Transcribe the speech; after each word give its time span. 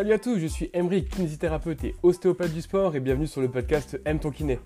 Salut 0.00 0.14
à 0.14 0.18
tous, 0.18 0.38
je 0.38 0.46
suis 0.46 0.70
Emery, 0.72 1.04
kinésithérapeute 1.04 1.84
et 1.84 1.94
ostéopathe 2.02 2.54
du 2.54 2.62
sport 2.62 2.96
et 2.96 3.00
bienvenue 3.00 3.26
sur 3.26 3.42
le 3.42 3.50
podcast 3.50 4.00
Aime 4.06 4.18
ton 4.18 4.30
kiné. 4.30 4.58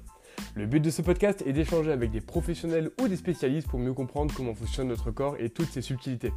Le 0.55 0.65
but 0.65 0.79
de 0.79 0.91
ce 0.91 1.03
podcast 1.03 1.43
est 1.45 1.53
d'échanger 1.53 1.91
avec 1.91 2.13
des 2.13 2.21
professionnels 2.21 2.93
ou 3.03 3.09
des 3.09 3.17
spécialistes 3.17 3.67
pour 3.67 3.81
mieux 3.81 3.93
comprendre 3.93 4.33
comment 4.33 4.55
fonctionne 4.55 4.87
notre 4.87 5.11
corps 5.11 5.35
et 5.41 5.51
toutes 5.51 5.71
ses 5.71 5.83
subtilités. 5.83 6.33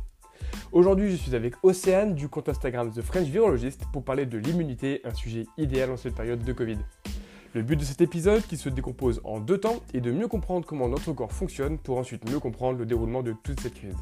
Aujourd'hui, 0.71 1.12
je 1.12 1.16
suis 1.16 1.36
avec 1.36 1.54
Océane 1.62 2.16
du 2.16 2.28
compte 2.28 2.50
Instagram 2.50 2.92
The 2.92 3.04
French 3.04 3.28
Virologist 3.28 3.84
pour 3.94 4.04
parler 4.04 4.25
de 4.25 4.39
l'immunité, 4.39 5.02
un 5.04 5.14
sujet 5.14 5.46
idéal 5.60 5.92
en 5.92 5.98
cette 5.98 6.16
période 6.16 6.43
de 6.43 6.52
Covid. 6.52 6.79
Le 7.54 7.61
but 7.61 7.75
de 7.75 7.84
cet 7.84 8.02
épisode, 8.02 8.42
qui 8.48 8.57
se 8.57 8.68
décompose 8.68 9.21
en 9.24 9.39
deux 9.39 9.60
temps, 9.60 9.84
est 9.93 10.02
de 10.02 10.11
mieux 10.11 10.28
comprendre 10.28 10.66
comment 10.66 10.89
notre 10.89 11.14
corps 11.14 11.34
fonctionne 11.34 11.78
pour 11.78 12.00
ensuite 12.00 12.28
mieux 12.28 12.39
comprendre 12.39 12.79
le 12.79 12.88
déroulement 12.88 13.21
de 13.21 13.36
toute 13.43 13.60
cette 13.60 13.75
crise. 13.75 13.96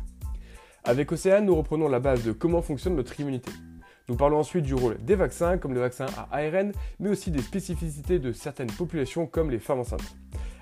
Avec 0.86 1.12
Océane, 1.12 1.48
nous 1.48 1.56
reprenons 1.56 1.90
la 1.90 2.00
base 2.00 2.24
de 2.24 2.32
comment 2.32 2.62
fonctionne 2.62 2.96
notre 2.96 3.20
immunité. 3.20 3.52
Nous 4.08 4.16
parlons 4.16 4.38
ensuite 4.38 4.66
du 4.66 4.76
rôle 4.76 4.98
des 5.04 5.16
vaccins, 5.16 5.58
comme 5.58 5.74
le 5.74 5.80
vaccin 5.80 6.06
à 6.18 6.38
ARN, 6.38 6.72
mais 7.00 7.10
aussi 7.10 7.32
des 7.32 7.42
spécificités 7.42 8.20
de 8.20 8.32
certaines 8.32 8.72
populations, 8.72 9.26
comme 9.26 9.50
les 9.50 9.60
femmes 9.60 9.80
enceintes. 9.80 10.16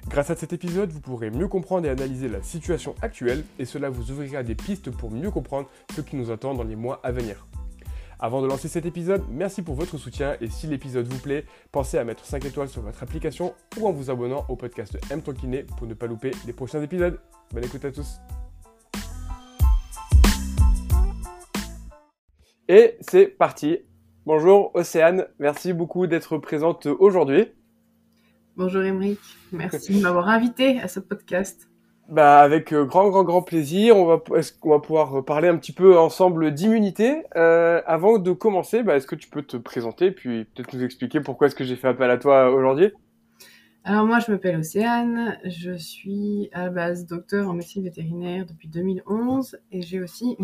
Grâce 0.08 0.30
à 0.30 0.36
cet 0.36 0.54
épisode, 0.54 0.92
vous 0.92 1.02
pourrez 1.02 1.30
mieux 1.30 1.48
comprendre 1.48 1.86
et 1.86 1.90
analyser 1.90 2.28
la 2.30 2.42
situation 2.42 2.96
actuelle, 3.02 3.44
et 3.60 3.66
cela 3.66 3.90
vous 3.90 4.12
ouvrira 4.12 4.44
des 4.44 4.56
pistes 4.56 4.92
pour 4.92 5.12
mieux 5.12 5.32
comprendre 5.32 5.70
ce 5.96 6.02
qui 6.02 6.16
nous 6.16 6.32
attend 6.32 6.54
dans 6.54 6.64
les 6.64 6.76
mois 6.76 7.00
à 7.04 7.12
venir. 7.12 7.48
Avant 8.20 8.42
de 8.42 8.48
lancer 8.48 8.70
cet 8.70 8.86
épisode, 8.86 9.24
merci 9.30 9.62
pour 9.62 9.76
votre 9.76 9.98
soutien 9.98 10.38
et 10.40 10.48
si 10.48 10.68
l'épisode 10.68 11.08
vous 11.08 11.20
plaît, 11.20 11.46
pensez 11.74 11.98
à 11.98 12.06
mettre 12.06 12.24
5 12.24 12.46
étoiles 12.46 12.70
sur 12.70 12.82
votre 12.82 13.04
application 13.04 13.54
ou 13.78 13.86
en 13.86 13.92
vous 13.92 14.10
abonnant 14.10 14.46
au 14.48 14.56
podcast 14.56 14.98
M 15.12 15.22
Ton 15.22 15.34
Kiné 15.34 15.64
pour 15.64 15.88
ne 15.88 15.94
pas 15.94 16.08
louper 16.08 16.32
les 16.48 16.54
prochains 16.54 16.82
épisodes. 16.82 17.20
Bonne 17.52 17.66
écoute 17.66 17.84
à 17.84 17.92
tous. 17.92 18.22
Et 22.70 22.96
c'est 23.02 23.26
parti. 23.26 23.80
Bonjour 24.26 24.72
Océane, 24.74 25.28
merci 25.38 25.74
beaucoup 25.74 26.08
d'être 26.08 26.38
présente 26.38 26.86
aujourd'hui. 26.86 27.48
Bonjour 28.56 28.82
Émeric, 28.84 29.20
merci 29.52 29.98
de 29.98 30.02
m'avoir 30.02 30.30
invité 30.30 30.80
à 30.80 30.88
ce 30.88 31.02
podcast. 31.02 31.68
Bah 32.08 32.40
avec 32.40 32.72
euh, 32.72 32.86
grand 32.86 33.10
grand 33.10 33.26
grand 33.26 33.42
plaisir, 33.42 33.98
on 33.98 34.06
va 34.06 34.80
pouvoir 34.80 35.26
parler 35.26 35.50
un 35.50 35.58
petit 35.58 35.74
peu 35.74 36.00
ensemble 36.00 36.54
d'immunité? 36.54 37.24
Euh, 37.36 37.82
avant 37.86 38.18
de 38.18 38.32
commencer, 38.32 38.82
bah, 38.82 38.96
est-ce 38.96 39.08
que 39.08 39.16
tu 39.16 39.30
peux 39.30 39.42
te 39.42 39.58
présenter 39.58 40.12
puis 40.12 40.46
peut-être 40.46 40.74
nous 40.74 40.86
expliquer 40.86 41.20
pourquoi 41.20 41.48
est-ce 41.48 41.56
que 41.56 41.66
j'ai 41.66 41.76
fait 41.76 41.90
appel 41.90 42.10
à 42.10 42.18
toi 42.18 42.50
aujourd'hui? 42.50 42.94
Alors 43.84 44.06
moi 44.06 44.20
je 44.20 44.32
m'appelle 44.32 44.56
Océane, 44.56 45.38
je 45.44 45.74
suis 45.74 46.50
à 46.54 46.64
la 46.64 46.70
base 46.70 47.06
docteur 47.08 47.50
en 47.50 47.54
médecine 47.54 47.84
vétérinaire 47.84 48.46
depuis 48.46 48.70
2011 48.70 49.60
et 49.74 49.82
j'ai 49.82 50.02
aussi 50.02 50.38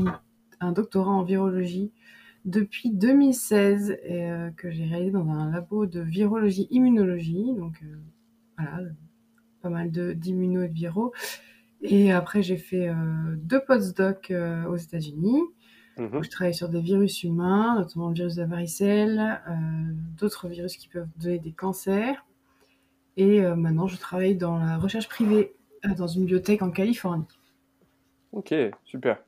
un 0.59 0.71
doctorat 0.71 1.11
en 1.11 1.23
virologie 1.23 1.91
depuis 2.45 2.91
2016 2.91 3.97
et, 4.03 4.31
euh, 4.31 4.49
que 4.51 4.71
j'ai 4.71 4.85
réalisé 4.85 5.11
dans 5.11 5.29
un 5.29 5.51
labo 5.51 5.85
de 5.85 5.99
virologie 5.99 6.67
immunologie 6.71 7.53
donc 7.57 7.83
voilà 8.57 8.79
pas 9.61 9.69
mal 9.69 9.91
d'immuno 9.91 10.63
et 10.63 10.69
de 10.69 10.73
viraux 10.73 11.11
et 11.81 12.11
après, 12.11 12.43
j'ai 12.43 12.57
fait 12.57 12.89
euh, 12.89 12.95
deux 13.37 13.63
postdocs 13.63 14.31
euh, 14.31 14.65
aux 14.65 14.75
États-Unis. 14.75 15.41
Mmh. 15.97 16.21
Je 16.21 16.29
travaille 16.29 16.53
sur 16.53 16.69
des 16.69 16.81
virus 16.81 17.23
humains, 17.23 17.75
notamment 17.79 18.09
le 18.09 18.15
virus 18.15 18.35
de 18.35 18.41
la 18.41 18.47
varicelle, 18.47 19.41
euh, 19.47 19.53
d'autres 20.17 20.47
virus 20.47 20.77
qui 20.77 20.87
peuvent 20.87 21.07
donner 21.17 21.39
des 21.39 21.51
cancers. 21.51 22.25
Et 23.17 23.41
maintenant, 23.41 23.87
je 23.87 23.97
travaille 23.97 24.35
dans 24.35 24.57
la 24.57 24.77
recherche 24.77 25.09
privée 25.09 25.53
dans 25.97 26.07
une 26.07 26.21
bibliothèque 26.21 26.61
en 26.61 26.71
Californie. 26.71 27.25
Ok, 28.31 28.53
super. 28.85 29.21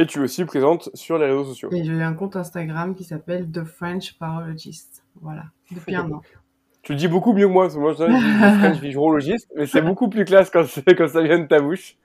Et 0.00 0.06
tu 0.06 0.18
es 0.18 0.22
aussi 0.22 0.46
présente 0.46 0.88
sur 0.94 1.18
les 1.18 1.26
réseaux 1.26 1.44
sociaux. 1.44 1.68
Et 1.72 1.84
j'ai 1.84 2.02
un 2.02 2.14
compte 2.14 2.34
Instagram 2.34 2.94
qui 2.94 3.04
s'appelle 3.04 3.50
The 3.50 3.64
French 3.64 4.18
Parologist. 4.18 5.04
Voilà, 5.20 5.44
depuis 5.70 5.94
un 5.94 6.10
an. 6.10 6.22
Tu 6.80 6.92
le 6.92 6.98
dis 6.98 7.06
beaucoup 7.06 7.34
mieux 7.34 7.46
que 7.46 7.52
moi, 7.52 7.64
parce 7.64 7.74
que 7.74 7.80
moi 7.80 7.92
je 7.92 8.06
dis 8.06 8.58
French 8.60 8.78
virologiste, 8.80 9.46
mais 9.54 9.66
c'est 9.66 9.82
beaucoup 9.82 10.08
plus 10.08 10.24
classe 10.24 10.48
quand, 10.48 10.64
quand 10.96 11.08
ça 11.08 11.20
vient 11.20 11.38
de 11.38 11.46
ta 11.46 11.60
bouche. 11.60 11.98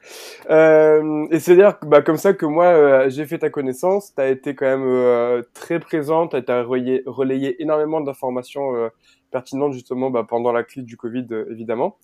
Euh, 0.49 1.25
et 1.31 1.39
c'est 1.39 1.55
d'ailleurs 1.55 1.79
bah, 1.83 2.01
comme 2.01 2.17
ça 2.17 2.33
que 2.33 2.45
moi 2.45 2.65
euh, 2.65 3.09
j'ai 3.09 3.25
fait 3.25 3.37
ta 3.37 3.49
connaissance. 3.49 4.13
Tu 4.13 4.21
as 4.21 4.27
été 4.27 4.55
quand 4.55 4.65
même 4.65 4.85
euh, 4.85 5.43
très 5.53 5.79
présente, 5.79 6.35
tu 6.45 6.51
as 6.51 6.63
relayé, 6.63 7.01
relayé 7.05 7.61
énormément 7.63 8.01
d'informations 8.01 8.73
euh, 9.35 9.39
pertinentes 9.39 9.73
justement 9.73 10.09
bah, 10.09 10.25
pendant 10.27 10.51
la 10.51 10.63
crise 10.63 10.85
du 10.85 10.97
Covid 10.97 11.27
évidemment. 11.49 11.97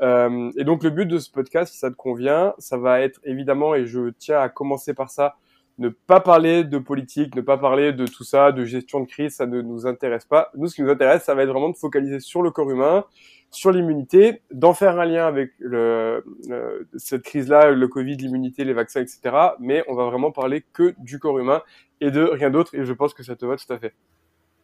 et 0.00 0.64
donc 0.64 0.82
le 0.82 0.90
but 0.90 1.06
de 1.06 1.18
ce 1.18 1.30
podcast, 1.30 1.72
si 1.72 1.78
ça 1.78 1.90
te 1.90 1.96
convient, 1.96 2.54
ça 2.58 2.78
va 2.78 3.00
être 3.00 3.20
évidemment, 3.24 3.74
et 3.74 3.86
je 3.86 4.10
tiens 4.18 4.40
à 4.40 4.48
commencer 4.48 4.94
par 4.94 5.10
ça, 5.10 5.36
ne 5.78 5.88
pas 5.88 6.20
parler 6.20 6.62
de 6.62 6.78
politique, 6.78 7.34
ne 7.34 7.40
pas 7.40 7.56
parler 7.56 7.92
de 7.92 8.06
tout 8.06 8.24
ça, 8.24 8.52
de 8.52 8.64
gestion 8.64 9.00
de 9.00 9.06
crise, 9.06 9.34
ça 9.36 9.46
ne 9.46 9.62
nous 9.62 9.86
intéresse 9.86 10.26
pas. 10.26 10.50
Nous, 10.54 10.68
ce 10.68 10.74
qui 10.74 10.82
nous 10.82 10.90
intéresse, 10.90 11.24
ça 11.24 11.34
va 11.34 11.42
être 11.42 11.48
vraiment 11.48 11.70
de 11.70 11.76
focaliser 11.76 12.20
sur 12.20 12.42
le 12.42 12.50
corps 12.50 12.70
humain, 12.70 13.04
sur 13.50 13.72
l'immunité, 13.72 14.42
d'en 14.52 14.74
faire 14.74 15.00
un 15.00 15.06
lien 15.06 15.26
avec 15.26 15.52
cette 16.96 17.22
crise-là, 17.22 17.70
le 17.70 17.88
Covid, 17.88 18.16
l'immunité, 18.16 18.64
les 18.64 18.74
vaccins, 18.74 19.00
etc. 19.00 19.20
Mais 19.58 19.82
on 19.88 19.94
va 19.94 20.04
vraiment 20.04 20.30
parler 20.30 20.64
que 20.72 20.94
du 20.98 21.18
corps 21.18 21.38
humain 21.38 21.62
et 22.00 22.10
de 22.10 22.22
rien 22.22 22.50
d'autre. 22.50 22.74
Et 22.74 22.84
je 22.84 22.92
pense 22.92 23.14
que 23.14 23.22
ça 23.22 23.34
te 23.34 23.46
va 23.46 23.56
tout 23.56 23.72
à 23.72 23.78
fait. 23.78 23.94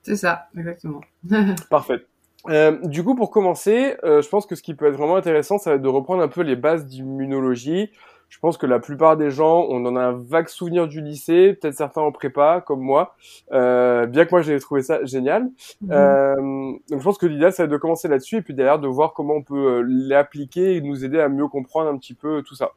C'est 0.07 0.15
ça, 0.15 0.47
exactement. 0.57 1.01
Parfait. 1.69 2.07
Euh, 2.49 2.79
du 2.85 3.03
coup, 3.03 3.17
pour 3.17 3.33
commencer, 3.33 3.97
euh, 4.05 4.23
je 4.23 4.29
pense 4.29 4.47
que 4.47 4.55
ce 4.55 4.63
qui 4.63 4.77
peut 4.77 4.87
être 4.87 4.95
vraiment 4.95 5.17
intéressant, 5.17 5.59
ça 5.59 5.71
va 5.71 5.77
être 5.77 5.83
de 5.83 5.89
reprendre 5.89 6.23
un 6.23 6.29
peu 6.29 6.43
les 6.43 6.55
bases 6.55 6.87
d'immunologie, 6.87 7.91
je 8.29 8.39
pense 8.39 8.57
que 8.57 8.67
la 8.67 8.79
plupart 8.79 9.17
des 9.17 9.33
gens, 9.33 9.67
on 9.69 9.85
en 9.85 9.97
a 9.97 10.01
un 10.01 10.13
vague 10.13 10.47
souvenir 10.47 10.87
du 10.87 11.01
lycée, 11.01 11.55
peut-être 11.61 11.75
certains 11.75 12.03
en 12.03 12.13
prépa, 12.13 12.63
comme 12.65 12.83
moi, 12.83 13.17
euh, 13.51 14.07
bien 14.07 14.27
que 14.27 14.31
moi 14.31 14.43
j'ai 14.43 14.61
trouvé 14.61 14.83
ça 14.83 15.05
génial. 15.05 15.51
Mhm. 15.81 16.79
Donc 16.89 17.01
je 17.01 17.05
pense 17.05 17.19
que 17.19 17.27
l'idée, 17.27 17.51
c'est 17.51 17.67
de 17.67 17.77
commencer 17.77 18.07
là-dessus 18.07 18.37
et 18.37 18.43
puis 18.43 18.55
derrière 18.55 18.79
de 18.79 18.87
voir 18.87 19.13
comment 19.13 19.35
on 19.35 19.43
peut 19.43 19.83
l'appliquer 19.85 20.77
et 20.77 20.81
nous 20.81 21.05
aider 21.05 21.19
à 21.19 21.29
mieux 21.29 21.49
comprendre 21.49 21.91
un 21.91 21.99
petit 21.99 22.15
peu 22.15 22.43
tout 22.43 22.55
ça. 22.55 22.75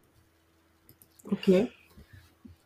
Ok. 1.32 1.52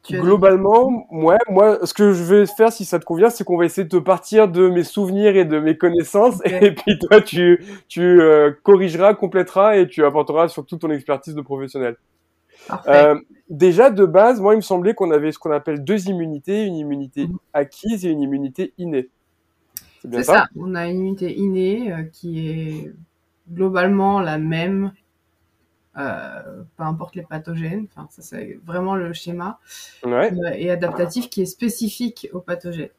Globalement, 0.09 1.08
ouais, 1.12 1.38
moi, 1.50 1.86
ce 1.86 1.94
que 1.94 2.12
je 2.12 2.24
vais 2.24 2.46
faire, 2.46 2.74
si 2.74 2.84
ça 2.84 3.00
te 3.00 3.06
convient, 3.06 3.30
c'est 3.30 3.46
qu'on 3.46 3.56
va 3.56 3.66
essayer 3.66 3.88
de 3.88 4.00
partir 4.00 4.50
de 4.50 4.68
mes 4.68 4.84
souvenirs 4.84 5.38
et 5.38 5.46
de 5.46 5.59
mes 5.59 5.78
connaissances, 5.78 6.41
et 6.46 6.72
puis 6.72 7.00
toi, 7.00 7.22
tu, 7.22 7.64
tu 7.88 8.02
euh, 8.22 8.52
corrigeras, 8.63 9.13
compléteras 9.13 9.78
et 9.78 9.88
tu 9.88 10.03
apporteras 10.03 10.50
surtout 10.50 10.75
ton 10.78 10.90
expertise 10.92 11.36
de 11.36 11.42
professionnel. 11.42 11.96
Euh, 12.88 13.16
déjà, 13.50 13.90
de 13.90 14.06
base, 14.06 14.42
moi, 14.42 14.53
il 14.53 14.58
me 14.58 14.62
semblait 14.62 14.94
qu'on 14.94 15.12
avait 15.12 15.31
ce 15.31 15.40
qu'on 15.40 15.52
appelle 15.52 15.84
deux 15.84 16.08
immunités, 16.09 16.66
une 16.66 16.75
immunité 16.75 17.28
mhm. 17.28 17.38
acquise 17.53 18.06
et 18.06 18.09
une 18.09 18.22
immunité 18.22 18.74
innée. 18.78 19.09
C'est 20.02 20.09
bien 20.09 20.24
ça, 20.24 20.47
On 20.58 20.75
a 20.75 20.88
une 20.88 20.97
immunité 20.97 21.34
innée 21.38 21.94
euh, 21.94 22.03
qui 22.12 22.50
est 22.50 22.94
globalement 23.52 24.19
la 24.19 24.38
même, 24.38 24.92
euh, 25.98 26.64
peu 26.78 26.84
importe 26.84 27.16
les 27.16 27.24
pathogènes. 27.24 27.88
Enfin, 27.92 28.08
ça, 28.09 28.22
c'est 28.22 28.59
vraiment 28.66 28.96
le 28.96 29.14
schéma. 29.14 29.59
Ouais. 30.04 30.31
et 30.58 30.72
adaptatif 30.72 31.30
qui 31.30 31.42
est 31.42 31.46
spécifique 31.46 32.30
aux 32.34 32.40
pathogènes. 32.40 32.90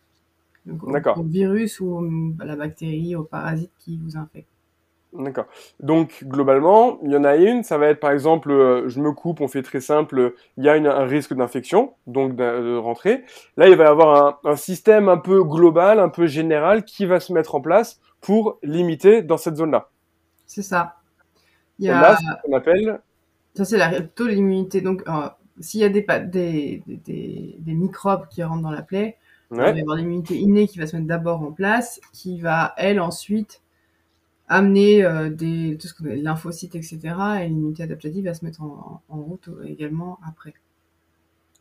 D'accord. 0.66 1.18
Au 1.18 1.22
virus 1.22 1.80
ou 1.80 2.34
à 2.40 2.44
la 2.44 2.56
bactérie, 2.56 3.16
au 3.16 3.24
parasite 3.24 3.70
qui 3.78 3.98
vous 4.02 4.16
infecte. 4.16 4.48
D'accord. 5.14 5.46
Donc 5.80 6.24
globalement, 6.24 6.98
il 7.04 7.12
y 7.12 7.16
en 7.16 7.22
a 7.22 7.36
une, 7.36 7.62
ça 7.62 7.78
va 7.78 7.86
être 7.86 8.00
par 8.00 8.10
exemple, 8.10 8.50
euh, 8.50 8.88
je 8.88 9.00
me 9.00 9.12
coupe, 9.12 9.40
on 9.40 9.46
fait 9.46 9.62
très 9.62 9.80
simple, 9.80 10.34
il 10.56 10.64
y 10.64 10.68
a 10.68 10.72
un 10.72 11.04
risque 11.04 11.34
d'infection, 11.34 11.92
donc 12.08 12.34
de, 12.34 12.76
rentrer. 12.76 13.22
Là, 13.56 13.68
il 13.68 13.76
va 13.76 13.84
y 13.84 13.86
avoir 13.86 14.40
un, 14.44 14.56
système 14.56 15.08
un 15.08 15.18
peu 15.18 15.44
global, 15.44 16.00
un 16.00 16.08
peu 16.08 16.26
général, 16.26 16.84
qui 16.84 17.06
va 17.06 17.20
se 17.20 17.32
mettre 17.32 17.54
en 17.54 17.60
place 17.60 18.00
pour 18.20 18.58
limiter 18.64 19.22
dans 19.22 19.36
cette 19.36 19.54
zone-là. 19.54 19.88
C'est 20.46 20.62
ça. 20.62 20.96
Il 21.78 21.86
y 21.86 21.90
a... 21.90 22.00
Là, 22.00 22.16
ce 22.16 22.46
qu'on 22.46 22.56
appelle... 22.56 23.00
Ça, 23.54 23.64
c'est 23.64 23.78
la, 23.78 23.88
plutôt 23.88 24.26
l'immunité. 24.26 24.80
Donc, 24.80 25.02
euh, 25.08 25.28
s'il 25.60 25.80
y 25.80 25.84
a 25.84 25.88
des, 25.88 26.04
des, 26.26 26.82
des, 26.86 27.56
des, 27.58 27.74
microbes 27.74 28.26
qui 28.28 28.42
rentrent 28.42 28.62
dans 28.62 28.70
la 28.70 28.82
plaie, 28.82 29.16
il 29.52 29.58
va 29.58 29.70
y 29.70 29.80
avoir 29.80 29.96
l'immunité 29.96 30.36
innée 30.36 30.66
qui 30.66 30.78
va 30.78 30.86
se 30.88 30.96
mettre 30.96 31.06
d'abord 31.06 31.42
en 31.42 31.52
place, 31.52 32.00
qui 32.12 32.40
va, 32.40 32.74
elle, 32.76 33.00
ensuite 33.00 33.62
amener 34.48 35.04
euh, 35.04 35.30
des, 35.30 35.78
tout 35.80 35.86
ce 35.86 35.94
qu'on 35.94 36.04
lymphocytes, 36.04 36.74
etc. 36.74 36.98
Et 37.42 37.48
l'immunité 37.48 37.84
adaptative 37.84 38.24
va 38.24 38.34
se 38.34 38.44
mettre 38.44 38.62
en, 38.62 39.02
en 39.08 39.16
route 39.16 39.48
également 39.64 40.18
après. 40.26 40.54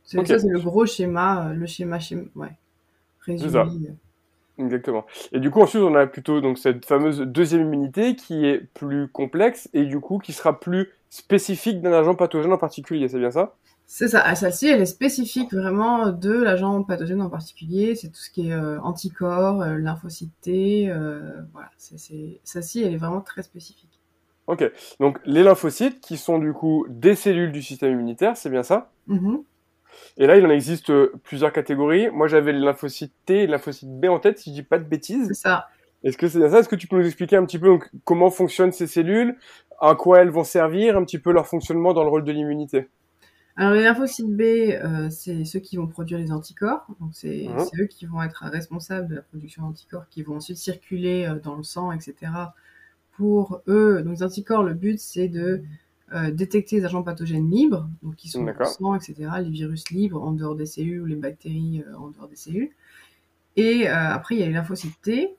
C'est 0.04 0.26
ça, 0.28 0.40
c'est 0.40 0.50
le 0.50 0.60
gros 0.60 0.86
schéma, 0.86 1.50
euh, 1.50 1.54
le 1.54 1.66
schéma, 1.66 2.00
schéma 2.00 2.24
ouais, 2.36 2.58
résumé. 3.22 3.96
Exactement. 4.60 5.06
Et 5.32 5.40
du 5.40 5.50
coup, 5.50 5.62
ensuite, 5.62 5.82
on 5.82 5.96
a 5.96 6.06
plutôt 6.06 6.40
donc 6.40 6.60
cette 6.60 6.86
fameuse 6.86 7.22
deuxième 7.22 7.62
immunité 7.62 8.16
qui 8.16 8.46
est 8.46 8.60
plus 8.74 9.08
complexe 9.08 9.68
et 9.74 9.86
du 9.86 10.00
coup 10.00 10.20
qui 10.20 10.32
sera 10.32 10.60
plus 10.60 10.92
spécifique 11.10 11.82
d'un 11.82 11.94
agent 11.94 12.16
pathogène 12.16 12.54
en 12.54 12.58
particulier. 12.58 13.08
C'est 13.08 13.20
bien 13.20 13.32
ça? 13.32 13.56
C'est 13.86 14.08
ça. 14.08 14.22
Ah, 14.26 14.36
celle-ci, 14.36 14.68
elle 14.68 14.82
est 14.82 14.86
spécifique 14.86 15.54
vraiment 15.54 16.12
de 16.12 16.32
l'agent 16.32 16.84
pathogène 16.84 17.22
en 17.22 17.30
particulier. 17.30 17.96
C'est 17.96 18.10
tout 18.10 18.20
ce 18.20 18.30
qui 18.30 18.50
est 18.50 18.54
euh, 18.54 18.80
anticorps, 18.82 19.62
euh, 19.62 19.78
lymphocytes 19.78 20.48
euh, 20.48 21.42
voilà. 21.52 21.70
Celle-ci, 21.78 22.84
elle 22.84 22.94
est 22.94 22.98
vraiment 22.98 23.22
très 23.22 23.44
spécifique. 23.44 24.00
Ok. 24.48 24.64
Donc 25.00 25.20
les 25.26 25.44
lymphocytes, 25.44 26.00
qui 26.02 26.18
sont 26.18 26.38
du 26.38 26.54
coup 26.54 26.86
des 26.90 27.16
cellules 27.16 27.52
du 27.52 27.62
système 27.62 27.94
immunitaire, 27.94 28.38
c'est 28.38 28.50
bien 28.50 28.64
ça? 28.64 28.92
Mm-hmm. 29.10 29.44
Et 30.18 30.28
là, 30.28 30.38
il 30.38 30.46
en 30.46 30.50
existe 30.50 30.92
plusieurs 31.24 31.52
catégories. 31.52 32.10
Moi, 32.12 32.28
j'avais 32.28 32.54
le 32.54 32.60
lymphocyte 32.60 33.14
T 33.26 33.44
et 33.44 33.46
le 33.46 33.54
lymphocyte 33.54 33.90
B 34.00 34.06
en 34.06 34.20
tête, 34.20 34.40
si 34.40 34.50
je 34.52 34.56
dis 34.56 34.64
pas 34.64 34.78
de 34.80 34.84
bêtises. 34.86 35.28
C'est 35.28 35.34
ça. 35.34 35.68
Est-ce 36.04 36.18
que 36.18 36.28
c'est 36.28 36.48
ça? 36.50 36.60
Est-ce 36.60 36.70
que 36.70 36.76
tu 36.76 36.88
peux 36.88 36.98
nous 36.98 37.06
expliquer 37.06 37.38
un 37.38 37.46
petit 37.46 37.60
peu 37.60 37.80
comment 38.04 38.30
fonctionnent 38.30 38.74
ces 38.74 38.88
cellules, 38.88 39.38
à 39.80 39.96
quoi 39.96 40.20
elles 40.22 40.30
vont 40.30 40.44
servir, 40.44 40.98
un 40.98 41.04
petit 41.06 41.20
peu 41.20 41.32
leur 41.32 41.48
fonctionnement 41.48 41.94
dans 41.94 42.04
le 42.04 42.10
rôle 42.10 42.24
de 42.24 42.32
l'immunité 42.32 42.88
alors 43.56 43.74
les 43.74 43.84
lymphocytes 43.84 44.36
B, 44.36 44.42
euh, 44.42 45.12
c'est 45.12 45.46
ceux 45.46 45.60
qui 45.60 45.78
vont 45.78 45.86
produire 45.86 46.18
les 46.18 46.32
anticorps. 46.32 46.88
Donc 47.00 47.12
c'est 47.14 47.46
Mhm. 47.48 47.66
eux 47.82 47.86
qui 47.86 48.08
vont 48.08 48.24
être 48.24 48.46
responsables 48.46 49.08
de 49.08 49.14
la 49.14 49.22
production 49.22 49.62
d'anticorps, 49.62 50.08
qui 50.10 50.24
vont 50.24 50.38
ensuite 50.38 50.58
circuler 50.58 51.28
euh, 51.28 51.36
dans 51.36 51.56
le 51.56 51.62
sang, 51.62 51.92
etc. 51.92 52.32
Pour 53.16 53.62
eux, 53.68 54.02
donc 54.04 54.16
les 54.16 54.24
anticorps, 54.24 54.64
le 54.64 54.74
but 54.74 55.00
c'est 55.00 55.28
de 55.28 55.62
euh, 56.14 56.32
détecter 56.32 56.78
les 56.78 56.86
agents 56.86 57.04
pathogènes 57.04 57.50
libres, 57.50 57.90
donc 58.04 58.16
qui 58.16 58.28
sont 58.30 58.40
dans 58.44 58.52
le 58.60 58.66
sang, 58.66 58.96
etc. 58.96 59.32
Les 59.42 59.50
virus 59.50 59.90
libres 59.92 60.22
en 60.24 60.32
dehors 60.32 60.56
des 60.56 60.66
cellules 60.66 61.02
ou 61.02 61.06
les 61.06 61.16
bactéries 61.16 61.84
euh, 61.88 61.98
en 61.98 62.10
dehors 62.10 62.28
des 62.28 62.36
cellules. 62.36 62.70
Et 63.56 63.88
euh, 63.88 63.94
après 63.94 64.36
il 64.36 64.42
y 64.42 64.44
a 64.44 64.48
les 64.48 64.54
lymphocytes 64.54 65.02
T. 65.02 65.36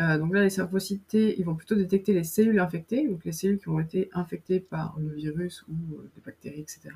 Donc 0.00 0.34
là, 0.34 0.42
les 0.42 0.48
lymphocytes 0.50 1.06
T, 1.06 1.38
ils 1.38 1.44
vont 1.44 1.54
plutôt 1.54 1.76
détecter 1.76 2.12
les 2.12 2.24
cellules 2.24 2.58
infectées, 2.58 3.06
donc 3.08 3.24
les 3.24 3.30
cellules 3.32 3.58
qui 3.58 3.68
ont 3.68 3.78
été 3.78 4.10
infectées 4.12 4.58
par 4.58 4.96
le 4.98 5.08
virus 5.14 5.64
ou 5.68 5.74
des 6.16 6.20
bactéries, 6.24 6.60
etc. 6.62 6.90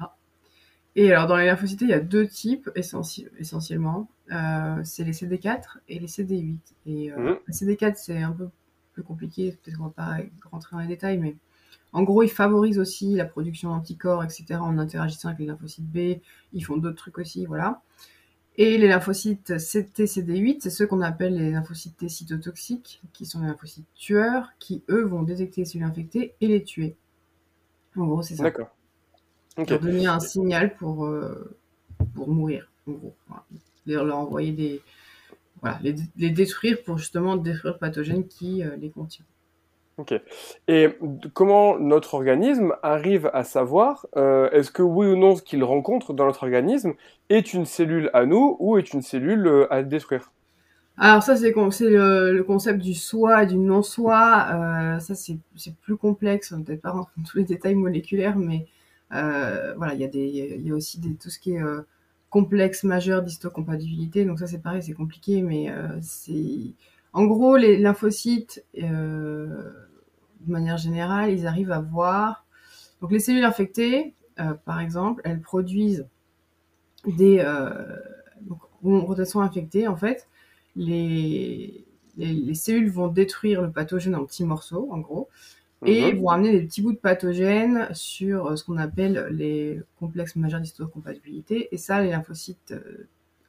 Et 0.97 1.13
alors, 1.13 1.29
dans 1.29 1.37
les 1.37 1.47
lymphocytes, 1.47 1.81
il 1.83 1.91
y 1.91 1.93
a 1.93 2.01
deux 2.01 2.27
types 2.27 2.69
essentie- 2.75 3.29
essentiellement. 3.39 4.09
C'est 4.83 5.05
les 5.05 5.13
CD4 5.13 5.79
et 5.89 6.01
les 6.01 6.09
CD8. 6.09 6.75
Et 6.87 7.11
Mhm. 7.17 7.37
les 7.47 7.53
CD4, 7.55 7.97
c'est 7.97 8.21
un 8.21 8.33
peu 8.33 8.49
plus 8.95 9.05
compliqué, 9.05 9.53
peut-être 9.63 9.77
qu'on 9.79 9.85
va 9.85 9.91
pas 9.91 10.17
rentrer 10.51 10.75
dans 10.75 10.81
les 10.83 10.89
détails, 10.89 11.19
mais 11.19 11.37
en 11.93 12.03
gros, 12.03 12.23
ils 12.23 12.31
favorisent 12.31 12.79
aussi 12.79 13.15
la 13.15 13.25
production 13.25 13.71
d'anticorps, 13.71 14.23
etc. 14.23 14.57
en 14.61 14.79
interagissant 14.79 15.29
avec 15.29 15.41
les 15.41 15.47
lymphocytes 15.47 15.91
B. 15.91 16.21
Ils 16.53 16.65
font 16.65 16.77
d'autres 16.77 16.97
trucs 16.97 17.19
aussi, 17.19 17.47
voilà. 17.47 17.81
Et 18.57 18.77
les 18.77 18.89
lymphocytes 18.89 19.57
CT, 19.57 20.05
CD8, 20.05 20.59
c'est 20.61 20.71
ceux 20.71 20.87
qu'on 20.87 21.01
appelle 21.01 21.37
les 21.37 21.53
lymphocytes 21.53 21.97
T 21.97 22.09
cytotoxiques, 22.09 23.01
qui 23.13 23.25
sont 23.25 23.41
les 23.41 23.47
lymphocytes 23.47 23.87
tueurs, 23.95 24.51
qui 24.59 24.83
eux 24.91 25.05
vont 25.05 25.23
détecter 25.23 25.63
les 25.63 25.65
cellules 25.65 25.87
infectées 25.87 26.35
et 26.41 26.49
les 26.49 26.63
tuer. 26.63 26.97
En 27.97 28.07
gros, 28.07 28.23
c'est 28.23 28.37
ça 28.37 28.43
D'accord. 28.43 28.75
Ok. 29.57 29.71
leur 29.71 29.81
donner 29.81 30.07
un 30.07 30.21
signal 30.21 30.77
pour, 30.77 31.07
euh, 31.07 31.57
pour 32.15 32.29
mourir, 32.29 32.71
en 32.87 32.93
gros. 32.93 33.15
Voilà. 33.29 33.45
Leur, 33.87 34.05
leur 34.05 34.19
envoyer 34.19 34.53
des. 34.53 34.83
Voilà, 35.63 35.79
les, 35.83 35.97
les 36.17 36.31
détruire 36.31 36.83
pour 36.85 36.99
justement 36.99 37.37
détruire 37.37 37.75
le 37.75 37.79
pathogène 37.79 38.29
qui 38.29 38.63
euh, 38.63 38.77
les 38.77 38.91
contient. 38.91 39.25
Ok. 39.99 40.15
Et 40.69 40.89
comment 41.35 41.77
notre 41.77 42.15
organisme 42.15 42.73
arrive 42.85 43.31
à 43.35 43.43
savoir 43.43 44.07
euh, 44.17 44.49
est-ce 44.51 44.71
que 44.71 44.83
oui 44.83 45.09
ou 45.09 45.17
non 45.17 45.35
ce 45.35 45.43
qu'il 45.43 45.65
rencontre 45.65 46.13
dans 46.13 46.25
notre 46.25 46.45
organisme 46.45 46.95
est 47.31 47.53
une 47.53 47.67
cellule 47.67 48.09
à 48.15 48.25
nous 48.25 48.57
ou 48.61 48.79
est 48.79 48.93
une 48.95 49.03
cellule 49.03 49.45
euh, 49.49 49.73
à 49.73 49.83
détruire? 49.83 50.31
Alors, 50.99 51.25
ça, 51.25 51.35
c'est 51.37 51.51
le, 51.51 52.43
concept 52.43 52.81
du 52.81 52.95
soi 52.95 53.43
et 53.43 53.47
du 53.47 53.57
non-soi. 53.57 54.47
Euh, 54.53 54.99
ça, 55.01 55.17
c'est 55.17 55.37
plus 55.83 55.97
complexe. 55.97 56.53
On 56.57 56.63
peut-être 56.63 56.81
pas 56.81 56.93
rentrer 56.93 57.13
dans 57.17 57.25
tous 57.25 57.39
les 57.39 57.45
détails 57.45 57.75
moléculaires, 57.75 58.37
mais 58.37 58.67
voilà, 59.11 59.95
il 59.95 60.01
y, 60.01 60.05
a 60.05 60.09
des- 60.09 60.59
il 60.59 60.67
y 60.67 60.71
a 60.71 60.75
aussi 60.75 61.01
des, 61.01 61.15
tout 61.15 61.31
ce 61.31 61.41
qui 61.41 61.55
est 61.55 61.63
complexe 62.31 62.85
majeur 62.85 63.23
d'histocompatibilité. 63.23 64.25
Donc, 64.25 64.39
ça, 64.39 64.47
c'est 64.47 64.63
pareil, 64.63 64.83
c'est 64.83 64.93
compliqué, 64.93 65.43
mais 65.43 65.73
c'est. 66.03 66.73
En 67.13 67.27
gros, 67.27 67.57
les 67.57 67.79
lymphocytes, 67.79 68.65
de 70.47 70.53
manière 70.53 70.77
générale, 70.79 71.33
ils 71.33 71.47
arrivent 71.47 71.73
à 71.73 71.81
voir. 71.81 72.45
Donc, 73.01 73.13
les 73.13 73.21
cellules 73.21 73.45
infectées, 73.45 74.15
euh, 74.41 74.55
par 74.55 74.81
exemple, 74.81 75.23
elles 75.25 75.41
produisent 75.41 76.07
des. 77.07 77.39
Euh, 77.41 77.97
donc, 78.43 78.59
où 78.83 79.15
elles 79.19 79.27
sont 79.27 79.41
infectées, 79.41 79.89
en 79.89 79.97
fait, 79.97 80.29
les, 80.77 81.85
les, 82.17 82.33
les 82.35 82.55
cellules 82.55 82.91
vont 82.91 83.09
détruire 83.09 83.63
le 83.63 83.71
pathogène 83.71 84.15
en 84.15 84.25
petits 84.25 84.45
morceaux, 84.45 84.89
en 84.93 84.99
gros, 84.99 85.29
et 85.85 86.13
Mhm. 86.13 86.21
vont 86.21 86.31
amener 86.31 86.53
des 86.53 86.67
petits 86.67 86.83
bouts 86.83 86.93
de 86.93 86.99
pathogène 86.99 87.89
sur 87.95 88.49
euh, 88.49 88.57
ce 88.57 88.65
qu'on 88.65 88.79
appelle 88.79 89.29
les 89.33 89.81
complexes 89.99 90.37
majeurs 90.37 90.61
d'histocompatibilité. 90.61 91.69
Et 91.75 91.79
ça, 91.79 92.03
les 92.03 92.11
lymphocytes, 92.11 92.75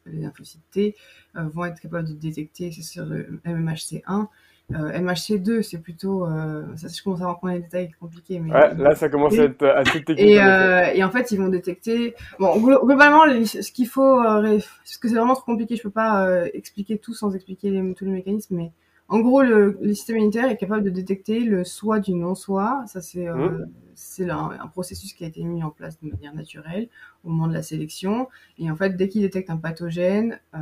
les 0.05 0.21
lymphocytes 0.21 0.61
T 0.71 0.95
vont 1.35 1.65
être 1.65 1.79
capables 1.79 2.07
de 2.07 2.13
détecter, 2.13 2.71
c'est 2.71 2.81
sur 2.83 3.05
le 3.05 3.39
MMHC1. 3.45 4.29
Euh, 4.73 4.91
MHC2, 4.99 5.61
c'est 5.63 5.79
plutôt... 5.79 6.25
Euh, 6.27 6.63
ça, 6.75 6.87
je 6.87 7.01
commence 7.01 7.21
à 7.21 7.25
rentrer 7.27 7.47
dans 7.47 7.53
les 7.55 7.61
détails 7.61 7.91
compliqués, 7.99 8.39
mais... 8.39 8.51
Ouais, 8.53 8.75
là 8.75 8.93
ça 8.95 9.09
commence 9.09 9.33
à 9.39 9.43
être 9.45 9.65
assez 9.65 10.03
technique. 10.03 10.19
Et, 10.27 10.39
euh, 10.41 10.85
et 10.93 11.03
en 11.03 11.09
fait, 11.09 11.31
ils 11.31 11.39
vont 11.39 11.49
détecter. 11.49 12.13
Bon, 12.39 12.55
glo- 12.59 12.85
globalement, 12.85 13.25
les- 13.25 13.45
ce 13.45 13.71
qu'il 13.71 13.87
faut, 13.87 14.19
euh, 14.21 14.59
parce 14.83 14.97
que 14.97 15.07
c'est 15.07 15.15
vraiment 15.15 15.33
trop 15.33 15.45
compliqué, 15.45 15.75
je 15.75 15.81
peux 15.81 15.89
pas 15.89 16.27
euh, 16.27 16.47
expliquer 16.53 16.99
tout 16.99 17.13
sans 17.15 17.33
expliquer 17.33 17.71
les- 17.71 17.93
tous 17.95 18.05
les 18.05 18.11
mécanismes, 18.11 18.55
mais 18.57 18.71
en 19.07 19.21
gros, 19.21 19.41
le, 19.41 19.75
le 19.81 19.93
système 19.95 20.17
immunitaire 20.17 20.51
est 20.51 20.57
capable 20.57 20.83
de 20.83 20.91
détecter 20.91 21.39
le 21.39 21.63
soi 21.63 21.99
du 21.99 22.13
non-soi. 22.13 22.83
Ça, 22.85 23.01
c'est 23.01 23.27
euh, 23.27 23.33
Mhm. 23.33 23.71
c'est 23.95 24.29
un, 24.29 24.51
un 24.61 24.67
processus 24.67 25.13
qui 25.13 25.23
a 25.25 25.27
été 25.27 25.43
mis 25.43 25.63
en 25.63 25.71
place 25.71 25.99
de 25.99 26.07
manière 26.11 26.35
naturelle 26.35 26.89
au 27.23 27.29
moment 27.29 27.47
de 27.47 27.53
la 27.53 27.63
sélection. 27.63 28.27
Et 28.59 28.69
en 28.69 28.75
fait, 28.75 28.95
dès 28.95 29.07
qu'il 29.09 29.21
détecte 29.23 29.49
un 29.49 29.57
pathogène, 29.57 30.39
euh, 30.53 30.59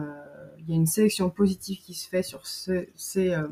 il 0.60 0.70
y 0.70 0.72
a 0.72 0.76
une 0.78 0.86
sélection 0.86 1.30
positive 1.30 1.80
qui 1.80 1.94
se 1.94 2.08
fait 2.08 2.24
sur 2.24 2.48
ce- 2.48 2.88
ces 2.96 3.34
euh, 3.34 3.48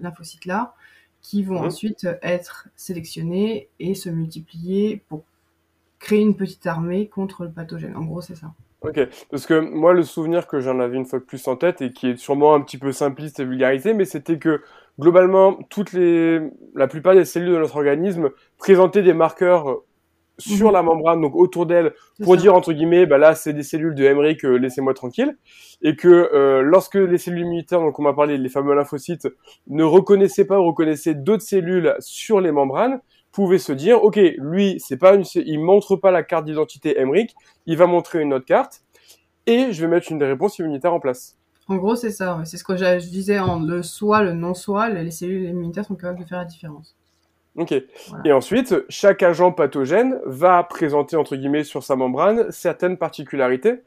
lymphocytes-là, 0.00 0.74
qui 1.22 1.42
vont 1.42 1.60
Mhm. 1.60 1.66
ensuite 1.66 2.06
être 2.22 2.68
sélectionnés 2.76 3.68
et 3.80 3.94
se 3.94 4.08
multiplier 4.08 5.02
pour 5.08 5.24
créer 5.98 6.20
une 6.20 6.36
petite 6.36 6.66
armée 6.66 7.08
contre 7.08 7.44
le 7.44 7.50
pathogène. 7.50 7.96
En 7.96 8.04
gros, 8.04 8.20
c'est 8.20 8.36
ça. 8.36 8.52
Ok, 8.82 9.00
parce 9.30 9.44
que 9.46 9.58
moi 9.58 9.92
le 9.92 10.04
souvenir 10.04 10.46
que 10.46 10.60
j'en 10.60 10.78
avais 10.78 10.96
une 10.96 11.04
fois 11.04 11.18
de 11.18 11.24
plus 11.24 11.48
en 11.48 11.56
tête 11.56 11.82
et 11.82 11.90
qui 11.90 12.10
est 12.10 12.16
sûrement 12.16 12.54
un 12.54 12.60
petit 12.60 12.78
peu 12.78 12.92
simpliste 12.92 13.40
et 13.40 13.44
vulgarisé, 13.44 13.92
mais 13.92 14.04
c'était 14.04 14.38
que 14.38 14.62
globalement 15.00 15.58
toutes 15.68 15.92
les, 15.92 16.40
la 16.76 16.86
plupart 16.86 17.14
des 17.16 17.24
cellules 17.24 17.50
de 17.50 17.58
notre 17.58 17.74
organisme 17.76 18.30
présentaient 18.56 19.02
des 19.02 19.14
marqueurs 19.14 19.82
sur 20.38 20.68
Mhm. 20.68 20.72
la 20.72 20.82
membrane, 20.82 21.20
donc 21.20 21.34
autour 21.36 21.66
d'elle, 21.66 21.94
pour 22.22 22.34
ça. 22.34 22.40
dire 22.40 22.54
entre 22.54 22.72
guillemets, 22.72 23.06
bah 23.06 23.18
là 23.18 23.34
c'est 23.34 23.52
des 23.52 23.62
cellules 23.62 23.94
de 23.94 24.04
Emmerich, 24.04 24.44
euh, 24.44 24.56
laissez-moi 24.56 24.94
tranquille, 24.94 25.36
et 25.82 25.96
que 25.96 26.08
euh, 26.08 26.62
lorsque 26.62 26.94
les 26.94 27.18
cellules 27.18 27.40
immunitaires, 27.40 27.80
donc 27.80 27.98
on 27.98 28.02
m'a 28.02 28.12
parlé, 28.14 28.38
les 28.38 28.48
fameux 28.48 28.74
lymphocytes, 28.74 29.28
ne 29.66 29.84
reconnaissaient 29.84 30.44
pas 30.46 30.60
ou 30.60 30.66
reconnaissaient 30.66 31.14
d'autres 31.14 31.42
cellules 31.42 31.94
sur 32.00 32.40
les 32.40 32.52
membranes, 32.52 33.00
pouvaient 33.32 33.58
se 33.58 33.72
dire, 33.72 34.02
ok, 34.02 34.18
lui 34.38 34.76
c'est 34.78 34.96
pas 34.96 35.14
une, 35.14 35.24
il 35.34 35.58
montre 35.60 35.96
pas 35.96 36.10
la 36.10 36.22
carte 36.22 36.44
d'identité 36.44 36.98
Emmerich, 36.98 37.34
il 37.66 37.76
va 37.76 37.86
montrer 37.86 38.20
une 38.22 38.32
autre 38.32 38.46
carte, 38.46 38.82
et 39.46 39.72
je 39.72 39.80
vais 39.80 39.88
mettre 39.88 40.12
une 40.12 40.22
réponse 40.22 40.58
immunitaire 40.58 40.92
en 40.94 41.00
place. 41.00 41.36
En 41.70 41.76
gros, 41.76 41.96
c'est 41.96 42.10
ça. 42.10 42.40
C'est 42.44 42.56
ce 42.56 42.64
que 42.64 42.76
je 42.76 43.08
disais 43.10 43.38
en 43.38 43.60
le 43.60 43.82
soi, 43.82 44.22
le 44.22 44.32
non-soi. 44.32 44.88
Les 44.88 45.10
cellules 45.10 45.50
immunitaires 45.50 45.84
sont 45.84 45.96
capables 45.96 46.18
de 46.20 46.24
faire 46.24 46.38
la 46.38 46.46
différence. 46.46 46.96
Ok. 47.56 47.74
Voilà. 48.08 48.22
Et 48.26 48.32
ensuite, 48.32 48.74
chaque 48.88 49.22
agent 49.22 49.52
pathogène 49.52 50.20
va 50.24 50.62
présenter 50.62 51.16
entre 51.16 51.34
guillemets 51.36 51.64
sur 51.64 51.82
sa 51.82 51.96
membrane 51.96 52.50
certaines 52.50 52.96
particularités. 52.96 53.82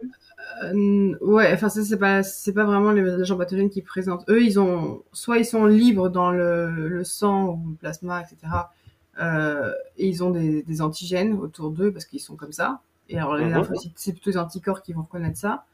Euh, 0.64 1.16
ouais, 1.22 1.52
enfin 1.54 1.70
ça 1.70 1.82
c'est 1.84 1.98
pas 1.98 2.24
c'est 2.24 2.52
pas 2.54 2.66
vraiment 2.66 2.92
les 2.92 3.10
agents 3.22 3.38
pathogènes 3.38 3.70
qui 3.70 3.82
présentent. 3.82 4.24
Eux, 4.30 4.42
ils 4.44 4.60
ont 4.60 5.04
soit 5.14 5.38
ils 5.38 5.46
sont 5.46 5.66
libres 5.66 6.10
dans 6.10 6.32
le, 6.32 6.70
le 6.90 7.04
sang 7.04 7.50
ou 7.54 7.70
le 7.70 7.76
plasma, 7.76 8.22
etc. 8.22 8.52
Euh, 9.22 9.72
et 9.98 10.08
ils 10.08 10.24
ont 10.24 10.32
des, 10.32 10.64
des 10.64 10.82
antigènes 10.82 11.34
autour 11.40 11.72
d'eux 11.72 11.92
parce 11.92 12.06
qu'ils 12.06 12.20
sont 12.20 12.36
comme 12.36 12.52
ça. 12.52 12.82
Et 13.10 13.18
alors 13.18 13.36
les 13.36 13.46
Mhm. 13.46 13.52
lymphocytes, 13.52 13.94
c'est 13.96 14.12
plutôt 14.12 14.32
les 14.32 14.38
anticorps 14.38 14.82
qui 14.82 14.94
vont 14.94 15.04
reconnaître 15.04 15.38
ça. 15.38 15.66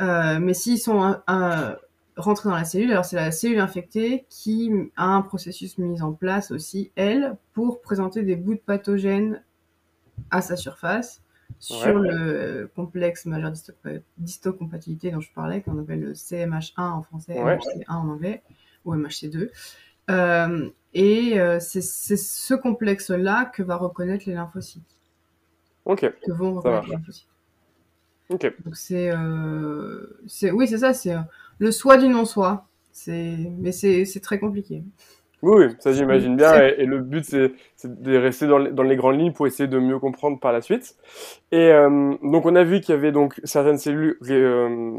Euh, 0.00 0.38
mais 0.40 0.54
s'ils 0.54 0.78
sont 0.78 1.02
un- 1.02 1.22
un- 1.26 1.76
rentrés 2.16 2.48
dans 2.48 2.54
la 2.54 2.64
cellule, 2.64 2.90
alors 2.92 3.04
c'est 3.04 3.16
la 3.16 3.30
cellule 3.32 3.58
infectée 3.58 4.24
qui 4.28 4.70
a 4.96 5.04
un 5.06 5.22
processus 5.22 5.78
mis 5.78 6.00
en 6.02 6.12
place 6.12 6.50
aussi, 6.52 6.92
elle, 6.96 7.36
pour 7.52 7.80
présenter 7.80 8.22
des 8.22 8.36
bouts 8.36 8.54
de 8.54 8.60
pathogènes 8.60 9.42
à 10.30 10.40
sa 10.40 10.56
surface 10.56 11.22
sur 11.58 11.96
Ouais. 11.96 12.10
le 12.12 12.70
complexe 12.74 13.26
majeur 13.26 13.50
d'histo- 13.50 13.72
d'histocompatibilité 14.18 15.10
dont 15.10 15.20
je 15.20 15.32
parlais, 15.32 15.60
qu'on 15.62 15.78
appelle 15.78 16.00
le 16.00 16.14
CMH1 16.14 16.90
en 16.92 17.02
français, 17.02 17.34
Ouais. 17.42 17.56
MHC1 17.56 17.94
en 17.96 18.08
anglais, 18.08 18.42
ou 18.84 18.94
MHC2. 18.94 19.50
Euh, 20.10 20.68
et 20.92 21.40
euh, 21.40 21.58
c'est 21.60 21.80
ce 21.82 22.54
complexe-là 22.54 23.46
que 23.46 23.62
va 23.62 23.76
reconnaître 23.76 24.24
les 24.28 24.34
lymphocytes, 24.34 24.82
Ok. 25.84 26.00
que 26.24 26.32
vont 26.32 26.54
reconnaître 26.54 26.86
les 26.86 26.92
lymphocytes. 26.96 27.26
Ok. 28.30 28.54
Donc 28.64 28.76
c'est, 28.76 29.10
euh, 29.10 30.18
c'est, 30.26 30.50
oui, 30.50 30.66
c'est 30.68 30.78
ça, 30.78 30.94
c'est 30.94 31.14
le 31.58 31.70
soi 31.70 31.96
du 31.96 32.08
non-soi. 32.08 32.66
C'est, 32.92 33.36
mais 33.58 33.72
c'est, 33.72 34.20
très 34.22 34.38
compliqué. 34.38 34.84
Oui, 35.42 35.66
ça 35.80 35.92
j'imagine 35.92 36.36
bien. 36.36 36.54
Et, 36.62 36.76
et 36.78 36.86
le 36.86 37.00
but 37.00 37.24
c'est 37.24 37.52
de 37.84 38.16
rester 38.16 38.46
dans 38.46 38.58
les, 38.58 38.70
dans 38.70 38.82
les 38.82 38.96
grandes 38.96 39.18
lignes 39.18 39.32
pour 39.32 39.46
essayer 39.46 39.68
de 39.68 39.78
mieux 39.78 39.98
comprendre 39.98 40.38
par 40.38 40.52
la 40.52 40.62
suite. 40.62 40.96
Et 41.52 41.70
euh, 41.70 42.14
donc 42.22 42.46
on 42.46 42.54
a 42.56 42.64
vu 42.64 42.80
qu'il 42.80 42.94
y 42.94 42.98
avait 42.98 43.12
donc 43.12 43.40
certaines 43.44 43.78
cellules, 43.78 44.16
euh, 44.30 44.96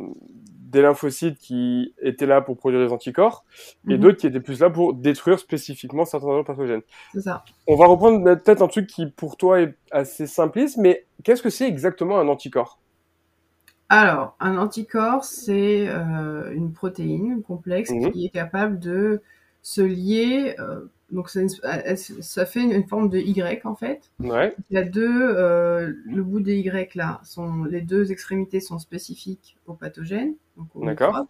des 0.75 0.81
lymphocytes 0.81 1.37
qui 1.37 1.95
étaient 2.01 2.25
là 2.25 2.41
pour 2.41 2.57
produire 2.57 2.85
des 2.85 2.91
anticorps 2.91 3.45
et 3.89 3.93
Mhm. 3.93 3.97
d'autres 3.97 4.17
qui 4.17 4.27
étaient 4.27 4.41
plus 4.41 4.59
là 4.59 4.69
pour 4.69 4.93
détruire 4.93 5.39
spécifiquement 5.39 6.05
certains 6.05 6.27
agents 6.27 6.43
pathogènes. 6.43 6.81
C'est 7.13 7.21
ça. 7.21 7.43
On 7.65 7.77
va 7.77 7.87
reprendre 7.87 8.23
peut-être 8.35 8.61
un 8.61 8.67
truc 8.67 8.87
qui 8.87 9.07
pour 9.07 9.37
toi 9.37 9.61
est 9.61 9.75
assez 9.91 10.27
simpliste, 10.27 10.77
mais 10.77 11.05
qu'est-ce 11.23 11.41
que 11.41 11.49
c'est 11.49 11.67
exactement 11.67 12.19
un 12.19 12.27
anticorps? 12.27 12.79
Alors, 13.89 14.35
un 14.39 14.57
anticorps, 14.57 15.23
c'est 15.25 15.87
euh, 15.87 16.51
une 16.53 16.73
protéine 16.73 17.41
complexe 17.43 17.91
Mhm. 17.91 18.11
qui 18.11 18.25
est 18.25 18.29
capable 18.29 18.79
de 18.79 19.21
se 19.61 19.81
lier. 19.81 20.55
euh, 20.59 20.85
donc, 21.11 21.29
elle- 21.63 21.97
ça 21.97 22.45
fait 22.45 22.61
une 22.63 22.87
forme 22.87 23.09
de 23.09 23.19
Y 23.19 23.65
en 23.65 23.75
fait. 23.75 24.09
Ouais, 24.19 24.55
Il 24.71 24.75
y 24.75 24.79
a 24.79 24.83
deux, 24.83 25.07
euh, 25.37 25.93
le 26.05 26.23
bout 26.23 26.39
des 26.41 26.57
Y 26.59 26.95
là, 26.95 27.21
sont, 27.23 27.65
les 27.65 27.81
deux 27.81 28.11
extrémités 28.11 28.59
sont 28.61 28.79
spécifiques 28.79 29.57
au 29.67 29.73
pathogène, 29.75 30.35
D'accord. 30.81 31.27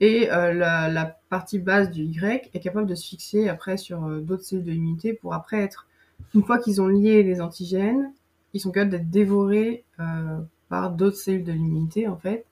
Et 0.00 0.30
euh, 0.30 0.52
la, 0.52 0.88
la 0.88 1.06
partie 1.30 1.58
basse 1.58 1.90
du 1.90 2.02
Y 2.04 2.50
est 2.54 2.60
capable 2.60 2.86
de 2.86 2.94
se 2.94 3.06
fixer 3.06 3.48
après 3.48 3.76
sur 3.78 4.04
euh, 4.04 4.20
d'autres 4.20 4.44
cellules 4.44 4.64
de 4.64 4.72
l'immunité 4.72 5.14
pour 5.14 5.32
après 5.34 5.62
être, 5.62 5.86
une 6.34 6.42
fois 6.44 6.58
qu'ils 6.58 6.82
ont 6.82 6.86
lié 6.88 7.22
les 7.22 7.40
antigènes, 7.40 8.12
ils 8.52 8.60
sont 8.60 8.70
capables 8.70 8.90
d'être 8.90 9.10
dévorés 9.10 9.84
euh, 10.00 10.38
par 10.68 10.90
d'autres 10.90 11.16
cellules 11.16 11.44
de 11.44 11.52
l'immunité 11.52 12.08
en 12.08 12.16
fait, 12.16 12.44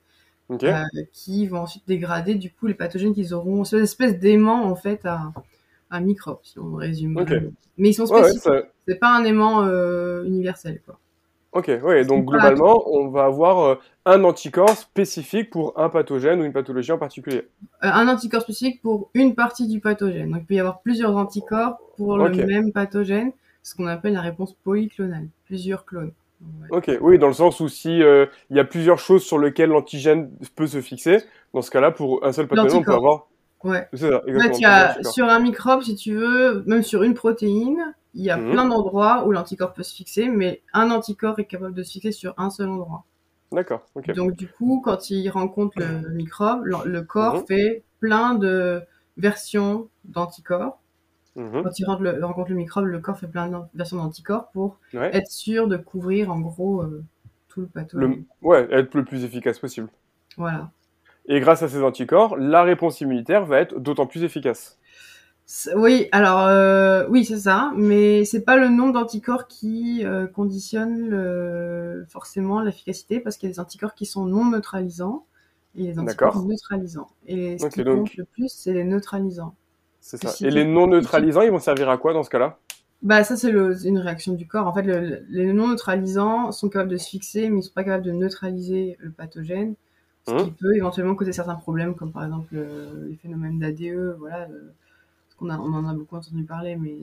euh, 0.73 0.85
qui 1.13 1.47
vont 1.47 1.61
ensuite 1.61 1.85
dégrader 1.89 2.35
du 2.35 2.51
coup 2.51 2.67
les 2.67 2.75
pathogènes 2.75 3.15
qu'ils 3.15 3.35
auront. 3.35 3.65
C'est 3.65 3.77
une 3.79 3.85
espèce 3.85 4.19
d'aimant 4.19 4.65
en 4.65 4.75
fait 4.77 5.05
à 5.05 5.33
un 5.91 6.01
microbe, 6.01 6.39
si 6.43 6.59
on 6.59 6.75
résume. 6.75 7.15
Mais 7.79 7.91
ils 7.91 7.95
sont 7.95 8.05
Ouais, 8.07 8.21
ouais, 8.21 8.23
spécifiques. 8.31 8.43
ça- 8.45 8.69
C'est 8.87 8.99
pas 9.01 9.17
un 9.17 9.25
aimant 9.25 9.63
euh, 9.65 10.25
universel 10.25 10.81
quoi. 10.85 10.99
Ok, 11.53 11.71
ouais, 11.85 12.05
donc 12.05 12.25
globalement, 12.27 12.83
on 12.93 13.09
va 13.11 13.27
avoir 13.27 13.61
euh, 13.61 13.75
un 14.07 14.25
anticorps 14.25 14.71
spécifique 14.77 15.51
pour 15.51 15.79
un 15.79 15.89
pathogène 15.89 16.41
ou 16.41 16.45
une 16.45 16.53
pathologie 16.53 16.91
en 16.91 16.99
particulier. 16.99 17.47
Euh, 17.85 17.91
un 17.93 18.09
anticorps 18.09 18.43
spécifique 18.43 18.83
pour 18.83 19.09
une 19.15 19.37
partie 19.37 19.69
du 19.69 19.79
pathogène. 19.79 20.33
Donc 20.33 20.41
il 20.43 20.47
peut 20.47 20.55
y 20.55 20.59
avoir 20.59 20.81
plusieurs 20.81 21.17
anticorps 21.17 21.79
pour 21.97 22.19
le 22.19 22.25
même 22.47 22.73
pathogène, 22.73 23.31
ce 23.63 23.77
qu'on 23.77 23.87
appelle 23.87 24.15
la 24.15 24.21
réponse 24.21 24.53
polyclonale, 24.65 25.29
plusieurs 25.47 25.85
clones. 25.85 26.11
Ouais. 26.41 26.69
Ok, 26.71 26.91
oui, 27.01 27.19
dans 27.19 27.29
le 27.29 27.33
sens 27.33 27.61
où 27.61 27.69
si 27.69 28.03
euh, 28.03 28.27
il 28.51 28.57
y 28.57 28.61
a 28.61 28.65
plusieurs 28.65 28.99
choses 28.99 29.25
sur 29.25 29.39
lesquelles 29.39 29.71
l'antigène 29.71 30.31
peut 30.57 30.67
se 30.67 30.81
fixer, 30.81 31.19
dans 31.53 31.63
ce 31.63 31.71
cas-là, 31.71 31.91
pour 31.91 32.25
un 32.25 32.33
seul 32.33 32.49
pathogène, 32.49 32.81
on 32.81 32.85
peut 32.85 32.93
avoir. 32.93 33.29
Ouais. 33.63 33.89
C'est 33.95 34.11
ça, 34.11 34.17
En 34.17 34.21
fait, 34.21 34.29
exactement. 34.31 34.59
il 34.59 34.63
y 34.63 34.65
a, 34.67 34.95
plusieurs 34.95 35.13
sur 35.15 35.29
un 35.29 35.39
microbe, 35.41 35.83
si 35.83 35.95
tu 35.95 36.15
veux, 36.15 36.63
même 36.67 36.83
sur 36.83 37.03
une 37.03 37.15
protéine, 37.15 37.95
il 38.15 38.23
y 38.25 38.31
a 38.31 38.37
Mhm. 38.37 38.53
plein 38.53 38.67
d'endroits 38.67 39.27
où 39.27 39.33
l'anticorps 39.33 39.73
peut 39.73 39.83
se 39.83 39.95
fixer, 39.95 40.29
mais 40.29 40.63
un 40.73 40.91
anticorps 40.91 41.39
est 41.39 41.47
capable 41.47 41.75
de 41.75 41.83
se 41.83 41.93
fixer 41.93 42.13
sur 42.13 42.35
un 42.37 42.51
seul 42.51 42.69
endroit. 42.69 43.05
D'accord, 43.53 43.87
ok. 43.95 44.13
Donc 44.15 44.33
du 44.37 44.49
coup, 44.49 44.83
quand 44.85 45.11
il 45.11 45.29
rencontre 45.31 45.79
le 45.79 46.11
microbe, 46.11 46.65
le, 46.65 46.77
le 46.85 47.03
corps 47.03 47.37
Mhm. 47.37 47.47
fait 47.47 47.85
plein 48.01 48.35
de 48.35 48.83
versions 49.17 49.89
d'anticorps. 50.05 50.79
Mhm. 51.37 51.63
Quand 51.65 51.79
il 51.79 51.85
rencontre 51.87 52.03
le, 52.13 52.25
rencontre 52.25 52.51
le 52.51 52.57
microbe, 52.57 52.85
le 52.87 53.01
corps 53.01 53.19
fait 53.19 53.27
plein 53.27 53.49
de 53.49 53.57
versions 53.75 53.97
d'anticorps 53.97 54.51
pour 54.53 54.79
Ouais. 54.93 55.11
être 55.17 55.29
sûr 55.31 55.67
de 55.69 55.77
couvrir 55.77 56.31
en 56.31 56.39
gros 56.41 56.83
euh, 56.83 57.03
tout 57.49 57.61
le 57.63 57.67
pathogène. 57.67 58.11
Le... 58.43 58.49
ouais, 58.49 58.69
être 58.71 58.95
le 58.95 59.05
plus 59.05 59.25
efficace 59.25 59.59
possible. 59.59 59.89
Voilà. 60.37 60.71
Et 61.27 61.41
grâce 61.41 61.63
à 61.63 61.69
ces 61.69 61.83
anticorps, 61.83 62.37
la 62.37 62.63
réponse 62.63 63.01
immunitaire 63.01 63.47
va 63.47 63.59
être 63.61 63.79
d'autant 63.81 64.07
plus 64.07 64.23
efficace. 64.25 64.79
Oui, 65.77 66.09
alors 66.13 66.47
euh, 66.47 67.07
oui, 67.11 67.25
c'est 67.25 67.39
ça, 67.39 67.73
mais 67.77 68.25
c'est 68.25 68.43
pas 68.43 68.57
le 68.57 68.69
nombre 68.69 68.95
d'anticorps 68.95 69.47
qui 69.47 70.03
euh, 70.05 70.27
conditionne 70.27 71.09
le- 71.09 72.07
forcément 72.09 72.61
l'efficacité, 72.61 73.21
parce 73.21 73.37
qu'il 73.37 73.49
y 73.49 73.53
a 73.53 73.55
des 73.55 73.61
anticorps 73.61 73.95
qui 73.95 74.07
sont 74.07 74.25
non 74.25 74.47
neutralisants 74.47 75.27
et 75.77 75.83
les 75.83 75.99
anticorps 75.99 76.43
neutralisants. 76.45 77.11
Et 77.27 77.59
ce 77.59 77.67
qui 77.67 77.85
donc- 77.85 77.99
compte 77.99 78.17
le 78.17 78.25
plus, 78.25 78.49
c'est 78.49 78.73
les 78.73 78.85
neutralisants. 78.85 79.55
C'est 80.05 80.19
ça. 80.19 80.37
Et 80.47 80.51
les 80.51 80.65
non 80.65 80.87
neutralisants, 80.87 81.41
ils 81.43 81.51
vont 81.51 81.59
servir 81.59 81.89
à 81.89 81.99
quoi 81.99 82.13
dans 82.13 82.23
ce 82.23 82.31
cas-là? 82.31 82.59
Bah 83.03 83.23
ça 83.23 83.37
c'est 83.37 83.51
une 83.51 83.99
réaction 83.99 84.33
du 84.33 84.47
corps. 84.47 84.67
En 84.67 84.73
fait, 84.73 84.83
le- 84.83 85.25
les 85.29 85.53
non 85.53 85.69
neutralisants 85.69 86.53
sont 86.53 86.69
capables 86.71 86.91
de 86.91 86.97
se 86.97 87.09
fixer, 87.11 87.51
mais 87.51 87.59
ils 87.61 87.63
sont 87.63 87.73
pas 87.75 87.85
capables 87.85 88.05
de 88.05 88.13
neutraliser 88.13 88.97
le 89.01 89.11
pathogène, 89.11 89.75
ce 90.23 90.33
Mhm. 90.33 90.39
qui 90.39 90.51
peut 90.53 90.75
éventuellement 90.75 91.15
causer 91.15 91.33
certains 91.33 91.55
problèmes, 91.57 91.95
comme 91.95 92.13
par 92.13 92.25
exemple 92.25 92.55
euh, 92.57 93.09
les 93.09 93.17
phénomènes 93.17 93.59
d'ADE, 93.59 94.17
voilà. 94.19 94.43
euh, 94.45 94.73
parce 95.29 95.37
qu'on 95.39 95.51
a, 95.51 95.59
on 95.59 95.75
en 95.75 95.89
a 95.89 95.95
beaucoup 95.95 96.17
entendu 96.17 96.45
parler, 96.45 96.77
mais 96.77 96.97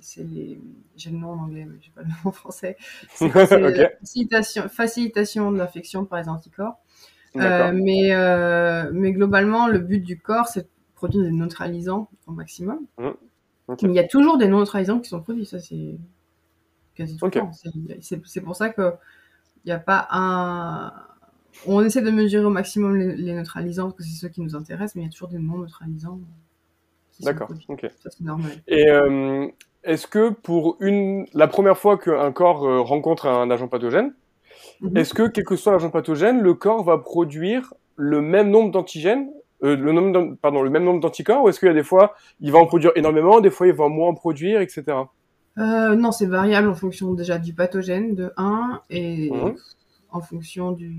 c'est 0.00 0.24
les, 0.24 0.60
j'ai 0.96 1.10
le 1.10 1.18
nom 1.18 1.32
en 1.32 1.38
anglais, 1.44 1.66
mais 1.68 1.76
j'ai 1.82 1.90
pas 1.92 2.02
le 2.02 2.08
nom 2.08 2.14
en 2.26 2.32
français. 2.32 2.76
C'est 3.14 3.60
la 3.60 3.90
facilitation, 4.00 4.68
facilitation 4.68 5.52
de 5.52 5.58
l'infection 5.58 6.04
par 6.06 6.20
les 6.22 6.28
anticorps. 6.28 6.76
Euh, 7.36 7.72
mais, 7.74 8.12
euh, 8.14 8.90
mais 8.92 9.12
globalement, 9.12 9.68
le 9.68 9.78
but 9.78 10.00
du 10.00 10.18
corps, 10.20 10.48
c'est 10.48 10.68
produire 11.02 11.24
des 11.24 11.32
neutralisants 11.32 12.08
au 12.28 12.32
maximum. 12.32 12.78
Ok. 13.66 13.82
Mais 13.82 13.88
il 13.88 13.94
y 13.94 13.98
a 13.98 14.06
toujours 14.06 14.38
des 14.38 14.46
neutralisants 14.46 15.00
qui 15.00 15.08
sont 15.08 15.20
produits, 15.20 15.44
ça 15.46 15.58
c'est 15.58 15.96
quasi 16.94 17.16
tout 17.16 17.24
le 17.24 17.30
temps. 17.32 17.50
C'est- 18.00 18.40
pour 18.40 18.54
ça 18.54 18.68
que 18.70 18.92
il 19.64 19.68
n'y 19.68 19.72
a 19.72 19.78
pas 19.80 20.06
un. 20.12 20.92
On 21.66 21.82
essaie 21.84 22.02
de 22.02 22.10
mesurer 22.10 22.44
au 22.44 22.50
maximum 22.50 22.96
les, 22.96 23.16
les 23.16 23.32
neutralisants 23.34 23.90
parce 23.90 23.96
que 23.96 24.02
c'est 24.04 24.20
ceux 24.20 24.28
qui 24.28 24.40
nous 24.42 24.54
intéressent, 24.54 24.94
mais 24.96 25.02
il 25.02 25.06
y 25.06 25.08
a 25.08 25.12
toujours 25.12 25.28
des 25.28 25.38
non 25.38 25.58
neutralisants 25.58 26.20
D'accord. 27.20 27.50
Ok. 27.68 27.82
Ça 28.02 28.10
c'est 28.10 28.22
normal. 28.24 28.52
Et 28.68 28.88
euh, 28.88 29.46
est-ce 29.84 30.06
que 30.06 30.30
pour 30.30 30.76
une 30.80 31.26
la 31.34 31.46
première 31.48 31.76
fois 31.78 31.98
qu'un 31.98 32.30
corps 32.32 32.64
euh, 32.64 32.80
rencontre 32.80 33.26
un 33.26 33.50
agent 33.50 33.66
pathogène, 33.68 34.14
Mhm. 34.80 34.96
est-ce 34.96 35.14
que 35.14 35.28
quel 35.28 35.44
que 35.44 35.56
soit 35.56 35.72
l'agent 35.72 35.90
pathogène, 35.90 36.40
le 36.40 36.54
corps 36.54 36.84
va 36.84 36.98
produire 36.98 37.74
le 37.96 38.20
même 38.20 38.50
nombre 38.50 38.70
d'antigènes, 38.70 39.28
euh, 39.64 39.76
le 39.76 39.92
nombre 39.92 40.12
d'an- 40.12 40.34
pardon, 40.36 40.62
le 40.62 40.70
même 40.70 40.84
nombre 40.84 41.00
d'anticorps, 41.00 41.44
ou 41.44 41.48
est-ce 41.48 41.58
qu'il 41.60 41.68
y 41.68 41.70
a 41.70 41.74
des 41.74 41.82
fois 41.82 42.14
il 42.40 42.50
va 42.52 42.58
en 42.58 42.66
produire 42.66 42.92
énormément, 42.96 43.40
des 43.40 43.50
fois 43.50 43.66
il 43.66 43.72
va 43.74 43.88
moins 43.88 44.08
en 44.08 44.14
produire, 44.14 44.60
etc. 44.60 44.98
Euh, 45.58 45.94
non, 45.94 46.12
c'est 46.12 46.26
variable 46.26 46.68
en 46.68 46.74
fonction 46.74 47.12
déjà 47.14 47.38
du 47.38 47.52
pathogène 47.52 48.14
de 48.14 48.32
1 48.36 48.80
et 48.90 49.30
Mhm. 49.30 49.54
en 50.10 50.20
fonction 50.20 50.72
du. 50.72 50.96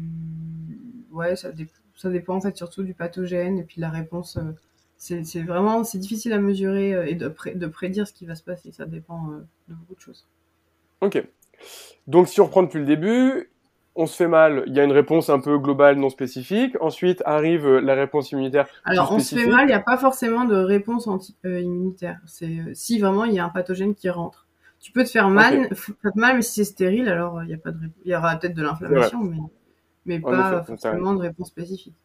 Ouais, 1.12 1.36
ça, 1.36 1.52
dé- 1.52 1.68
ça 1.96 2.10
dépend 2.10 2.36
en 2.36 2.42
fait 2.42 2.56
surtout 2.58 2.84
du 2.84 2.94
pathogène 2.94 3.60
et 3.60 3.64
puis 3.64 3.82
la 3.82 3.90
réponse. 3.90 4.38
euh, 4.38 4.52
C'est 4.98 5.42
vraiment 5.42 5.84
c'est 5.84 5.98
difficile 5.98 6.32
à 6.32 6.40
mesurer 6.40 7.10
et 7.12 7.16
de, 7.16 7.28
pré- 7.28 7.56
de 7.56 7.68
prédire 7.68 8.08
ce 8.08 8.14
qui 8.14 8.26
va 8.26 8.36
se 8.36 8.44
passer. 8.44 8.72
Ça 8.72 8.86
dépend 8.86 9.28
de 9.68 9.74
beaucoup 9.76 9.96
de 9.96 10.00
choses. 10.00 10.26
Ok. 11.02 11.22
Donc 12.08 12.28
si 12.30 12.40
on 12.40 12.46
reprend 12.46 12.64
depuis 12.64 12.80
le 12.80 12.86
début, 12.86 13.50
on 13.96 14.06
se 14.08 14.16
fait 14.16 14.28
mal, 14.28 14.64
il 14.68 14.74
y 14.76 14.80
a 14.80 14.84
une 14.84 14.92
réponse 14.92 15.30
un 15.30 15.40
peu 15.40 15.58
globale 15.60 15.98
non 15.98 16.10
spécifique. 16.10 16.76
Ensuite 16.82 17.22
arrive 17.26 17.68
euh, 17.68 17.80
la 17.80 17.94
réponse 17.94 18.32
immunitaire. 18.32 18.68
Alors, 18.86 19.12
on 19.12 19.20
se 19.20 19.36
fait 19.36 19.48
mal, 19.48 19.64
il 19.64 19.68
n'y 19.68 19.74
a 19.74 19.80
pas 19.80 19.98
forcément 19.98 20.46
de 20.46 20.56
réponse 20.56 21.08
anti 21.08 21.36
euh, 21.46 21.62
immunitaire. 21.62 22.20
C'est 22.26 22.46
euh, 22.48 22.72
si 22.74 23.00
vraiment 23.00 23.26
il 23.26 23.34
y 23.34 23.40
a 23.40 23.46
un 23.46 23.50
pathogène 23.50 23.94
qui 23.94 24.10
rentre. 24.10 24.48
Tu 24.80 24.92
peux 24.92 25.04
te 25.04 25.10
faire 25.10 25.30
mal, 25.30 25.70
mal, 26.16 26.36
mais 26.38 26.42
si 26.42 26.56
c'est 26.56 26.64
stérile, 26.66 27.08
alors 27.08 27.42
il 27.44 27.50
y 27.50 27.54
a 27.54 27.58
pas 27.58 27.72
de 27.72 27.78
il 28.04 28.12
y 28.12 28.16
aura 28.16 28.36
peut-être 28.36 28.54
de 28.56 28.64
l'inflammation, 28.64 29.24
mais 29.24 29.38
mais 30.06 30.20
pas 30.20 30.58
effet, 30.58 30.66
forcément 30.66 31.14
de 31.14 31.20
réponse 31.22 31.48
spécifique. 31.48 31.96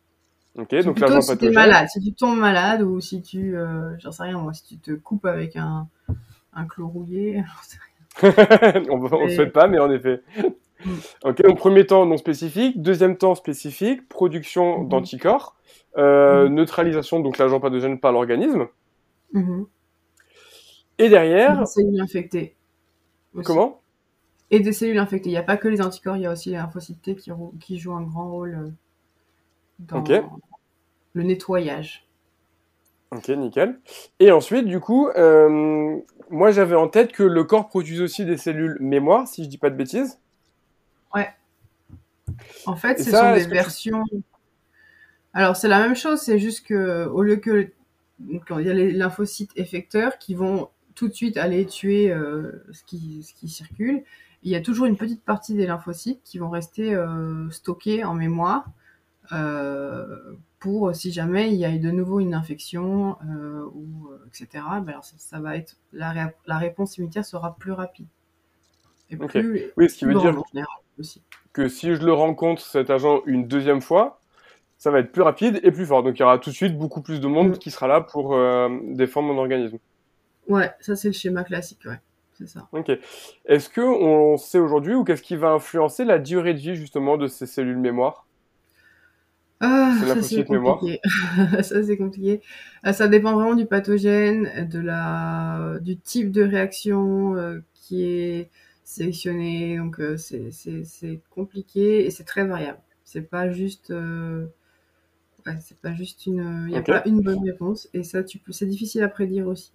Ok, 0.57 0.75
donc 0.85 0.97
plutôt 0.97 1.21
si 1.21 1.29
pathogène. 1.29 1.55
malade, 1.55 1.89
si 1.89 2.01
tu 2.01 2.13
tombes 2.13 2.39
malade 2.39 2.83
ou 2.83 3.01
si 3.01 3.21
tu, 3.23 3.57
euh, 3.57 3.97
j'en 3.99 4.13
sais 4.13 4.23
rien 4.25 4.39
moi, 4.39 4.53
si 4.53 4.65
tu 4.65 4.79
te 4.79 4.93
coupes 4.93 5.27
avec 5.27 5.57
un 5.57 5.89
un 6.53 6.67
clou 6.67 6.89
rouillé. 6.89 7.43
j'en 7.47 7.63
sais 7.63 7.79
on 8.91 8.99
ne 8.99 9.27
Mais- 9.27 9.35
souhaite 9.35 9.53
pas, 9.53 9.67
mais 9.69 9.79
en 9.79 9.91
effet. 9.91 10.23
Mm. 10.85 10.91
ok, 11.25 11.43
donc 11.43 11.59
premier 11.59 11.87
temps 11.87 12.07
non 12.07 12.17
spécifique, 12.17 12.81
deuxième 12.81 13.17
temps 13.17 13.35
spécifique, 13.35 14.09
production 14.09 14.81
Mhm. 14.81 14.89
d'anticorps, 14.89 15.57
euh, 15.97 16.49
Mhm. 16.49 16.55
neutralisation 16.55 17.21
donc 17.21 17.39
l'agent 17.39 17.59
pathogène 17.61 17.99
par 18.01 18.13
l'organisme. 18.13 18.69
Mhm. 19.33 19.67
et 20.99 21.09
derrière, 21.09 21.61
Des 21.61 21.67
cellules 21.67 22.01
infectées. 22.01 22.55
aussi. 23.35 23.45
comment? 23.47 23.81
Et 24.51 24.61
des 24.61 24.73
cellules 24.73 24.99
infectées. 24.99 25.29
Il 25.29 25.33
n'y 25.33 25.39
a 25.39 25.43
pas 25.43 25.57
que 25.57 25.69
les 25.69 25.81
anticorps, 25.83 26.17
il 26.17 26.23
y 26.23 26.27
a 26.27 26.33
aussi 26.33 26.51
les 26.51 26.57
lymphocytes 26.57 27.03
T 27.03 27.15
qui, 27.15 27.31
qui 27.61 27.79
jouent 27.79 27.95
un 27.95 28.03
grand 28.03 28.31
rôle 28.31 28.55
euh, 28.55 28.71
dans 29.81 30.03
le 31.13 31.23
nettoyage. 31.23 32.07
Ok, 33.11 33.29
nickel. 33.29 33.79
Et 34.21 34.31
ensuite, 34.33 34.67
du 34.67 34.81
coup, 34.81 35.09
euh, 35.17 35.97
moi 36.31 36.51
j'avais 36.51 36.75
en 36.77 36.89
tête 36.89 37.13
que 37.13 37.23
le 37.23 37.45
corps 37.45 37.69
produisait 37.69 38.03
aussi 38.03 38.25
des 38.25 38.37
cellules 38.37 38.77
mémoire, 38.81 39.27
si 39.29 39.45
je 39.45 39.49
dis 39.49 39.59
pas 39.59 39.71
de 39.71 39.77
bêtises. 39.77 40.19
En 42.67 42.77
fait, 42.77 43.01
Et 43.01 43.03
ce 43.03 43.11
ça, 43.11 43.21
sont 43.31 43.35
des 43.35 43.45
tu- 43.45 43.51
versions. 43.51 44.05
Alors, 45.35 45.57
c'est 45.57 45.69
la 45.69 45.81
même 45.81 45.95
chose, 45.97 46.21
c'est 46.21 46.39
juste 46.39 46.67
que 46.67 47.07
au 47.07 47.23
lieu 47.23 47.37
que 47.37 47.71
quand 48.47 48.59
il 48.59 48.67
y 48.67 48.71
a 48.71 48.75
les 48.75 48.93
lymphocytes 48.93 49.53
effecteurs 49.57 50.19
qui 50.19 50.35
vont 50.35 50.69
tout 50.95 51.09
de 51.09 51.13
suite 51.13 51.37
aller 51.37 51.65
tuer 51.67 52.11
euh, 52.11 52.65
ce, 52.73 52.83
qui, 52.85 53.23
ce 53.23 53.33
qui 53.35 53.49
circule, 53.49 54.03
il 54.43 54.51
y 54.51 54.57
a 54.57 54.61
toujours 54.61 54.87
une 54.87 54.97
petite 54.97 55.23
partie 55.23 55.55
des 55.55 55.67
lymphocytes 55.67 56.21
qui 56.25 56.39
vont 56.39 56.51
rester 56.51 56.95
euh, 56.95 57.49
stockés 57.51 58.05
en 58.05 58.15
mémoire 58.15 58.65
euh, 59.33 60.35
pour 60.61 60.95
si 60.97 61.13
jamais 61.13 61.51
il 61.53 61.57
y 61.57 61.65
a 61.65 61.77
de 61.79 61.91
nouveau 61.91 62.21
une 62.21 62.35
infection 62.35 63.17
euh, 63.29 63.65
ou 63.75 64.09
euh, 64.11 64.27
etc. 64.29 64.65
Ben 64.81 64.91
alors 64.91 65.05
ça, 65.05 65.17
ça 65.19 65.41
va 65.41 65.57
être 65.57 65.77
la, 65.93 66.11
ré- 66.13 66.35
la 66.47 66.59
réponse 66.59 66.97
immunitaire 66.99 67.25
sera 67.25 67.57
plus 67.57 67.73
rapide 67.73 68.07
et 69.11 69.17
plus 69.17 69.73
Oui, 69.77 69.91
ce 69.91 69.97
qui 69.99 70.05
veut 70.07 70.15
dire 70.15 70.39
en 70.39 70.45
général 70.53 70.69
aussi. 70.99 71.23
que 71.53 71.69
si 71.69 71.95
je 71.95 72.03
le 72.05 72.13
rencontre, 72.13 72.63
cet 72.63 72.91
agent, 72.91 73.23
une 73.27 73.47
deuxième 73.49 73.81
fois, 73.81 74.21
ça 74.77 74.91
va 74.91 75.01
être 75.01 75.11
plus 75.13 75.23
rapide 75.23 75.59
et 75.65 75.71
plus 75.73 75.87
fort. 75.87 76.03
Donc 76.03 76.17
il 76.19 76.21
y 76.21 76.23
aura 76.23 76.39
tout 76.39 76.51
de 76.51 76.55
suite 76.55 76.77
beaucoup 76.79 77.03
plus 77.03 77.21
de 77.21 77.27
monde 77.27 77.51
Mm. 77.51 77.59
qui 77.59 77.71
sera 77.71 77.89
là 77.89 78.01
pour 78.01 78.35
euh, 78.35 78.69
défendre 78.85 79.33
mon 79.33 79.39
organisme. 79.39 79.79
Ouais, 80.49 80.71
ça 80.81 80.95
c'est 80.97 81.09
le 81.09 81.15
schéma 81.15 81.45
classique, 81.45 81.81
ouais. 81.85 81.99
C'est 82.35 82.47
ça. 82.49 82.69
Ok. 82.73 82.91
Est-ce 83.47 83.69
que 83.69 83.81
on 83.81 84.37
sait 84.37 84.61
aujourd'hui 84.61 84.95
ou 84.95 85.03
qu'est-ce 85.03 85.23
qui 85.23 85.35
va 85.35 85.51
influencer 85.51 86.05
la 86.05 86.19
durée 86.21 86.55
de 86.55 86.59
vie 86.61 86.77
justement 86.77 87.17
de 87.17 87.27
ces 87.27 87.47
cellules 87.47 87.77
mémoire 87.79 88.27
Ah, 89.61 89.93
ça 90.07 90.23
c'est 90.23 90.45
compliqué. 90.45 91.01
ça 91.63 91.83
c'est 91.83 91.97
compliqué. 91.97 92.41
Ça 92.93 93.09
dépend 93.09 93.35
vraiment 93.35 93.57
du 93.57 93.67
pathogène, 93.67 94.69
de 94.71 94.79
la, 94.79 95.79
du 95.81 95.97
type 95.99 96.31
de 96.31 96.43
réaction 96.45 97.35
euh, 97.35 97.59
qui 97.75 98.05
est 98.05 98.51
sélectionné. 98.89 99.77
Donc 99.77 100.01
euh, 100.01 100.17
c'est, 100.17 101.21
compliqué 101.31 102.07
et 102.07 102.11
c'est 102.11 102.25
très 102.25 102.45
variable. 102.45 102.81
C'est 103.05 103.23
pas 103.23 103.51
juste, 103.51 103.91
ouais, 103.91 105.59
c'est 105.61 105.79
pas 105.81 105.95
juste 105.95 106.27
une, 106.27 106.67
il 106.67 106.73
n'y 106.73 106.77
a 106.77 106.83
pas 106.83 107.03
une 107.07 107.21
bonne 107.23 107.43
réponse 107.43 107.89
et 107.95 108.03
ça 108.03 108.23
tu 108.23 108.39
peux, 108.39 108.53
c'est 108.53 108.67
difficile 108.67 109.03
à 109.03 109.09
prédire 109.09 109.47
aussi. 109.47 109.73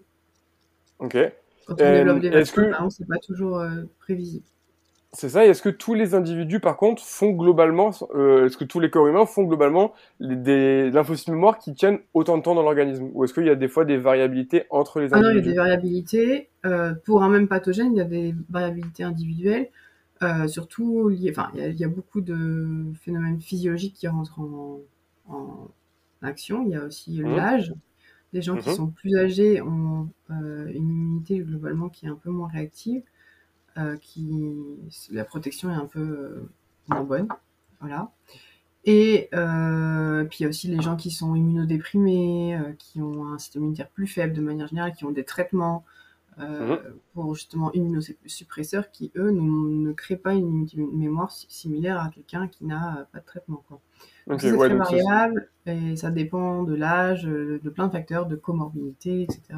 Ok. 0.99 1.17
Quand 1.65 1.73
on 1.73 1.93
développe 1.93 2.19
des 2.19 2.29
vaccins, 2.29 2.89
c'est 2.89 3.07
pas 3.07 3.17
toujours 3.19 3.63
prévisible. 3.99 4.45
C'est 5.15 5.29
ça. 5.29 5.45
Est-ce 5.45 5.61
que 5.61 5.69
tous 5.69 5.93
les 5.93 6.15
individus, 6.15 6.59
par 6.59 6.75
contre, 6.75 7.03
font 7.03 7.29
globalement, 7.29 7.91
euh, 8.15 8.47
est-ce 8.47 8.57
que 8.57 8.63
tous 8.63 8.79
les 8.79 8.89
corps 8.89 9.07
humains 9.07 9.27
font 9.27 9.43
globalement 9.43 9.93
des 10.19 10.89
lymphocytes 10.89 11.27
mémoire 11.27 11.59
qui 11.59 11.75
tiennent 11.75 11.99
autant 12.15 12.39
de 12.39 12.41
temps 12.41 12.55
dans 12.55 12.63
l'organisme? 12.63 13.11
Ou 13.13 13.23
est-ce 13.23 13.33
qu'il 13.35 13.45
y 13.45 13.49
a 13.49 13.55
des 13.55 13.67
fois 13.67 13.85
des 13.85 13.97
variabilités 13.97 14.65
entre 14.71 14.99
les 14.99 15.13
individus 15.13 15.29
ah 15.29 15.33
non, 15.33 15.39
il 15.39 15.45
y 15.45 15.47
a 15.47 15.51
des 15.51 15.57
variabilités. 15.57 16.49
Euh, 16.65 16.95
pour 17.05 17.21
un 17.21 17.29
même 17.29 17.47
pathogène, 17.47 17.93
il 17.93 17.97
y 17.97 18.01
a 18.01 18.05
des 18.05 18.33
variabilités 18.49 19.03
individuelles. 19.03 19.69
Euh, 20.23 20.47
surtout 20.47 21.09
liées, 21.09 21.31
enfin, 21.35 21.51
il 21.55 21.79
y, 21.79 21.83
a, 21.83 21.87
beaucoup 21.87 22.21
de 22.21 22.85
phénomènes 23.01 23.39
physiologiques 23.39 23.93
qui 23.93 24.07
rentrent 24.07 24.39
en, 24.39 24.79
action. 26.23 26.63
Il 26.63 26.69
y 26.69 26.75
a 26.75 26.85
aussi 26.85 27.21
mmh. 27.21 27.35
l'âge. 27.35 27.73
Des 28.31 28.41
gens 28.41 28.55
qui 28.57 28.69
mmh. 28.69 28.73
sont 28.73 28.87
plus 28.87 29.15
âgés 29.15 29.61
ont 29.61 30.09
une 30.29 30.89
immunité 30.89 31.37
globalement 31.37 31.89
qui 31.89 32.07
est 32.07 32.09
un 32.09 32.15
peu 32.15 32.31
moins 32.31 32.47
réactive. 32.47 33.03
Euh, 33.79 33.97
qui 33.97 34.29
la 35.11 35.25
protection 35.25 35.71
est 35.71 35.75
un 35.75 35.87
peu 35.87 35.99
euh, 35.99 36.49
moins 36.89 37.03
bonne, 37.03 37.27
voilà. 37.79 38.11
Et 38.85 39.29
euh, 39.33 40.25
puis 40.25 40.39
il 40.39 40.43
y 40.43 40.45
a 40.45 40.49
aussi 40.49 40.67
les 40.67 40.79
gens 40.79 40.95
qui 40.95 41.09
sont 41.09 41.33
immunodéprimés, 41.33 42.59
qui 42.77 43.01
ont 43.01 43.25
un 43.25 43.39
système 43.39 43.63
immunitaire 43.63 43.89
plus 43.89 44.05
faible 44.05 44.33
de 44.33 44.41
manière 44.41 44.67
générale, 44.67 44.93
qui 44.93 45.05
ont 45.05 45.11
des 45.11 45.23
traitements 45.23 45.85
mhm. 46.37 46.77
pour 47.15 47.33
justement 47.33 47.71
immunosuppresseurs 47.73 48.91
qui, 48.91 49.11
eux, 49.15 49.31
ne, 49.31 49.91
créent 49.93 50.17
pas 50.17 50.33
une 50.35 50.67
mémoire 50.93 51.31
similaire 51.31 51.99
à 51.99 52.09
quelqu'un 52.09 52.47
qui 52.47 52.65
n'a 52.65 53.07
pas 53.11 53.21
de 53.21 53.25
traitement. 53.25 53.63
Quoi. 53.67 53.79
c'est 54.37 54.55
très 54.55 54.75
variable 54.75 55.49
et 55.65 55.95
ça 55.95 56.11
dépend 56.11 56.61
de 56.61 56.75
l'âge, 56.75 57.23
de 57.23 57.69
plein 57.73 57.87
de 57.87 57.91
facteurs, 57.93 58.27
de 58.27 58.35
comorbidité, 58.35 59.23
etc 59.23 59.57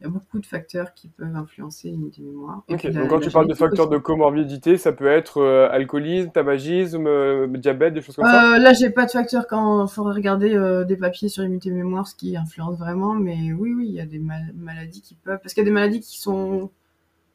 il 0.00 0.04
y 0.04 0.06
a 0.06 0.10
beaucoup 0.10 0.38
de 0.38 0.46
facteurs 0.46 0.94
qui 0.94 1.08
peuvent 1.08 1.34
influencer 1.34 1.90
l'unité 1.90 2.22
mémoire. 2.22 2.62
donc 2.68 3.08
quand 3.08 3.18
tu 3.18 3.30
parles 3.30 3.48
de 3.48 3.54
facteurs 3.54 3.88
de 3.88 3.98
comorbidité, 3.98 4.78
ça 4.78 4.92
peut 4.92 5.08
être 5.08 5.38
euh, 5.38 5.68
alcoolisme, 5.72 6.30
tabagisme, 6.30 7.06
euh, 7.08 7.48
diabète, 7.48 7.94
des 7.94 8.00
choses 8.00 8.14
comme 8.14 8.26
ça? 8.26 8.54
Euh, 8.54 8.58
Là, 8.58 8.72
j'ai 8.74 8.90
pas 8.90 9.06
de 9.06 9.10
facteurs 9.10 9.48
quand 9.48 9.86
il 9.86 9.90
faudrait 9.90 10.14
regarder 10.14 10.84
des 10.86 10.96
papiers 10.96 11.28
sur 11.28 11.42
l'unité 11.42 11.70
mémoire, 11.70 12.06
ce 12.06 12.14
qui 12.14 12.36
influence 12.36 12.78
vraiment, 12.78 13.14
mais 13.14 13.52
oui, 13.52 13.74
oui, 13.74 13.86
il 13.88 13.94
y 13.94 14.00
a 14.00 14.06
des 14.06 14.20
maladies 14.20 15.02
qui 15.02 15.16
peuvent... 15.16 15.40
Parce 15.42 15.52
qu'il 15.52 15.62
y 15.62 15.66
a 15.66 15.68
des 15.68 15.74
maladies 15.74 16.00
qui 16.00 16.18
sont 16.20 16.70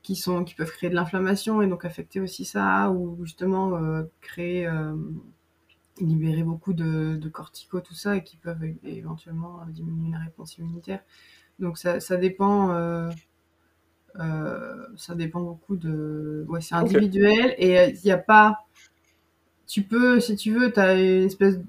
qui 0.01 0.17
sont 0.17 0.43
qui 0.43 0.53
peuvent 0.53 0.71
créer 0.71 0.89
de 0.89 0.95
l'inflammation 0.95 1.61
et 1.61 1.67
donc 1.67 1.85
affecter 1.85 2.19
aussi 2.19 2.43
ça 2.43 2.91
ou 2.91 3.23
justement 3.23 3.79
créer 4.19 4.69
libérer 6.01 6.43
beaucoup 6.43 6.73
de, 6.73 7.15
de 7.15 7.29
corticaux 7.29 7.79
tout 7.79 7.93
ça 7.93 8.17
et 8.17 8.23
qui 8.23 8.35
peuvent 8.35 8.65
éventuellement 8.83 9.61
diminuer 9.69 10.11
la 10.11 10.19
réponse 10.19 10.57
immunitaire 10.57 10.99
donc 11.59 11.77
ça, 11.77 11.99
ça 11.99 12.17
dépend. 12.17 12.71
Euh, 12.71 13.09
euh, 14.19 14.85
ça 14.95 15.15
dépend 15.15 15.41
beaucoup 15.41 15.75
de. 15.75 16.45
Ouais, 16.47 16.61
c'est 16.61 16.75
individuel 16.75 17.55
et 17.57 17.89
il 17.89 17.99
n'y 18.03 18.11
a 18.11 18.17
pas. 18.17 18.65
Tu 19.67 19.83
peux, 19.83 20.19
si 20.19 20.35
tu 20.35 20.51
veux, 20.53 20.71
tu 20.71 20.79
as 20.79 20.93
une 20.93 21.25
espèce. 21.25 21.59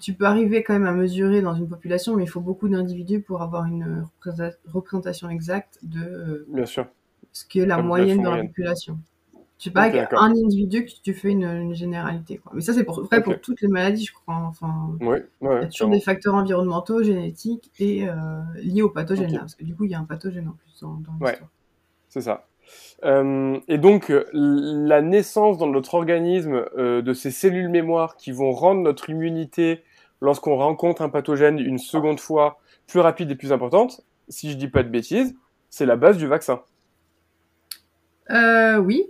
Tu 0.00 0.12
peux 0.12 0.26
arriver 0.26 0.62
quand 0.62 0.74
même 0.74 0.86
à 0.86 0.92
mesurer 0.92 1.40
dans 1.40 1.54
une 1.54 1.68
population, 1.68 2.16
mais 2.16 2.24
il 2.24 2.28
faut 2.28 2.40
beaucoup 2.40 2.68
d'individus 2.68 3.20
pour 3.20 3.40
avoir 3.40 3.64
une 3.64 4.06
représentation 4.66 5.30
exacte 5.30 5.78
de 5.82 6.00
euh, 6.00 6.46
Bien 6.48 6.66
sûr. 6.66 6.86
ce 7.32 7.46
que 7.46 7.60
la 7.60 7.80
moyenne 7.80 8.22
dans 8.22 8.34
la 8.34 8.42
population. 8.42 8.98
Tu 9.58 9.70
sais 9.70 9.72
pas, 9.72 9.82
avec 9.82 10.12
un 10.12 10.32
individu 10.32 10.84
que 10.84 10.90
tu 11.02 11.14
fais 11.14 11.30
une, 11.30 11.74
généralité. 11.74 12.36
Quoi. 12.36 12.52
Mais 12.54 12.60
ça, 12.60 12.74
c'est 12.74 12.84
pour, 12.84 13.02
vrai 13.04 13.22
pour 13.22 13.40
toutes 13.40 13.62
les 13.62 13.68
maladies, 13.68 14.04
je 14.04 14.12
crois. 14.12 14.34
Enfin, 14.34 14.94
ouais, 15.00 15.24
il 15.40 15.46
y 15.46 15.64
a 15.64 15.66
toujours 15.66 15.88
des 15.88 16.00
facteurs 16.00 16.34
environnementaux, 16.34 17.02
génétiques 17.02 17.70
et 17.78 18.06
euh, 18.06 18.14
liés 18.56 18.82
au 18.82 18.90
pathogène. 18.90 19.34
Parce 19.38 19.54
que 19.54 19.64
du 19.64 19.74
coup, 19.74 19.84
il 19.84 19.92
y 19.92 19.94
a 19.94 19.98
un 19.98 20.04
pathogène 20.04 20.48
en 20.48 20.52
plus 20.52 20.80
dans, 20.82 20.94
dans 20.94 21.24
ouais, 21.24 21.38
c'est 22.08 22.20
ça. 22.20 22.46
Euh, 23.04 23.58
et 23.68 23.78
donc, 23.78 24.12
la 24.32 25.02
naissance 25.02 25.58
dans 25.58 25.66
notre 25.66 25.94
organisme 25.94 26.64
euh, 26.76 27.02
de 27.02 27.12
ces 27.12 27.30
cellules 27.30 27.68
mémoire 27.68 28.16
qui 28.16 28.32
vont 28.32 28.52
rendre 28.52 28.82
notre 28.82 29.10
immunité, 29.10 29.82
lorsqu'on 30.20 30.56
rencontre 30.56 31.02
un 31.02 31.08
pathogène 31.08 31.58
une 31.58 31.78
seconde 31.78 32.20
fois, 32.20 32.58
plus 32.86 33.00
rapide 33.00 33.30
et 33.30 33.36
plus 33.36 33.52
importante, 33.52 34.02
si 34.28 34.50
je 34.50 34.56
dis 34.56 34.68
pas 34.68 34.82
de 34.82 34.88
bêtises, 34.88 35.34
c'est 35.70 35.86
la 35.86 35.96
base 35.96 36.16
du 36.16 36.26
vaccin. 36.26 36.62
Euh, 38.30 38.78
oui, 38.78 39.06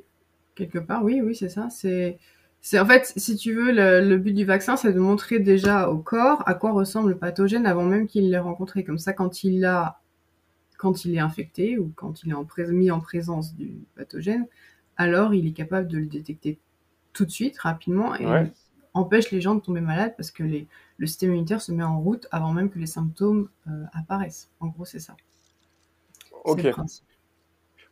quelque 0.56 0.78
part, 0.78 1.04
oui, 1.04 1.20
oui, 1.22 1.36
c'est 1.36 1.48
ça. 1.48 1.70
C'est, 1.70 2.18
c'est 2.60 2.80
en 2.80 2.86
fait, 2.86 3.12
si 3.16 3.36
tu 3.36 3.54
veux, 3.54 3.70
le, 3.70 4.16
but 4.16 4.32
du 4.32 4.44
vaccin, 4.44 4.76
c'est 4.76 4.92
de 4.92 4.98
montrer 4.98 5.38
déjà 5.38 5.88
au 5.88 5.98
corps 5.98 6.42
à 6.46 6.54
quoi 6.54 6.72
ressemble 6.72 7.10
le 7.10 7.16
pathogène 7.16 7.66
avant 7.66 7.84
même 7.84 8.08
qu'il 8.08 8.28
l'ait 8.30 8.38
rencontré. 8.38 8.82
Comme 8.82 8.98
ça, 8.98 9.12
quand 9.12 9.44
il 9.44 9.64
a, 9.64 10.00
quand 10.78 11.04
il 11.04 11.14
est 11.14 11.20
infecté 11.20 11.78
ou 11.78 11.92
quand 11.94 12.24
il 12.24 12.30
est 12.30 12.34
en 12.34 12.46
mis 12.70 12.90
en 12.90 13.00
présence 13.00 13.54
du 13.54 13.84
pathogène, 13.94 14.46
alors 14.96 15.34
il 15.34 15.46
est 15.46 15.52
capable 15.52 15.86
de 15.86 15.98
le 15.98 16.06
détecter 16.06 16.58
tout 17.12 17.24
de 17.24 17.30
suite, 17.30 17.58
rapidement, 17.58 18.16
et 18.16 18.26
empêche 18.94 19.30
les 19.30 19.40
gens 19.40 19.54
de 19.54 19.60
tomber 19.60 19.82
malades 19.82 20.14
parce 20.16 20.30
que 20.30 20.42
les, 20.42 20.66
le 20.96 21.06
système 21.06 21.30
immunitaire 21.30 21.60
se 21.60 21.70
met 21.70 21.84
en 21.84 22.00
route 22.00 22.26
avant 22.30 22.52
même 22.52 22.70
que 22.70 22.78
les 22.78 22.86
symptômes 22.86 23.48
euh, 23.68 23.84
apparaissent. 23.92 24.50
En 24.60 24.68
gros, 24.68 24.86
c'est 24.86 25.00
ça. 25.00 25.16
Ok. 26.44 26.62
Le 26.62 26.72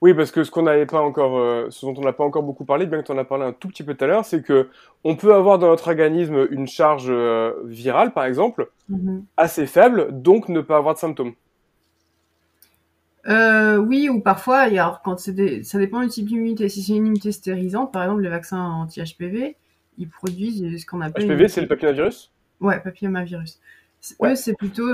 oui, 0.05 0.13
parce 0.13 0.31
que 0.31 0.45
ce 0.45 0.51
qu'on 0.51 0.65
n'avait 0.65 0.85
pas 0.85 1.01
encore, 1.01 1.39
euh, 1.39 1.69
ce 1.71 1.87
dont 1.87 1.95
on 1.97 2.03
n'a 2.03 2.13
pas 2.13 2.25
encore 2.25 2.43
beaucoup 2.43 2.67
parlé, 2.67 2.85
bien 2.85 3.01
que 3.01 3.07
tu 3.07 3.13
en 3.13 3.17
as 3.17 3.25
parlé 3.25 3.47
un 3.47 3.55
tout 3.55 3.69
petit 3.69 3.83
peu 3.83 3.95
tout 3.95 4.05
à 4.05 4.07
l'heure, 4.07 4.27
c'est 4.27 4.43
que 4.43 4.69
on 5.03 5.17
peut 5.17 5.33
avoir 5.33 5.59
dans 5.59 5.69
notre 5.69 5.89
organisme 5.89 6.47
une 6.51 6.67
charge 6.67 7.07
euh, 7.09 7.55
virale, 7.65 8.13
par 8.13 8.27
exemple, 8.27 8.71
mm-hmm. 8.93 9.23
assez 9.39 9.65
faible, 9.65 10.09
donc 10.11 10.51
ne 10.51 10.61
pas 10.61 10.77
avoir 10.77 10.93
de 10.93 10.99
symptômes. 10.99 11.33
Euh, 13.29 13.79
oui, 13.79 14.11
ou 14.11 14.21
parfois, 14.21 14.59
alors, 14.59 15.01
quand 15.01 15.19
ça 15.19 15.33
dépend 15.33 16.03
du 16.03 16.09
type 16.09 16.27
d'immunité. 16.27 16.69
Si 16.69 16.83
c'est 16.83 16.93
une 16.93 16.97
immunité 16.99 17.33
stérilisante, 17.33 17.91
par 17.91 18.03
exemple, 18.03 18.21
les 18.21 18.29
vaccins 18.29 18.61
anti-HPV, 18.63 19.57
ils 19.97 20.11
produisent 20.11 20.83
ce 20.83 20.85
qu'on 20.85 21.01
appelle. 21.01 21.25
HPV, 21.25 21.49
c'est 21.49 21.63
le 21.63 21.67
papillomavirus? 21.67 22.31
Ouais, 22.61 22.79
papillomavirus. 22.79 23.59
Eux, 24.23 24.35
c'est 24.35 24.53
plutôt 24.53 24.87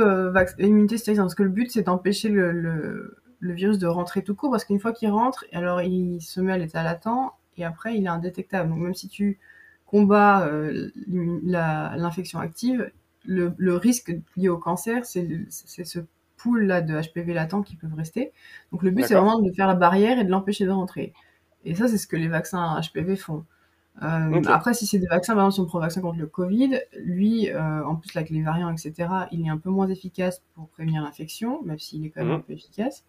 immunité 0.61 0.99
stérilisante, 0.99 1.25
parce 1.25 1.35
que 1.35 1.43
le 1.43 1.49
but, 1.49 1.69
c'est 1.69 1.83
d'empêcher 1.83 2.29
le 2.29 2.53
le 2.53 3.17
virus 3.41 3.79
de 3.79 3.87
rentrer 3.87 4.23
tout 4.23 4.35
court 4.35 4.51
parce 4.51 4.65
qu'une 4.65 4.81
fois 4.81 4.93
qu'il 4.93 5.11
rentre, 5.11 5.45
alors 5.53 5.83
il 5.83 6.21
se 6.21 6.41
met 6.41 6.53
à 6.53 6.59
l'état 6.59 6.83
latent 6.83 7.33
et 7.57 7.65
après 7.65 7.97
il 7.97 8.05
est 8.05 8.09
indétectable. 8.09 8.69
Donc 8.71 8.79
même 8.79 8.95
si 8.95 9.09
tu 9.09 9.39
combats 9.87 10.47
euh, 10.47 10.91
l'infection 11.07 12.39
active, 12.39 12.91
le, 13.25 13.77
risque 13.77 14.15
lié 14.37 14.49
au 14.49 14.59
cancer, 14.59 15.05
c'est 15.05 15.27
ce 15.51 16.01
pool 16.37 16.65
là 16.65 16.81
de 16.81 17.01
HPV 17.01 17.35
latent 17.35 17.63
qui 17.63 17.77
peuvent 17.77 17.95
rester. 17.95 18.33
Donc 18.73 18.83
le 18.83 18.91
but 18.91 19.05
c'est 19.05 19.15
vraiment 19.15 19.41
de 19.41 19.51
faire 19.53 19.67
la 19.67 19.75
barrière 19.75 20.19
et 20.19 20.25
de 20.25 20.31
l'empêcher 20.31 20.65
de 20.65 20.71
rentrer. 20.71 21.13
Et 21.65 21.75
ça 21.75 21.89
c'est 21.89 21.99
ce 21.99 22.07
que 22.07 22.17
les 22.17 22.29
vaccins 22.29 22.81
HPV 22.81 23.17
font. 23.17 23.45
Euh, 24.03 24.43
après, 24.47 24.73
si 24.73 24.87
c'est 24.87 24.99
des 24.99 25.07
vaccins, 25.07 25.35
par 25.35 25.45
exemple, 25.45 25.55
si 25.55 25.61
on 25.61 25.67
prend 25.67 25.79
un 25.79 25.83
vaccin 25.83 26.01
contre 26.01 26.19
le 26.19 26.27
Covid, 26.27 26.81
lui, 26.97 27.51
euh, 27.51 27.85
en 27.85 27.97
plus, 27.97 28.17
avec 28.17 28.31
les 28.31 28.43
variants, 28.43 28.71
etc., 28.71 29.09
il 29.31 29.45
est 29.45 29.51
un 29.51 29.59
peu 29.59 29.69
moins 29.69 29.89
efficace 29.89 30.43
pour 30.55 30.69
prévenir 30.69 31.03
l'infection, 31.03 31.63
même 31.65 31.79
s'il 31.79 32.07
est 32.07 32.11
quand 32.11 32.21
même 32.21 32.31
mhm. 32.31 32.37
un 32.37 32.41
peu 32.41 32.53
efficace. 32.55 33.05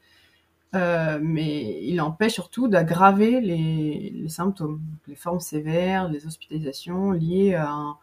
Euh, 0.73 1.19
mais 1.21 1.83
il 1.83 1.99
empêche 1.99 2.33
surtout 2.33 2.69
d'aggraver 2.69 3.41
les, 3.41 4.29
symptômes, 4.29 4.81
les 5.07 5.15
formes 5.15 5.41
sévères, 5.41 6.07
les 6.07 6.25
hospitalisations 6.25 7.11
liées 7.11 7.55
à 7.55 7.97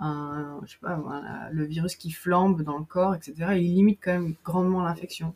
un, 0.00 0.60
je 0.64 0.72
sais 0.72 0.78
pas, 0.80 1.00
le 1.50 1.64
virus 1.64 1.96
qui 1.96 2.12
flambe 2.12 2.62
dans 2.62 2.78
le 2.78 2.84
corps, 2.84 3.14
etc. 3.14 3.34
il 3.56 3.74
limite 3.74 3.98
quand 4.02 4.12
même 4.12 4.34
grandement 4.44 4.82
l'infection 4.82 5.34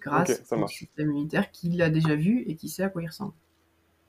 grâce 0.00 0.42
au 0.50 0.66
système 0.66 1.10
immunitaire 1.10 1.50
qu'il 1.50 1.80
a 1.80 1.88
déjà 1.88 2.14
vu 2.14 2.42
et 2.46 2.56
qui 2.56 2.68
sait 2.68 2.82
à 2.82 2.88
quoi 2.88 3.02
il 3.02 3.06
ressemble. 3.06 3.32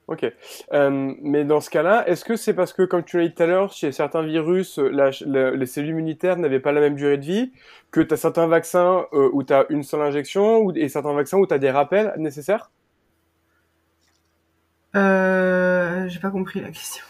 Ok. 0.08 0.32
Euh, 0.72 1.14
mais 1.22 1.46
dans 1.46 1.60
ce 1.60 1.72
cas-là, 1.72 2.08
est-ce 2.08 2.24
que 2.24 2.36
c'est 2.36 2.54
parce 2.54 2.74
que, 2.74 2.84
comme 2.84 3.04
tu 3.04 3.18
l'as 3.18 3.28
dit 3.28 3.34
tout 3.34 3.42
à 3.42 3.48
l'heure, 3.48 3.72
chez 3.72 3.92
certains 3.92 4.22
virus, 4.22 4.78
les 4.78 5.66
cellules 5.66 5.90
immunitaires 5.90 6.38
n'avaient 6.38 6.60
pas 6.60 6.72
la 6.72 6.82
même 6.82 6.96
durée 6.96 7.18
de 7.18 7.26
vie, 7.26 7.52
que 7.90 8.02
tu 8.02 8.14
as 8.14 8.18
certains 8.18 8.46
vaccins 8.46 9.06
euh, 9.14 9.30
où 9.34 9.44
tu 9.44 9.54
as 9.54 9.66
une 9.70 9.82
seule 9.82 10.02
injection 10.02 10.60
ou, 10.60 10.72
et 10.76 10.90
certains 10.90 11.14
vaccins 11.14 11.38
où 11.38 11.48
tu 11.48 11.54
as 11.54 11.58
des 11.58 11.72
rappels 11.72 12.14
nécessaires? 12.18 12.70
Euh, 14.96 16.08
J'ai 16.08 16.20
pas 16.20 16.30
compris 16.30 16.62
la 16.62 16.68
question. 16.68 17.04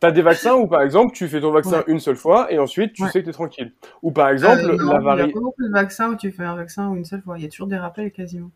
Tu 0.00 0.06
as 0.06 0.12
des 0.12 0.22
vaccins 0.22 0.54
où, 0.54 0.68
par 0.68 0.82
exemple, 0.82 1.14
tu 1.14 1.26
fais 1.26 1.40
ton 1.40 1.50
vaccin 1.50 1.82
une 1.86 2.00
seule 2.00 2.16
fois 2.16 2.52
et 2.52 2.58
ensuite 2.58 2.92
tu 2.92 3.02
sais 3.08 3.20
que 3.20 3.24
tu 3.24 3.30
es 3.30 3.32
tranquille. 3.32 3.72
Ou 4.02 4.12
par 4.12 4.28
exemple, 4.28 4.60
euh, 4.60 4.76
la 4.92 5.00
variante. 5.00 5.30
Il 5.30 5.30
y 5.30 5.32
a 5.32 5.34
pas 5.34 5.40
beaucoup 5.40 5.64
de 5.64 5.72
vaccins 5.72 6.10
où 6.10 6.16
tu 6.16 6.30
fais 6.30 6.44
un 6.44 6.54
vaccin 6.54 6.94
une 6.94 7.04
seule 7.04 7.22
fois. 7.22 7.38
Il 7.38 7.42
y 7.42 7.46
a 7.46 7.48
toujours 7.48 7.66
des 7.66 7.78
rappels 7.78 8.12
quasiment. 8.12 8.50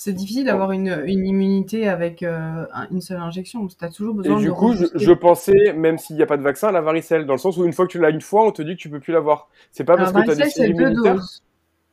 C'est 0.00 0.14
difficile 0.14 0.46
d'avoir 0.46 0.72
une, 0.72 1.02
une, 1.04 1.26
immunité 1.26 1.86
avec 1.86 2.22
euh, 2.22 2.64
une 2.90 3.02
seule 3.02 3.20
injection. 3.20 3.66
Tu 3.66 3.76
as 3.80 3.90
toujours 3.90 4.14
besoin 4.14 4.38
Et 4.38 4.40
de. 4.40 4.48
du 4.48 4.52
coup, 4.52 4.72
je, 4.72 4.86
je, 4.94 5.12
pensais, 5.12 5.74
même 5.74 5.98
s'il 5.98 6.16
n'y 6.16 6.22
a 6.22 6.26
pas 6.26 6.38
de 6.38 6.42
vaccin, 6.42 6.72
la 6.72 6.80
varicelle, 6.80 7.26
dans 7.26 7.34
le 7.34 7.38
sens 7.38 7.58
où 7.58 7.64
une 7.64 7.72
fois 7.72 7.86
que 7.86 7.92
tu 7.92 7.98
l'as 7.98 8.10
une 8.10 8.22
fois, 8.22 8.46
on 8.46 8.50
te 8.50 8.62
dit 8.62 8.76
que 8.76 8.80
tu 8.80 8.88
peux 8.88 9.00
plus 9.00 9.12
l'avoir. 9.12 9.48
C'est 9.72 9.84
pas 9.84 9.96
parce 9.96 10.10
Alors, 10.10 10.22
que 10.22 10.26
tu 10.26 10.32
as 10.32 10.34
des 10.36 10.40
varicelle, 10.40 10.66
c'est 10.66 10.72
deux 10.72 10.90
immunitaires 10.90 11.14
doses. 11.16 11.42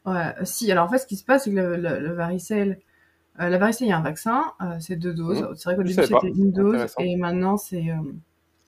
Ouais, 0.05 0.13
euh, 0.13 0.45
si. 0.45 0.71
Alors 0.71 0.85
en 0.85 0.89
fait, 0.89 0.99
ce 0.99 1.05
qui 1.07 1.17
se 1.17 1.25
passe, 1.25 1.43
c'est 1.43 1.51
que 1.51 1.55
le, 1.57 1.75
le, 1.75 1.99
le 1.99 2.13
varicelle, 2.13 2.79
euh, 3.41 3.49
la 3.49 3.57
varicelle, 3.57 3.87
il 3.87 3.89
y 3.89 3.93
a 3.93 3.97
un 3.97 4.03
vaccin, 4.03 4.45
euh, 4.61 4.77
c'est 4.79 4.95
deux 4.95 5.13
doses. 5.13 5.41
Mhm. 5.41 5.55
C'est 5.55 5.69
vrai 5.69 5.75
qu'au 5.75 5.83
début 5.83 6.01
c'était 6.01 6.29
une 6.29 6.51
dose 6.51 6.93
et 6.99 7.15
maintenant 7.17 7.57
c'est 7.57 7.87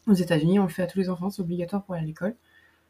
aux 0.06 0.14
États-Unis, 0.14 0.60
on 0.60 0.64
le 0.64 0.70
fait 0.70 0.84
à 0.84 0.88
tous 0.88 1.00
les 1.00 1.10
enfants, 1.10 1.30
c'est 1.30 1.42
obligatoire 1.42 1.84
pour 1.84 1.96
aller 1.96 2.04
à 2.04 2.08
l'école. 2.08 2.36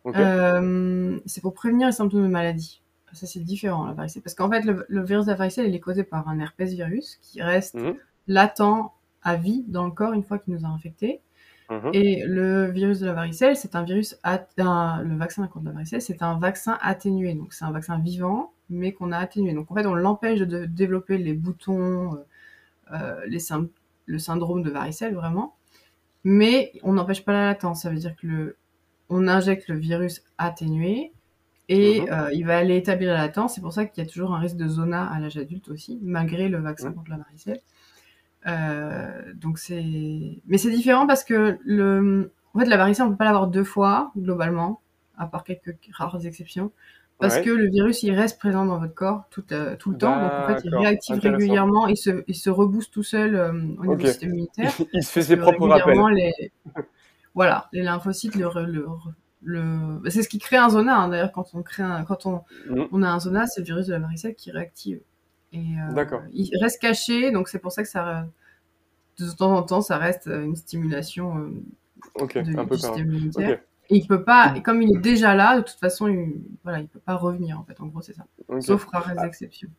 Ok. 0.04 0.16
Euh, 0.16 1.20
c'est 1.26 1.42
pour 1.42 1.54
prévenir 1.54 1.88
les 1.88 1.94
symptômes 1.94 2.24
de 2.24 2.28
maladie. 2.28 2.82
Ça, 3.14 3.28
c'est 3.28 3.40
différent, 3.40 3.86
la 3.86 3.94
varicelle. 3.94 4.22
Parce 4.24 4.36
qu'en 4.36 4.50
fait, 4.50 4.62
le, 4.62 4.86
le 4.88 5.04
virus 5.04 5.26
de 5.26 5.32
la 5.32 5.38
varicelle, 5.38 5.68
il 5.68 5.76
est 5.76 5.80
causé 5.80 6.04
par 6.04 6.28
un 6.30 6.40
herpès 6.40 6.74
virus 6.74 7.18
qui 7.22 7.42
reste 7.42 7.76
Mhm. 7.76 7.96
latent 8.28 8.92
à 9.24 9.36
vie 9.36 9.66
dans 9.68 9.86
le 9.86 9.92
corps 9.92 10.14
une 10.14 10.24
fois 10.24 10.40
qu'il 10.40 10.54
nous 10.54 10.66
a 10.66 10.70
infectés. 10.70 11.22
Mhm. 11.70 11.94
Et 11.94 12.24
le 12.26 12.72
virus 12.72 13.00
de 13.00 13.08
la 13.08 13.14
varicelle, 13.14 13.56
c'est 13.56 13.76
un 13.76 13.84
virus, 13.84 14.18
un- 14.24 15.04
le 15.04 15.16
vaccin 15.18 15.48
contre 15.48 15.66
la 15.66 15.72
varicelle, 15.72 16.02
c'est 16.02 16.22
un 16.24 16.40
vaccin 16.40 16.78
atténué. 16.82 17.34
Donc, 17.36 17.54
c'est 17.54 17.66
un 17.66 17.72
vaccin 17.72 18.00
vivant, 18.00 18.54
mais 18.70 18.94
qu'on 18.94 19.12
a 19.12 19.18
atténué. 19.18 19.54
Donc, 19.54 19.72
en 19.72 19.76
fait, 19.76 19.86
on 19.86 19.96
l'empêche 19.96 20.40
de, 20.40 20.46
de 20.46 20.66
développer 20.66 21.18
les 21.18 21.34
boutons, 21.34 22.16
euh, 22.16 22.26
euh, 22.94 23.22
les 23.28 23.40
le 24.06 24.20
syndrome 24.20 24.64
de 24.64 24.70
varicelle, 24.72 25.14
vraiment. 25.16 25.56
Mais 26.24 26.74
on 26.84 26.94
n'empêche 26.94 27.24
pas 27.26 27.34
la 27.34 27.46
latence. 27.46 27.84
Ça 27.84 27.90
veut 27.90 27.98
dire 27.98 28.16
que 28.16 28.28
le, 28.28 28.58
on 29.10 29.28
injecte 29.28 29.68
le 29.68 29.78
virus 29.78 30.24
atténué 30.38 31.14
et 31.70 32.02
Mhm. 32.02 32.08
euh, 32.12 32.30
il 32.34 32.46
va 32.46 32.58
aller 32.58 32.76
établir 32.76 33.14
la 33.14 33.20
latence. 33.20 33.56
C'est 33.56 33.62
pour 33.62 33.72
ça 33.74 33.86
qu'il 33.86 34.04
y 34.04 34.08
a 34.08 34.10
toujours 34.10 34.34
un 34.36 34.40
risque 34.40 34.58
de 34.58 34.68
zona 34.68 35.06
à 35.10 35.20
l'âge 35.20 35.38
adulte 35.38 35.70
aussi, 35.70 36.00
malgré 36.02 36.50
le 36.50 36.58
vaccin 36.60 36.92
contre 36.92 37.12
la 37.12 37.18
varicelle. 37.18 37.62
Euh, 38.48 39.34
donc 39.36 39.58
c'est, 39.60 40.42
mais 40.48 40.58
c'est 40.58 40.72
différent 40.72 41.06
parce 41.08 41.24
que 41.24 41.58
le, 41.64 42.32
en 42.54 42.60
fait, 42.60 42.66
la 42.66 42.78
varicelle 42.78 43.06
on 43.06 43.10
peut 43.12 43.18
pas 43.18 43.26
l'avoir 43.26 43.48
deux 43.48 43.64
fois 43.66 44.12
globalement, 44.18 44.82
à 45.18 45.28
part 45.28 45.44
quelques 45.44 45.76
rares 45.94 46.26
exceptions, 46.26 46.72
parce 47.20 47.36
Ouais. 47.36 47.44
que 47.44 47.50
le 47.50 47.70
virus 47.70 48.02
il 48.04 48.14
reste 48.14 48.40
présent 48.40 48.66
dans 48.66 48.80
votre 48.80 48.96
corps 48.96 49.26
tout, 49.30 49.44
euh, 49.52 49.76
tout 49.76 49.92
le 49.92 49.98
temps. 49.98 50.20
Donc 50.22 50.32
en 50.32 50.48
fait, 50.48 50.62
il 50.64 50.74
réactive 50.76 51.20
régulièrement, 51.20 51.88
il 51.88 51.98
se, 51.98 52.24
il 52.28 52.36
se 52.36 52.50
rebooste 52.50 52.94
tout 52.94 53.04
seul 53.04 53.36
au 53.36 53.54
niveau 53.82 53.96
du 53.96 54.06
système 54.08 54.30
immunitaire. 54.30 54.72
Il 54.94 55.04
se 55.04 55.12
fait 55.12 55.22
ses 55.24 55.38
propres 55.38 55.68
rappels. 55.68 55.98
Les... 56.16 56.52
Voilà, 57.36 57.68
les 57.74 57.84
lymphocytes, 57.84 58.36
le, 58.36 58.50
le, 58.66 58.86
le... 59.42 60.00
bah, 60.00 60.10
c'est 60.10 60.24
ce 60.24 60.30
qui 60.30 60.40
crée 60.40 60.58
un 60.58 60.70
zona. 60.70 60.98
hein. 60.98 61.08
D'ailleurs, 61.10 61.32
quand 61.32 61.50
on 61.54 61.62
crée 61.64 61.84
un... 61.84 62.04
quand 62.04 62.26
on, 62.26 62.42
Mhm. 62.70 62.88
on 62.92 63.04
a 63.04 63.10
un 63.10 63.20
zona, 63.20 63.48
c'est 63.48 63.62
le 63.62 63.66
virus 63.66 63.88
de 63.88 63.94
la 63.94 64.00
varicelle 64.00 64.36
qui 64.36 64.52
réactive. 64.52 65.00
Et 65.54 65.58
euh, 65.60 65.94
D'accord. 65.94 66.22
il 66.34 66.50
reste 66.62 66.82
caché, 66.82 67.32
donc 67.32 67.50
c'est 67.50 67.60
pour 67.60 67.72
ça 67.72 67.82
que 67.84 67.90
ça, 67.90 68.28
de 69.20 69.32
temps 69.32 69.56
en 69.56 69.64
temps, 69.64 69.82
ça 69.82 69.98
reste 69.98 70.28
une 70.28 70.56
stimulation 70.56 71.38
euh, 71.38 71.50
de- 72.42 72.58
un 72.58 72.66
peu 72.66 72.76
du 72.76 72.82
système 72.82 73.08
immunitaire. 73.08 73.60
Et 73.92 73.96
il 73.98 74.06
peut 74.08 74.24
pas, 74.24 74.54
et 74.56 74.62
comme 74.62 74.84
il 74.84 74.96
est 74.96 75.00
déjà 75.02 75.34
là, 75.34 75.58
de 75.58 75.64
toute 75.64 75.80
façon, 75.80 76.08
il, 76.08 76.36
voilà, 76.64 76.80
il 76.80 76.88
peut 76.88 77.00
pas 77.00 77.16
revenir 77.16 77.60
en 77.60 77.64
fait. 77.64 77.82
En 77.82 77.88
gros, 77.88 78.02
c'est 78.02 78.14
ça. 78.14 78.26
Sauf 78.60 78.86
rares 78.86 79.24
exceptions. 79.24 79.70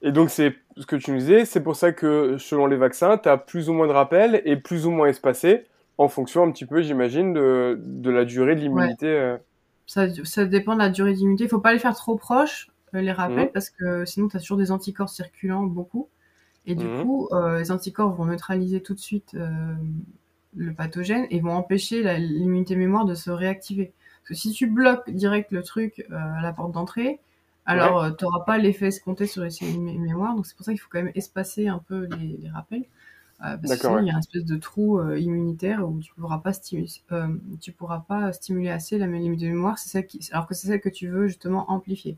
Et 0.00 0.10
donc, 0.10 0.30
c'est 0.30 0.56
ce 0.78 0.86
que 0.86 0.96
tu 0.96 1.12
nous 1.12 1.18
disais, 1.18 1.44
c'est 1.44 1.62
pour 1.62 1.76
ça 1.76 1.92
que 1.92 2.36
selon 2.38 2.66
les 2.66 2.76
vaccins, 2.78 3.18
tu 3.18 3.28
as 3.28 3.36
plus 3.36 3.68
ou 3.68 3.74
moins 3.74 3.86
de 3.86 3.92
rappels 3.92 4.40
et 4.46 4.56
plus 4.56 4.86
ou 4.86 4.90
moins 4.90 5.08
espacés 5.08 5.66
en 5.98 6.08
fonction 6.08 6.44
un 6.44 6.50
petit 6.52 6.66
peu, 6.66 6.80
j'imagine, 6.82 7.32
de, 7.32 7.78
de 7.84 8.10
la 8.10 8.24
durée 8.24 8.54
de 8.54 8.60
l'immunité. 8.60 9.06
euh. 9.08 9.36
Ça, 9.86 10.06
ça 10.24 10.44
dépend 10.44 10.74
de 10.74 10.80
la 10.80 10.90
durée 10.90 11.14
d'immunité. 11.14 11.44
Il 11.44 11.50
faut 11.50 11.60
pas 11.60 11.72
les 11.72 11.78
faire 11.78 11.94
trop 11.96 12.16
proches, 12.16 12.68
euh, 12.94 13.00
les 13.00 13.12
rappels, 13.12 13.46
Mhm. 13.46 13.52
parce 13.52 13.70
que 13.70 14.04
sinon, 14.04 14.28
tu 14.28 14.36
as 14.36 14.40
toujours 14.40 14.58
des 14.58 14.70
anticorps 14.72 15.08
circulant 15.08 15.64
beaucoup. 15.64 16.08
Et 16.66 16.74
du 16.74 16.84
Mhm. 16.84 17.02
coup, 17.02 17.28
euh, 17.32 17.58
les 17.58 17.72
anticorps 17.72 18.12
vont 18.14 18.26
neutraliser 18.26 18.82
tout 18.82 18.94
de 18.94 18.98
suite 19.00 19.34
euh, 19.34 19.74
le 20.56 20.72
pathogène 20.72 21.26
et 21.30 21.40
vont 21.40 21.52
empêcher 21.52 22.02
la- 22.02 22.18
l'immunité 22.18 22.76
mémoire 22.76 23.04
de 23.04 23.14
se 23.14 23.30
réactiver. 23.30 23.92
Parce 24.22 24.28
que 24.30 24.34
si 24.34 24.52
tu 24.52 24.66
bloques 24.66 25.08
direct 25.10 25.52
le 25.52 25.62
truc 25.62 26.04
euh, 26.10 26.16
à 26.16 26.42
la 26.42 26.52
porte 26.52 26.72
d'entrée, 26.72 27.20
alors 27.66 28.16
tu 28.16 28.24
n'auras 28.24 28.44
pas 28.44 28.58
l'effet 28.58 28.86
escompté 28.88 29.26
sur 29.26 29.42
les 29.44 29.50
cellules 29.50 29.78
mé- 29.80 29.98
mémoire. 29.98 30.34
Donc 30.34 30.46
c'est 30.46 30.56
pour 30.56 30.64
ça 30.64 30.72
qu'il 30.72 30.80
faut 30.80 30.88
quand 30.90 31.02
même 31.02 31.12
espacer 31.14 31.68
un 31.68 31.78
peu 31.88 32.06
les, 32.18 32.38
les 32.42 32.48
rappels. 32.50 32.84
Euh, 33.40 33.56
parce 33.56 33.60
que 33.60 33.68
D'accord, 33.68 33.78
sinon, 33.78 33.94
ouais. 33.94 34.02
il 34.02 34.08
y 34.08 34.10
a 34.10 34.16
un 34.16 34.18
espèce 34.18 34.44
de 34.44 34.56
trou 34.56 34.98
euh, 34.98 35.18
immunitaire 35.18 35.88
où 35.88 36.00
tu 36.00 36.12
pourras 36.14 36.38
pas 36.38 36.52
stimuler, 36.52 36.88
euh, 37.12 37.28
tu 37.60 37.70
pourras 37.70 38.00
pas 38.00 38.32
stimuler 38.32 38.70
assez 38.70 38.98
la 38.98 39.06
l'immunité 39.06 39.48
mémoire, 39.48 39.78
c'est 39.78 40.04
qui, 40.06 40.28
alors 40.32 40.48
que 40.48 40.54
c'est 40.54 40.66
celle 40.66 40.80
que 40.80 40.88
tu 40.88 41.08
veux 41.08 41.28
justement 41.28 41.70
amplifier. 41.70 42.16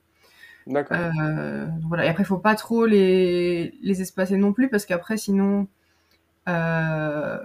D'accord. 0.66 0.96
Donc 0.96 1.88
voilà. 1.88 2.06
Et 2.06 2.08
après, 2.08 2.22
il 2.22 2.26
faut 2.26 2.38
pas 2.38 2.54
trop 2.54 2.86
les, 2.86 3.74
les 3.82 4.02
espacer 4.02 4.36
non 4.36 4.52
plus 4.52 4.68
parce 4.68 4.86
qu'après, 4.86 5.16
sinon, 5.16 5.66
euh, 6.48 7.38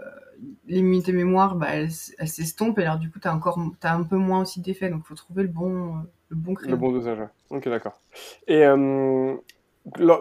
l'immunité 0.68 1.12
mémoire, 1.12 1.56
bah, 1.56 1.68
elle, 1.72 1.92
s'estompe 1.92 2.80
et 2.80 2.84
alors 2.84 2.98
du 2.98 3.10
coup, 3.10 3.20
t'as 3.20 3.34
encore, 3.34 3.60
t'as 3.80 3.94
un 3.94 4.04
peu 4.04 4.18
moins 4.18 4.42
aussi 4.42 4.62
d'effet. 4.62 4.90
Donc, 4.90 5.02
il 5.06 5.08
faut 5.08 5.16
trouver 5.16 5.44
le 5.44 5.50
bon, 5.50 5.96
le 6.30 6.36
bon 6.36 6.56
Le 6.62 6.76
bon 6.76 6.92
dosage. 6.92 7.20
Ok, 7.50 7.68
d'accord. 7.68 8.02
Et 8.48 8.66
euh, 8.66 9.36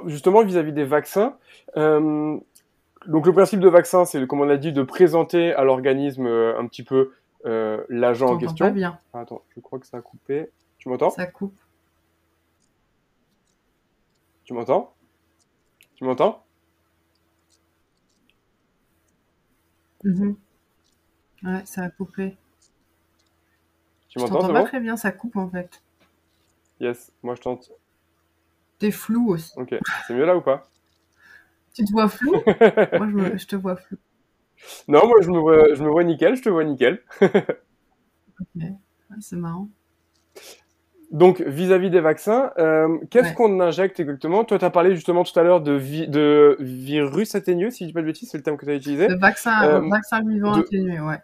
justement, 0.07 0.45
vis-à-vis 0.45 0.73
des 0.73 0.85
vaccins, 0.85 1.37
euh, 1.77 2.38
donc 3.07 3.27
le 3.27 3.33
principe 3.33 3.61
de 3.61 3.69
vaccin, 3.69 4.05
c'est, 4.05 4.27
comme 4.27 4.40
on 4.40 4.49
a 4.49 4.57
dit, 4.57 4.73
de 4.73 4.83
présenter 4.83 5.53
à 5.55 5.64
l'organisme 5.64 6.27
euh, 6.27 6.59
un 6.59 6.67
petit 6.67 6.83
peu 6.83 7.12
euh, 7.47 7.85
l'agent 7.88 8.27
en 8.27 8.38
T'entends 8.38 8.40
pas 8.40 8.49
question. 8.49 8.71
bien, 8.71 8.99
Ah, 9.12 9.21
Attends, 9.21 9.43
je 9.55 9.61
crois 9.61 9.79
que 9.79 9.87
ça 9.87 9.99
a 9.99 10.01
coupé. 10.01 10.51
Tu 10.79 10.88
m'entends? 10.88 11.11
Ça 11.11 11.27
coupe. 11.27 11.57
Tu 14.45 14.53
m'entends? 14.53 14.95
Tu 15.97 16.05
m'entends? 16.05 16.45
Mhm. 20.05 20.37
Ouais, 21.45 21.62
ça 21.64 21.83
a 21.83 21.90
coupé. 21.90 22.37
Tu 24.09 24.19
m'entends, 24.19 24.40
pas 24.40 24.61
bon? 24.61 24.64
très 24.64 24.81
bien, 24.81 24.97
ça 24.97 25.12
coupe 25.12 25.37
en 25.37 25.49
fait. 25.49 25.83
Yes, 26.81 27.12
moi 27.23 27.35
je 27.35 27.40
tente. 27.40 27.71
T'es 28.79 28.90
flou 28.90 29.31
aussi. 29.31 29.53
Ok, 29.57 29.75
c'est 30.07 30.14
mieux 30.14 30.25
là 30.27 30.37
ou 30.37 30.40
pas? 30.40 30.62
Tu 31.74 31.84
te 31.84 31.92
vois 31.92 32.08
flou? 32.08 32.32
Moi, 32.92 33.08
je, 33.10 33.14
me- 33.14 33.38
je 33.38 33.46
te 33.46 33.56
vois 33.56 33.76
flou. 33.76 33.96
Non, 34.88 35.06
moi 35.06 35.18
je 35.20 35.30
me 35.30 35.38
vois, 35.38 35.74
je 35.74 35.82
me 35.82 35.88
vois 35.90 36.04
nickel, 36.04 36.37
je 36.37 36.42
te 36.42 36.48
vois 36.48 36.64
nickel. 36.64 37.02
Ouais, 38.54 38.72
c'est 39.20 39.37
marrant. 39.37 39.68
Donc, 41.10 41.40
vis-à-vis 41.42 41.90
des 41.90 42.00
vaccins, 42.00 42.50
euh, 42.58 42.98
qu'est-ce 43.10 43.28
Ouais. 43.28 43.34
qu'on 43.34 43.60
injecte 43.60 44.00
exactement? 44.00 44.44
Toi, 44.44 44.58
tu 44.58 44.64
as 44.64 44.70
parlé 44.70 44.94
justement 44.96 45.22
tout 45.22 45.38
à 45.38 45.42
l'heure 45.44 45.60
de, 45.60 45.72
vi- 45.72 46.08
de 46.08 46.56
virus 46.60 47.34
atténué, 47.34 47.70
si 47.70 47.84
je 47.84 47.88
dis 47.88 47.92
pas 47.92 48.00
de 48.00 48.06
bêtises, 48.06 48.30
c'est 48.30 48.38
le 48.38 48.42
terme 48.42 48.56
que 48.56 48.64
tu 48.64 48.72
as 48.72 48.74
utilisé. 48.74 49.06
Le 49.08 49.16
vaccin, 49.18 49.62
Euh, 49.64 49.80
vaccin 49.88 50.22
vivant 50.22 50.56
de- 50.56 50.62
atténué, 50.62 50.98
ouais. 51.00 51.18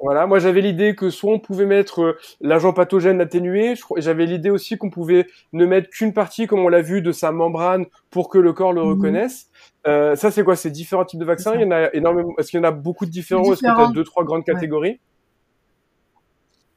Voilà, 0.00 0.26
moi 0.28 0.38
j'avais 0.38 0.60
l'idée 0.60 0.94
que 0.94 1.10
soit 1.10 1.32
on 1.32 1.40
pouvait 1.40 1.66
mettre 1.66 2.00
euh, 2.02 2.18
l'agent 2.40 2.72
pathogène 2.72 3.20
atténué, 3.20 3.74
j'avais 3.96 4.26
l'idée 4.26 4.48
aussi 4.50 4.78
qu'on 4.78 4.90
pouvait 4.90 5.26
ne 5.52 5.66
mettre 5.66 5.90
qu'une 5.90 6.12
partie, 6.14 6.46
comme 6.46 6.60
on 6.60 6.68
l'a 6.68 6.82
vu, 6.82 7.02
de 7.02 7.10
sa 7.10 7.32
membrane 7.32 7.84
pour 8.10 8.28
que 8.28 8.38
le 8.38 8.52
corps 8.52 8.72
le 8.72 8.80
Mhm. 8.80 8.88
reconnaisse. 8.90 9.46
Euh, 9.88 10.14
ça, 10.14 10.30
c'est 10.30 10.44
quoi? 10.44 10.54
C'est 10.54 10.70
différents 10.70 11.04
types 11.04 11.18
de 11.20 11.24
vaccins? 11.24 11.54
Il 11.56 11.62
y 11.62 11.64
en 11.64 11.72
a 11.72 11.92
énormément. 11.94 12.32
Est-ce 12.38 12.50
qu'il 12.50 12.58
y 12.58 12.60
en 12.60 12.68
a 12.68 12.70
beaucoup 12.70 13.06
de 13.06 13.10
différents? 13.10 13.52
Est-ce 13.52 13.62
que 13.62 13.70
tu 13.72 13.80
as 13.80 13.88
deux, 13.88 14.04
trois 14.04 14.24
grandes 14.24 14.44
Ouais. 14.52 14.54
catégories? 14.54 15.00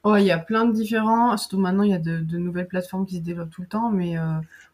Oh, 0.03 0.15
il 0.15 0.23
y 0.25 0.31
a 0.31 0.39
plein 0.39 0.65
de 0.65 0.71
différents. 0.73 1.37
Surtout 1.37 1.59
maintenant, 1.59 1.83
il 1.83 1.91
y 1.91 1.93
a 1.93 1.99
de, 1.99 2.19
de 2.19 2.37
nouvelles 2.37 2.67
plateformes 2.67 3.05
qui 3.05 3.17
se 3.17 3.21
développent 3.21 3.51
tout 3.51 3.61
le 3.61 3.67
temps, 3.67 3.91
mais 3.91 4.17
euh, 4.17 4.23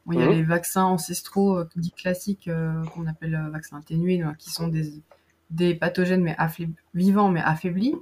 bon, 0.05 0.13
il 0.13 0.19
y 0.19 0.23
a 0.23 0.27
Mhm. 0.27 0.31
les 0.33 0.43
vaccins 0.43 0.85
ancestraux 0.85 1.59
euh, 1.59 1.69
dits 1.75 1.91
classiques 1.91 2.49
qu'on 2.93 3.07
appelle 3.07 3.37
vaccins 3.51 3.77
atténués, 3.77 4.23
qui 4.39 4.51
sont 4.51 4.69
des, 4.69 4.89
des 5.49 5.75
pathogènes 5.75 6.23
mais 6.23 6.35
affaib- 6.37 6.73
vivants 6.93 7.29
mais 7.29 7.41
affaiblis. 7.41 7.95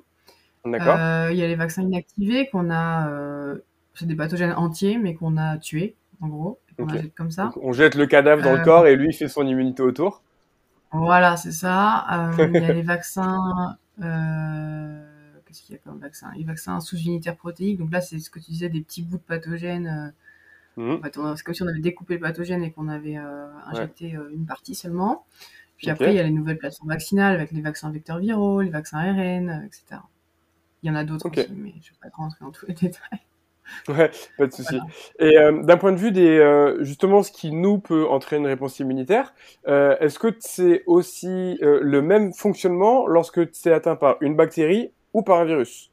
D'accord. 0.65 0.97
Euh, 0.99 1.30
il 1.32 1.38
y 1.38 1.43
a 1.43 1.47
les 1.47 1.56
vaccins 1.56 1.84
inactivés 1.84 2.47
qu'on 2.49 2.69
a, 2.69 3.10
euh, 3.10 3.60
c'est 3.93 4.06
des 4.08 4.15
pathogènes 4.15 4.54
entiers 4.54 4.97
mais 4.97 5.13
qu'on 5.15 5.38
a 5.38 5.58
tués 5.58 5.95
en 6.21 6.28
gros, 6.28 6.60
et 6.69 6.75
qu'on 6.75 6.84
Ok. 6.84 6.95
injecte 6.95 7.15
comme 7.17 7.32
ça. 7.32 7.51
On 7.62 7.71
jette 7.73 7.95
le 7.95 8.06
cadavre 8.08 8.41
dans 8.41 8.54
le 8.54 8.60
Euh, 8.60 8.63
corps 8.63 8.88
et 8.88 8.95
lui 8.95 9.10
il 9.10 9.13
fait 9.13 9.28
son 9.28 9.45
immunité 9.45 9.84
autour. 9.84 10.21
Voilà, 10.91 11.36
c'est 11.38 11.51
ça. 11.51 12.06
Euh, 12.12 12.47
il 12.54 12.62
y 12.62 12.65
a 12.65 12.71
les 12.73 12.82
vaccins. 12.82 13.78
Euh, 14.01 15.01
Qu'est-ce 15.45 15.62
qu'il 15.63 15.75
y 15.75 15.78
a 15.78 15.82
comme 15.82 15.99
vaccin? 15.99 16.32
Les 16.38 16.43
vaccins 16.43 16.80
sous 16.80 16.97
unitaires 16.97 17.36
protéiques. 17.38 17.78
Donc 17.80 17.91
là, 17.91 18.01
c'est 18.01 18.19
ce 18.19 18.30
que 18.30 18.39
tu 18.39 18.51
disais, 18.51 18.69
des 18.69 18.82
petits 18.82 19.04
bouts 19.04 19.17
de 19.17 19.21
pathogènes. 19.23 20.13
Mhm. 20.78 20.91
En 20.99 21.01
fait, 21.01 21.17
on- 21.17 21.36
c'est 21.36 21.43
comme 21.43 21.56
si 21.56 21.63
on 21.63 21.67
avait 21.67 21.80
découpé 21.82 22.15
le 22.15 22.21
pathogène 22.21 22.63
et 22.63 22.71
qu'on 22.71 22.88
avait 22.89 23.17
injecté 23.67 24.17
une 24.34 24.45
partie 24.45 24.75
seulement. 24.75 25.25
Puis 25.78 25.89
après, 25.89 26.13
il 26.13 26.15
y 26.15 26.19
a 26.19 26.23
les 26.23 26.32
nouvelles 26.32 26.58
plateformes 26.58 26.89
vaccinales 26.89 27.36
avec 27.36 27.51
les 27.51 27.62
vaccins 27.62 27.91
vecteurs 27.91 28.19
viraux, 28.19 28.62
les 28.62 28.69
vaccins 28.69 28.99
ARN, 28.99 29.63
etc. 29.65 30.01
Il 30.83 30.89
y 30.89 30.91
en 30.91 30.95
a 30.95 31.03
d'autres 31.03 31.25
Ok. 31.25 31.38
aussi, 31.38 31.51
mais 31.53 31.73
je 31.81 31.91
ne 31.91 31.95
vais 32.03 32.09
pas 32.09 32.17
rentrer 32.17 32.45
dans 32.45 32.51
tous 32.51 32.65
les 32.67 32.73
détails. 32.73 33.19
Ouais, 33.88 34.11
pas 34.38 34.47
de 34.47 34.51
souci. 34.51 34.77
Voilà. 34.77 34.85
Et 35.19 35.38
euh, 35.38 35.63
d'un 35.63 35.77
point 35.77 35.91
de 35.91 35.97
vue 35.97 36.11
des 36.11 36.38
euh, 36.39 36.83
justement 36.83 37.23
ce 37.23 37.31
qui 37.31 37.51
nous 37.51 37.79
peut 37.79 38.07
entraîner 38.07 38.41
une 38.41 38.47
réponse 38.47 38.79
immunitaire, 38.79 39.33
euh, 39.67 39.97
est-ce 39.99 40.19
que 40.19 40.35
c'est 40.39 40.83
aussi 40.85 41.57
le 41.61 42.01
même 42.01 42.33
fonctionnement 42.33 43.07
lorsque 43.07 43.41
c'est 43.53 43.73
atteint 43.73 43.95
par 43.95 44.17
une 44.21 44.35
bactérie 44.35 44.91
ou 45.13 45.21
par 45.21 45.39
un 45.39 45.45
virus? 45.45 45.91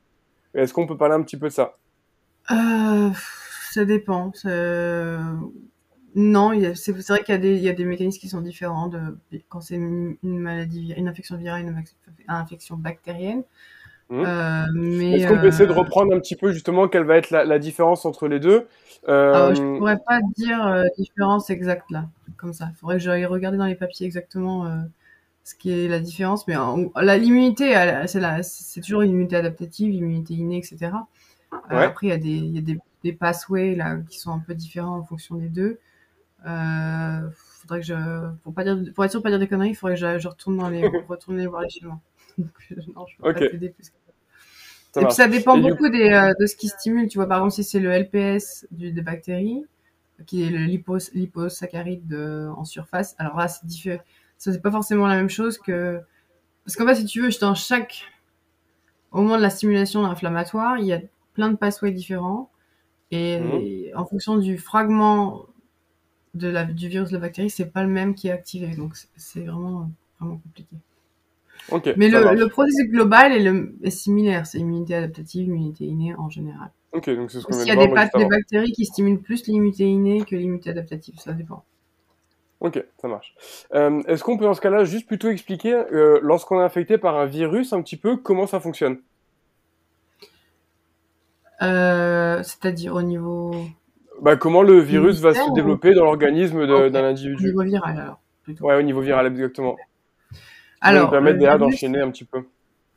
Est-ce 0.54 0.72
qu'on 0.74 0.86
peut 0.86 0.96
parler 0.96 1.14
un 1.14 1.22
petit 1.22 1.38
peu 1.38 1.48
de 1.48 1.52
ça? 1.52 1.78
Ça 2.48 3.84
dépend. 3.84 4.32
Non, 6.14 6.52
c'est 6.74 6.92
vrai 6.92 7.24
qu'il 7.24 7.42
y, 7.42 7.60
y, 7.60 7.68
a 7.70 7.72
des 7.72 7.84
mécanismes 7.86 8.20
qui 8.20 8.28
sont 8.28 8.42
différents 8.42 8.88
de, 8.88 9.16
quand 9.48 9.62
c'est 9.62 9.76
une, 9.76 10.18
maladie, 10.22 10.92
une 10.94 11.08
infection 11.08 11.38
virale, 11.38 11.62
une 11.62 11.82
infection 12.28 12.76
bactérienne. 12.76 13.44
Mmh. 14.12 14.24
Euh, 14.26 15.00
Est-ce 15.14 15.26
qu'on 15.26 15.38
peut 15.38 15.46
essayer 15.46 15.66
de 15.66 15.72
euh, 15.72 15.76
reprendre 15.76 16.14
un 16.14 16.20
petit 16.20 16.36
peu 16.36 16.52
justement 16.52 16.86
quelle 16.86 17.04
va 17.04 17.16
être 17.16 17.30
la, 17.30 17.46
la 17.46 17.58
différence 17.58 18.04
entre 18.04 18.28
les 18.28 18.40
deux? 18.40 18.68
Euh... 19.08 19.32
Ah, 19.34 19.54
Je 19.54 19.62
pourrais 19.78 19.96
pas 20.06 20.20
dire 20.36 20.66
euh, 20.66 20.84
différence 20.98 21.48
exacte 21.48 21.90
là, 21.90 22.10
comme 22.36 22.52
ça. 22.52 22.68
Il 22.70 22.76
faudrait 22.76 22.96
que 22.96 23.02
j'aille 23.02 23.24
regarder 23.24 23.56
dans 23.56 23.64
les 23.64 23.74
papiers 23.74 24.04
exactement 24.04 24.66
euh, 24.66 24.82
ce 25.44 25.54
qui 25.54 25.72
est 25.72 25.88
la 25.88 25.98
différence. 25.98 26.46
Mais 26.46 26.56
l'immunité, 27.18 27.74
c'est 28.06 28.82
toujours 28.82 29.00
une 29.00 29.12
immunité 29.12 29.36
adaptative, 29.36 29.90
l'immunité 29.90 30.34
innée, 30.34 30.58
etc. 30.58 30.90
Après, 31.70 32.08
il 32.08 32.10
y 32.10 32.12
a 32.12 32.18
des, 32.18 32.36
y 32.36 32.58
a 32.58 32.60
des, 32.60 32.78
des 33.04 33.12
pathways 33.14 33.76
là 33.76 33.96
qui 34.10 34.18
sont 34.18 34.30
un 34.30 34.40
peu 34.40 34.54
différents 34.54 34.98
en 34.98 35.04
fonction 35.04 35.36
des 35.36 35.48
deux. 35.48 35.78
Euh, 36.46 37.30
faudrait 37.62 37.80
que 37.80 37.86
je, 37.86 38.30
pour 38.42 38.52
pas 38.52 38.64
dire, 38.64 38.78
pour 38.94 39.06
être 39.06 39.10
sûr 39.10 39.20
de 39.20 39.22
pas 39.22 39.30
dire 39.30 39.38
des 39.38 39.48
conneries, 39.48 39.70
il 39.70 39.74
faudrait 39.74 39.94
que 39.94 40.00
je, 40.00 40.18
je 40.18 40.28
retourne 40.28 40.58
dans 40.58 40.68
les, 40.68 40.86
retourner 41.08 41.46
voir 41.46 41.62
les 41.62 41.70
schémas. 41.70 41.98
non, 42.38 43.06
je 43.06 43.16
peux 43.16 43.32
pas 43.32 43.34
t'aider 43.34 43.70
plus 43.70 43.90
que 43.90 43.96
ça. 44.92 45.00
Et 45.00 45.04
puis 45.04 45.14
ça 45.14 45.28
dépend 45.28 45.58
beaucoup 45.58 45.88
des, 45.88 46.10
euh, 46.10 46.32
de 46.38 46.46
ce 46.46 46.54
qui 46.56 46.68
stimule. 46.68 47.08
Tu 47.08 47.18
vois, 47.18 47.26
par 47.26 47.38
exemple, 47.38 47.54
si 47.54 47.64
c'est 47.64 47.80
le 47.80 47.90
LPS 47.90 48.66
du, 48.70 48.92
des 48.92 49.02
bactéries, 49.02 49.64
qui 50.26 50.42
est 50.42 50.50
le 50.50 50.58
lipos, 50.58 51.12
liposaccharide 51.14 52.06
de, 52.06 52.48
en 52.56 52.64
surface, 52.64 53.14
alors 53.18 53.36
là, 53.36 53.48
c'est 53.48 53.66
différent. 53.66 54.02
Ça, 54.38 54.52
c'est 54.52 54.60
pas 54.60 54.70
forcément 54.70 55.06
la 55.06 55.16
même 55.16 55.30
chose 55.30 55.58
que, 55.58 56.00
parce 56.64 56.76
qu'en 56.76 56.86
fait, 56.86 56.96
si 56.96 57.04
tu 57.06 57.22
veux, 57.22 57.30
dans 57.40 57.54
chaque, 57.54 58.04
au 59.12 59.22
moment 59.22 59.36
de 59.36 59.42
la 59.42 59.50
stimulation 59.50 60.04
inflammatoire, 60.04 60.78
il 60.78 60.86
y 60.86 60.92
a 60.92 61.00
plein 61.34 61.48
de 61.48 61.56
pathways 61.56 61.92
différents. 61.92 62.50
Et 63.10 63.40
mmh. 63.40 63.96
en 63.98 64.06
fonction 64.06 64.38
du 64.38 64.56
fragment 64.56 65.46
de 66.34 66.48
la, 66.48 66.64
du 66.64 66.88
virus 66.88 67.10
de 67.10 67.14
la 67.14 67.20
bactérie, 67.20 67.50
c'est 67.50 67.66
pas 67.66 67.82
le 67.82 67.90
même 67.90 68.14
qui 68.14 68.28
est 68.28 68.32
activé. 68.32 68.74
Donc 68.74 68.96
c'est 69.16 69.40
vraiment, 69.40 69.90
vraiment 70.18 70.38
compliqué. 70.38 70.76
Mais 71.96 72.08
le, 72.08 72.34
le, 72.34 72.48
processus 72.48 72.90
global 72.90 73.32
est, 73.32 73.42
le, 73.42 73.74
est 73.82 73.90
similaire. 73.90 74.46
C'est 74.46 74.58
immunité 74.58 74.94
adaptative, 74.94 75.46
immunité 75.46 75.84
innée 75.84 76.14
en 76.16 76.28
général. 76.28 76.70
Ok, 76.92 77.08
donc 77.10 77.30
c'est 77.30 77.40
ce 77.40 77.46
qu'on 77.46 77.64
y 77.64 77.70
a 77.70 77.76
des, 77.76 77.86
des, 77.86 78.26
bactéries 78.26 78.72
qui 78.72 78.84
stimulent 78.84 79.20
plus 79.20 79.46
l'immunité 79.46 79.84
innée 79.84 80.24
que 80.24 80.36
l'immunité 80.36 80.70
adaptative, 80.70 81.14
ça 81.18 81.32
dépend. 81.32 81.64
Ok, 82.60 82.84
ça 83.00 83.08
marche. 83.08 83.34
Euh, 83.74 84.02
Est-ce 84.06 84.22
qu'on 84.22 84.36
peut 84.36 84.44
dans 84.44 84.54
ce 84.54 84.60
cas-là 84.60 84.84
juste 84.84 85.06
plutôt 85.06 85.30
expliquer, 85.30 85.74
euh, 85.74 86.20
lorsqu'on 86.22 86.60
est 86.60 86.64
infecté 86.64 86.98
par 86.98 87.16
un 87.16 87.26
virus, 87.26 87.72
un 87.72 87.82
petit 87.82 87.96
peu 87.96 88.16
comment 88.16 88.46
ça 88.46 88.60
fonctionne? 88.60 88.98
Euh, 91.62 92.42
C'est-à-dire 92.42 92.94
au 92.94 93.02
niveau 93.02 93.52
bah, 94.20 94.36
comment 94.36 94.62
le 94.62 94.78
virus 94.78 95.20
va 95.20 95.34
se 95.34 95.52
développer 95.54 95.94
dans 95.94 96.04
l'organisme 96.04 96.66
d'un 96.66 97.04
individu? 97.04 97.46
Au 97.46 97.48
niveau 97.48 97.62
viral, 97.62 97.98
alors. 97.98 98.20
Plutôt. 98.42 98.66
Ouais, 98.66 98.76
au 98.76 98.82
niveau 98.82 99.00
viral, 99.00 99.26
exactement. 99.26 99.76
Alors, 100.82 101.00
ça 101.00 101.06
va 101.06 101.10
permettre 101.12 101.38
déjà 101.38 101.58
d'enchaîner 101.58 102.00
un 102.00 102.10
petit 102.10 102.24
peu. 102.24 102.44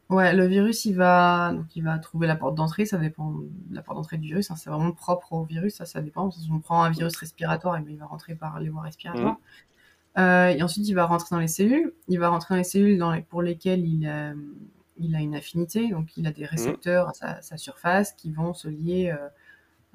Ouais, 0.09 0.35
le 0.35 0.45
virus, 0.45 0.85
il 0.85 0.95
va, 0.95 1.51
donc, 1.53 1.75
il 1.75 1.83
va 1.83 1.97
trouver 1.97 2.27
la 2.27 2.35
porte 2.35 2.55
d'entrée. 2.55 2.85
Ça 2.85 2.97
dépend 2.97 3.31
de 3.31 3.75
la 3.75 3.81
porte 3.81 3.97
d'entrée 3.97 4.17
du 4.17 4.27
virus. 4.27 4.51
Hein, 4.51 4.55
c'est 4.55 4.69
vraiment 4.69 4.91
propre 4.91 5.33
au 5.33 5.43
virus. 5.43 5.75
Ça, 5.75 5.85
ça 5.85 6.01
dépend. 6.01 6.29
Si 6.29 6.47
on 6.51 6.59
prend 6.59 6.83
un 6.83 6.91
virus 6.91 7.15
respiratoire, 7.15 7.79
il 7.79 7.97
va 7.97 8.05
rentrer 8.05 8.35
par 8.35 8.59
les 8.59 8.69
voies 8.69 8.83
respiratoires. 8.83 9.33
Mmh. 9.33 10.19
Euh, 10.19 10.47
et 10.49 10.63
ensuite, 10.63 10.87
il 10.87 10.93
va 10.93 11.05
rentrer 11.05 11.29
dans 11.31 11.39
les 11.39 11.47
cellules. 11.47 11.93
Il 12.07 12.19
va 12.19 12.29
rentrer 12.29 12.53
dans 12.53 12.59
les 12.59 12.63
cellules 12.63 12.97
dans 12.97 13.11
les, 13.11 13.21
pour 13.21 13.41
lesquelles 13.41 13.85
il, 13.85 14.07
euh, 14.07 14.33
il 14.97 15.15
a 15.15 15.21
une 15.21 15.35
affinité. 15.35 15.89
Donc, 15.89 16.15
il 16.17 16.27
a 16.27 16.31
des 16.31 16.43
mmh. 16.43 16.47
récepteurs 16.47 17.09
à 17.09 17.13
sa, 17.13 17.41
sa, 17.41 17.57
surface 17.57 18.13
qui 18.13 18.31
vont 18.31 18.53
se 18.53 18.67
lier 18.67 19.11
euh, 19.11 19.27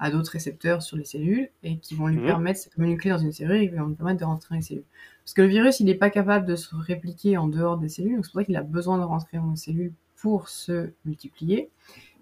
à 0.01 0.09
d'autres 0.09 0.31
récepteurs 0.31 0.81
sur 0.81 0.97
les 0.97 1.05
cellules 1.05 1.49
et 1.61 1.77
qui 1.77 1.93
vont 1.95 2.07
lui 2.07 2.17
mhm. 2.17 2.25
permettre, 2.25 2.59
c'est 2.59 2.73
comme 2.73 2.85
une 2.85 2.97
clé 2.97 3.11
dans 3.11 3.19
une 3.19 3.31
cellule, 3.31 3.61
et 3.61 3.69
qui 3.69 3.75
vont 3.75 3.85
lui 3.85 3.95
permettre 3.95 4.19
de 4.19 4.25
rentrer 4.25 4.55
dans 4.55 4.55
les 4.55 4.63
cellules. 4.63 4.83
Parce 5.23 5.33
que 5.33 5.41
le 5.41 5.47
virus, 5.47 5.79
il 5.79 5.85
n'est 5.85 5.95
pas 5.95 6.09
capable 6.09 6.45
de 6.45 6.55
se 6.55 6.75
répliquer 6.75 7.37
en 7.37 7.47
dehors 7.47 7.77
des 7.77 7.89
cellules, 7.89 8.15
donc 8.15 8.25
c'est 8.25 8.31
pour 8.31 8.41
ça 8.41 8.45
qu'il 8.45 8.57
a 8.57 8.63
besoin 8.63 8.97
de 8.97 9.03
rentrer 9.03 9.37
dans 9.37 9.49
une 9.49 9.55
cellule 9.55 9.93
pour 10.17 10.49
se 10.49 10.91
multiplier. 11.05 11.69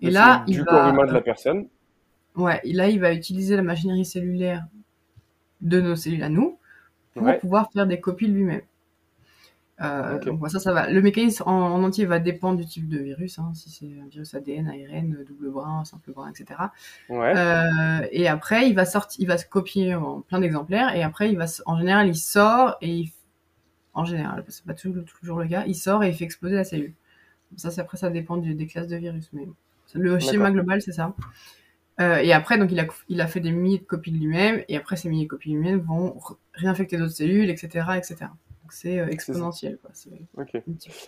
Et 0.01 0.09
là, 0.09 0.43
il 0.47 0.57
du 0.57 0.65
corps 0.65 0.89
humain 0.89 1.05
de 1.05 1.13
la 1.13 1.21
personne. 1.21 1.67
Ouais, 2.35 2.59
et 2.63 2.73
là, 2.73 2.87
il 2.87 2.99
va 2.99 3.13
utiliser 3.13 3.55
la 3.55 3.63
machinerie 3.63 4.05
cellulaire 4.05 4.65
de 5.61 5.81
nos 5.81 5.95
cellules 5.95 6.23
à 6.23 6.29
nous 6.29 6.57
pour 7.13 7.39
pouvoir 7.39 7.71
faire 7.71 7.85
des 7.85 7.99
copies 7.99 8.27
de 8.27 8.33
lui-même. 8.33 8.61
Euh, 9.81 10.19
donc 10.19 10.45
ça, 10.49 10.59
ça 10.59 10.73
va. 10.73 10.89
Le 10.89 11.01
mécanisme 11.01 11.43
en, 11.45 11.81
entier 11.83 12.05
va 12.05 12.19
dépendre 12.19 12.59
du 12.59 12.65
type 12.65 12.89
de 12.89 12.97
virus, 12.99 13.39
hein, 13.39 13.51
si 13.53 13.69
c'est 13.69 13.85
un 14.01 14.07
virus 14.07 14.33
ADN, 14.33 14.67
ARN, 14.67 15.23
double 15.25 15.51
brin, 15.51 15.85
simple 15.85 16.11
brin, 16.11 16.29
etc. 16.29 16.59
Ouais. 17.09 17.33
Euh, 17.35 18.05
et 18.11 18.27
après, 18.27 18.67
il 18.67 18.75
va 18.75 18.85
sortir, 18.85 19.21
il 19.21 19.27
va 19.27 19.37
se 19.37 19.45
copier 19.45 19.95
en 19.95 20.21
plein 20.21 20.39
d'exemplaires, 20.39 20.93
et 20.95 21.03
après, 21.03 21.31
il 21.31 21.37
va, 21.37 21.45
en 21.65 21.77
général, 21.77 22.07
il 22.07 22.15
sort 22.15 22.77
et 22.81 22.89
il, 22.89 23.11
en 23.93 24.03
général, 24.03 24.43
c'est 24.49 24.65
pas 24.65 24.73
toujours, 24.73 25.03
toujours, 25.05 25.39
le 25.39 25.47
cas, 25.47 25.63
il 25.65 25.75
sort 25.75 26.03
et 26.03 26.09
il 26.09 26.13
fait 26.13 26.25
exploser 26.25 26.55
la 26.55 26.65
cellule. 26.65 26.93
Ça, 27.55 27.69
après, 27.77 27.97
ça 27.97 28.09
dépend 28.09 28.37
des 28.37 28.67
classes 28.67 28.87
de 28.87 28.97
virus, 28.97 29.29
mais 29.33 29.47
le 29.93 30.19
schéma 30.19 30.51
global, 30.51 30.81
c'est 30.81 30.91
ça. 30.91 31.15
Euh, 31.99 32.17
et 32.17 32.31
après, 32.31 32.57
donc, 32.57 32.71
il 32.71 32.79
a, 32.79 32.85
il 33.09 33.21
a 33.21 33.27
fait 33.27 33.39
des 33.39 33.51
milliers 33.51 33.79
de 33.79 33.83
copies 33.83 34.11
de 34.11 34.17
lui-même, 34.17 34.61
et 34.67 34.77
après, 34.77 34.97
ces 34.97 35.09
milliers 35.09 35.23
de 35.23 35.29
copies 35.29 35.51
de 35.51 35.55
lui-même 35.55 35.79
vont 35.79 36.17
réinfecter 36.53 36.97
d'autres 36.97 37.15
cellules, 37.15 37.49
etc., 37.49 37.85
etc 37.97 38.27
c'est 38.71 38.99
euh, 38.99 39.07
exponentiel. 39.07 39.79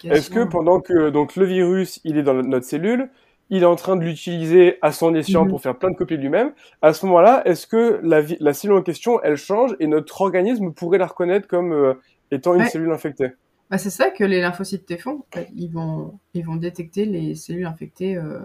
Est-ce 0.04 0.30
que 0.30 0.44
pendant 0.44 0.80
que 0.80 1.10
donc 1.10 1.36
le 1.36 1.46
virus 1.46 2.00
il 2.04 2.18
est 2.18 2.24
dans 2.24 2.34
notre 2.34 2.66
cellule, 2.66 3.10
il 3.52 3.64
est 3.64 3.68
en 3.68 3.76
train 3.76 3.98
de 3.98 4.04
l'utiliser 4.04 4.78
à 4.82 4.94
son 4.94 5.14
escient 5.14 5.44
mhm. 5.44 5.50
pour 5.50 5.62
faire 5.62 5.78
plein 5.78 5.92
de 5.92 5.96
copies 5.96 6.18
de 6.18 6.22
lui-même, 6.22 6.54
à 6.82 6.94
ce 6.94 7.06
moment-là, 7.06 7.42
est-ce 7.46 7.68
que 7.68 8.00
la, 8.02 8.22
la, 8.40 8.54
cellule 8.54 8.78
en 8.78 8.82
question 8.82 9.22
elle 9.22 9.36
change 9.36 9.76
et 9.80 9.88
notre 9.88 10.22
organisme 10.22 10.72
pourrait 10.72 10.98
la 10.98 11.08
reconnaître 11.08 11.48
comme 11.48 11.74
euh, 11.74 11.94
étant 12.32 12.56
une 12.56 12.66
cellule 12.66 12.92
infectée? 12.92 13.32
Bah, 13.70 13.78
c'est 13.78 13.90
ça 13.90 14.10
que 14.10 14.24
les 14.24 14.40
lymphocytes 14.40 14.86
T 14.86 14.98
font. 14.98 15.26
Ils 15.56 15.70
vont, 15.70 16.18
ils 16.34 16.46
vont 16.46 16.56
détecter 16.56 17.06
les 17.06 17.36
cellules 17.36 17.66
infectées 17.66 18.16
euh, 18.16 18.40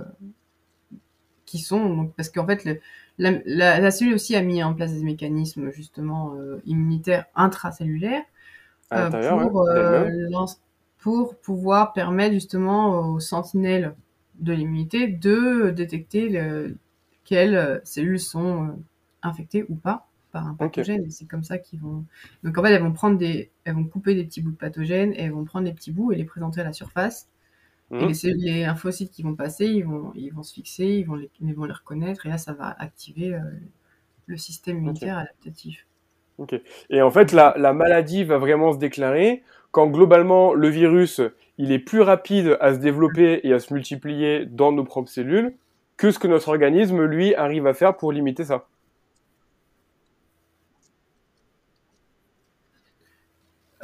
qui 1.44 1.58
sont 1.58 1.88
donc, 1.88 2.12
parce 2.16 2.28
qu'en 2.28 2.46
fait 2.46 2.64
le, 2.64 2.80
la, 3.18 3.78
la, 3.78 3.90
cellule 3.92 4.14
aussi 4.14 4.34
a 4.34 4.42
mis 4.42 4.62
en 4.62 4.74
place 4.74 4.92
des 4.92 5.04
mécanismes 5.04 5.70
justement 5.70 6.34
immunitaires 6.64 7.26
intracellulaires 7.36 8.22
euh, 8.92 9.48
pour, 9.48 9.68
euh, 9.68 10.30
pour 10.98 11.36
pouvoir 11.36 11.92
permettre 11.92 12.34
justement 12.34 13.12
aux 13.12 13.20
sentinelles 13.20 13.94
de 14.38 14.52
l'immunité 14.52 15.08
de 15.08 15.70
détecter 15.70 16.28
le, 16.28 16.76
quelles 17.24 17.80
cellules 17.84 18.20
sont 18.20 18.78
infectées 19.22 19.64
ou 19.68 19.74
pas 19.74 20.06
par 20.32 20.46
un 20.46 20.54
pathogène. 20.54 21.10
C'est 21.10 21.26
comme 21.26 21.44
ça 21.44 21.58
qu'ils 21.58 21.80
vont. 21.80 22.04
Donc 22.42 22.56
en 22.58 22.62
fait, 22.62 22.72
elles 22.72 22.82
vont 22.82 22.92
prendre 22.92 23.18
des, 23.18 23.50
elles 23.64 23.74
vont 23.74 23.84
couper 23.84 24.14
des 24.14 24.24
petits 24.24 24.42
bouts 24.42 24.50
de 24.50 24.56
pathogènes, 24.56 25.12
et 25.14 25.22
elles 25.22 25.32
vont 25.32 25.44
prendre 25.44 25.64
des 25.64 25.72
petits 25.72 25.92
bouts 25.92 26.12
et 26.12 26.16
les 26.16 26.24
présenter 26.24 26.60
à 26.60 26.64
la 26.64 26.72
surface. 26.72 27.28
Et 27.92 27.94
mmh. 27.94 28.08
les, 28.08 28.14
cellules, 28.14 28.44
les 28.44 28.62
lymphocytes 28.62 29.12
qui 29.12 29.22
vont 29.22 29.34
passer, 29.36 29.66
ils 29.66 29.84
vont, 29.84 30.12
ils 30.14 30.30
vont 30.30 30.42
se 30.42 30.52
fixer, 30.52 30.86
ils 30.86 31.04
vont 31.04 31.14
les, 31.14 31.30
ils 31.40 31.54
vont 31.54 31.64
les 31.64 31.72
reconnaître, 31.72 32.26
et 32.26 32.28
là, 32.28 32.38
ça 32.38 32.52
va 32.52 32.68
activer 32.78 33.34
euh, 33.34 33.40
le 34.26 34.36
système 34.36 34.78
immunitaire 34.78 35.18
adaptatif. 35.18 35.86
Et 36.90 37.02
en 37.02 37.10
fait, 37.10 37.32
la, 37.32 37.54
la, 37.56 37.72
maladie 37.72 38.24
va 38.24 38.38
vraiment 38.38 38.72
se 38.72 38.78
déclarer 38.78 39.42
quand 39.70 39.86
globalement 39.86 40.52
le 40.54 40.68
virus 40.68 41.20
il 41.58 41.72
est 41.72 41.78
plus 41.78 42.02
rapide 42.02 42.56
à 42.60 42.74
se 42.74 42.78
développer 42.78 43.40
et 43.44 43.52
à 43.52 43.58
se 43.58 43.72
multiplier 43.72 44.44
dans 44.46 44.72
nos 44.72 44.84
propres 44.84 45.08
cellules 45.08 45.54
que 45.96 46.10
ce 46.10 46.18
que 46.18 46.28
notre 46.28 46.48
organisme 46.48 47.02
lui 47.04 47.34
arrive 47.34 47.66
à 47.66 47.74
faire 47.74 47.96
pour 47.96 48.12
limiter 48.12 48.44
ça. 48.44 48.66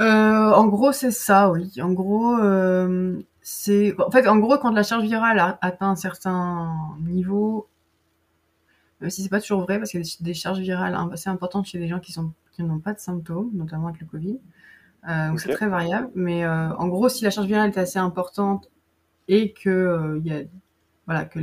Euh, 0.00 0.04
en 0.52 0.66
gros, 0.66 0.92
c'est 0.92 1.10
ça, 1.10 1.50
oui. 1.50 1.70
En 1.80 1.92
gros, 1.92 2.36
euh, 2.38 3.20
c'est 3.40 3.94
en 4.00 4.10
fait, 4.10 4.26
en 4.26 4.38
gros, 4.38 4.58
quand 4.58 4.72
la 4.72 4.82
charge 4.82 5.04
virale 5.04 5.58
atteint 5.60 5.90
un 5.90 5.96
certain 5.96 6.74
niveau, 7.00 7.68
même 9.00 9.10
si 9.10 9.22
c'est 9.22 9.28
pas 9.28 9.40
toujours 9.40 9.62
vrai, 9.62 9.78
parce 9.78 9.90
qu'il 9.90 10.00
y 10.00 10.02
a 10.02 10.16
des 10.20 10.34
charges 10.34 10.60
virales 10.60 10.96
assez 11.12 11.28
importantes 11.28 11.66
chez 11.66 11.78
des 11.78 11.88
gens 11.88 12.00
qui 12.00 12.12
sont 12.12 12.32
qui 12.52 12.62
n'ont 12.62 12.78
pas 12.78 12.92
de 12.92 12.98
symptômes, 12.98 13.50
notamment 13.54 13.88
avec 13.88 14.00
le 14.00 14.06
Covid. 14.06 14.38
Euh, 15.08 15.28
donc 15.30 15.40
c'est 15.40 15.52
très 15.52 15.68
variable, 15.68 16.10
mais 16.14 16.44
euh, 16.44 16.72
en 16.76 16.86
gros, 16.88 17.08
si 17.08 17.24
la 17.24 17.30
charge 17.30 17.46
virale 17.46 17.70
est 17.70 17.78
assez 17.78 17.98
importante 17.98 18.70
et 19.26 19.52
que 19.52 19.68
euh, 19.68 20.20
il 20.24 20.30
y 20.30 20.34
a 20.34 20.42
voilà 21.06 21.24
que 21.24 21.40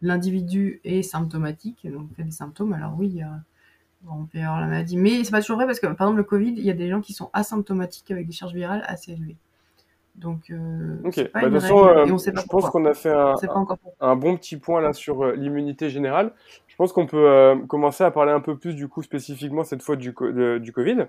l'individu 0.00 0.80
est 0.84 1.02
symptomatique, 1.02 1.86
donc 1.90 2.14
fait 2.14 2.22
des 2.22 2.30
symptômes, 2.30 2.72
alors 2.72 2.94
oui, 2.96 3.20
on 4.08 4.26
peut 4.26 4.38
avoir 4.38 4.60
la 4.60 4.68
maladie. 4.68 4.96
Mais 4.96 5.24
c'est 5.24 5.32
pas 5.32 5.40
toujours 5.40 5.56
vrai 5.56 5.66
parce 5.66 5.80
que 5.80 5.86
par 5.86 6.06
exemple 6.06 6.18
le 6.18 6.24
Covid, 6.24 6.52
il 6.52 6.64
y 6.64 6.70
a 6.70 6.74
des 6.74 6.88
gens 6.88 7.00
qui 7.00 7.12
sont 7.12 7.30
asymptomatiques 7.32 8.10
avec 8.12 8.26
des 8.26 8.32
charges 8.32 8.54
virales 8.54 8.84
assez 8.86 9.12
élevées. 9.12 9.36
Donc, 10.16 10.50
euh, 10.50 10.96
ok. 11.04 11.30
Bah, 11.34 11.42
de 11.42 11.50
toute 11.50 11.60
façon, 11.60 11.86
euh, 11.86 12.06
je 12.06 12.46
pense 12.46 12.70
qu'on 12.70 12.86
a 12.86 12.94
fait 12.94 13.10
un, 13.10 13.34
un, 14.00 14.16
bon 14.16 14.36
petit 14.36 14.56
point 14.56 14.80
là 14.80 14.92
sur 14.92 15.22
euh, 15.22 15.32
l'immunité 15.34 15.90
générale. 15.90 16.32
Je 16.68 16.76
pense 16.76 16.92
qu'on 16.92 17.06
peut 17.06 17.28
euh, 17.28 17.56
commencer 17.66 18.02
à 18.02 18.10
parler 18.10 18.32
un 18.32 18.40
peu 18.40 18.56
plus 18.56 18.74
du 18.74 18.88
coup 18.88 19.02
spécifiquement 19.02 19.62
cette 19.62 19.82
fois 19.82 19.96
du, 19.96 20.14
du 20.60 20.72
Covid. 20.72 21.06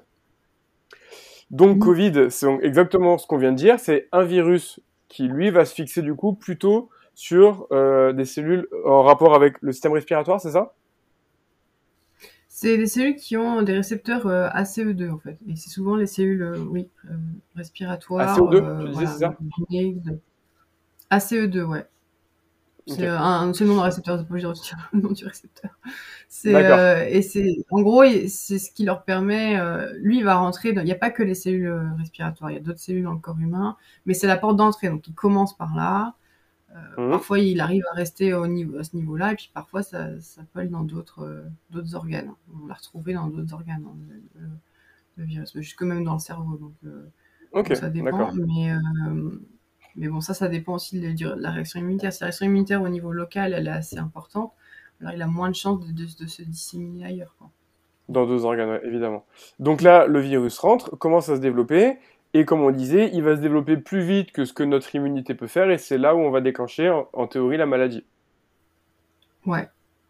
Donc, 1.52 1.80
Covid, 1.80 2.30
c'est 2.30 2.48
exactement 2.62 3.18
ce 3.18 3.26
qu'on 3.26 3.38
vient 3.38 3.54
de 3.54 3.58
dire. 3.58 3.80
C'est 3.80 4.10
un 4.12 4.24
virus 4.24 4.82
qui 5.08 5.30
lui 5.30 5.50
va 5.52 5.64
se 5.64 5.74
fixer 5.74 6.02
du 6.02 6.14
coup 6.14 6.34
plutôt 6.34 6.90
sur 7.16 7.68
des 7.72 8.26
cellules 8.26 8.68
en 8.86 9.04
rapport 9.04 9.34
avec 9.34 9.56
le 9.62 9.72
système 9.72 9.94
respiratoire, 9.94 10.42
c'est 10.42 10.52
ça? 10.52 10.74
C'est 12.60 12.76
des 12.76 12.88
cellules 12.88 13.16
qui 13.18 13.38
ont 13.38 13.62
des 13.62 13.74
récepteurs 13.74 14.26
euh, 14.26 14.50
ACE2 14.50 15.12
en 15.12 15.20
fait. 15.20 15.38
Et 15.48 15.56
c'est 15.56 15.70
souvent 15.70 15.96
les 15.96 16.08
cellules, 16.08 16.42
euh, 16.42 16.58
oui, 16.58 16.90
euh, 17.06 17.16
respiratoires. 17.56 18.36
ACE2, 18.36 18.56
euh, 18.56 18.80
tu 18.80 18.86
disais, 18.88 18.94
voilà, 18.94 19.12
c'est 19.12 19.20
ça 19.20 19.38
de- 20.10 20.20
ACE2, 21.12 21.62
ouais. 21.66 21.86
Ok. 22.88 22.96
C'est 22.98 23.08
un, 23.08 23.54
c'est 23.54 23.64
le 23.64 23.70
nom 23.70 23.76
d'un 23.76 23.84
récepteur, 23.84 24.18
c'est 24.18 24.24
pas 24.24 24.32
obligé 24.32 24.48
de 24.48 24.54
le 24.94 25.02
nom 25.02 25.12
du 25.12 25.24
récepteur. 25.24 25.70
C'est, 26.30 27.12
et 27.12 27.22
c'est, 27.22 27.58
en 27.70 27.82
gros, 27.84 28.04
c'est 28.28 28.58
ce 28.58 28.72
qui 28.72 28.86
leur 28.86 29.04
permet, 29.04 29.60
lui, 30.00 30.18
il 30.18 30.24
va 30.24 30.38
rentrer 30.38 30.74
dans, 30.74 30.82
il 30.82 30.86
n'y 30.86 30.92
a 30.92 30.96
pas 30.96 31.12
que 31.12 31.22
les 31.22 31.36
cellules 31.36 31.92
respiratoires, 32.00 32.50
il 32.50 32.56
y 32.56 32.58
a 32.58 32.60
d'autres 32.62 32.80
cellules 32.80 33.04
dans 33.04 33.14
le 33.14 33.20
corps 33.20 33.38
humain, 33.40 33.78
mais 34.08 34.16
c'est 34.16 34.26
la 34.26 34.36
porte 34.38 34.56
d'entrée, 34.56 34.90
donc 34.90 35.08
il 35.08 35.14
commence 35.14 35.56
par 35.56 35.76
là. 35.76 36.16
Euh, 36.76 36.80
Mhm. 37.06 37.12
Parfois, 37.12 37.40
il 37.40 37.60
arrive 37.62 37.84
à 37.92 37.96
rester 37.96 38.34
au 38.34 38.46
niveau, 38.48 38.78
à 38.78 38.84
ce 38.84 38.96
niveau-là, 38.96 39.32
et 39.34 39.36
puis 39.36 39.50
parfois, 39.54 39.84
ça, 39.84 40.20
ça 40.22 40.42
peut 40.54 40.60
aller 40.60 40.70
dans 40.70 40.84
d'autres, 40.84 41.24
euh, 41.24 41.44
d'autres 41.72 41.96
organes. 41.96 42.32
On 42.62 42.68
l'a 42.68 42.74
retrouvé 42.76 43.14
dans 43.14 43.28
d'autres 43.28 43.54
organes, 43.54 43.86
hein, 43.88 43.96
le, 44.36 44.42
le- 44.42 44.48
le 45.18 45.24
virus, 45.24 45.52
jusque 45.56 45.82
même 45.82 46.04
dans 46.04 46.14
le 46.14 46.20
cerveau, 46.20 46.58
donc, 46.58 46.74
euh, 46.86 47.08
donc 47.54 47.70
ça 47.76 47.90
dépend, 47.90 48.18
mais, 48.48 48.72
mais 49.96 50.08
bon, 50.10 50.22
ça, 50.22 50.34
ça 50.36 50.48
dépend 50.48 50.76
aussi 50.76 51.00
de, 51.00 51.12
de 51.14 51.42
la 51.42 51.52
réaction 51.52 51.80
immunitaire. 51.80 52.14
Si 52.14 52.20
la 52.22 52.26
réaction 52.28 52.46
immunitaire 52.46 52.82
au 52.84 52.90
niveau 52.90 53.12
local, 53.12 53.54
elle 53.54 53.68
est 53.68 53.72
assez 53.72 53.98
importante, 53.98 54.52
alors 55.02 55.14
il 55.14 55.22
a 55.22 55.28
moins 55.28 55.50
de 55.50 55.56
chances 55.56 55.80
de, 55.80 55.92
de- 55.92 56.24
de 56.24 56.28
se 56.28 56.44
disséminer 56.44 57.06
ailleurs. 57.06 57.34
Quoi. 57.40 57.50
Dans 58.10 58.28
deux 58.28 58.46
organes, 58.46 58.70
ouais, 58.70 58.82
évidemment. 58.86 59.26
Donc 59.60 59.82
là, 59.82 60.06
le 60.06 60.20
virus 60.20 60.60
rentre, 60.60 60.96
commence 60.98 61.30
à 61.30 61.36
se 61.36 61.42
développer, 61.42 61.98
et 62.40 62.46
comme 62.46 62.62
on 62.62 62.72
disait, 62.72 63.10
il 63.14 63.24
va 63.24 63.36
se 63.36 63.42
développer 63.42 63.78
plus 63.78 64.02
vite 64.02 64.32
que 64.32 64.46
ce 64.46 64.54
que 64.54 64.64
notre 64.64 64.94
immunité 64.96 65.34
peut 65.36 65.48
faire, 65.48 65.70
et 65.70 65.78
c'est 65.78 65.98
là 65.98 66.16
où 66.16 66.20
on 66.20 66.30
va 66.32 66.42
déclencher, 66.42 66.90
en, 66.90 67.08
en 67.14 67.28
théorie, 67.28 67.58
la 67.58 67.66
maladie. 67.66 68.06
Ouais, 69.46 69.70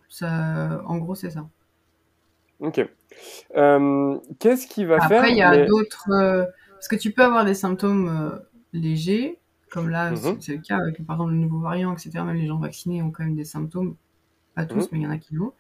ça, 0.10 0.82
en 0.86 0.98
gros, 0.98 1.16
c'est 1.16 1.30
ça. 1.30 1.48
Ok. 2.60 2.84
Euh, 3.56 4.18
Qu'est-ce 4.40 4.68
qui 4.68 4.84
va 4.86 5.00
faire 5.08 5.20
Après, 5.20 5.32
il 5.32 5.38
y 5.38 5.42
a 5.42 5.52
mais- 5.52 5.66
d'autres. 5.66 6.10
euh, 6.12 6.46
parce 6.72 6.88
que 6.88 6.96
tu 6.96 7.12
peux 7.12 7.24
avoir 7.24 7.46
des 7.46 7.54
symptômes 7.54 8.08
euh, 8.10 8.40
légers, 8.74 9.40
comme 9.72 9.90
là, 9.90 10.12
Mhm. 10.12 10.18
c'est 10.18 10.42
c'est 10.42 10.56
le 10.56 10.62
cas 10.62 10.78
avec 10.78 11.06
par 11.06 11.18
exemple 11.18 11.32
le 11.32 11.38
nouveau 11.38 11.60
variant, 11.60 11.94
etc. 11.94 12.12
Même 12.24 12.36
les 12.36 12.48
gens 12.48 12.58
vaccinés 12.58 13.02
ont 13.04 13.12
quand 13.12 13.24
même 13.24 13.36
des 13.36 13.46
symptômes. 13.46 13.96
Pas 14.56 14.66
tous, 14.66 14.84
Mhm. 14.86 14.88
mais 14.92 14.98
il 15.00 15.04
y 15.04 15.08
en 15.08 15.12
a 15.12 15.18
qui 15.18 15.36
l'ont. 15.36 15.54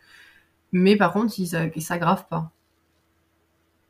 Mais 0.71 0.95
par 0.95 1.13
contre, 1.13 1.37
ils 1.39 1.49
ne 1.75 1.79
s'aggravent 1.81 2.27
pas. 2.27 2.51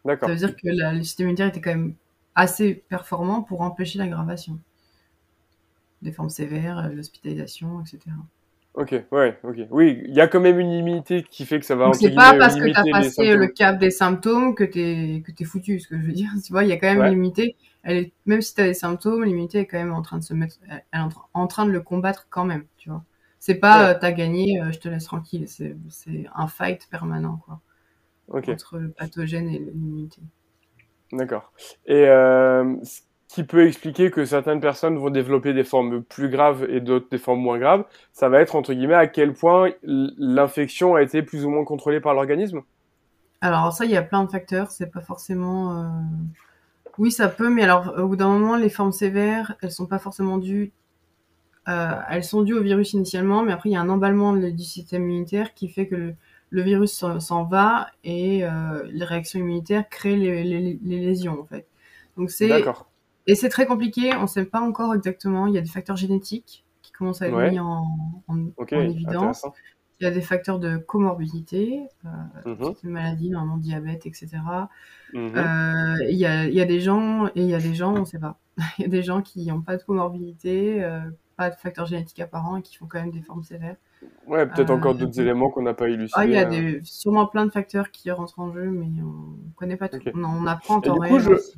D'accord. 0.05 0.27
Ça 0.29 0.33
veut 0.33 0.39
dire 0.39 0.55
que 0.55 0.67
la- 0.67 0.93
le 0.93 1.03
système 1.03 1.25
immunitaire 1.27 1.47
était 1.47 1.61
quand 1.61 1.71
même 1.71 1.93
assez 2.37 2.75
performant 2.75 3.43
pour 3.43 3.61
empêcher 3.63 3.99
l'aggravation. 3.99 4.59
Des 6.01 6.11
formes 6.11 6.31
sévères, 6.31 6.79
euh, 6.79 6.89
l'hospitalisation, 6.89 7.81
etc. 7.83 8.15
Ok, 8.73 8.93
ouais, 9.11 9.39
ok. 9.43 9.57
Oui, 9.71 10.01
il 10.07 10.13
y 10.15 10.21
a 10.21 10.27
quand 10.27 10.39
même 10.39 10.59
une 10.59 10.71
immunité 10.71 11.23
qui 11.23 11.45
fait 11.45 11.59
que 11.59 11.65
ça 11.65 11.75
va, 11.75 11.91
Donc 11.91 12.01
c'est 12.01 12.13
pas 12.13 12.33
parce 12.33 12.55
que 12.57 12.65
tu 12.65 12.71
limiter 12.71 12.79
as 12.79 12.85
les 12.93 13.09
passé 13.09 13.11
symptômes. 13.11 13.35
le 13.35 13.47
cap 13.47 13.77
des 13.79 13.91
symptômes 13.91 14.55
que 14.55 14.63
t'es 14.63 15.21
que 15.25 15.31
t'es 15.31 15.45
foutu, 15.45 15.79
ce 15.79 15.87
que 15.87 15.97
je 15.99 16.05
veux 16.07 16.13
dire. 16.13 16.29
Tu 16.45 16.51
vois, 16.51 16.63
il 16.63 16.69
y 16.69 16.73
a 16.73 16.77
quand 16.77 16.87
même 16.87 17.03
Ouais. 17.03 17.05
l'immunité. 17.05 17.55
Elle 17.83 17.97
est 17.97 18.13
même 18.25 18.41
si 18.41 18.53
tu 18.55 18.61
as 18.61 18.65
des 18.65 18.73
symptômes, 18.73 19.23
l'immunité 19.23 19.59
est 19.59 19.65
quand 19.67 19.77
même 19.77 19.93
en 19.93 20.01
train 20.01 20.17
de 20.17 20.23
se 20.23 20.33
mettre, 20.33 20.57
elle 20.69 20.81
est 20.93 20.97
en, 20.99 21.07
tra- 21.09 21.25
en 21.33 21.47
train 21.47 21.65
de 21.65 21.71
le 21.71 21.81
combattre 21.81 22.27
quand 22.29 22.45
même, 22.45 22.65
tu 22.77 22.89
vois. 22.89 23.03
C'est 23.39 23.55
pas 23.55 23.75
Ouais. 23.79 23.91
euh, 23.91 23.97
t'as 23.99 24.11
gagné, 24.11 24.61
euh, 24.61 24.71
je 24.71 24.79
te 24.79 24.89
laisse 24.89 25.05
tranquille. 25.05 25.47
C'est 25.47 25.75
c'est 25.89 26.25
un 26.35 26.47
fight 26.47 26.87
permanent 26.89 27.37
quoi 27.45 27.61
Ok, 28.27 28.47
entre 28.47 28.79
le 28.79 28.91
pathogène 28.91 29.49
et 29.49 29.59
l'immunité. 29.59 30.21
D'accord. 31.11 31.51
Et 31.85 32.05
euh, 32.07 32.75
ce 32.83 33.01
qui 33.27 33.43
peut 33.43 33.67
expliquer 33.67 34.11
que 34.11 34.25
certaines 34.25 34.59
personnes 34.61 34.97
vont 34.97 35.09
développer 35.09 35.53
des 35.53 35.63
formes 35.63 36.03
plus 36.03 36.29
graves 36.29 36.65
et 36.69 36.79
d'autres 36.81 37.09
des 37.09 37.17
formes 37.17 37.41
moins 37.41 37.59
graves, 37.59 37.85
ça 38.13 38.29
va 38.29 38.41
être, 38.41 38.55
entre 38.55 38.73
guillemets, 38.73 38.93
à 38.95 39.07
quel 39.07 39.33
point 39.33 39.71
l'infection 39.83 40.95
a 40.95 41.01
été 41.01 41.23
plus 41.23 41.45
ou 41.45 41.49
moins 41.49 41.65
contrôlée 41.65 41.99
par 42.01 42.13
l'organisme? 42.13 42.61
Alors 43.41 43.73
ça, 43.73 43.85
il 43.85 43.91
y 43.91 43.97
a 43.97 44.03
plein 44.03 44.23
de 44.25 44.29
facteurs. 44.29 44.69
C'est 44.71 44.91
pas 44.91 45.01
forcément. 45.01 45.81
euh, 45.83 45.89
Oui, 46.97 47.11
ça 47.11 47.27
peut, 47.29 47.49
mais 47.49 47.63
alors 47.63 47.93
au 47.97 48.07
bout 48.07 48.15
d'un 48.15 48.27
moment, 48.29 48.55
les 48.57 48.69
formes 48.69 48.91
sévères, 48.91 49.55
elles 49.61 49.71
sont 49.71 49.85
pas 49.87 49.99
forcément 49.99 50.37
dues. 50.37 50.71
euh, 51.69 51.91
elles 52.09 52.23
sont 52.23 52.43
dues 52.43 52.53
au 52.55 52.63
virus 52.63 52.93
initialement, 52.93 53.43
mais 53.43 53.51
après 53.53 53.69
il 53.69 53.73
y 53.73 53.75
a 53.75 53.81
un 53.81 53.89
emballement 53.89 54.33
du 54.35 54.63
système 54.63 55.03
immunitaire 55.03 55.53
qui 55.53 55.69
fait 55.69 55.87
que 55.87 56.13
le 56.49 56.61
virus 56.61 56.91
s'en 57.19 57.43
va 57.43 57.87
et 58.03 58.43
euh, 58.45 58.83
les 58.91 59.05
réactions 59.05 59.39
immunitaires 59.39 59.87
créent 59.89 60.15
les, 60.15 60.43
les- 60.43 60.79
les 60.81 60.99
lésions 61.05 61.39
en 61.39 61.45
fait. 61.45 61.67
Donc 62.17 62.31
c'est 62.31 62.63
et 63.29 63.35
c'est 63.35 63.49
très 63.49 63.65
compliqué. 63.65 64.15
On 64.15 64.25
sait 64.27 64.45
pas 64.45 64.61
encore 64.61 64.95
exactement. 64.95 65.47
Il 65.47 65.53
y 65.53 65.57
a 65.57 65.61
des 65.61 65.69
facteurs 65.69 65.97
génétiques 65.97 66.63
qui 66.81 66.91
commencent 66.93 67.21
à 67.21 67.27
être 67.27 67.35
Ouais. 67.35 67.51
mis 67.51 67.59
en, 67.59 67.83
en, 68.29 68.37
Ok, 68.55 68.71
en 68.73 68.79
évidence. 68.81 69.45
Il 69.99 70.03
y 70.03 70.07
a 70.07 70.11
des 70.11 70.21
facteurs 70.21 70.59
de 70.59 70.77
comorbidité, 70.77 71.81
euh, 72.05 72.55
les 72.83 72.89
maladies, 72.89 73.29
normalement 73.31 73.57
diabète, 73.57 74.05
etc. 74.05 74.27
mhm. 75.13 75.33
Euh, 75.35 75.95
Il 76.09 76.15
y, 76.17 76.25
a, 76.25 76.45
il 76.45 76.53
y 76.53 76.61
a 76.61 76.65
des 76.65 76.79
gens, 76.79 77.27
et 77.27 77.31
il 77.41 77.47
y 77.49 77.55
a 77.55 77.59
des 77.59 77.73
gens, 77.73 77.95
on 77.95 78.05
sait 78.05 78.19
pas. 78.19 78.37
Il 78.77 78.83
y 78.83 78.85
a 78.85 78.89
des 78.89 79.01
gens 79.03 79.21
qui 79.21 79.45
n'ont 79.47 79.61
pas 79.61 79.75
de 79.77 79.83
comorbidité, 79.83 80.83
euh, 80.83 80.99
pas 81.35 81.49
de 81.49 81.55
facteurs 81.55 81.85
génétiques 81.87 82.19
apparents 82.19 82.57
et 82.57 82.61
qui 82.61 82.75
font 82.77 82.85
quand 82.87 82.99
même 82.99 83.11
des 83.11 83.21
formes 83.21 83.43
sévères. 83.43 83.75
Ouais, 84.27 84.45
peut-être 84.45 84.69
euh, 84.69 84.75
encore 84.75 84.95
d'autres 84.95 85.19
éléments 85.19 85.49
qu'on 85.49 85.61
n'a 85.61 85.73
pas 85.73 85.87
élucidés. 85.89 86.13
Ah, 86.15 86.25
il 86.25 86.31
y 86.33 86.37
a 86.37 86.45
des, 86.45 86.81
sûrement 86.83 87.25
plein 87.27 87.45
de 87.45 87.51
facteurs 87.51 87.91
qui 87.91 88.11
rentrent 88.11 88.39
en 88.39 88.51
jeu, 88.53 88.65
mais 88.65 88.87
on 89.01 89.35
connaît 89.55 89.77
pas 89.77 89.89
tout. 89.89 89.97
Ok. 89.97 90.11
On, 90.15 90.23
en- 90.23 90.43
on 90.43 90.47
apprend 90.47 90.75
en 90.75 90.81
temps 90.81 90.93
du 90.93 90.99
coup, 91.07 91.15
réel. 91.15 91.37
je-. 91.37 91.57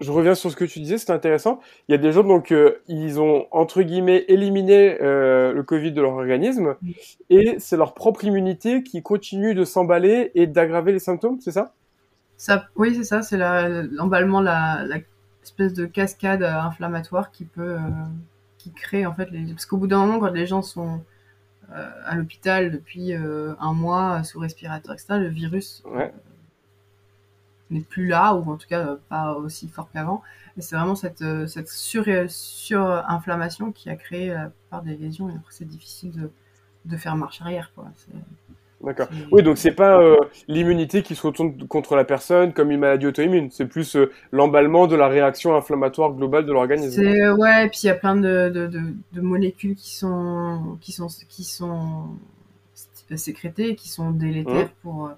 Je 0.00 0.10
reviens 0.10 0.34
sur 0.34 0.50
ce 0.50 0.56
que 0.56 0.64
tu 0.64 0.80
disais, 0.80 0.98
c'est 0.98 1.12
intéressant. 1.12 1.60
Il 1.86 1.92
y 1.92 1.94
a 1.94 1.98
des 1.98 2.10
gens 2.10 2.24
donc 2.24 2.50
euh, 2.50 2.82
ils 2.88 3.20
ont 3.20 3.46
entre 3.52 3.82
guillemets 3.82 4.24
éliminé 4.26 5.00
euh, 5.00 5.52
le 5.52 5.62
Covid 5.62 5.92
de 5.92 6.02
leur 6.02 6.14
organisme 6.14 6.74
Oui. 6.82 6.96
et 7.30 7.54
c'est 7.60 7.76
leur 7.76 7.94
propre 7.94 8.24
immunité 8.24 8.82
qui 8.82 9.00
continue 9.02 9.54
de 9.54 9.64
s'emballer 9.64 10.32
et 10.34 10.48
d'aggraver 10.48 10.90
les 10.90 10.98
symptômes, 10.98 11.38
c'est 11.40 11.52
ça? 11.52 11.72
Ça, 12.36 12.66
oui, 12.74 12.96
c'est 12.96 13.04
ça, 13.04 13.22
c'est 13.22 13.36
l'emballement, 13.92 14.40
la, 14.40 14.84
la 14.84 14.96
espèce 15.44 15.72
de 15.72 15.86
cascade 15.86 16.42
euh, 16.42 16.52
inflammatoire 16.52 17.30
qui 17.30 17.44
peut, 17.44 17.76
euh, 17.76 17.78
qui 18.58 18.72
crée 18.72 19.06
en 19.06 19.14
fait 19.14 19.30
les. 19.30 19.52
Parce 19.52 19.66
qu'au 19.66 19.76
bout 19.76 19.86
d'un 19.86 20.04
moment, 20.04 20.18
quand 20.18 20.32
les 20.32 20.46
gens 20.46 20.62
sont 20.62 20.88
euh, 20.88 20.96
à 21.70 22.16
l'hôpital 22.16 22.70
depuis 22.70 23.14
euh, 23.14 23.54
un 23.60 23.72
mois 23.72 24.20
euh, 24.20 24.22
sous 24.24 24.38
respirateur, 24.40 24.92
etc., 24.92 25.14
le 25.18 25.28
virus 25.28 25.82
Ouais. 25.86 26.12
n'est 27.70 27.80
plus 27.80 28.06
là, 28.06 28.34
ou 28.34 28.50
en 28.50 28.56
tout 28.56 28.68
cas 28.68 28.86
euh, 28.86 28.96
pas 29.08 29.32
aussi 29.34 29.68
fort 29.68 29.88
qu'avant. 29.92 30.22
Et 30.56 30.60
c'est 30.60 30.76
vraiment 30.76 30.94
cette, 30.94 31.22
euh, 31.22 31.46
cette 31.46 31.68
sur, 31.68 32.04
surinflammation 32.28 33.72
qui 33.72 33.88
a 33.88 33.96
créé 33.96 34.28
la 34.28 34.50
plupart 34.50 34.82
des 34.82 34.96
lésions, 34.96 35.30
et 35.30 35.32
après 35.34 35.52
c'est 35.52 35.64
difficile 35.64 36.12
de, 36.12 36.30
de 36.84 36.96
faire 36.96 37.16
marche 37.16 37.40
arrière. 37.40 37.72
Quoi. 37.74 37.86
D'accord. 38.82 39.08
Oui, 39.30 39.42
donc 39.44 39.58
c'est 39.58 39.72
pas 39.74 40.00
euh, 40.00 40.16
l'immunité 40.48 41.02
qui 41.02 41.14
se 41.14 41.24
retourne 41.24 41.56
contre 41.68 41.94
la 41.94 42.04
personne 42.04 42.52
comme 42.52 42.70
une 42.72 42.80
maladie 42.80 43.06
auto-immune, 43.06 43.50
c'est 43.50 43.66
plus 43.66 43.94
euh, 43.96 44.10
l'emballement 44.32 44.86
de 44.88 44.96
la 44.96 45.06
réaction 45.08 45.54
inflammatoire 45.54 46.12
globale 46.12 46.46
de 46.46 46.52
l'organisme. 46.52 47.00
C'est 47.00 47.30
ouais, 47.30 47.66
et 47.66 47.68
puis 47.68 47.80
il 47.84 47.86
y 47.86 47.90
a 47.90 47.94
plein 47.94 48.16
de, 48.16 48.48
de, 48.48 48.66
de, 48.66 48.80
de 49.12 49.20
molécules 49.20 49.76
qui 49.76 49.94
sont 49.94 50.78
qui 50.80 50.90
sont 50.92 51.06
qui 51.28 51.44
sont 51.44 52.08
sécrétées, 53.14 53.68
et 53.70 53.76
qui 53.76 53.88
sont 53.88 54.10
délétères 54.10 54.66
Mhm. 54.66 54.68
pour 54.82 55.06
euh, 55.06 55.10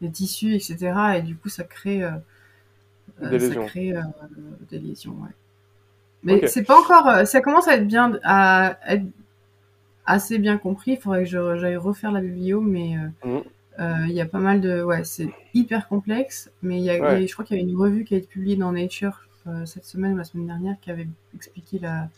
les 0.00 0.10
tissus, 0.10 0.54
etc. 0.56 0.92
Et 1.18 1.22
du 1.22 1.36
coup, 1.36 1.48
ça 1.48 1.64
crée 1.64 2.02
Des 3.20 3.38
ça 3.38 3.46
lésions. 3.46 3.66
crée 3.66 3.92
euh, 3.92 4.00
des 4.70 4.78
lésions. 4.78 5.12
Ouais. 5.12 5.30
Mais 6.24 6.46
c'est 6.46 6.62
pas 6.64 6.78
encore, 6.78 7.26
ça 7.26 7.40
commence 7.40 7.68
à 7.68 7.74
être 7.76 7.86
bien, 7.86 8.18
à 8.24 8.78
être 8.88 9.04
assez 10.06 10.38
bien 10.38 10.58
compris. 10.58 10.92
Il 10.92 10.98
faudrait 10.98 11.24
que 11.24 11.30
j'aille 11.30 11.76
refaire 11.76 12.12
la 12.12 12.20
biblio, 12.20 12.60
mais 12.60 12.96
euh, 12.96 13.28
Mhm. 13.28 13.42
euh, 13.80 14.06
il 14.08 14.12
y 14.12 14.20
a 14.20 14.26
pas 14.26 14.38
mal 14.38 14.60
de, 14.60 14.82
ouais, 14.82 15.04
c'est 15.04 15.28
hyper 15.54 15.88
complexe. 15.88 16.50
Mais 16.62 16.78
il 16.78 16.84
y 16.84 16.90
a, 16.90 16.94
Ouais. 17.00 17.16
il 17.16 17.20
y 17.22 17.24
a- 17.24 17.26
je 17.26 17.32
crois 17.32 17.44
qu'il 17.44 17.56
y 17.56 17.60
avait 17.60 17.70
une 17.70 17.76
revue 17.76 18.04
qui 18.04 18.14
a 18.14 18.18
été 18.18 18.26
publiée 18.26 18.56
dans 18.56 18.72
Nature 18.72 19.28
euh, 19.46 19.66
cette 19.66 19.84
semaine 19.84 20.14
ou 20.14 20.16
la 20.16 20.24
semaine 20.24 20.46
dernière 20.46 20.76
qui 20.80 20.90
avait 20.90 21.08
expliqué 21.34 21.78
la 21.80 22.08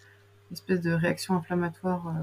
espèce 0.53 0.81
de 0.83 0.93
réaction 0.93 1.35
inflammatoire 1.37 2.15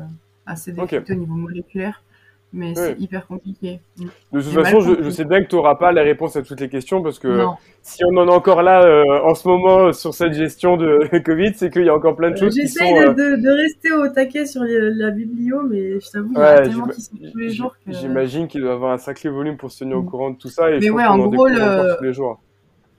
assez 0.45 0.71
Ok. 0.71 0.78
décryptée 0.82 1.13
au 1.13 1.17
niveau 1.17 1.34
moléculaire. 1.36 2.04
Mais 2.53 2.75
c'est 2.75 2.99
hyper 2.99 3.27
compliqué. 3.27 3.79
Mm. 3.97 4.05
De 4.33 4.41
toute 4.41 4.51
façon, 4.51 4.81
je, 4.81 5.09
sais 5.09 5.23
bien 5.23 5.41
que 5.41 5.47
tu 5.47 5.55
n'auras 5.55 5.75
pas 5.75 5.93
les 5.93 6.01
réponses 6.01 6.35
à 6.35 6.41
toutes 6.41 6.59
les 6.59 6.67
questions 6.67 7.01
parce 7.01 7.17
que 7.17 7.29
Non. 7.29 7.55
si 7.81 8.03
on 8.03 8.17
en 8.17 8.27
est 8.27 8.31
encore 8.31 8.61
là 8.61 8.83
euh, 8.83 9.04
en 9.23 9.33
ce 9.35 9.47
moment 9.47 9.85
euh, 9.85 9.91
sur 9.93 10.13
cette 10.13 10.33
gestion 10.33 10.75
de 10.75 10.99
Covid, 11.25 11.54
c'est 11.56 11.69
qu'il 11.71 11.85
y 11.85 11.89
a 11.89 11.95
encore 11.95 12.17
plein 12.17 12.31
de 12.31 12.35
choses 12.35 12.54
qui 12.54 12.67
sont. 12.67 12.83
J'essaye 12.83 12.99
euh, 12.99 13.13
de, 13.13 13.37
de, 13.37 13.41
de 13.41 13.49
rester 13.62 13.93
au 13.93 14.06
taquet 14.10 14.45
sur 14.45 14.63
les- 14.63 14.91
la 14.91 15.12
biblio, 15.12 15.62
mais 15.63 15.99
je 16.02 16.10
t'avoue, 16.12 16.33
il 16.35 16.39
y 16.39 16.41
a 16.41 16.62
tellement 16.62 16.87
qui 16.87 17.02
sont 17.02 17.15
tous 17.31 17.37
les 17.37 17.49
jours 17.52 17.73
que... 17.85 17.93
J'imagine 17.93 18.49
qu'il 18.49 18.60
doit 18.62 18.73
avoir 18.73 18.91
un 18.91 18.97
sacré 18.97 19.29
volume 19.29 19.56
pour 19.56 19.71
se 19.71 19.79
tenir 19.79 19.97
au 19.97 20.02
Mm. 20.02 20.10
courant 20.10 20.31
de 20.31 20.37
tout 20.37 20.49
ça. 20.49 20.69
Et 20.71 20.79
Mais 20.79 20.87
je 20.87 20.91
ouais, 20.91 21.06
en 21.06 21.17
gros, 21.19 21.47
le- 21.47 21.97
tous 21.97 22.04
les 22.04 22.12
jours. 22.13 22.41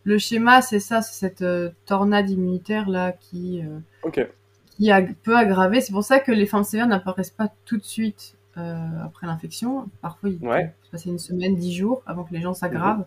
Le 0.04 0.16
schéma, 0.16 0.62
c'est 0.62 0.80
ça, 0.80 1.02
c'est 1.02 1.14
cette 1.26 1.42
euh, 1.42 1.68
tornade 1.84 2.30
immunitaire 2.30 2.88
là 2.88 3.12
qui, 3.12 3.60
euh, 3.60 3.78
Ok. 4.02 4.26
qui 4.70 4.90
ag- 4.90 5.14
peut 5.22 5.36
aggraver. 5.36 5.82
C'est 5.82 5.92
pour 5.92 6.02
ça 6.04 6.18
que 6.20 6.32
les 6.32 6.46
formes 6.46 6.64
sévères 6.64 6.88
n'apparaissent 6.88 7.30
pas 7.30 7.48
tout 7.66 7.76
de 7.76 7.84
suite 7.84 8.34
euh, 8.34 8.38
après 8.56 9.26
l'infection. 9.26 9.88
Parfois, 10.00 10.30
il 10.30 10.38
Ouais. 10.46 10.66
peut 10.80 10.86
se 10.86 10.90
passer 10.90 11.10
une 11.10 11.18
semaine, 11.18 11.56
dix 11.56 11.74
jours 11.74 12.02
avant 12.06 12.24
que 12.24 12.32
les 12.34 12.40
gens 12.40 12.54
s'aggravent. 12.54 13.06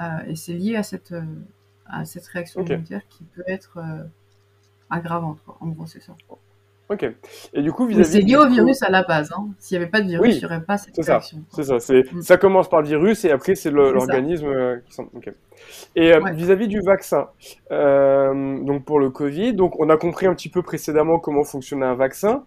Euh, 0.00 0.24
et 0.26 0.36
c'est 0.36 0.54
lié 0.54 0.76
à 0.76 0.82
cette, 0.82 1.12
euh, 1.12 1.24
à 1.86 2.04
cette 2.04 2.26
réaction 2.26 2.62
Ok. 2.62 2.70
immunitaire 2.70 3.06
qui 3.08 3.24
peut 3.24 3.44
être 3.46 3.78
euh, 3.78 4.04
aggravante. 4.90 5.40
Quoi. 5.44 5.56
En 5.60 5.68
gros, 5.68 5.86
c'est 5.86 6.00
ça. 6.00 6.16
Ok. 6.90 7.06
Et 7.54 7.62
du 7.62 7.72
coup, 7.72 7.86
vis-à-vis. 7.86 8.04
C'est 8.04 8.20
lié 8.20 8.36
au 8.36 8.46
virus 8.46 8.82
à 8.82 8.90
la 8.90 9.02
base. 9.02 9.32
Hein. 9.32 9.46
S'il 9.58 9.78
n'y 9.78 9.82
avait 9.82 9.90
pas 9.90 10.02
de 10.02 10.08
virus, 10.08 10.36
il 10.36 10.38
n'y 10.40 10.44
aurait 10.44 10.62
pas 10.62 10.76
cette 10.76 10.94
réaction. 11.02 11.38
C'est 11.50 11.62
ça. 11.62 11.80
C'est 11.80 12.12
mm. 12.12 12.20
ça. 12.20 12.36
commence 12.36 12.68
par 12.68 12.82
le 12.82 12.88
virus 12.88 13.24
et 13.24 13.30
après 13.30 13.54
c'est 13.54 13.70
l'organisme 13.70 14.46
euh, 14.46 14.76
qui 14.84 14.92
s'en. 14.92 15.08
Et 15.96 16.12
euh, 16.12 16.20
vis-à-vis 16.32 16.68
du 16.68 16.80
vaccin, 16.84 17.28
euh, 17.70 18.62
donc 18.64 18.84
pour 18.84 19.00
le 19.00 19.08
Covid, 19.08 19.54
donc 19.54 19.80
on 19.80 19.88
a 19.88 19.96
compris 19.96 20.26
un 20.26 20.34
petit 20.34 20.50
peu 20.50 20.62
précédemment 20.62 21.18
comment 21.18 21.44
fonctionnait 21.44 21.86
un 21.86 21.94
vaccin. 21.94 22.44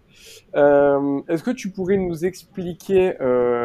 est-ce 0.54 1.42
que 1.42 1.50
tu 1.50 1.70
pourrais 1.70 1.96
nous 1.96 2.24
expliquer 2.24 3.14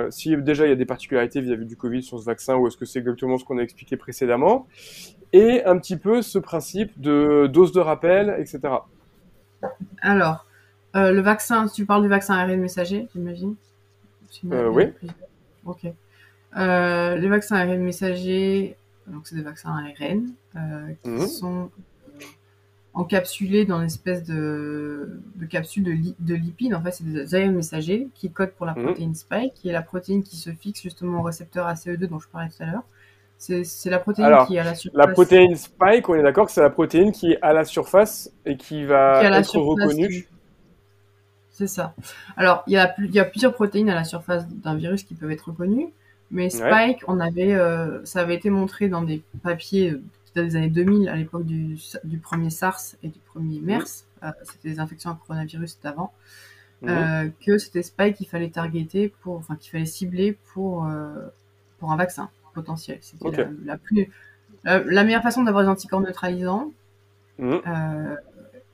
si 0.10 0.36
déjà 0.38 0.66
il 0.66 0.70
y 0.70 0.74
a 0.74 0.76
des 0.76 0.86
particularités 0.86 1.40
vis-à-vis 1.40 1.68
du 1.68 1.78
Covid 1.78 2.02
sur 2.02 2.20
ce 2.20 2.26
vaccin 2.26 2.56
ou 2.56 2.68
est-ce 2.68 2.78
que 2.78 2.86
c'est 2.86 3.00
exactement 3.00 3.38
ce 3.38 3.46
qu'on 3.46 3.60
a 3.60 3.62
expliqué 3.62 3.96
précédemment? 3.96 4.68
Et 5.34 5.64
un 5.66 5.78
petit 5.78 5.98
peu 5.98 6.24
ce 6.24 6.40
principe 6.40 7.00
de 7.00 7.48
dose 7.48 7.74
de 7.74 7.80
rappel, 7.80 8.36
etc. 8.40 8.62
Alors, 10.02 10.46
euh, 10.96 11.12
le 11.12 11.22
vaccin, 11.22 11.68
tu 11.68 11.86
parles 11.86 12.04
du 12.04 12.08
vaccin 12.08 12.36
ARN 12.36 12.60
messager, 12.60 13.08
j'imagine 13.14 13.56
euh, 14.52 14.70
Oui. 14.70 14.86
Ok. 15.66 15.88
Euh, 16.56 17.16
les 17.16 17.28
vaccins 17.28 17.56
ARN 17.56 17.82
messagers, 17.82 18.78
donc 19.08 19.26
c'est 19.26 19.36
des 19.36 19.42
vaccins 19.42 19.72
ARN 19.72 20.28
qui 21.02 21.10
mhm. 21.10 21.28
sont 21.28 21.72
encapsulés 22.94 23.66
dans 23.66 23.80
une 23.80 23.88
espèce 23.88 24.24
de, 24.24 25.20
de 25.36 25.46
capsule 25.48 25.84
de, 25.84 26.14
de, 26.20 26.36
lipides. 26.36 26.76
En 26.76 26.82
fait, 26.84 26.92
c'est 26.92 27.04
des 27.04 27.34
ARN 27.34 27.56
messagers 27.56 28.08
qui 28.14 28.30
codent 28.30 28.52
pour 28.52 28.68
la 28.68 28.76
mhm. 28.76 28.84
protéine 28.84 29.16
spike, 29.16 29.56
qui 29.56 29.70
est 29.70 29.74
la 29.74 29.82
protéine 29.82 30.22
qui 30.22 30.36
se 30.36 30.52
fixe 30.52 30.84
justement 30.84 31.22
au 31.22 31.24
récepteur 31.24 31.68
ACE2 31.68 32.06
dont 32.06 32.20
je 32.20 32.28
parlais 32.28 32.50
tout 32.50 32.62
à 32.62 32.68
l'heure. 32.68 32.84
C'est 33.40 33.90
la 33.90 34.00
protéine 34.00 34.30
qui 34.48 34.56
est 34.56 34.60
à 34.60 34.64
la 34.64 34.76
surface. 34.76 34.98
La 34.98 35.08
protéine 35.08 35.56
spike, 35.56 36.08
on 36.08 36.16
est 36.16 36.24
d'accord 36.24 36.46
que 36.46 36.52
c'est 36.52 36.62
la 36.62 36.70
protéine 36.70 37.12
qui 37.12 37.32
est 37.32 37.40
à 37.42 37.52
la 37.52 37.66
surface 37.66 38.32
et 38.46 38.56
qui 38.56 38.86
va 38.86 39.24
être 39.24 39.58
reconnue. 39.58 40.28
C'est 41.54 41.68
ça. 41.68 41.94
Alors, 42.36 42.64
il 42.66 42.74
y, 42.74 42.78
a, 42.78 42.96
y 42.98 43.20
a 43.20 43.26
plusieurs 43.26 43.54
protéines 43.54 43.90
à 43.90 43.96
la 43.96 44.04
surface 44.04 44.48
d'un 44.50 44.76
virus 44.76 45.04
qui 45.04 45.14
peuvent 45.14 45.32
être 45.32 45.50
reconnues, 45.50 45.90
mais 46.32 46.50
Spike, 46.50 47.04
on 47.08 47.20
avait, 47.20 47.54
euh, 47.54 48.04
ça 48.06 48.22
avait 48.22 48.34
été 48.34 48.50
montré 48.50 48.90
dans 48.90 49.04
des 49.04 49.22
papiers 49.44 49.92
euh, 49.92 50.02
des 50.36 50.56
années 50.56 50.70
2000, 50.70 51.08
à 51.10 51.16
l'époque 51.16 51.46
du, 51.46 51.78
du, 52.04 52.18
premier 52.18 52.50
SARS 52.50 52.96
et 53.04 53.08
du 53.10 53.20
premier 53.20 53.60
MERS, 53.60 54.06
euh, 54.24 54.32
c'était 54.42 54.70
des 54.70 54.80
infections 54.80 55.12
à 55.12 55.20
coronavirus 55.28 55.80
d'avant, 55.84 56.12
que 56.82 57.60
c'était 57.60 57.84
Spike 57.84 58.18
qu'il 58.18 58.28
fallait 58.28 58.50
targeter 58.50 59.14
pour, 59.22 59.38
enfin, 59.38 59.56
qu'il 59.56 59.70
fallait 59.70 59.86
cibler 59.86 60.36
pour, 60.54 60.90
pour 61.80 61.92
un 61.92 61.96
vaccin 61.96 62.30
potentiel. 62.56 62.98
C'était 63.02 63.46
la, 63.64 63.78
plus, 63.78 64.10
la, 64.64 65.04
meilleure 65.04 65.22
façon 65.22 65.44
d'avoir 65.44 65.64
des 65.64 65.70
anticorps 65.70 66.02
neutralisants. 66.02 66.72
Mmh 67.38 67.60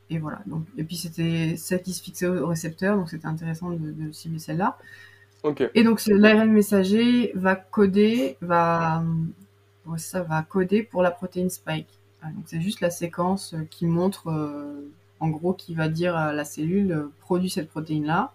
et 0.10 0.18
voilà. 0.18 0.40
Donc, 0.46 0.64
et 0.78 0.84
puis 0.84 0.96
c'était 0.96 1.56
celle 1.58 1.82
qui 1.82 1.94
se 1.94 2.02
fixait 2.02 2.28
au, 2.28 2.48
récepteur, 2.48 2.98
donc 2.98 3.10
c'était 3.10 3.28
intéressant 3.28 3.70
de, 3.70 4.12
cibler 4.12 4.40
celle-là. 4.40 4.78
Et 5.74 5.84
donc 5.84 6.02
l'ARN 6.06 6.52
messager 6.52 7.32
va 7.34 7.56
coder, 7.56 8.38
va, 8.42 9.04
ça 9.96 10.22
va 10.22 10.42
coder 10.44 10.84
pour 10.84 11.02
la 11.02 11.12
protéine 11.12 11.50
spike. 11.50 11.88
Donc 12.24 12.44
c'est 12.46 12.60
juste 12.60 12.82
la 12.82 12.90
séquence 12.90 13.56
qui 13.70 13.86
montre, 13.86 14.30
euh, 14.30 14.92
en 15.22 15.30
gros, 15.30 15.54
qui 15.54 15.74
va 15.74 15.88
dire 15.88 16.18
à 16.18 16.34
la 16.34 16.44
cellule 16.44 16.92
euh, 16.92 17.12
produit 17.22 17.50
cette 17.50 17.70
protéine-là, 17.70 18.34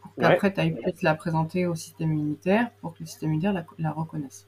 pour 0.00 0.14
qu'après 0.14 0.54
tu 0.54 0.60
ailles 0.60 0.74
peut-être 0.76 1.02
la 1.02 1.16
présenter 1.16 1.66
au 1.66 1.74
système 1.74 2.12
immunitaire 2.12 2.70
pour 2.80 2.94
que 2.94 2.98
le 3.00 3.06
système 3.06 3.30
immunitaire 3.30 3.64
la 3.78 3.90
reconnaisse. 3.90 4.46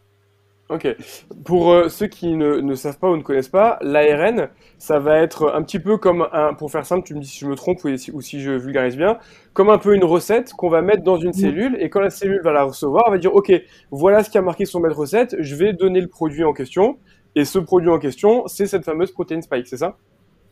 Ok. 0.69 0.97
Pour 1.45 1.71
euh, 1.71 1.89
ceux 1.89 2.09
qui 2.09 2.35
ne, 2.35 2.57
ne, 2.57 2.75
savent 2.75 2.99
pas 2.99 3.09
ou 3.09 3.17
ne 3.17 3.23
connaissent 3.23 3.49
pas, 3.49 3.79
l'ARN, 3.83 4.49
ça 4.79 4.99
va 4.99 5.19
être 5.19 5.53
un 5.55 5.63
petit 5.63 5.79
peu 5.79 5.97
comme 5.97 6.27
un, 6.33 6.55
pour 6.55 6.73
faire 6.73 6.85
simple, 6.85 7.07
tu 7.07 7.15
me 7.15 7.21
dis 7.21 7.29
si 7.29 7.39
je 7.39 7.47
me 7.47 7.55
trompe 7.55 7.85
ou 7.85 7.97
si, 7.97 8.11
ou 8.11 8.21
si 8.21 8.41
je 8.41 8.51
vulgarise 8.51 8.97
bien, 8.97 9.19
comme 9.53 9.71
un 9.71 9.79
peu 9.79 9.95
une 9.95 10.03
recette 10.05 10.55
qu'on 10.55 10.69
va 10.69 10.83
mettre 10.83 11.05
dans 11.05 11.19
une 11.19 11.33
cellule 11.33 11.77
et 11.79 11.89
quand 11.89 12.01
la 12.01 12.11
cellule 12.11 12.41
va 12.43 12.53
la 12.53 12.65
recevoir, 12.65 13.05
elle 13.07 13.13
va 13.13 13.19
dire 13.19 13.33
ok, 13.33 13.53
voilà 13.93 14.25
ce 14.25 14.31
qui 14.31 14.39
a 14.39 14.43
marqué 14.43 14.65
sur 14.65 14.81
ma 14.81 14.89
recette, 14.89 15.37
je 15.39 15.55
vais 15.55 15.73
donner 15.73 16.01
le 16.01 16.09
produit 16.09 16.43
en 16.43 16.53
question 16.53 16.99
et 17.37 17.45
ce 17.45 17.61
produit 17.61 17.91
en 17.91 18.01
question, 18.01 18.49
c'est 18.49 18.67
cette 18.67 18.85
fameuse 18.85 19.13
protéine 19.13 19.43
spike, 19.43 19.69
c'est 19.69 19.77
ça? 19.77 19.97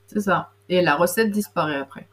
C'est 0.06 0.20
ça. 0.20 0.50
Et 0.68 0.80
la 0.80 0.94
recette 0.94 1.30
disparaît 1.32 1.76
après. 1.76 2.06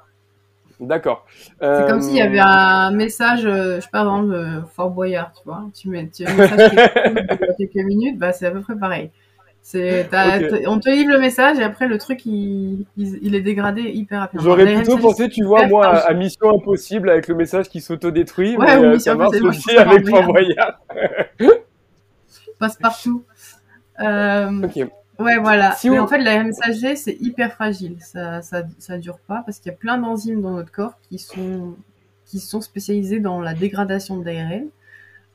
D'accord. 0.82 1.26
C'est 1.62 1.88
comme 1.88 2.02
s'il 2.02 2.16
y 2.16 2.22
avait 2.22 2.40
euh, 2.40 2.44
un 2.44 2.92
message, 2.92 3.46
euh, 3.46 3.76
je 3.76 3.82
sais 3.82 3.90
pas, 3.92 4.04
dans 4.04 4.22
le 4.22 4.64
Fort 4.76 4.90
Boyard, 4.90 5.32
tu 5.34 5.44
vois. 5.46 5.64
Tu 5.74 5.90
mets, 5.90 6.10
tu 6.10 6.26
un 6.26 6.34
message 6.34 6.72
qui 6.72 7.70
quelques 7.70 7.86
minutes, 7.88 8.18
bah, 8.18 8.34
c'est 8.34 8.48
à 8.48 8.52
peu 8.52 8.62
près 8.62 8.76
pareil. 8.76 9.12
C'est, 9.64 10.10
on 10.68 10.80
te 10.80 10.90
livre 10.90 11.12
le 11.12 11.20
message 11.20 11.60
et 11.60 11.64
après 11.64 11.88
le 11.88 12.00
truc 12.00 12.26
il, 12.26 12.88
il, 12.98 13.36
est 13.36 13.42
dégradé 13.42 13.84
hyper 13.84 14.22
rapidement. 14.22 14.44
J'aurais 14.44 14.66
plutôt 14.74 14.98
pensé, 14.98 15.30
tu 15.30 15.44
vois, 15.44 15.68
moi, 15.68 15.86
à, 15.86 16.14
Mission 16.16 16.50
Impossible 16.56 17.12
avec 17.12 17.28
le 17.28 17.36
message 17.36 17.70
qui 17.70 17.80
s'autodétruit. 17.80 18.58
Ouais, 18.58 18.80
mais, 18.80 18.86
euh, 18.86 19.00
ça 19.00 19.14
marche 19.14 19.40
aussi 19.40 19.78
avec 19.78 20.10
Fort 20.10 20.26
Boyard. 20.26 20.82
Passe 22.60 22.76
partout. 22.78 23.24
Euh, 24.00 24.64
ok. 24.64 24.90
Ouais, 25.22 25.38
voilà. 25.40 25.76
Mais 25.84 26.00
en 26.00 26.08
fait, 26.08 26.20
la 26.20 26.44
messager, 26.44 26.96
c'est 26.96 27.18
hyper 27.20 27.54
fragile. 27.54 27.98
Ça, 28.00 28.42
ça, 28.42 28.64
ça 28.78 28.98
dure 28.98 29.20
pas 29.20 29.44
parce 29.46 29.60
qu'il 29.60 29.72
y 29.72 29.76
a 29.76 29.78
plein 29.78 29.98
d'enzymes 29.98 30.42
dans 30.42 30.52
notre 30.52 30.72
corps 30.72 30.98
qui 31.10 31.20
sont, 31.20 31.76
qui 32.26 32.40
sont 32.40 32.62
spécialisées 32.62 33.20
dans 33.20 33.42
la 33.42 33.54
dégradation 33.54 34.18
de 34.18 34.26
l'ARN. 34.26 34.68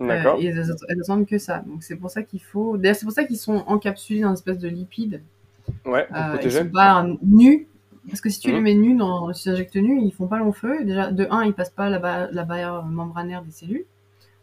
Euh, 0.03 0.37
et 0.39 0.47
elles, 0.47 0.75
elles 0.89 1.27
que 1.27 1.39
ça. 1.39 1.61
Donc 1.67 1.83
c'est 1.83 1.97
pour 1.97 2.11
ça 2.11 2.23
qu'il 2.23 2.43
faut. 2.43 2.77
D'ailleurs, 2.77 2.97
c'est 2.97 3.07
pour 3.07 3.15
ça 3.15 3.25
qu'ils 3.25 3.39
sont 3.39 3.65
encapsulés 3.67 4.21
dans 4.21 4.29
une 4.29 4.35
espèce 4.35 4.59
de 4.59 4.69
lipides. 4.69 5.23
Ouais, 5.85 6.07
euh, 6.15 6.37
ils 6.43 6.53
sont 6.53 6.69
pas 6.69 7.07
nus. 7.23 7.67
Parce 8.09 8.21
que 8.21 8.29
si 8.29 8.39
tu 8.39 8.53
les 8.53 8.59
mhm. 8.59 8.63
mets 8.63 8.75
nus, 8.75 8.95
dans, 8.95 9.33
si 9.33 9.45
tu 9.45 9.49
injectes 9.49 9.77
nus, 9.77 10.01
ils 10.03 10.13
font 10.13 10.29
pas 10.29 10.39
long 10.39 10.53
feu. 10.53 10.85
Déjà, 10.85 11.11
de 11.11 11.27
un, 11.31 11.45
ils 11.45 11.55
passent 11.55 11.71
pas 11.71 11.89
la, 11.89 12.29
la 12.31 12.45
barrière 12.45 12.85
membranaire 12.85 13.43
des 13.43 13.51
cellules. 13.51 13.85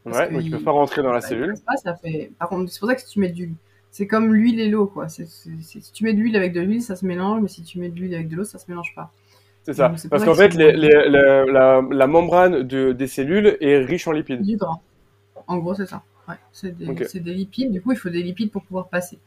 Ouais, 0.05 0.31
donc 0.31 0.43
ils 0.43 0.51
peuvent 0.51 0.63
pas 0.63 0.71
rentrer 0.71 1.01
dans 1.01 1.13
la 1.13 1.21
cellule. 1.21 1.53
Pas, 1.65 1.77
ça 1.77 1.95
fait... 1.95 2.31
Par 2.37 2.49
contre, 2.49 2.69
c'est 2.69 2.79
pour 2.79 2.89
ça 2.89 2.95
que 2.95 3.01
si 3.01 3.07
tu 3.07 3.19
mets 3.19 3.29
du, 3.29 3.53
c'est 3.93 4.07
comme 4.07 4.33
l'huile 4.33 4.59
et 4.59 4.69
l'eau, 4.69 4.87
quoi. 4.87 5.07
si 5.07 5.23
tu 5.93 6.03
mets 6.03 6.13
de 6.13 6.19
l'huile 6.19 6.35
avec 6.35 6.51
de 6.51 6.61
l'huile, 6.61 6.81
ça 6.81 6.95
se 6.95 7.05
mélange, 7.05 7.43
mais 7.43 7.47
si 7.47 7.61
tu 7.61 7.77
mets 7.77 7.89
de 7.89 7.95
l'huile 7.95 8.15
avec 8.15 8.27
de 8.27 8.35
l'eau, 8.35 8.43
ça 8.43 8.57
se 8.57 8.65
mélange 8.67 8.91
pas. 8.95 9.11
C'est 9.61 9.73
ça. 9.73 9.93
Parce 10.09 10.25
qu'en 10.25 10.33
fait, 10.33 10.55
la, 10.55 12.07
membrane 12.07 12.63
des 12.63 13.07
cellules 13.07 13.55
est 13.61 13.77
riche 13.85 14.07
en 14.07 14.11
lipides. 14.11 14.41
Du 14.41 14.57
gras. 14.57 14.79
En 15.45 15.59
gros, 15.59 15.75
c'est 15.75 15.85
ça. 15.85 16.01
c'est 16.51 16.75
des, 16.75 17.33
lipides. 17.35 17.71
Du 17.71 17.83
coup, 17.83 17.91
il 17.91 17.97
faut 17.99 18.09
des 18.09 18.23
lipides 18.23 18.49
pour 18.49 18.63
pouvoir 18.63 18.87
passer. 18.87 19.19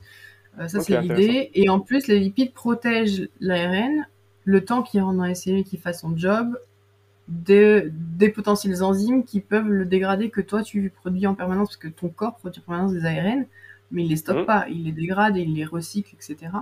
Euh, 0.59 0.67
ça, 0.67 0.81
c'est 0.81 1.01
l'idée. 1.01 1.53
Et 1.55 1.69
en 1.69 1.79
plus, 1.79 2.09
les 2.09 2.19
lipides 2.19 2.53
protègent 2.53 3.29
l'ARN 3.39 4.09
le 4.45 4.65
temps 4.65 4.83
qu'il 4.83 5.01
rentre 5.01 5.19
dans 5.19 5.27
les 5.27 5.37
cellules 5.37 5.63
qui 5.63 5.77
fasse 5.77 6.01
son 6.01 6.17
job 6.17 6.59
des, 7.29 7.85
des 7.93 8.31
potentiels 8.31 8.83
enzymes 8.83 9.23
qui 9.23 9.39
peuvent 9.41 9.69
le 9.69 9.85
dégrader 9.85 10.31
que 10.31 10.41
toi 10.41 10.63
tu 10.63 10.91
produis 10.91 11.27
en 11.27 11.35
permanence 11.35 11.69
parce 11.71 11.77
que 11.77 11.89
ton 11.89 12.09
corps 12.09 12.37
produit 12.37 12.61
en 12.61 12.65
permanence 12.65 12.93
des 12.93 13.05
ARN 13.05 13.47
mais 13.91 14.03
il 14.05 14.09
les 14.09 14.17
stocke 14.17 14.43
mmh. 14.43 14.47
pas, 14.47 14.67
il 14.69 14.85
les 14.85 14.93
dégrade, 14.93 15.37
il 15.37 15.55
les 15.55 15.65
recycle, 15.65 16.15
etc. 16.15 16.53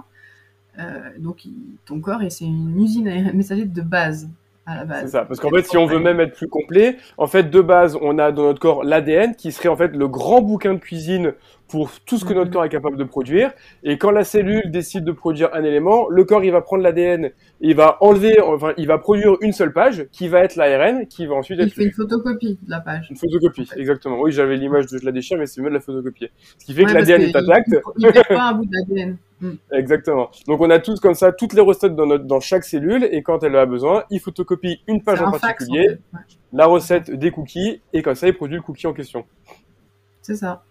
Euh, 0.78 1.00
donc 1.18 1.44
ton 1.84 2.00
corps, 2.00 2.20
c'est 2.28 2.44
une 2.44 2.80
usine 2.80 3.08
à 3.08 3.32
messager 3.34 3.64
de 3.64 3.82
base. 3.82 4.28
C'est 4.66 5.08
ça, 5.08 5.26
parce 5.26 5.40
qu'en 5.40 5.50
fait, 5.50 5.66
si 5.66 5.76
on 5.76 5.84
veut 5.84 5.98
même 5.98 6.20
être 6.20 6.34
plus 6.34 6.48
complet, 6.48 6.96
en 7.18 7.26
fait, 7.26 7.50
de 7.50 7.60
base, 7.60 7.98
on 8.00 8.18
a 8.18 8.32
dans 8.32 8.44
notre 8.44 8.60
corps 8.60 8.82
l'ADN 8.82 9.34
qui 9.34 9.52
serait 9.52 9.68
en 9.68 9.76
fait 9.76 9.88
le 9.88 10.08
grand 10.08 10.40
bouquin 10.40 10.72
de 10.72 10.78
cuisine 10.78 11.34
pour 11.74 11.90
tout 12.06 12.18
ce 12.18 12.24
que 12.24 12.32
notre 12.32 12.46
mhm. 12.46 12.52
corps 12.52 12.64
est 12.66 12.68
capable 12.68 12.96
de 12.96 13.02
produire. 13.02 13.50
Et 13.82 13.98
quand 13.98 14.12
la 14.12 14.22
cellule 14.22 14.70
décide 14.70 15.02
de 15.02 15.10
produire 15.10 15.52
un 15.54 15.64
élément, 15.64 16.08
le 16.08 16.22
corps, 16.22 16.44
il 16.44 16.52
va 16.52 16.60
prendre 16.60 16.84
l'ADN, 16.84 17.32
il 17.60 17.74
va 17.74 17.98
enlever, 18.00 18.40
enfin, 18.40 18.74
il 18.76 18.86
va 18.86 18.98
produire 18.98 19.36
une 19.40 19.50
seule 19.50 19.72
page 19.72 20.06
qui 20.12 20.28
va 20.28 20.44
être 20.44 20.54
l'ARN, 20.54 21.08
qui 21.08 21.26
va 21.26 21.34
ensuite 21.34 21.58
être. 21.58 21.66
Il 21.66 21.72
fait 21.72 21.84
une 21.86 21.90
photocopie 21.90 22.60
de 22.62 22.70
la 22.70 22.78
page. 22.78 23.08
Une 23.10 23.16
photocopie, 23.16 23.68
exactement. 23.76 24.20
Oui, 24.20 24.30
j'avais 24.30 24.56
l'image 24.56 24.86
de 24.86 24.98
je 24.98 25.04
la 25.04 25.10
déchire, 25.10 25.36
mais 25.36 25.46
c'est 25.46 25.60
mieux 25.62 25.68
de 25.68 25.74
la 25.74 25.80
photocopier. 25.80 26.30
Ce 26.58 26.64
qui 26.64 26.74
fait 26.74 26.84
que 26.84 26.92
l'ADN 26.92 27.22
est 27.22 27.34
intact. 27.34 27.74
Il 27.98 28.06
ne 28.06 28.12
pas 28.12 28.42
un 28.50 28.54
bout 28.54 28.66
d'ADN. 28.66 29.16
Mm. 29.40 29.50
Exactement. 29.72 30.30
Donc 30.46 30.60
on 30.60 30.70
a 30.70 30.78
tous 30.78 31.00
comme 31.00 31.14
ça 31.14 31.32
toutes 31.32 31.54
les 31.54 31.60
recettes 31.60 31.96
dans, 31.96 32.06
notre, 32.06 32.24
dans 32.24 32.38
chaque 32.38 32.62
cellule 32.62 33.08
et 33.10 33.24
quand 33.24 33.42
elle 33.42 33.56
a 33.56 33.66
besoin, 33.66 34.04
il 34.10 34.20
photocopie 34.20 34.78
une 34.86 35.02
page 35.02 35.20
en 35.20 35.32
particulier, 35.32 35.98
la 36.52 36.66
recette 36.66 37.10
des 37.10 37.32
cookies 37.32 37.80
et 37.92 38.02
comme 38.02 38.14
ça 38.14 38.28
il 38.28 38.34
produit 38.34 38.54
le 38.54 38.62
cookie 38.62 38.86
en 38.86 38.92
question. 38.92 39.26
C'est 40.22 40.36
ça. 40.36 40.62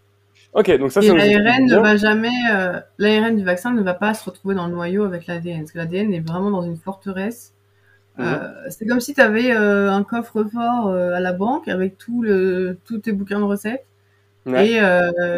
Ok, 0.53 0.69
donc 0.77 0.91
ça 0.91 1.01
c'est 1.01 1.07
l'ARN 1.07 1.65
ne 1.65 1.77
va 1.79 1.97
jamais, 1.97 2.29
euh, 2.51 2.79
l'ARN 2.99 3.35
du 3.35 3.43
vaccin 3.43 3.73
ne 3.73 3.81
va 3.81 3.95
pas 3.95 4.13
se 4.13 4.23
retrouver 4.23 4.53
dans 4.53 4.67
le 4.67 4.73
noyau 4.73 5.03
avec 5.03 5.25
l'ADN 5.25 5.59
parce 5.61 5.71
que 5.71 5.79
l'ADN 5.79 6.13
est 6.13 6.19
vraiment 6.19 6.51
dans 6.51 6.61
une 6.61 6.77
forteresse. 6.77 7.53
Euh, 8.19 8.23
mhm. 8.23 8.53
c'est 8.69 8.85
comme 8.85 8.99
si 8.99 9.15
tu 9.15 9.21
avais 9.21 9.55
euh, 9.55 9.91
un 9.91 10.03
coffre-fort 10.03 10.89
à 10.89 11.19
la 11.19 11.33
banque 11.33 11.67
avec 11.67 11.97
tout 11.97 12.21
le, 12.21 12.77
tous 12.85 12.99
tes 12.99 13.11
bouquins 13.11 13.39
de 13.39 13.45
recettes 13.45 13.85
et 14.45 14.79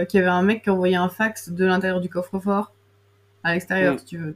qu'il 0.09 0.20
y 0.20 0.24
avait 0.24 0.28
un 0.28 0.41
mec 0.41 0.63
qui 0.63 0.70
envoyait 0.70 0.97
un 0.97 1.07
fax 1.07 1.49
de 1.49 1.66
l'intérieur 1.66 2.01
du 2.01 2.09
coffre-fort 2.09 2.74
à 3.45 3.53
l'extérieur, 3.53 3.93
mm. 3.93 3.99
si 3.99 4.05
tu 4.05 4.18
veux. 4.18 4.36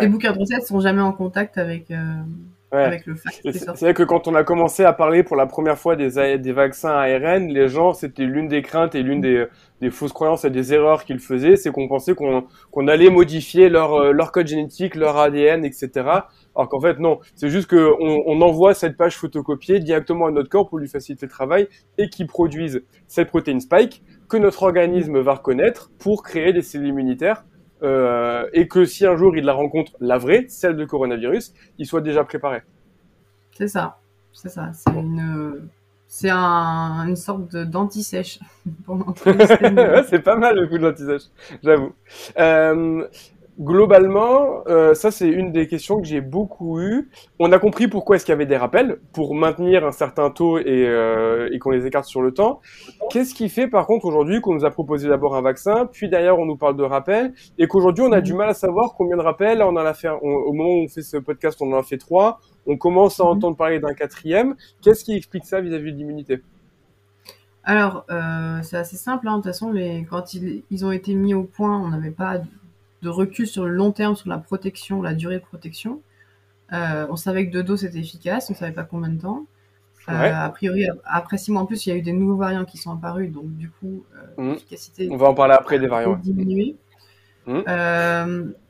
Les 0.00 0.06
bouquins 0.06 0.32
de 0.32 0.38
recettes 0.38 0.64
sont 0.64 0.80
jamais 0.80 1.02
en 1.02 1.12
contact 1.12 1.58
avec, 1.58 1.92
avec 2.72 3.06
le 3.06 3.14
fax. 3.16 3.40
C'est 3.42 3.80
vrai 3.80 3.94
que 3.94 4.02
quand 4.02 4.28
on 4.28 4.34
a 4.34 4.44
commencé 4.44 4.84
à 4.84 4.92
parler 4.92 5.22
pour 5.22 5.36
la 5.36 5.46
première 5.46 5.78
fois 5.78 5.96
des, 5.96 6.38
des 6.38 6.52
vaccins 6.52 6.90
ARN, 6.90 7.48
les 7.48 7.68
gens, 7.68 7.92
c'était 7.92 8.24
l'une 8.24 8.48
des 8.48 8.62
craintes 8.62 8.94
et 8.94 9.02
l'une 9.02 9.20
des, 9.20 9.46
des, 9.80 9.90
fausses 9.90 10.12
croyances 10.12 10.44
et 10.44 10.50
des 10.50 10.72
erreurs 10.72 11.04
qu'ils 11.04 11.20
faisaient, 11.20 11.56
c'est 11.56 11.70
qu'on 11.70 11.88
pensait 11.88 12.14
qu'on 12.14 12.44
qu'on 12.70 12.88
allait 12.88 13.10
modifier 13.10 13.68
leur, 13.68 13.94
euh, 13.94 14.12
leur 14.12 14.32
code 14.32 14.46
génétique, 14.46 14.94
leur 14.94 15.16
ADN, 15.18 15.64
etc. 15.64 15.90
Alors 16.54 16.68
qu'en 16.68 16.80
fait, 16.80 16.98
non. 16.98 17.18
C'est 17.34 17.48
juste 17.48 17.68
qu'on 17.68 18.22
on 18.26 18.40
envoie 18.40 18.74
cette 18.74 18.96
page 18.96 19.16
photocopiée 19.16 19.80
directement 19.80 20.26
à 20.26 20.30
notre 20.30 20.48
corps 20.48 20.68
pour 20.68 20.78
lui 20.78 20.88
faciliter 20.88 21.26
le 21.26 21.30
travail 21.30 21.68
et 21.98 22.08
qui 22.08 22.24
produise 22.24 22.82
cette 23.08 23.28
protéine 23.28 23.60
spike 23.60 24.02
que 24.28 24.36
notre 24.36 24.62
organisme 24.62 25.18
va 25.18 25.34
reconnaître 25.34 25.90
pour 25.98 26.22
créer 26.22 26.52
des 26.52 26.62
cellules 26.62 26.88
immunitaires 26.88 27.44
euh, 27.82 28.48
et 28.52 28.68
que 28.68 28.84
si 28.84 29.06
un 29.06 29.16
jour 29.16 29.36
il 29.36 29.44
la 29.44 29.52
rencontre, 29.52 29.92
la 30.00 30.18
vraie, 30.18 30.46
celle 30.48 30.76
de 30.76 30.84
coronavirus, 30.84 31.52
il 31.78 31.86
soit 31.86 32.00
déjà 32.00 32.24
préparé. 32.24 32.62
C'est 33.56 33.68
ça, 33.68 33.98
c'est 34.32 34.48
ça. 34.48 34.70
C'est 34.72 34.92
une, 34.92 35.68
c'est 36.06 36.30
un, 36.30 37.06
une 37.06 37.16
sorte 37.16 37.56
d'anti-sèche 37.56 38.40
c'est 40.08 40.22
pas 40.22 40.36
mal 40.36 40.56
le 40.56 40.66
coup 40.66 40.78
de 40.78 40.82
l'anti-sèche, 40.82 41.24
j'avoue. 41.62 41.92
Euh, 42.38 43.06
globalement, 43.60 44.62
euh, 44.68 44.94
ça 44.94 45.10
c'est 45.10 45.28
une 45.28 45.52
des 45.52 45.66
questions 45.66 46.00
que 46.00 46.06
j'ai 46.06 46.20
beaucoup 46.20 46.80
eues. 46.80 47.10
On 47.38 47.52
a 47.52 47.58
compris 47.58 47.88
pourquoi 47.88 48.16
est-ce 48.16 48.24
qu'il 48.24 48.32
y 48.32 48.34
avait 48.34 48.46
des 48.46 48.56
rappels 48.56 48.98
pour 49.12 49.34
maintenir 49.34 49.86
un 49.86 49.92
certain 49.92 50.30
taux 50.30 50.58
et, 50.58 50.64
euh, 50.66 51.48
et 51.52 51.58
qu'on 51.58 51.70
les 51.70 51.86
écarte 51.86 52.06
sur 52.06 52.22
le 52.22 52.32
temps. 52.32 52.60
Qu'est-ce 53.10 53.34
qui 53.34 53.48
fait 53.48 53.68
par 53.68 53.86
contre 53.86 54.06
aujourd'hui 54.06 54.40
qu'on 54.40 54.54
nous 54.54 54.64
a 54.64 54.70
proposé 54.70 55.08
d'abord 55.08 55.36
un 55.36 55.42
vaccin, 55.42 55.86
puis 55.86 56.08
d'ailleurs 56.08 56.38
on 56.38 56.46
nous 56.46 56.56
parle 56.56 56.76
de 56.76 56.84
rappels 56.84 57.34
et 57.58 57.66
qu'aujourd'hui 57.66 58.04
on 58.04 58.12
a 58.12 58.20
du 58.20 58.32
mal 58.32 58.48
à 58.48 58.54
savoir 58.54 58.94
combien 58.96 59.16
de 59.16 59.22
rappels 59.22 59.62
on 59.62 59.68
en 59.68 59.76
a 59.76 59.94
fait. 59.94 60.08
au 60.08 60.52
moment 60.52 60.70
où 60.70 60.84
on 60.84 60.88
fait 60.88 61.02
ce 61.02 61.18
podcast, 61.18 61.60
on 61.60 61.72
en 61.72 61.78
a 61.78 61.82
fait 61.82 61.98
trois. 61.98 62.40
On 62.66 62.76
commence 62.76 63.20
à 63.20 63.24
mhm. 63.24 63.30
entendre 63.30 63.56
parler 63.56 63.80
d'un 63.80 63.94
quatrième. 63.94 64.54
Qu'est-ce 64.82 65.04
qui 65.04 65.14
explique 65.14 65.44
ça 65.44 65.60
vis-à-vis 65.60 65.92
de 65.92 65.98
l'immunité? 65.98 66.42
Alors, 67.62 68.06
euh, 68.10 68.60
c'est 68.62 68.76
assez 68.76 68.96
simple. 68.96 69.28
Hein. 69.28 69.32
De 69.32 69.36
toute 69.42 69.46
façon, 69.46 69.70
les, 69.70 70.06
quand 70.08 70.34
ils, 70.34 70.62
ils, 70.70 70.84
ont 70.84 70.92
été 70.92 71.14
mis 71.14 71.34
au 71.34 71.44
point, 71.44 71.78
on 71.78 71.88
n'avait 71.88 72.10
pas 72.10 72.38
de 73.02 73.08
recul 73.08 73.46
sur 73.46 73.64
le 73.64 73.72
long 73.72 73.92
terme 73.92 74.16
sur 74.16 74.28
la 74.28 74.38
protection, 74.38 75.02
la 75.02 75.14
durée 75.14 75.36
de 75.36 75.44
protection. 75.44 76.00
Euh, 76.72 77.06
on 77.10 77.16
savait 77.16 77.46
que 77.46 77.52
deux 77.52 77.62
doses 77.62 77.80
c'était 77.80 77.98
efficace, 77.98 78.50
on 78.50 78.54
savait 78.54 78.72
pas 78.72 78.84
combien 78.84 79.08
de 79.08 79.20
temps. 79.20 79.46
Euh, 80.08 80.32
a 80.34 80.48
priori, 80.50 80.86
après 81.04 81.38
six 81.38 81.52
mois 81.52 81.62
en 81.62 81.66
plus, 81.66 81.86
il 81.86 81.90
y 81.90 81.92
a 81.92 81.96
eu 81.96 82.02
des 82.02 82.12
nouveaux 82.12 82.36
variants 82.36 82.64
qui 82.64 82.78
sont 82.78 82.92
apparus, 82.92 83.30
donc 83.30 83.54
du 83.56 83.70
coup, 83.70 84.04
euh, 84.16 84.42
mmh. 84.42 84.50
l'efficacité. 84.52 85.08
On 85.10 85.16
va 85.16 85.28
en 85.28 85.34
parler 85.34 85.54
après 85.54 85.78
des 85.78 85.86
variants. 85.86 86.16
Diminué. 86.16 86.76
Mmh. 87.46 87.62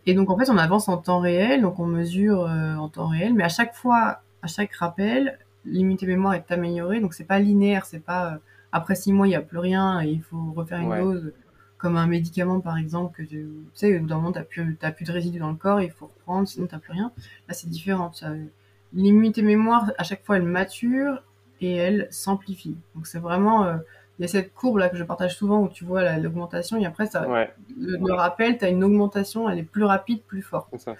et 0.07 0.15
donc 0.15 0.31
en 0.31 0.39
fait, 0.39 0.49
on 0.49 0.57
avance 0.57 0.89
en 0.89 0.97
temps 0.97 1.21
réel, 1.21 1.63
donc 1.63 1.79
on 1.79 1.87
mesure 1.87 2.41
en 2.41 2.89
temps 2.89 3.09
réel, 3.09 3.35
mais 3.35 3.45
à 3.45 3.49
chaque 3.49 3.75
fois, 3.75 4.21
à 4.43 4.47
chaque 4.47 4.73
rappel, 4.75 5.39
l'immunité 5.65 6.07
mémoire 6.07 6.35
est 6.35 6.51
améliorée, 6.51 7.01
donc 7.01 7.13
c'est 7.15 7.25
pas 7.25 7.39
linéaire, 7.39 7.85
c'est 7.85 8.01
pas 8.01 8.39
après 8.73 8.95
six 8.95 9.13
mois 9.13 9.27
il 9.27 9.31
n'y 9.31 9.37
a 9.37 9.43
plus 9.43 9.59
rien 9.59 10.01
et 10.01 10.09
il 10.09 10.23
faut 10.23 10.53
refaire 10.55 10.79
une 10.79 10.97
dose 10.97 11.33
comme 11.81 11.97
un 11.97 12.07
médicament 12.07 12.61
par 12.61 12.77
exemple 12.77 13.17
que 13.17 13.29
tu 13.29 13.49
sais 13.73 13.97
au 13.97 14.01
bout 14.01 14.07
d'un 14.07 14.17
moment 14.17 14.33
t'as 14.33 14.43
plus 14.43 14.77
t'as 14.79 14.93
plus 14.93 15.07
de 15.07 15.13
résidus 15.13 15.39
dans 15.39 15.51
le 15.51 15.57
corps 15.57 15.81
il 15.81 15.91
faut 15.91 16.07
reprendre 16.07 16.47
sinon 16.47 16.67
t'as 16.67 16.79
plus 16.79 16.93
rien. 16.93 17.11
Là 17.49 17.55
c'est 17.55 17.69
différent 17.69 18.13
l'immunité 18.93 19.43
mémoire 19.43 19.91
à 19.99 20.05
chaque 20.05 20.25
fois 20.25 20.37
elle 20.37 20.43
mature 20.43 21.23
et 21.61 21.77
elle 21.77 22.09
s'amplifie. 22.11 22.77
Donc 22.95 23.07
c'est 23.07 23.19
vraiment 23.19 23.65
euh, 23.65 23.77
il 24.19 24.23
y 24.23 24.25
a 24.27 24.29
cette 24.29 24.53
courbe 24.53 24.77
là 24.77 24.91
que 24.91 24.97
je 24.97 25.05
partage 25.05 25.37
souvent 25.37 25.63
où 25.63 25.69
tu 25.69 25.85
vois 25.85 26.19
l'augmentation 26.19 26.77
et 26.77 26.85
après 26.85 27.07
ça 27.07 27.27
le, 27.79 28.13
rappel 28.13 28.59
tu 28.59 28.65
as 28.67 28.69
une 28.69 28.85
augmentation 28.85 29.49
elle 29.49 29.59
est 29.59 29.63
plus 29.63 29.85
rapide 29.85 30.21
plus 30.23 30.43
forte. 30.43 30.69
Ça. 30.77 30.97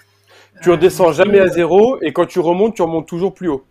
tu 0.63 0.71
redescends 0.71 1.13
jamais 1.13 1.41
à 1.41 1.49
zéro 1.49 1.99
et 2.01 2.15
quand 2.15 2.27
tu 2.27 2.41
remontes 2.41 2.75
tu 2.75 2.83
remontes 2.83 3.07
toujours 3.07 3.35
plus 3.35 3.49
haut 3.49 3.65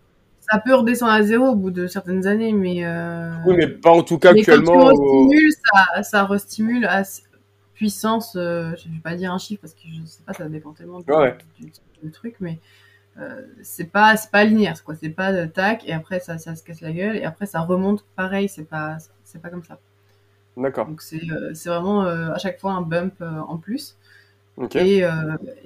ça 0.50 0.58
peut 0.58 0.74
redescendre 0.74 1.12
à 1.12 1.22
zéro 1.22 1.48
au 1.48 1.54
bout 1.54 1.70
de 1.70 1.86
certaines 1.86 2.26
années, 2.26 2.52
mais. 2.52 2.84
Euh... 2.84 3.30
Oui, 3.46 3.54
mais 3.56 3.68
pas 3.68 3.90
en 3.90 4.02
tout 4.02 4.18
cas 4.18 4.32
mais 4.32 4.40
actuellement. 4.40 4.72
Quand 4.72 4.94
tu 4.94 5.00
restimule, 5.00 5.52
ça, 5.52 6.02
ça 6.02 6.24
restimule 6.24 6.84
à 6.86 7.02
puissance. 7.74 8.36
Euh, 8.36 8.72
je 8.76 8.88
vais 8.88 9.00
pas 9.02 9.14
dire 9.14 9.32
un 9.32 9.38
chiffre 9.38 9.60
parce 9.62 9.74
que 9.74 9.80
je 9.84 10.06
sais 10.06 10.22
pas, 10.26 10.32
ça 10.32 10.48
dépend 10.48 10.72
tellement 10.72 11.00
du, 11.00 12.10
truc, 12.10 12.36
mais 12.40 12.58
euh, 13.18 13.42
c'est 13.62 13.84
pas 13.84 14.16
c'est 14.16 14.30
pas 14.30 14.44
linéaire, 14.44 14.82
quoi. 14.84 14.94
C'est 14.94 15.10
pas 15.10 15.32
de 15.32 15.46
tac 15.46 15.86
et 15.86 15.92
après 15.92 16.20
ça, 16.20 16.38
ça 16.38 16.54
se 16.54 16.62
casse 16.62 16.80
la 16.80 16.92
gueule 16.92 17.16
et 17.16 17.24
après 17.24 17.46
ça 17.46 17.60
remonte 17.60 18.04
pareil. 18.16 18.48
C'est 18.48 18.68
pas 18.68 18.98
c'est 19.24 19.40
pas 19.40 19.48
comme 19.48 19.64
ça. 19.64 19.78
D'accord. 20.56 20.86
Donc 20.86 21.02
c'est 21.02 21.22
euh, 21.30 21.52
vraiment 21.64 22.04
euh, 22.04 22.32
à 22.32 22.38
chaque 22.38 22.60
fois 22.60 22.72
un 22.72 22.82
bump 22.82 23.14
euh, 23.20 23.40
en 23.48 23.56
plus. 23.56 23.96
Et, 24.74 25.04
euh, 25.04 25.10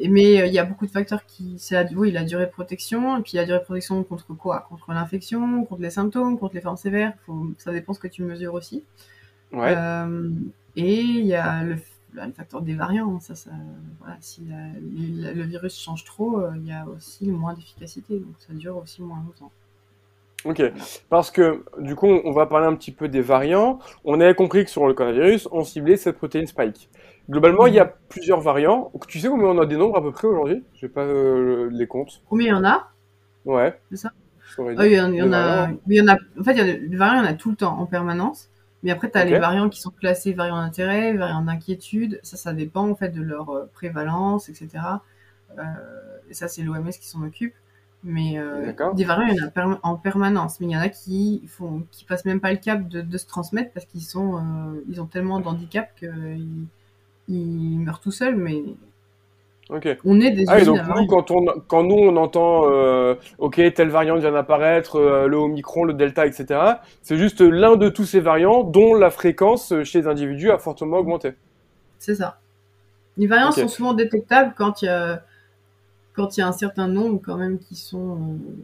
mais 0.08 0.40
euh, 0.40 0.46
il 0.46 0.52
y 0.52 0.58
a 0.58 0.64
beaucoup 0.64 0.86
de 0.86 0.90
facteurs 0.90 1.26
qui, 1.26 1.60
la, 1.70 1.84
oui, 1.96 2.12
la 2.12 2.24
durée 2.24 2.46
de 2.46 2.50
protection, 2.50 3.18
et 3.18 3.22
puis 3.22 3.32
la 3.34 3.44
durée 3.44 3.58
de 3.58 3.64
protection 3.64 4.02
contre 4.04 4.34
quoi? 4.34 4.66
Contre 4.68 4.92
l'infection, 4.92 5.64
contre 5.64 5.82
les 5.82 5.90
symptômes, 5.90 6.38
contre 6.38 6.54
les 6.54 6.60
formes 6.60 6.76
sévères. 6.76 7.12
Faut, 7.26 7.48
ça 7.58 7.72
dépend 7.72 7.92
ce 7.92 8.00
que 8.00 8.08
tu 8.08 8.22
mesures 8.22 8.54
aussi. 8.54 8.84
Ouais. 9.52 9.74
Euh, 9.76 10.30
et 10.76 11.00
il 11.00 11.26
y 11.26 11.34
a 11.34 11.64
le, 11.64 11.76
le, 12.12 12.32
facteur 12.32 12.62
des 12.62 12.74
variants. 12.74 13.18
Ça, 13.20 13.34
ça, 13.34 13.50
voilà, 13.98 14.16
si 14.20 14.42
la, 14.48 15.32
le 15.32 15.42
virus 15.42 15.76
change 15.76 16.04
trop, 16.04 16.42
il 16.56 16.66
y 16.66 16.72
a 16.72 16.86
aussi 16.86 17.28
moins 17.30 17.54
d'efficacité, 17.54 18.18
donc 18.18 18.34
ça 18.38 18.52
dure 18.52 18.76
aussi 18.76 19.02
moins 19.02 19.22
longtemps. 19.26 19.50
Ok, 20.44 20.62
parce 21.08 21.30
que 21.30 21.64
du 21.78 21.96
coup, 21.96 22.06
on 22.06 22.32
va 22.32 22.44
parler 22.44 22.66
un 22.66 22.74
petit 22.74 22.92
peu 22.92 23.08
des 23.08 23.22
variants. 23.22 23.78
On 24.04 24.20
avait 24.20 24.34
compris 24.34 24.64
que 24.64 24.70
sur 24.70 24.86
le 24.86 24.92
coronavirus, 24.92 25.48
on 25.52 25.64
ciblait 25.64 25.96
cette 25.96 26.18
protéine 26.18 26.46
spike. 26.46 26.90
Globalement, 27.28 27.66
il 27.66 27.74
y 27.74 27.80
a 27.80 27.86
plusieurs 27.86 28.40
variants. 28.40 28.92
Tu 29.08 29.18
sais 29.18 29.28
combien 29.28 29.46
on 29.46 29.58
a 29.58 29.66
des 29.66 29.76
nombres 29.76 29.96
à 29.96 30.02
peu 30.02 30.12
près 30.12 30.28
aujourd'hui? 30.28 30.62
Je 30.74 30.86
n'ai 30.86 30.92
pas 30.92 31.02
euh, 31.02 31.68
les 31.72 31.86
comptes. 31.86 32.22
Combien 32.28 32.46
il 32.46 32.50
y 32.50 32.52
en 32.52 32.64
a? 32.64 32.90
Ouais. 33.44 33.78
C'est 33.90 33.96
ça? 33.96 34.12
Il 34.58 34.92
y, 34.92 35.00
en, 35.00 35.06
a, 35.06 35.68
il 35.86 35.96
y 35.96 36.00
en 36.00 36.08
a. 36.08 36.16
En 36.38 36.44
fait, 36.44 36.52
il 36.52 36.58
y 36.58 36.60
a 36.60 36.64
des 36.64 36.96
variants, 36.96 37.22
il 37.22 37.24
y 37.24 37.28
en 37.28 37.30
a 37.30 37.34
tout 37.34 37.50
le 37.50 37.56
temps, 37.56 37.78
en 37.78 37.86
permanence. 37.86 38.50
Mais 38.82 38.90
après, 38.90 39.10
tu 39.10 39.16
as 39.16 39.24
les 39.24 39.38
variants 39.38 39.70
qui 39.70 39.80
sont 39.80 39.90
classés 39.90 40.34
variants 40.34 40.60
d'intérêt, 40.60 41.14
variants 41.14 41.42
d'inquiétude. 41.42 42.20
Ça, 42.22 42.36
ça 42.36 42.52
dépend 42.52 42.88
en 42.88 42.94
fait 42.94 43.08
de 43.08 43.22
leur 43.22 43.50
euh, 43.50 43.70
prévalence, 43.72 44.50
etc. 44.50 44.68
Euh, 45.58 45.62
et 46.28 46.34
ça, 46.34 46.48
c'est 46.48 46.62
l'OMS 46.62 46.90
qui 46.90 47.08
s'en 47.08 47.22
occupe. 47.22 47.54
Mais 48.04 48.38
euh, 48.38 48.72
des 48.94 49.04
variants, 49.04 49.28
il 49.32 49.38
y 49.38 49.42
en 49.42 49.72
a 49.72 49.80
en 49.82 49.96
permanence. 49.96 50.60
Mais 50.60 50.66
il 50.66 50.72
y 50.72 50.76
en 50.76 50.80
a 50.80 50.90
qui 50.90 51.42
font, 51.48 51.84
qui 51.90 52.04
passent 52.04 52.26
même 52.26 52.40
pas 52.40 52.52
le 52.52 52.58
cap 52.58 52.86
de, 52.86 53.00
de 53.00 53.18
se 53.18 53.26
transmettre 53.26 53.72
parce 53.72 53.86
qu'ils 53.86 54.02
sont, 54.02 54.36
euh, 54.36 54.84
ils 54.90 55.00
ont 55.00 55.06
tellement 55.06 55.40
d'handicap 55.40 55.88
qu'ils 55.98 56.66
il 57.28 57.80
meurt 57.80 58.02
tout 58.02 58.10
seul, 58.10 58.36
mais 58.36 58.62
Ok. 59.70 59.88
On 60.04 60.20
est 60.20 60.30
des 60.30 60.44
ah, 60.48 60.62
donc 60.62 60.80
nous, 60.94 61.06
quand, 61.06 61.30
on, 61.30 61.46
quand 61.66 61.82
nous 61.82 61.94
on 61.94 62.16
entend 62.16 62.70
euh, 62.70 63.14
ok 63.38 63.60
telle 63.74 63.88
variante 63.88 64.20
vient 64.20 64.32
d'apparaître, 64.32 64.96
euh, 64.96 65.26
le 65.26 65.38
Omicron, 65.38 65.84
le 65.84 65.94
Delta, 65.94 66.26
etc. 66.26 66.60
C'est 67.00 67.16
juste 67.16 67.40
l'un 67.40 67.76
de 67.76 67.88
tous 67.88 68.04
ces 68.04 68.20
variants 68.20 68.62
dont 68.62 68.94
la 68.94 69.10
fréquence 69.10 69.72
chez 69.84 70.02
les 70.02 70.06
individus 70.06 70.50
a 70.50 70.58
fortement 70.58 70.98
augmenté. 70.98 71.32
C'est 71.98 72.14
ça. 72.14 72.40
Les 73.16 73.26
variants 73.26 73.52
sont 73.52 73.68
souvent 73.68 73.94
détectables 73.94 74.52
quand 74.56 74.82
il 74.82 74.86
y 74.86 74.88
a 74.88 75.22
quand 76.14 76.36
il 76.36 76.40
y 76.40 76.42
a 76.42 76.46
un 76.46 76.52
certain 76.52 76.86
nombre 76.86 77.20
quand 77.24 77.36
même 77.36 77.58
qui 77.58 77.74
sont 77.74 78.16
euh, 78.16 78.62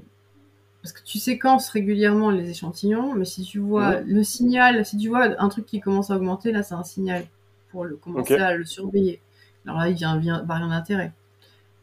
parce 0.83 0.93
que 0.93 1.03
tu 1.03 1.19
séquences 1.19 1.71
régulièrement 1.71 2.31
les 2.31 2.51
échantillons, 2.51 3.15
mais 3.15 3.25
si 3.25 3.43
tu 3.43 3.59
vois 3.59 4.01
le 4.01 4.23
signal, 4.23 4.85
si 4.85 4.99
tu 4.99 5.09
vois 5.09 5.29
un 5.39 5.49
truc 5.49 5.65
qui 5.65 5.81
commence 5.81 6.11
à 6.11 6.17
augmenter, 6.17 6.53
là 6.53 6.63
c'est 6.63 6.75
un 6.75 6.85
signal 6.85 7.25
pour 7.71 7.85
le, 7.85 7.97
commencer 7.97 8.35
à 8.35 8.55
le 8.55 8.65
surveiller. 8.65 9.21
Alors 9.67 9.79
là, 9.79 9.89
il 9.89 9.95
devient 9.95 10.43
variant 10.45 10.69
d'intérêt. 10.69 11.13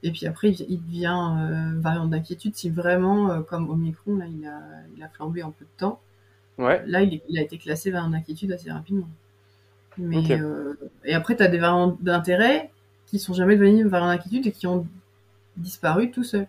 Et 0.03 0.11
puis 0.11 0.27
après, 0.27 0.51
il 0.51 0.81
devient 0.85 1.19
euh, 1.39 1.79
variant 1.79 2.05
d'inquiétude 2.05 2.55
si 2.55 2.69
vraiment, 2.69 3.31
euh, 3.31 3.41
comme 3.41 3.69
Omicron, 3.69 4.17
là, 4.17 4.25
il 4.27 4.45
a, 4.45 4.59
il 4.95 5.03
a 5.03 5.09
flambé 5.09 5.43
en 5.43 5.51
peu 5.51 5.65
de 5.65 5.79
temps. 5.79 5.99
Ouais. 6.57 6.83
Là, 6.85 7.01
il, 7.01 7.21
il 7.29 7.39
a 7.39 7.41
été 7.41 7.57
classé 7.57 7.91
variant 7.91 8.09
d'inquiétude 8.09 8.51
assez 8.51 8.71
rapidement. 8.71 9.07
Mais, 9.97 10.31
euh, 10.31 10.75
et 11.05 11.13
après, 11.15 11.35
tu 11.35 11.43
as 11.43 11.47
des 11.47 11.57
variants 11.57 11.97
d'intérêt 11.99 12.71
qui 13.07 13.19
sont 13.19 13.33
jamais 13.33 13.55
devenus 13.55 13.87
variants 13.87 14.07
d'inquiétude 14.09 14.47
et 14.47 14.51
qui 14.51 14.67
ont 14.67 14.85
disparu 15.55 16.11
tout 16.11 16.23
seuls. 16.23 16.47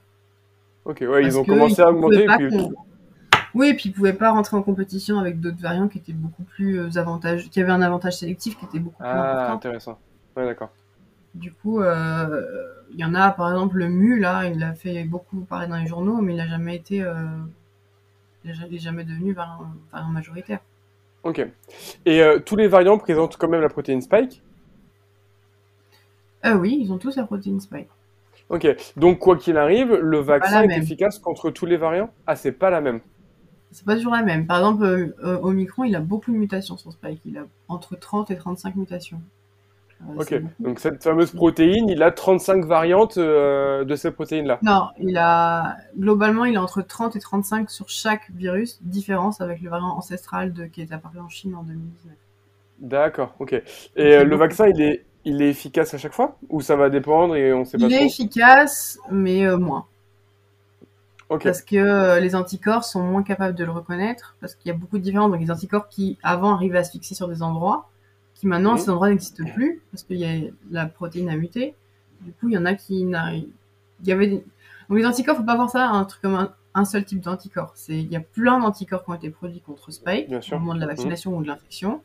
Ok, 0.85 1.05
ouais, 1.09 1.25
ils 1.25 1.39
ont 1.39 1.45
commencé 1.45 1.81
à 1.81 1.91
augmenter. 1.91 2.27
Oui, 3.55 3.69
et 3.69 3.75
puis 3.75 3.89
ils 3.89 3.93
pouvaient 3.93 4.13
pas 4.13 4.31
rentrer 4.31 4.57
en 4.57 4.63
compétition 4.63 5.19
avec 5.19 5.41
d'autres 5.41 5.61
variants 5.61 5.89
qui 5.89 5.99
étaient 5.99 6.13
beaucoup 6.13 6.43
plus 6.43 6.81
euh, 6.81 6.89
qui 7.51 7.61
avaient 7.61 7.73
un 7.73 7.83
avantage 7.83 8.19
sélectif 8.19 8.59
qui 8.59 8.65
était 8.65 8.79
beaucoup 8.79 9.03
plus 9.03 9.09
ah, 9.09 9.33
important. 9.33 9.55
intéressant. 9.55 9.99
Ouais, 10.37 10.45
d'accord. 10.45 10.71
Du 11.35 11.53
coup, 11.53 11.81
euh, 11.81 12.43
il 12.93 12.99
y 12.99 13.05
en 13.05 13.15
a, 13.15 13.31
par 13.31 13.51
exemple, 13.51 13.77
le 13.77 13.89
MU, 13.89 14.19
là, 14.19 14.47
il 14.47 14.63
a 14.63 14.75
fait 14.75 15.05
beaucoup 15.05 15.41
parler 15.41 15.69
dans 15.69 15.77
les 15.77 15.87
journaux, 15.87 16.21
mais 16.21 16.33
il 16.33 16.37
n'a 16.37 16.49
jamais 16.49 16.77
été. 16.77 17.03
Euh, 17.03 17.15
il 18.45 18.55
n'est 18.71 18.79
jamais 18.79 19.05
devenu 19.05 19.33
variant, 19.33 19.67
variant, 19.93 20.09
majoritaire. 20.09 20.61
Ok. 21.23 21.47
Et 22.07 22.23
euh, 22.23 22.39
tous 22.39 22.57
les 22.57 22.69
variants 22.69 22.99
présentent 22.99 23.37
quand 23.37 23.49
même 23.49 23.61
la 23.61 23.69
protéine 23.69 24.01
spike? 24.01 24.43
Euh, 26.47 26.55
Oui, 26.55 26.79
ils 26.81 26.93
ont 26.93 26.99
tous 26.99 27.17
la 27.17 27.25
protéine 27.25 27.61
spike. 27.61 27.89
Ok. 28.49 28.67
Donc, 28.97 29.19
quoi 29.19 29.37
qu'il 29.37 29.59
arrive, 29.59 29.95
le 29.95 30.19
vaccin 30.19 30.63
est 30.63 30.79
efficace 30.79 31.19
contre 31.19 31.51
tous 31.51 31.67
les 31.67 31.77
variants? 31.77 32.11
Ah, 32.27 32.37
c'est 32.37 32.53
pas 32.53 32.71
la 32.71 32.81
même 32.81 33.01
c'est 33.71 33.85
pas 33.85 33.97
toujours 33.97 34.15
la 34.15 34.23
même. 34.23 34.47
Par 34.47 34.59
exemple, 34.59 34.85
euh, 34.85 35.15
euh, 35.25 35.39
Omicron, 35.43 35.85
il 35.85 35.95
a 35.95 36.01
beaucoup 36.01 36.33
de 36.33 36.37
mutations, 36.37 36.77
son 36.77 36.91
spike. 36.91 37.21
Il 37.25 37.37
a 37.39 37.45
entre 37.69 37.97
30 37.97 38.31
et 38.31 38.37
35 38.37 38.77
mutations. 38.77 39.21
Euh, 40.03 40.21
ok, 40.21 40.43
donc 40.61 40.79
cette 40.79 41.03
fameuse 41.03 41.33
protéine, 41.33 41.89
il 41.89 42.05
a 42.05 42.13
35 42.13 42.65
variantes 42.65 43.19
de 43.19 43.95
cette 43.97 44.15
protéine-là 44.15 44.61
Non, 44.63 44.87
il 45.01 45.19
a 45.19 45.77
globalement, 45.99 46.45
il 46.45 46.57
a 46.57 46.63
entre 46.63 46.83
30 46.83 47.17
et 47.17 47.21
35 47.21 47.69
sur 47.69 47.89
chaque 47.89 48.31
virus, 48.31 48.79
différence 48.83 49.41
avec 49.41 49.61
le 49.61 49.69
variant 49.69 49.97
ancestral 49.97 50.53
de... 50.53 50.67
qui 50.67 50.83
est 50.83 50.93
apparu 50.93 51.19
en 51.19 51.29
Chine 51.29 51.57
en 51.57 51.65
2019. 51.65 52.15
D'accord, 52.79 53.35
ok. 53.41 53.61
Et 53.97 54.23
le 54.23 54.37
vaccin, 54.37 54.69
il 54.69 54.81
est, 54.81 55.05
il 55.25 55.43
est 55.43 55.51
efficace 55.51 55.93
à 55.95 55.99
chaque 55.99 56.15
fois? 56.15 56.39
Ou 56.49 56.61
ça 56.61 56.77
va 56.77 56.91
dépendre 56.91 57.35
et 57.35 57.53
on 57.53 57.65
sait 57.65 57.77
pas 57.77 57.87
Il 57.87 57.93
est 57.93 58.07
efficace, 58.07 59.01
mais 59.11 59.51
moins. 59.57 59.85
Parce 61.29 61.63
que 61.63 62.19
les 62.21 62.35
anticorps 62.35 62.85
sont 62.85 63.03
moins 63.03 63.23
capables 63.23 63.55
de 63.55 63.65
le 63.65 63.71
reconnaître, 63.71 64.37
parce 64.41 64.55
qu'il 64.55 64.69
y 64.69 64.75
a 64.75 64.77
beaucoup 64.77 64.99
de 64.99 65.03
différences. 65.03 65.31
Donc, 65.31 65.41
les 65.41 65.51
anticorps 65.51 65.89
qui, 65.89 66.19
avant, 66.23 66.55
arrivaient 66.55 66.79
à 66.79 66.85
se 66.85 66.93
fixer 66.93 67.15
sur 67.15 67.29
des 67.29 67.43
endroits, 67.43 67.91
qui 68.35 68.47
maintenant, 68.47 68.73
mhm. 68.73 68.79
ces 68.79 68.91
endroits 68.91 69.11
n'existent 69.11 69.45
plus, 69.55 69.83
parce 69.91 70.05
que 70.05 70.15
y 70.15 70.25
a, 70.25 70.51
la 70.71 70.87
protéine 70.87 71.29
a 71.29 71.37
muté. 71.37 71.75
Du 72.23 72.33
coup, 72.33 72.49
il 72.49 72.55
y 72.55 72.59
en 72.59 72.65
a 72.65 72.75
qui 72.75 73.05
n'arrivent. 73.05 73.51
Il 74.01 74.09
y 74.09 74.13
avait 74.13 74.29
Donc, 74.29 74.99
les 74.99 75.05
anticorps, 75.05 75.37
faut 75.37 75.43
pas 75.43 75.57
voir 75.57 75.71
ça 75.71 75.89
un 75.89 76.05
truc 76.05 76.23
comme 76.23 76.49
un, 76.75 76.85
seul 76.85 77.05
type 77.05 77.21
d'anticorps. 77.21 77.73
C'est, 77.75 77.99
il 77.99 78.11
y 78.11 78.17
a 78.17 78.21
plein 78.21 78.59
d'anticorps 78.61 79.05
qui 79.05 79.11
ont 79.11 79.15
été 79.15 79.31
produits 79.31 79.61
contre 79.61 79.91
Spike, 79.91 80.31
au 80.31 80.59
moment 80.59 80.75
de 80.75 80.81
la 80.81 80.87
mhm. 80.87 80.93
vaccination 80.93 81.37
ou 81.37 81.43
de 81.43 81.49
l'infection. 81.49 82.01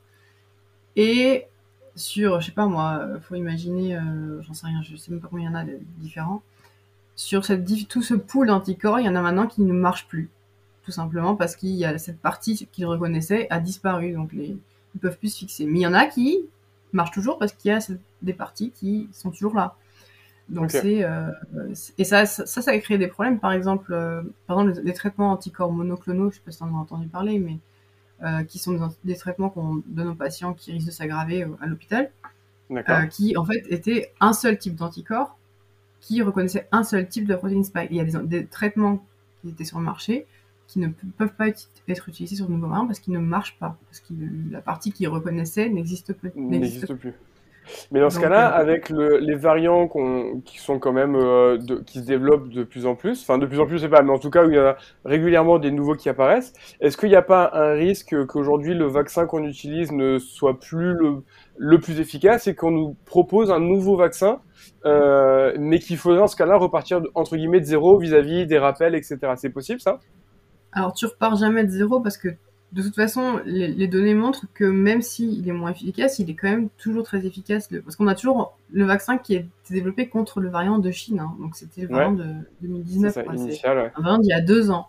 Et 0.96 1.48
sur, 1.96 2.42
je 2.42 2.48
sais 2.48 2.52
pas 2.52 2.66
moi, 2.66 3.08
faut 3.22 3.36
imaginer, 3.36 3.96
euh, 3.96 4.42
j'en 4.42 4.54
sais 4.54 4.68
rien, 4.68 4.82
je 4.82 4.96
sais 4.96 5.12
même 5.12 5.22
pas 5.22 5.28
combien 5.30 5.50
il 5.50 5.54
y 5.54 5.56
en 5.56 5.60
a 5.60 5.64
de 5.64 5.80
différents. 5.98 6.42
Sur 7.16 7.46
cette, 7.46 7.66
tout 7.88 8.02
ce 8.02 8.14
pool 8.14 8.48
d'anticorps, 8.48 9.00
il 9.00 9.06
y 9.06 9.10
en 9.10 9.16
a 9.16 9.22
maintenant 9.22 9.48
qui 9.48 9.62
ne 9.62 9.74
marchent 9.74 10.08
plus. 10.08 10.30
Tout 10.84 10.92
simplement 10.92 11.36
parce 11.36 11.56
qu'il 11.56 11.70
y 11.70 11.86
a 11.86 11.98
cette 11.98 12.20
partie 12.20 12.68
qu'ils 12.72 12.86
reconnaissaient 12.86 13.48
a 13.50 13.60
disparu. 13.60 14.12
Donc 14.12 14.34
les, 14.34 14.58
ils 14.96 15.00
peuvent 15.00 15.18
plus 15.18 15.30
se 15.30 15.40
fixer. 15.40 15.66
Mais 15.66 15.80
il 15.80 15.84
y 15.84 15.88
en 15.88 15.94
a 15.94 16.06
qui 16.06 16.40
marchent 16.92 17.12
toujours 17.12 17.38
parce 17.38 17.54
qu'il 17.54 17.72
y 17.72 17.74
a 17.74 17.80
des 18.22 18.34
parties 18.34 18.72
qui 18.72 19.10
sont 19.14 19.32
toujours 19.32 19.56
là. 19.56 19.76
Donc 20.50 20.72
c'est 20.72 21.04
euh, 21.04 21.32
et 21.98 22.04
ça, 22.04 22.26
ça, 22.26 22.46
ça 22.46 22.72
a 22.72 22.78
créé 22.80 22.98
des 22.98 23.08
problèmes. 23.08 23.40
Par 23.40 23.54
exemple, 23.54 23.94
euh, 23.94 24.22
par 24.46 24.60
exemple 24.60 24.82
les, 24.84 24.94
traitements 24.94 25.32
anticorps 25.32 25.72
monoclonaux, 25.72 26.32
je 26.32 26.36
sais 26.36 26.42
pas 26.44 26.52
si 26.52 26.58
tu 26.58 26.64
en 26.64 26.76
as 26.76 26.80
entendu 26.80 27.08
parler, 27.08 27.40
mais 27.40 27.58
euh, 28.24 28.44
qui 28.44 28.60
sont 28.60 28.92
des, 29.04 29.16
traitements 29.16 29.50
qu'on 29.50 29.82
donne 29.88 30.10
aux 30.10 30.16
patients 30.16 30.54
qui 30.54 30.74
risquent 30.74 30.88
de 30.88 30.92
s'aggraver 30.92 31.48
à 31.62 31.66
l'hôpital, 31.66 32.12
qui 33.10 33.38
en 33.38 33.46
fait 33.46 33.66
étaient 33.70 34.12
un 34.20 34.34
seul 34.34 34.58
type 34.58 34.76
d'anticorps 34.76 35.38
qui 36.04 36.22
reconnaissait 36.22 36.68
un 36.72 36.84
seul 36.84 37.08
type 37.08 37.28
de 37.28 37.36
protéine 37.36 37.64
spike. 37.64 37.88
Il 37.90 37.98
y 37.98 38.02
a 38.02 38.04
des, 38.04 38.18
des 38.28 38.46
traitements 38.46 39.04
qui 39.42 39.50
étaient 39.50 39.64
sur 39.64 39.80
le 39.80 39.86
marché 39.86 40.28
qui 40.68 40.80
ne 40.80 40.88
peuvent 41.18 41.34
pas 41.38 41.48
être 41.88 42.10
utilisés 42.10 42.36
sur 42.36 42.48
de 42.48 42.52
nouveaux 42.52 42.68
variants 42.68 42.88
parce 42.88 43.00
qu'ils 43.00 43.14
ne 43.14 43.20
marchent 43.20 43.58
pas, 43.60 43.78
parce 43.86 44.00
que 44.00 44.14
la 44.52 44.62
partie 44.62 44.92
qu'ils 44.92 45.08
reconnaissaient 45.08 45.70
n'existe 45.70 46.14
plus. 46.14 46.32
N'existe 46.36 46.94
plus. 46.96 47.14
Mais 47.92 48.02
dans 48.02 48.10
ce 48.10 48.20
cas-là, 48.20 48.52
euh, 48.52 48.62
avec 48.62 48.90
les 48.90 49.36
variants 49.36 49.88
qui 50.44 50.60
sont 50.60 50.80
quand 50.80 50.92
même 50.92 51.16
euh, 51.16 51.58
qui 51.86 52.00
se 52.00 52.06
développent 52.06 52.50
de 52.50 52.64
plus 52.64 52.86
en 52.86 52.96
plus, 52.96 53.22
enfin 53.22 53.38
de 53.38 53.46
plus 53.46 53.60
en 53.60 53.66
plus, 53.66 53.78
je 53.78 53.84
sais 53.84 53.90
pas, 53.90 54.02
mais 54.02 54.12
en 54.12 54.20
tout 54.20 54.30
cas 54.30 54.46
où 54.46 54.50
il 54.50 54.56
y 54.56 54.60
a 54.60 54.78
régulièrement 55.06 55.60
des 55.60 55.72
nouveaux 55.72 55.96
qui 55.96 56.10
apparaissent, 56.10 56.54
est-ce 56.82 56.98
qu'il 56.98 57.10
n'y 57.10 57.16
a 57.16 57.22
pas 57.22 57.52
un 57.54 57.74
risque 57.74 58.16
qu'aujourd'hui 58.26 58.74
le 58.74 58.86
vaccin 58.86 59.26
qu'on 59.26 59.46
utilise 59.46 59.92
ne 59.92 60.18
soit 60.20 60.60
plus 60.60 60.94
le, 60.94 61.24
plus 61.80 62.00
efficace 62.00 62.48
et 62.48 62.56
qu'on 62.56 62.72
nous 62.72 62.96
propose 63.06 63.52
un 63.52 63.60
nouveau 63.60 63.96
vaccin, 63.96 64.40
euh, 64.86 65.54
mais 65.60 65.80
qu'il 65.80 65.98
faudrait 65.98 66.20
dans 66.20 66.28
ce 66.28 66.36
cas-là 66.36 66.58
repartir 66.58 67.02
entre 67.16 67.36
guillemets 67.36 67.60
de 67.60 67.66
zéro 67.66 67.98
vis-à-vis 67.98 68.46
des 68.46 68.58
rappels, 68.58 68.96
etc. 68.96 69.18
C'est 69.36 69.50
possible 69.50 69.80
ça? 69.80 70.00
Alors 70.72 70.94
tu 70.94 71.06
repars 71.06 71.36
jamais 71.36 71.64
de 71.64 71.70
zéro 71.70 72.00
parce 72.00 72.18
que 72.18 72.30
de 72.74 72.82
toute 72.82 72.96
façon, 72.96 73.40
les, 73.46 73.88
données 73.88 74.16
montrent 74.16 74.48
que 74.56 74.64
même 74.64 75.04
s'il 75.04 75.48
est 75.48 75.52
moins 75.52 75.72
efficace, 75.72 76.18
il 76.18 76.32
est 76.32 76.34
quand 76.34 76.50
même 76.50 76.70
toujours 76.70 77.04
très 77.04 77.24
efficace. 77.28 77.70
parce 77.84 77.96
qu'on 77.96 78.08
a 78.08 78.16
toujours 78.16 78.58
le 78.72 78.84
vaccin 78.84 79.20
qui 79.20 79.36
est 79.36 79.46
développé 79.70 80.10
contre 80.10 80.40
le 80.40 80.50
variant 80.50 80.80
de 80.80 80.90
Chine. 80.90 81.20
Hein. 81.20 81.36
donc 81.40 81.56
c'était 81.56 81.82
le 81.82 81.90
variant 81.90 82.14
de 82.14 82.26
2019. 82.62 83.14
C'est 83.14 83.68
un 83.68 83.92
variant 84.02 84.18
d'il 84.18 84.30
y 84.30 84.34
a 84.34 84.42
deux 84.42 84.72
ans. 84.72 84.88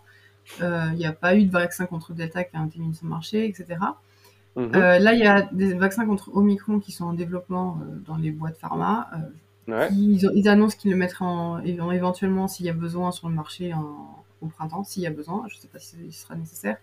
Euh, 0.61 0.85
il 0.93 0.97
n'y 0.97 1.05
a 1.05 1.11
pas 1.11 1.35
eu 1.35 1.45
de 1.45 1.51
vaccin 1.51 1.85
contre 1.85 2.13
Delta 2.13 2.43
qui 2.43 2.57
a 2.57 2.65
été 2.65 2.79
mis 2.79 2.95
sur 2.95 3.05
le 3.05 3.11
marché, 3.11 3.45
etc. 3.45 3.77
Mhm. 4.55 4.71
Euh, 4.75 4.99
là, 4.99 5.13
il 5.13 5.19
y 5.19 5.27
a 5.27 5.41
des 5.51 5.73
vaccins 5.73 6.05
contre 6.05 6.35
Omicron 6.35 6.79
qui 6.79 6.91
sont 6.91 7.05
en 7.05 7.13
développement 7.13 7.79
euh, 7.81 7.95
dans 8.05 8.15
les 8.15 8.31
boîtes 8.31 8.57
pharma. 8.57 9.09
ils, 9.67 10.47
annoncent 10.47 10.77
qu'ils 10.77 10.91
le 10.91 10.97
mettraient 10.97 11.25
en, 11.25 11.59
éventuellement, 11.61 12.47
s'il 12.47 12.65
y 12.65 12.69
a 12.69 12.73
besoin, 12.73 13.11
sur 13.11 13.27
le 13.27 13.35
marché 13.35 13.73
en, 13.73 14.23
au 14.41 14.47
printemps 14.47 14.83
s'il 14.83 15.03
y 15.03 15.07
a 15.07 15.11
besoin. 15.11 15.43
Je 15.49 15.55
ne 15.55 15.61
sais 15.61 15.67
pas 15.67 15.79
si 15.79 15.97
ce 16.11 16.21
sera 16.21 16.35
nécessaire. 16.35 16.77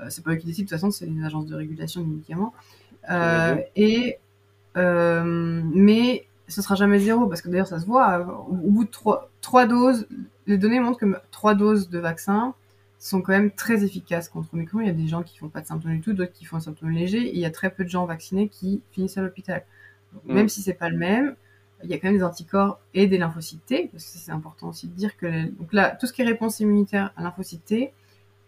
Euh, 0.00 0.06
c'est 0.08 0.24
pas 0.24 0.32
eux 0.32 0.36
qui 0.36 0.46
décident, 0.46 0.64
de 0.64 0.68
toute 0.68 0.78
façon, 0.78 0.90
c'est 0.90 1.06
les 1.06 1.24
agences 1.24 1.46
de 1.46 1.54
régulation 1.54 2.00
des 2.00 2.06
médicaments. 2.06 2.54
Euh, 3.10 3.56
et, 3.76 4.18
euh, 4.76 5.62
mais 5.74 6.26
ce 6.48 6.62
sera 6.62 6.74
jamais 6.74 6.98
zéro, 6.98 7.26
parce 7.26 7.42
que 7.42 7.48
d'ailleurs, 7.48 7.66
ça 7.66 7.78
se 7.78 7.86
voit. 7.86 8.46
Au, 8.48 8.70
bout 8.70 8.84
de 8.84 8.90
trois, 8.90 9.30
trois 9.40 9.66
doses, 9.66 10.06
les 10.46 10.58
données 10.58 10.80
montrent 10.80 10.98
que 10.98 11.06
trois 11.30 11.54
doses 11.54 11.88
de 11.88 11.98
vaccin 11.98 12.54
sont 13.00 13.22
quand 13.22 13.32
même 13.32 13.50
très 13.50 13.82
efficaces 13.82 14.28
contre 14.28 14.52
Omicron. 14.54 14.80
Il 14.80 14.86
y 14.86 14.90
a 14.90 14.92
des 14.92 15.08
gens 15.08 15.22
qui 15.22 15.38
font 15.38 15.48
pas 15.48 15.62
de 15.62 15.66
symptômes 15.66 15.92
du 15.92 16.00
tout, 16.02 16.12
d'autres 16.12 16.32
qui 16.32 16.44
font 16.44 16.58
un 16.58 16.60
symptôme 16.60 16.90
léger, 16.90 17.26
et 17.26 17.34
il 17.34 17.40
y 17.40 17.46
a 17.46 17.50
très 17.50 17.70
peu 17.70 17.82
de 17.82 17.88
gens 17.88 18.04
vaccinés 18.04 18.48
qui 18.48 18.82
finissent 18.92 19.16
à 19.16 19.22
l'hôpital. 19.22 19.64
Mm. 20.26 20.34
Même 20.34 20.48
si 20.48 20.60
c'est 20.60 20.74
pas 20.74 20.90
le 20.90 20.98
même, 20.98 21.34
il 21.82 21.88
y 21.88 21.94
a 21.94 21.98
quand 21.98 22.08
même 22.08 22.18
des 22.18 22.22
anticorps 22.22 22.78
et 22.92 23.06
des 23.06 23.16
lymphocytes 23.16 23.64
T, 23.64 23.88
parce 23.90 24.04
que 24.04 24.18
c'est 24.18 24.30
important 24.30 24.68
aussi 24.68 24.86
de 24.86 24.92
dire 24.92 25.16
que 25.16 25.46
donc 25.46 25.72
là, 25.72 25.96
tout 25.98 26.06
ce 26.06 26.12
qui 26.12 26.20
est 26.20 26.26
réponse 26.26 26.60
immunitaire 26.60 27.12
à 27.16 27.22
lymphocytes 27.22 27.64
T, 27.64 27.92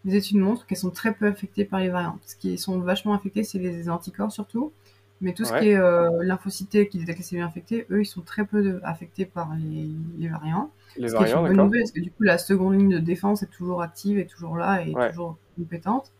les 0.04 0.16
études 0.16 0.36
montrent 0.36 0.66
qu'elles 0.66 0.78
sont 0.78 0.90
très 0.90 1.14
peu 1.14 1.28
affectées 1.28 1.64
par 1.64 1.80
les 1.80 1.88
variants. 1.88 2.18
Ce 2.26 2.36
qui 2.36 2.58
sont 2.58 2.78
vachement 2.80 3.14
affectés, 3.14 3.44
c'est 3.44 3.58
les 3.58 3.88
anticorps 3.88 4.32
surtout, 4.32 4.70
mais 5.22 5.32
tout 5.32 5.44
ce 5.44 5.52
qui 5.58 5.68
est 5.68 5.76
euh, 5.76 6.22
lymphocytes 6.22 6.68
T 6.68 6.88
qui 6.88 6.98
détectent 6.98 7.20
les 7.20 7.24
cellules 7.24 7.44
infectées, 7.44 7.86
eux, 7.90 8.02
ils 8.02 8.06
sont 8.06 8.22
très 8.22 8.44
peu 8.44 8.80
affectés 8.82 9.24
par 9.24 9.50
les, 9.54 10.28
variants. 10.28 10.70
Les 10.96 11.08
ce 11.08 11.12
variants, 11.12 11.26
qui 11.26 11.32
est 11.32 11.50
une 11.50 11.56
bonne 11.56 11.66
nouvelle, 11.66 11.82
parce 11.82 11.92
que 11.92 12.00
du 12.00 12.10
coup, 12.10 12.24
la 12.24 12.38
seconde 12.38 12.74
ligne 12.74 12.90
de 12.90 12.98
défense 12.98 13.44
est 13.44 13.50
toujours 13.50 13.82
active, 13.82 14.18
est 14.18 14.26
toujours 14.26 14.56
là, 14.56 14.82
et 14.82 14.92
toujours 15.10 15.38
compétente. 15.56 16.10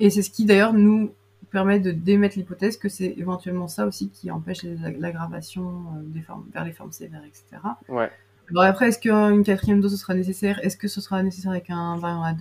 Et 0.00 0.08
c'est 0.08 0.22
ce 0.22 0.30
qui 0.30 0.46
d'ailleurs 0.46 0.72
nous 0.72 1.12
permet 1.50 1.78
de 1.78 1.92
démettre 1.92 2.38
l'hypothèse 2.38 2.78
que 2.78 2.88
c'est 2.88 3.14
éventuellement 3.18 3.68
ça 3.68 3.86
aussi 3.86 4.08
qui 4.08 4.30
empêche 4.30 4.64
l'aggravation 4.64 5.68
euh, 5.68 6.00
des 6.02 6.22
formes, 6.22 6.46
vers 6.52 6.64
les 6.64 6.72
formes 6.72 6.92
sévères, 6.92 7.22
etc. 7.24 7.62
Ouais. 7.88 8.10
Alors 8.50 8.62
après, 8.62 8.88
est-ce 8.88 8.98
qu'une 8.98 9.44
quatrième 9.44 9.80
dose 9.80 9.98
sera 10.00 10.14
nécessaire? 10.14 10.58
Est-ce 10.64 10.76
que 10.76 10.88
ce 10.88 11.00
sera 11.00 11.22
nécessaire 11.22 11.50
avec 11.50 11.68
un, 11.68 12.00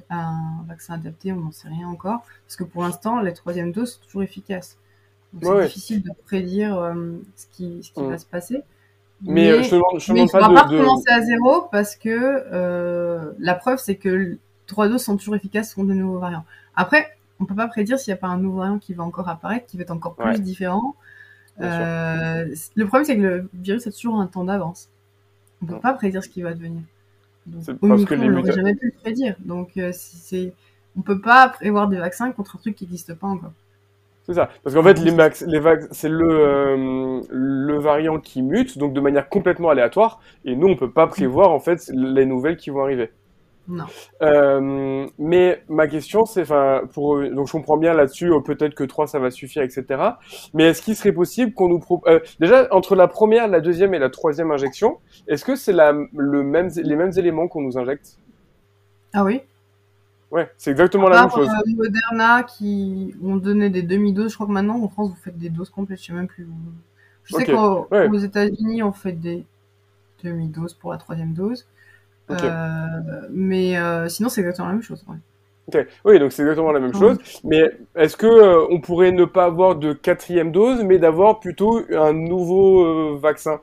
un 0.09 0.63
vaccin 0.67 0.93
adapté? 0.93 1.33
On 1.33 1.37
n'en 1.41 1.51
sait 1.51 1.67
rien 1.67 1.87
encore. 1.87 2.23
Parce 2.45 2.55
que 2.55 2.63
pour 2.63 2.83
l'instant, 2.83 3.21
la 3.21 3.31
troisième 3.31 3.71
dose 3.71 3.93
sont 3.93 4.05
toujours 4.05 4.23
efficace. 4.23 4.77
C'est 5.41 5.61
difficile 5.63 6.03
de 6.03 6.11
prédire 6.25 6.77
euh, 6.77 6.93
ce 7.35 7.45
qui, 7.51 7.83
ce 7.83 7.91
qui 7.91 8.01
mm. 8.01 8.09
va 8.09 8.17
se 8.17 8.25
passer. 8.25 8.61
Mais, 9.21 9.49
euh, 9.49 9.63
je 9.63 9.69
te 9.69 9.75
demande, 9.75 9.99
je 9.99 10.13
mais 10.13 10.23
ne 10.23 10.27
faudra 10.27 10.53
pas, 10.53 10.63
recommencer 10.63 11.09
à 11.09 11.21
zéro 11.21 11.67
parce 11.71 11.95
que 11.95 13.33
la 13.39 13.55
preuve, 13.55 13.79
c'est 13.79 13.95
que 13.95 14.37
trois 14.67 14.87
doses 14.87 15.03
sont 15.03 15.17
toujours 15.17 15.35
efficaces 15.35 15.73
contre 15.73 15.89
de 15.89 15.93
nouveaux 15.93 16.19
variants. 16.19 16.45
Après, 16.75 17.15
on 17.39 17.45
peut 17.45 17.55
pas 17.55 17.67
prédire 17.67 17.99
s'il 17.99 18.11
n'y 18.11 18.17
a 18.17 18.21
pas 18.21 18.27
un 18.27 18.37
nouveau 18.37 18.59
variant 18.59 18.79
qui 18.79 18.93
va 18.93 19.03
encore 19.03 19.29
apparaître, 19.29 19.65
qui 19.65 19.77
va 19.77 19.83
être 19.83 19.91
encore 19.91 20.15
plus 20.15 20.41
différent. 20.41 20.95
Euh, 21.61 22.53
le 22.75 22.85
problème, 22.85 23.05
c'est 23.05 23.15
que 23.15 23.21
le 23.21 23.49
virus 23.53 23.87
a 23.87 23.91
toujours 23.91 24.19
un 24.19 24.27
temps 24.27 24.43
d'avance. 24.43 24.89
On 25.61 25.65
peut 25.65 25.79
pas 25.79 25.93
prédire 25.93 26.23
ce 26.23 26.29
qui 26.29 26.41
va 26.41 26.53
devenir. 26.53 26.81
Donc, 27.45 27.63
au 27.81 27.87
micro, 27.87 28.15
on 28.15 28.29
n'aurait 28.29 28.51
jamais 28.51 28.75
pu 28.75 28.87
le 28.87 29.01
prédire. 29.01 29.35
Donc, 29.39 29.77
euh, 29.77 29.91
c'est, 29.93 30.53
on 30.97 31.01
peut 31.01 31.21
pas 31.21 31.47
prévoir 31.49 31.87
des 31.87 31.97
vaccins 31.97 32.31
contre 32.31 32.55
un 32.55 32.59
truc 32.59 32.75
qui 32.75 32.85
n'existe 32.85 33.13
pas 33.13 33.27
encore. 33.27 33.53
C'est 34.25 34.33
ça. 34.33 34.49
Parce 34.63 34.75
qu'en 34.75 34.81
fait, 34.81 34.99
les, 34.99 35.11
les 35.11 35.61
c'est 35.91 36.09
le, 36.09 36.27
euh, 36.27 37.21
le 37.29 37.79
variant 37.79 38.19
qui 38.19 38.41
mute, 38.41 38.77
donc 38.77 38.93
de 38.93 38.99
manière 38.99 39.29
complètement 39.29 39.69
aléatoire. 39.69 40.19
Et 40.45 40.55
nous, 40.55 40.67
on 40.67 40.75
peut 40.75 40.91
pas 40.91 41.05
prévoir, 41.05 41.51
en 41.51 41.59
fait, 41.59 41.89
les 41.93 42.25
nouvelles 42.25 42.57
qui 42.57 42.71
vont 42.71 42.81
arriver. 42.81 43.11
Non. 43.67 43.85
Euh, 44.21 45.07
mais 45.17 45.63
ma 45.67 45.87
question, 45.87 46.25
c'est, 46.25 46.41
enfin, 46.41 46.81
pour 46.93 47.19
donc 47.19 47.47
je 47.47 47.51
comprends 47.51 47.77
bien 47.77 47.93
là-dessus, 47.93 48.31
euh, 48.31 48.39
peut-être 48.39 48.75
que 48.75 48.83
3 48.83 49.07
ça 49.07 49.17
va 49.17 49.31
suffire, 49.31 49.63
etc. 49.63 49.85
Mais 50.53 50.65
est-ce 50.65 50.83
qu'il 50.83 50.95
serait 50.95 51.11
possible 51.11 51.53
qu'on 51.53 51.69
nous 51.69 51.79
propose 51.79 52.07
euh, 52.13 52.19
déjà 52.39 52.67
entre 52.71 52.95
la 52.95 53.07
première, 53.07 53.47
la 53.47 53.61
deuxième 53.61 53.95
et 53.95 53.99
la 53.99 54.09
troisième 54.09 54.51
injection, 54.51 54.99
est-ce 55.27 55.43
que 55.43 55.55
c'est 55.55 55.73
la 55.73 55.93
le 56.15 56.43
même 56.43 56.69
les 56.75 56.95
mêmes 56.95 57.13
éléments 57.17 57.47
qu'on 57.47 57.61
nous 57.61 57.77
injecte? 57.77 58.17
Ah 59.13 59.23
oui. 59.23 59.41
Ouais, 60.31 60.51
c'est 60.57 60.71
exactement 60.71 61.07
la 61.07 61.21
même 61.21 61.31
chose. 61.31 61.47
Euh, 61.47 61.75
Moderna 61.75 62.43
qui 62.43 63.15
ont 63.23 63.37
donné 63.37 63.69
des 63.69 63.83
demi-doses, 63.83 64.31
je 64.31 64.35
crois 64.35 64.47
que 64.47 64.51
maintenant 64.51 64.81
en 64.81 64.89
France 64.89 65.09
vous 65.09 65.15
faites 65.23 65.37
des 65.37 65.49
doses 65.49 65.69
complètes, 65.69 65.99
je 66.01 66.05
sais 66.05 66.13
même 66.13 66.27
plus. 66.27 66.47
Je 67.23 67.35
sais 67.35 67.45
qu'aux 67.45 68.17
États-Unis 68.17 68.83
on 68.83 68.91
fait 68.91 69.13
des 69.13 69.45
demi-doses 70.23 70.73
pour 70.73 70.91
la 70.91 70.97
troisième 70.97 71.33
dose. 71.33 71.65
Euh, 72.31 72.85
mais 73.29 73.77
euh, 73.77 74.09
sinon, 74.09 74.29
c'est 74.29 74.41
exactement 74.41 74.67
la 74.67 74.73
même 74.73 74.81
chose. 74.81 75.05
Oui, 76.03 76.19
donc 76.19 76.31
c'est 76.31 76.41
exactement 76.41 76.71
la 76.71 76.79
même 76.79 76.93
chose. 76.93 77.17
Mais 77.43 77.71
est-ce 77.95 78.17
que 78.17 78.71
on 78.71 78.79
pourrait 78.81 79.11
ne 79.11 79.25
pas 79.25 79.45
avoir 79.45 79.75
de 79.75 79.93
quatrième 79.93 80.51
dose, 80.51 80.83
mais 80.83 80.97
d'avoir 80.97 81.39
plutôt 81.39 81.81
un 81.93 82.13
nouveau 82.13 83.17
vaccin? 83.17 83.61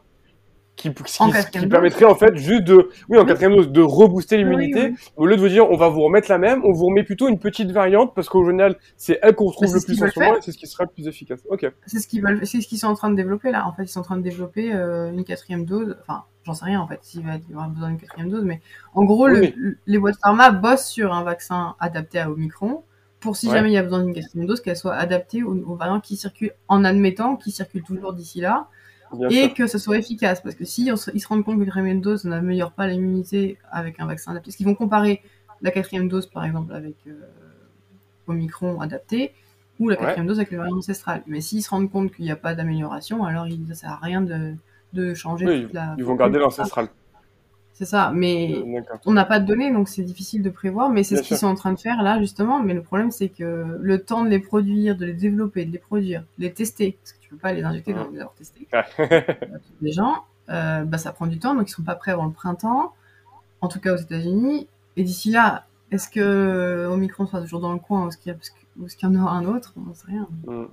Qui, 0.76 0.92
qui, 0.92 1.66
permettrait 1.66 2.06
en 2.06 2.14
fait 2.14 2.34
juste 2.36 2.64
de, 2.64 2.88
oui, 3.08 3.18
en 3.18 3.24
quatrième 3.24 3.54
dose, 3.54 3.70
de 3.70 3.82
rebooster 3.82 4.38
l'immunité. 4.38 4.94
Au 5.16 5.26
lieu 5.26 5.36
de 5.36 5.40
vous 5.40 5.48
dire, 5.48 5.70
on 5.70 5.76
va 5.76 5.88
vous 5.88 6.00
remettre 6.00 6.30
la 6.30 6.38
même, 6.38 6.62
on 6.64 6.72
vous 6.72 6.86
remet 6.86 7.04
plutôt 7.04 7.28
une 7.28 7.38
petite 7.38 7.70
variante 7.70 8.14
parce 8.14 8.28
qu'au 8.28 8.44
général, 8.44 8.76
c'est 8.96 9.18
elle 9.22 9.34
qu'on 9.34 9.46
retrouve 9.46 9.74
le 9.74 9.80
plus 9.80 10.02
en 10.02 10.08
ce 10.08 10.18
moment 10.18 10.36
et 10.36 10.40
c'est 10.40 10.52
ce 10.52 10.58
qui 10.58 10.66
sera 10.66 10.84
le 10.84 10.90
plus 10.90 11.06
efficace. 11.06 11.40
Ok. 11.50 11.70
C'est 11.86 11.98
ce 11.98 12.08
qu'ils 12.08 12.22
veulent, 12.22 12.46
c'est 12.46 12.60
ce 12.60 12.66
qu'ils 12.66 12.78
sont 12.78 12.88
en 12.88 12.94
train 12.94 13.10
de 13.10 13.16
développer 13.16 13.50
là. 13.50 13.66
En 13.66 13.72
fait, 13.72 13.84
ils 13.84 13.88
sont 13.88 14.00
en 14.00 14.04
train 14.04 14.16
de 14.16 14.22
développer 14.22 14.72
euh, 14.74 15.10
une 15.10 15.24
quatrième 15.24 15.66
dose. 15.66 15.96
Enfin, 16.00 16.24
j'en 16.44 16.54
sais 16.54 16.64
rien 16.64 16.80
en 16.80 16.88
fait 16.88 16.98
s'il 17.02 17.24
va 17.24 17.34
y 17.36 17.52
avoir 17.52 17.68
besoin 17.68 17.90
d'une 17.90 18.00
quatrième 18.00 18.30
dose, 18.30 18.44
mais 18.44 18.60
en 18.94 19.04
gros, 19.04 19.28
les 19.28 19.98
boîtes 19.98 20.16
pharma 20.20 20.50
bossent 20.50 20.88
sur 20.88 21.12
un 21.12 21.22
vaccin 21.22 21.76
adapté 21.80 22.18
à 22.18 22.30
Omicron 22.30 22.82
pour 23.20 23.36
si 23.36 23.48
jamais 23.48 23.70
il 23.70 23.74
y 23.74 23.78
a 23.78 23.84
besoin 23.84 24.02
d'une 24.02 24.14
quatrième 24.14 24.46
dose, 24.46 24.60
qu'elle 24.60 24.76
soit 24.76 24.94
adaptée 24.94 25.44
aux, 25.44 25.54
aux 25.54 25.76
variants 25.76 26.00
qui 26.00 26.16
circulent, 26.16 26.54
en 26.66 26.82
admettant 26.82 27.36
qu'ils 27.36 27.52
circulent 27.52 27.84
toujours 27.84 28.14
d'ici 28.14 28.40
là 28.40 28.68
et 29.30 29.52
que 29.52 29.66
ce 29.66 29.78
soit 29.78 29.98
efficace. 29.98 30.40
Parce 30.40 30.54
que 30.54 30.64
si 30.64 30.86
ils 30.86 31.20
se 31.20 31.28
rendent 31.28 31.44
compte 31.44 31.56
que 31.56 31.60
la 31.60 31.66
quatrième 31.66 32.00
dose 32.00 32.24
n'améliore 32.24 32.72
pas 32.72 32.86
l'immunité 32.86 33.58
avec 33.70 34.00
un 34.00 34.06
vaccin 34.06 34.32
adapté, 34.32 34.48
parce 34.48 34.56
qu'ils 34.56 34.66
vont 34.66 34.74
comparer 34.74 35.22
la 35.60 35.70
quatrième 35.70 36.08
dose, 36.08 36.26
par 36.26 36.44
exemple, 36.44 36.74
avec 36.74 36.96
euh, 37.06 37.12
Omicron 38.26 38.80
adapté, 38.80 39.32
ou 39.78 39.88
la 39.88 39.96
quatrième 39.96 40.26
dose 40.26 40.38
avec 40.38 40.50
le 40.50 40.58
variant 40.58 40.76
ancestral. 40.76 41.22
Mais 41.26 41.40
s'ils 41.40 41.62
se 41.62 41.70
rendent 41.70 41.90
compte 41.90 42.12
qu'il 42.12 42.24
n'y 42.24 42.30
a 42.30 42.36
pas 42.36 42.54
d'amélioration, 42.54 43.24
alors 43.24 43.46
il 43.46 43.66
ne 43.66 43.74
sert 43.74 43.90
à 43.90 43.98
rien 44.02 44.20
de, 44.20 44.54
de 44.92 45.14
changer 45.14 45.46
oui, 45.46 45.62
toute 45.62 45.72
la... 45.72 45.94
Ils 45.98 46.04
vont 46.04 46.14
garder 46.14 46.38
l'ancestral. 46.38 46.88
C'est 47.74 47.86
ça, 47.86 48.12
mais 48.14 48.62
on 49.06 49.12
n'a 49.12 49.24
pas 49.24 49.40
de 49.40 49.46
données, 49.46 49.72
donc 49.72 49.88
c'est 49.88 50.02
difficile 50.02 50.42
de 50.42 50.50
prévoir. 50.50 50.90
Mais 50.90 51.02
c'est 51.02 51.16
ce 51.16 51.22
qu'ils 51.22 51.38
sont 51.38 51.46
en 51.46 51.54
train 51.54 51.72
de 51.72 51.78
faire 51.78 52.02
là, 52.02 52.20
justement. 52.20 52.62
Mais 52.62 52.74
le 52.74 52.82
problème, 52.82 53.10
c'est 53.10 53.28
que 53.28 53.78
le 53.80 53.98
temps 53.98 54.24
de 54.24 54.28
les 54.28 54.38
produire, 54.38 54.96
de 54.96 55.06
les 55.06 55.14
développer, 55.14 55.64
de 55.64 55.72
les 55.72 55.78
produire, 55.78 56.20
de 56.38 56.44
les 56.44 56.52
tester, 56.52 56.98
parce 57.00 57.12
que 57.12 57.18
tu 57.20 57.21
peux 57.32 57.38
pas 57.38 57.52
les 57.52 57.64
injecter 57.64 57.92
dans 57.92 58.08
les 58.08 58.20
avoir 58.20 58.34
testés, 58.38 58.68
les 59.80 59.92
gens, 59.92 60.24
euh, 60.50 60.84
bah, 60.84 60.98
ça 60.98 61.12
prend 61.12 61.26
du 61.26 61.38
temps, 61.38 61.54
donc 61.54 61.68
ils 61.68 61.72
sont 61.72 61.82
pas 61.82 61.94
prêts 61.94 62.12
avant 62.12 62.26
le 62.26 62.32
printemps, 62.32 62.92
en 63.60 63.68
tout 63.68 63.80
cas 63.80 63.94
aux 63.94 63.98
États-Unis. 63.98 64.68
Et 64.96 65.04
d'ici 65.04 65.30
là, 65.30 65.64
est-ce 65.90 66.08
que 66.08 66.86
Omicron 66.90 67.26
sera 67.26 67.40
toujours 67.40 67.60
dans 67.60 67.72
le 67.72 67.78
coin 67.78 68.04
ou 68.04 68.08
est-ce 68.08 68.18
qu'il 68.18 68.32
y, 69.02 69.06
en 69.06 69.22
aura 69.22 69.32
un 69.32 69.46
autre 69.46 69.74
On 69.76 69.80
n'en 69.88 69.94
sait 69.94 70.06
rien. 70.08 70.28
Mm. 70.46 70.64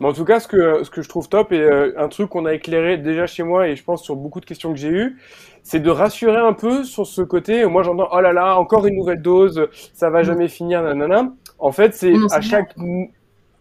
Mais 0.00 0.06
en 0.06 0.12
tout 0.12 0.24
cas, 0.24 0.38
ce 0.38 0.46
que, 0.46 0.84
ce 0.84 0.90
que 0.90 1.02
je 1.02 1.08
trouve 1.08 1.28
top 1.28 1.50
et 1.50 1.60
euh, 1.60 1.92
un 1.96 2.08
truc 2.08 2.30
qu'on 2.30 2.46
a 2.46 2.54
éclairé 2.54 2.98
déjà 2.98 3.26
chez 3.26 3.42
moi 3.42 3.66
et 3.66 3.74
je 3.74 3.82
pense 3.82 4.04
sur 4.04 4.14
beaucoup 4.14 4.40
de 4.40 4.46
questions 4.46 4.72
que 4.72 4.78
j'ai 4.78 4.90
eues, 4.90 5.18
c'est 5.64 5.80
de 5.80 5.90
rassurer 5.90 6.38
un 6.38 6.52
peu 6.52 6.84
sur 6.84 7.04
ce 7.04 7.20
côté. 7.22 7.66
Moi, 7.66 7.82
j'entends 7.82 8.08
oh 8.12 8.20
là 8.20 8.32
là, 8.32 8.56
encore 8.56 8.86
une 8.86 8.94
nouvelle 8.94 9.20
dose, 9.20 9.68
ça 9.92 10.08
va 10.08 10.20
mm. 10.20 10.24
jamais 10.24 10.48
finir, 10.48 10.82
nanana. 10.82 11.32
En 11.58 11.72
fait, 11.72 11.94
c'est 11.94 12.14
à 12.30 12.40
chaque, 12.40 12.74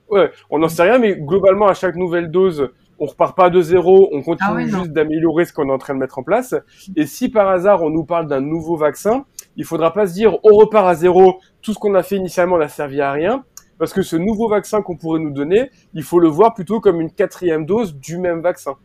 ouais, 0.10 0.32
on 0.50 0.60
n'en 0.60 0.70
sait 0.70 0.84
rien, 0.84 1.00
mais 1.00 1.16
globalement, 1.16 1.68
à 1.68 1.74
chaque 1.74 1.96
nouvelle 1.96 2.32
dose, 2.32 2.70
on 3.00 3.06
repart 3.06 3.36
pas 3.36 3.50
de 3.50 3.62
zéro, 3.62 4.10
on 4.12 4.22
continue 4.22 4.66
ah 4.66 4.68
juste 4.68 4.92
d'améliorer 4.92 5.46
ce 5.46 5.54
qu'on 5.54 5.70
est 5.70 5.74
en 5.74 5.78
train 5.78 5.94
de 5.94 6.00
mettre 6.00 6.20
en 6.20 6.24
place. 6.24 6.54
Et 6.96 7.06
si 7.06 7.30
par 7.30 7.48
hasard 7.48 7.82
on 7.82 7.90
nous 7.90 8.04
parle 8.04 8.28
d'un 8.28 8.42
nouveau 8.42 8.76
vaccin, 8.76 9.26
il 9.56 9.64
faudra 9.64 9.94
pas 9.94 10.06
se 10.06 10.14
dire 10.14 10.38
on 10.44 10.56
repart 10.56 10.88
à 10.88 10.96
zéro, 10.96 11.40
tout 11.62 11.74
ce 11.74 11.80
qu'on 11.80 11.96
a 11.96 12.04
fait 12.04 12.18
initialement 12.18 12.58
n'a 12.58 12.68
servi 12.68 13.00
à 13.02 13.12
rien 13.12 13.44
parce 13.78 13.94
que 13.94 14.02
ce 14.02 14.18
nouveau 14.18 14.50
vaccin 14.50 14.82
qu'on 14.82 14.98
pourrait 14.98 15.22
nous 15.22 15.32
donner, 15.32 15.72
il 15.94 16.04
faut 16.04 16.20
le 16.20 16.28
voir 16.28 16.54
plutôt 16.54 16.82
comme 16.82 17.00
une 17.00 17.12
quatrième 17.12 17.66
dose 17.66 17.96
du 17.96 18.18
même 18.18 18.42
vaccin. 18.42 18.76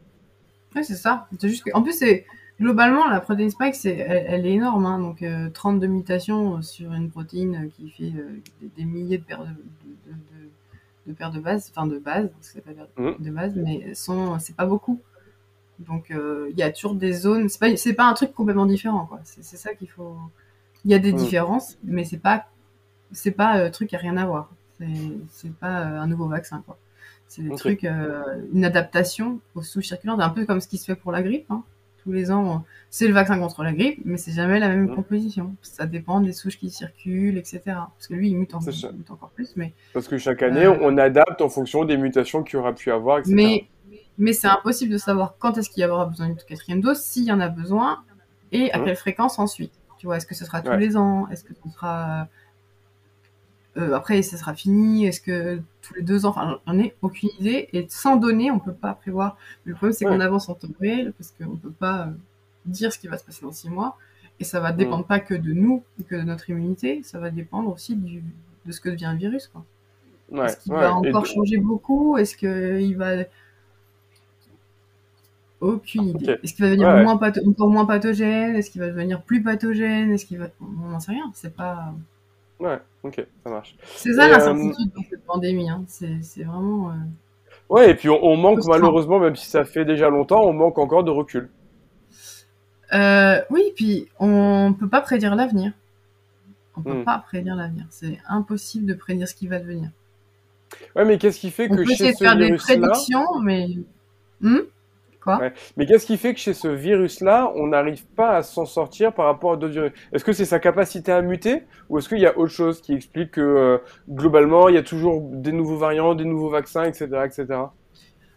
Oui, 0.74 0.84
c'est 0.84 0.94
ça. 0.94 1.26
C'est 1.38 1.48
juste 1.48 1.68
En 1.74 1.82
plus, 1.82 1.92
c'est 1.92 2.24
globalement 2.60 3.08
la 3.08 3.20
protéine 3.20 3.50
spike, 3.50 3.74
c'est 3.74 3.96
elle, 3.96 4.46
est 4.46 4.52
énorme. 4.52 4.86
Hein. 4.86 5.00
Donc 5.00 5.24
32 5.52 5.86
euh, 5.86 5.90
mutations 5.90 6.62
sur 6.62 6.92
une 6.92 7.10
protéine 7.10 7.70
qui 7.76 7.90
fait 7.90 8.12
euh, 8.16 8.40
des, 8.76 8.84
milliers 8.84 9.18
de 9.18 9.24
paires 9.24 9.42
de, 9.42 9.48
de, 9.48 10.16
paires 11.12 11.30
de 11.30 11.40
bases, 11.40 11.70
enfin 11.74 11.86
de 11.86 11.98
bases, 11.98 12.30
c'est 12.40 12.64
pas 12.64 12.70
mmh. 12.96 13.22
de 13.22 13.30
base, 13.30 13.54
mais 13.56 13.94
sont 13.94 14.38
c'est 14.38 14.56
pas 14.56 14.66
beaucoup. 14.66 15.00
Donc 15.80 16.10
euh, 16.10 16.48
il 16.50 16.58
y 16.58 16.62
a 16.62 16.70
toujours 16.70 16.94
des 16.94 17.12
zones. 17.12 17.48
C'est 17.48 17.60
pas 17.60 17.76
c'est 17.76 17.94
pas 17.94 18.06
un 18.06 18.14
truc 18.14 18.32
complètement 18.32 18.66
différent 18.66 19.06
quoi. 19.06 19.20
C'est 19.24 19.56
ça 19.56 19.74
qu'il 19.74 19.90
faut. 19.90 20.16
Il 20.84 20.90
y 20.90 20.94
a 20.94 20.98
des 20.98 21.12
mmh. 21.12 21.16
différences, 21.16 21.78
mais 21.84 22.04
c'est 22.04 22.18
pas 22.18 22.46
c'est 23.12 23.30
pas 23.30 23.52
un 23.52 23.70
truc 23.70 23.90
qui 23.90 23.96
a 23.96 23.98
rien 23.98 24.16
à 24.16 24.26
voir. 24.26 24.50
C'est 25.30 25.52
pas 25.54 25.80
euh, 25.80 26.00
un 26.00 26.06
nouveau 26.06 26.26
vaccin, 26.26 26.62
quoi. 26.66 26.78
C'est 27.26 27.42
des 27.42 27.54
trucs, 27.56 27.84
euh, 27.84 28.22
une 28.52 28.64
adaptation 28.64 29.40
aux 29.54 29.62
souches 29.62 29.86
circulaires, 29.86 30.20
un 30.20 30.30
peu 30.30 30.44
comme 30.44 30.60
ce 30.60 30.68
qui 30.68 30.78
se 30.78 30.84
fait 30.84 30.94
pour 30.94 31.10
la 31.10 31.22
grippe. 31.22 31.50
Hein. 31.50 31.62
Tous 32.04 32.12
les 32.12 32.30
ans, 32.30 32.64
c'est 32.90 33.08
le 33.08 33.14
vaccin 33.14 33.38
contre 33.38 33.64
la 33.64 33.72
grippe, 33.72 34.00
mais 34.04 34.18
c'est 34.18 34.32
jamais 34.32 34.60
la 34.60 34.68
même 34.68 34.94
composition. 34.94 35.56
Ça 35.62 35.86
dépend 35.86 36.20
des 36.20 36.32
souches 36.32 36.58
qui 36.58 36.70
circulent, 36.70 37.38
etc. 37.38 37.60
Parce 37.64 38.06
que 38.08 38.14
lui, 38.14 38.28
il 38.28 38.36
mute, 38.36 38.54
encore 38.54 39.30
plus. 39.34 39.54
Mais, 39.56 39.72
Parce 39.94 40.06
que 40.06 40.18
chaque 40.18 40.42
année, 40.42 40.66
euh, 40.66 40.76
on 40.82 40.98
adapte 40.98 41.40
en 41.40 41.48
fonction 41.48 41.84
des 41.84 41.96
mutations 41.96 42.42
qu'il 42.42 42.58
aura 42.58 42.74
pu 42.74 42.90
avoir, 42.92 43.20
etc. 43.20 43.34
Mais, 43.34 43.68
mais 44.18 44.34
c'est 44.34 44.48
impossible 44.48 44.92
de 44.92 44.98
savoir 44.98 45.36
quand 45.38 45.56
est-ce 45.56 45.70
qu'il 45.70 45.82
y 45.82 45.86
aura 45.86 46.04
besoin 46.06 46.26
d'une 46.26 46.36
quatrième 46.36 46.82
dose, 46.82 47.00
s'il 47.00 47.24
y 47.24 47.32
en 47.32 47.40
a 47.40 47.48
besoin, 47.48 48.04
et 48.52 48.70
à 48.72 48.78
mmh. 48.78 48.84
quelle 48.84 48.96
fréquence 48.96 49.38
ensuite. 49.38 49.72
Tu 49.98 50.06
vois, 50.06 50.18
est-ce 50.18 50.26
que 50.26 50.34
ce 50.34 50.44
sera 50.44 50.60
tous 50.60 50.76
les 50.76 50.98
ans? 50.98 51.26
Est-ce 51.30 51.42
que 51.42 51.54
ce 51.54 51.70
sera 51.70 52.28
euh, 53.76 53.94
après, 53.94 54.22
ça 54.22 54.36
sera 54.36 54.54
fini. 54.54 55.06
Est-ce 55.06 55.20
que 55.20 55.60
tous 55.82 55.94
les 55.94 56.02
deux 56.02 56.26
ans, 56.26 56.30
enfin, 56.30 56.58
j'en 56.66 56.78
ai 56.78 56.94
aucune 57.02 57.30
idée. 57.38 57.68
Et 57.72 57.86
sans 57.88 58.16
données, 58.16 58.50
on 58.50 58.58
peut 58.58 58.72
pas 58.72 58.94
prévoir. 58.94 59.36
le 59.64 59.74
problème, 59.74 59.92
c'est 59.92 60.04
qu'on 60.04 60.20
avance 60.20 60.48
en 60.48 60.54
temps 60.54 60.68
réel 60.80 61.12
parce 61.18 61.32
qu'on 61.32 61.56
peut 61.56 61.70
pas 61.70 62.06
euh, 62.06 62.12
dire 62.66 62.92
ce 62.92 62.98
qui 62.98 63.08
va 63.08 63.18
se 63.18 63.24
passer 63.24 63.42
dans 63.42 63.52
six 63.52 63.68
mois. 63.68 63.96
Et 64.40 64.44
ça 64.44 64.60
va 64.60 64.72
dépendre 64.72 65.04
pas 65.04 65.20
que 65.20 65.34
de 65.34 65.52
nous, 65.52 65.84
que 66.08 66.16
de 66.16 66.22
notre 66.22 66.50
immunité. 66.50 67.02
Ça 67.04 67.18
va 67.18 67.30
dépendre 67.30 67.70
aussi 67.72 67.94
du, 67.94 68.22
de 68.66 68.72
ce 68.72 68.80
que 68.80 68.88
devient 68.88 69.10
le 69.12 69.18
virus, 69.18 69.48
quoi. 69.48 69.64
Est-ce 70.44 70.56
qu'il 70.56 70.72
va 70.72 70.94
encore 70.94 71.26
changer 71.26 71.58
beaucoup? 71.58 72.16
Est-ce 72.16 72.36
qu'il 72.36 72.96
va 72.96 73.24
aucune 75.60 76.08
idée. 76.08 76.36
Est-ce 76.42 76.54
qu'il 76.54 76.64
va 76.64 76.70
devenir 76.70 76.90
moins 76.96 77.18
encore 77.46 77.70
moins 77.70 77.86
pathogène? 77.86 78.56
Est-ce 78.56 78.70
qu'il 78.70 78.80
va 78.80 78.88
devenir 78.88 79.22
plus 79.22 79.42
pathogène? 79.42 80.10
Est-ce 80.10 80.26
qu'il 80.26 80.38
va 80.38 80.48
on 80.60 80.88
n'en 80.88 81.00
sait 81.00 81.12
rien. 81.12 81.30
C'est 81.34 81.54
pas 81.54 81.94
Ouais, 82.64 82.78
ok, 83.02 83.26
ça 83.44 83.50
marche. 83.50 83.76
C'est 83.84 84.14
ça 84.14 84.26
l'incertitude 84.26 84.88
euh, 84.88 84.96
dans 84.96 85.02
cette 85.10 85.24
pandémie. 85.26 85.68
Hein. 85.68 85.84
C'est 85.86 86.44
vraiment. 86.44 86.90
Euh, 86.90 86.94
ouais, 87.68 87.90
et 87.90 87.94
puis 87.94 88.08
on, 88.08 88.36
manque 88.36 88.64
malheureusement, 88.64 89.18
même 89.18 89.36
si 89.36 89.46
ça 89.46 89.66
fait 89.66 89.84
déjà 89.84 90.08
longtemps, 90.08 90.42
on 90.42 90.54
manque 90.54 90.78
encore 90.78 91.04
de 91.04 91.10
recul. 91.10 91.50
Euh, 92.94 93.42
oui, 93.50 93.72
puis 93.76 94.08
on 94.18 94.74
peut 94.78 94.88
pas 94.88 95.02
prédire 95.02 95.34
l'avenir. 95.34 95.72
On 96.76 96.82
peut 96.82 97.00
hmm. 97.00 97.04
pas 97.04 97.18
prédire 97.18 97.54
l'avenir. 97.54 97.84
C'est 97.90 98.18
impossible 98.28 98.86
de 98.86 98.94
prédire 98.94 99.28
ce 99.28 99.34
qui 99.34 99.46
va 99.46 99.58
devenir. 99.58 99.90
Ouais, 100.96 101.04
mais 101.04 101.18
qu'est-ce 101.18 101.38
qui 101.38 101.50
fait 101.50 101.68
que 101.68 101.84
chez 101.84 102.12
ce 102.14 102.18
faire 102.18 102.36
des 102.36 102.54
prédictions, 102.56 103.40
mais. 103.42 103.68
Hmm? 104.40 104.60
Mais 105.76 105.86
qu'est-ce 105.86 106.06
qui 106.06 106.16
fait 106.16 106.34
que 106.34 106.40
chez 106.40 106.54
ce 106.54 106.68
virus-là, 106.68 107.52
on 107.56 107.68
n'arrive 107.68 108.04
pas 108.06 108.36
à 108.36 108.42
s'en 108.42 108.66
sortir 108.66 109.12
par 109.12 109.26
rapport 109.26 109.52
à 109.52 109.56
d'autres 109.56 109.72
virus? 109.72 109.92
Est-ce 110.12 110.24
que 110.24 110.32
c'est 110.32 110.44
sa 110.44 110.58
capacité 110.58 111.12
à 111.12 111.22
muter 111.22 111.64
ou 111.88 111.98
est-ce 111.98 112.08
qu'il 112.08 112.18
y 112.18 112.26
a 112.26 112.36
autre 112.38 112.52
chose 112.52 112.80
qui 112.80 112.92
explique 112.94 113.32
que 113.32 113.40
euh, 113.40 113.78
globalement, 114.08 114.68
il 114.68 114.74
y 114.74 114.78
a 114.78 114.82
toujours 114.82 115.20
des 115.22 115.52
nouveaux 115.52 115.76
variants, 115.76 116.14
des 116.14 116.24
nouveaux 116.24 116.50
vaccins, 116.50 116.84
etc., 116.84 117.08
etc. 117.24 117.46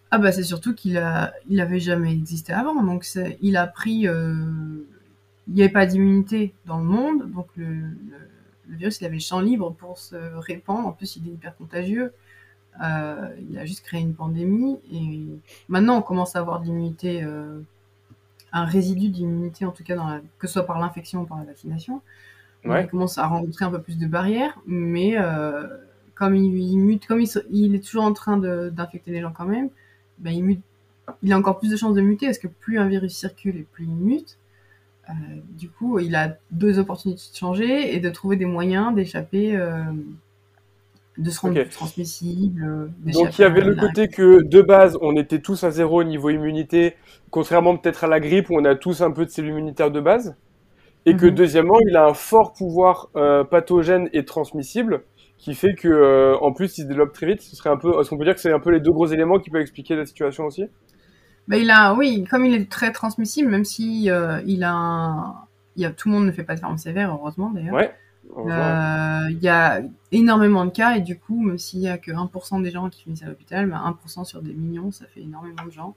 Ah 0.09 0.19
bah 0.19 0.31
c'est 0.31 0.43
surtout 0.43 0.73
qu'il 0.73 0.97
a, 0.97 1.33
il 1.49 1.59
avait 1.59 1.81
jamais 1.81 2.13
existé 2.13 2.53
avant, 2.53 2.81
donc 2.81 3.05
il 3.41 3.57
a 3.57 3.67
pris, 3.67 4.07
euh, 4.07 4.33
il 5.47 5.53
n'y 5.53 5.61
avait 5.61 5.71
pas 5.71 5.85
d'immunité 5.85 6.53
dans 6.65 6.77
le 6.77 6.85
monde, 6.85 7.29
donc 7.31 7.47
le, 7.57 7.65
le, 7.65 8.77
virus 8.77 9.01
il 9.01 9.05
avait 9.05 9.15
le 9.15 9.21
champ 9.21 9.41
libre 9.41 9.73
pour 9.73 9.97
se 9.97 10.15
répandre. 10.37 10.87
En 10.87 10.91
plus, 10.93 11.17
il 11.17 11.27
est 11.27 11.31
hyper 11.31 11.57
contagieux. 11.57 12.13
Euh, 12.83 13.29
il 13.49 13.57
a 13.57 13.65
juste 13.65 13.83
créé 13.83 14.01
une 14.01 14.13
pandémie 14.13 14.77
et 14.91 15.25
maintenant 15.67 15.97
on 15.97 16.01
commence 16.01 16.35
à 16.35 16.39
avoir 16.39 16.59
de 16.59 16.65
l'immunité, 16.65 17.23
euh, 17.23 17.59
un 18.51 18.65
résidu 18.65 19.09
d'immunité 19.09 19.65
en 19.65 19.71
tout 19.71 19.83
cas, 19.83 19.95
dans 19.95 20.19
que 20.37 20.47
ce 20.47 20.53
soit 20.53 20.65
par 20.65 20.79
l'infection 20.79 21.21
ou 21.21 21.25
par 21.25 21.39
la 21.39 21.45
vaccination. 21.45 22.01
On 22.65 22.87
commence 22.87 23.17
à 23.17 23.27
rencontrer 23.27 23.63
un 23.65 23.71
peu 23.71 23.81
plus 23.81 23.97
de 23.97 24.07
barrières, 24.07 24.59
mais 24.65 25.17
euh, 25.17 25.65
comme 26.15 26.35
il, 26.35 26.77
mute, 26.77 27.07
comme 27.07 27.21
il, 27.21 27.75
est 27.75 27.79
toujours 27.79 28.03
en 28.03 28.11
train 28.11 28.37
d'infecter 28.37 29.11
les 29.11 29.21
gens 29.21 29.31
quand 29.31 29.45
même, 29.45 29.69
ben 30.17 30.31
il, 30.31 30.43
mute, 30.43 30.61
il 31.23 31.31
a 31.31 31.37
encore 31.37 31.59
plus 31.59 31.71
de 31.71 31.77
chances 31.77 31.95
de 31.95 32.01
muter 32.01 32.25
parce 32.25 32.39
que 32.39 32.47
plus 32.47 32.77
un 32.77 32.87
virus 32.87 33.15
circule 33.15 33.55
et 33.55 33.63
plus 33.63 33.85
il 33.85 33.95
mute. 33.95 34.37
du 35.57 35.69
coup, 35.69 35.99
il 35.99 36.15
a 36.15 36.35
deux 36.51 36.77
opportunités 36.77 37.21
de 37.31 37.37
changer 37.37 37.95
et 37.95 37.99
de 38.01 38.09
trouver 38.09 38.35
des 38.35 38.45
moyens 38.45 38.93
d'échapper 38.93 39.57
de 41.17 41.29
se 41.29 41.39
rendre 41.39 41.63
transmissible. 41.69 42.63
Euh, 42.63 43.11
Donc 43.11 43.37
il 43.37 43.41
y 43.41 43.45
avait 43.45 43.61
le 43.61 43.75
côté 43.75 44.07
que 44.07 44.43
de 44.43 44.61
base 44.61 44.97
on 45.01 45.15
était 45.15 45.39
tous 45.39 45.63
à 45.63 45.71
zéro 45.71 46.01
au 46.01 46.03
niveau 46.03 46.29
immunité, 46.29 46.95
contrairement 47.31 47.75
peut-être 47.77 48.03
à 48.03 48.07
la 48.07 48.19
grippe 48.19 48.49
où 48.49 48.55
on 48.55 48.65
a 48.65 48.75
tous 48.75 49.01
un 49.01 49.11
peu 49.11 49.25
de 49.25 49.29
cellules 49.29 49.51
immunitaires 49.51 49.91
de 49.91 49.99
base, 49.99 50.35
et 51.05 51.15
que 51.15 51.25
mhm. 51.25 51.35
deuxièmement 51.35 51.79
il 51.89 51.95
a 51.95 52.05
un 52.05 52.13
fort 52.13 52.53
pouvoir 52.53 53.09
euh, 53.15 53.43
pathogène 53.43 54.09
et 54.13 54.25
transmissible 54.25 55.03
qui 55.37 55.53
fait 55.53 55.75
que 55.75 55.87
euh, 55.87 56.37
en 56.37 56.51
plus 56.51 56.77
il 56.77 56.83
se 56.83 56.87
développe 56.87 57.13
très 57.13 57.27
vite. 57.27 57.41
Ce 57.41 57.55
serait 57.55 57.69
un 57.69 57.77
peu, 57.77 57.99
est-ce 57.99 58.09
qu'on 58.09 58.17
peut 58.17 58.25
dire 58.25 58.35
que 58.35 58.41
c'est 58.41 58.53
un 58.53 58.59
peu 58.59 58.71
les 58.71 58.79
deux 58.79 58.91
gros 58.91 59.07
éléments 59.07 59.39
qui 59.39 59.49
peuvent 59.49 59.61
expliquer 59.61 59.95
la 59.95 60.05
situation 60.05 60.45
aussi? 60.45 60.65
Bah, 61.47 61.57
il 61.57 61.69
a, 61.69 61.93
oui, 61.93 62.25
comme 62.29 62.45
il 62.45 62.53
est 62.53 62.69
très 62.69 62.91
transmissible, 62.91 63.49
même 63.49 63.63
si 63.63 64.05
il 64.05 64.09
a, 64.63 64.73
un... 64.73 65.35
il 65.75 65.83
y 65.83 65.85
a, 65.85 65.91
tout 65.91 66.09
le 66.09 66.15
monde 66.15 66.25
ne 66.25 66.31
fait 66.31 66.43
pas 66.43 66.55
de 66.55 66.59
forme 66.59 66.77
sévère, 66.77 67.11
heureusement 67.13 67.51
d'ailleurs. 67.51 67.73
Ouais. 67.73 67.93
Euh, 68.35 69.29
il 69.29 69.39
y 69.41 69.47
a 69.47 69.81
énormément 70.11 70.65
de 70.65 70.71
cas 70.71 70.97
et 70.97 71.01
du 71.01 71.17
coup, 71.17 71.41
même 71.41 71.57
s'il 71.57 71.79
y 71.79 71.87
a 71.87 71.97
que 71.97 72.11
1% 72.11 72.61
des 72.61 72.71
gens 72.71 72.89
qui 72.89 73.03
finissent 73.03 73.23
à 73.23 73.27
l'hôpital, 73.27 73.69
1% 73.69 74.25
sur 74.25 74.41
des 74.41 74.53
millions, 74.53 74.91
ça 74.91 75.05
fait 75.05 75.21
énormément 75.21 75.65
de 75.65 75.71
gens. 75.71 75.95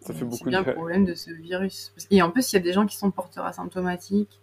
Ça 0.00 0.12
fait 0.12 0.24
beaucoup 0.24 0.38
C'est 0.44 0.50
bien 0.50 0.62
le 0.62 0.74
problème 0.74 1.04
de 1.04 1.14
ce 1.14 1.30
virus. 1.30 1.92
Et 2.10 2.20
en 2.20 2.30
plus, 2.30 2.52
il 2.52 2.56
y 2.56 2.58
a 2.58 2.62
des 2.62 2.72
gens 2.72 2.86
qui 2.86 2.96
sont 2.96 3.10
porteurs 3.10 3.46
asymptomatiques, 3.46 4.40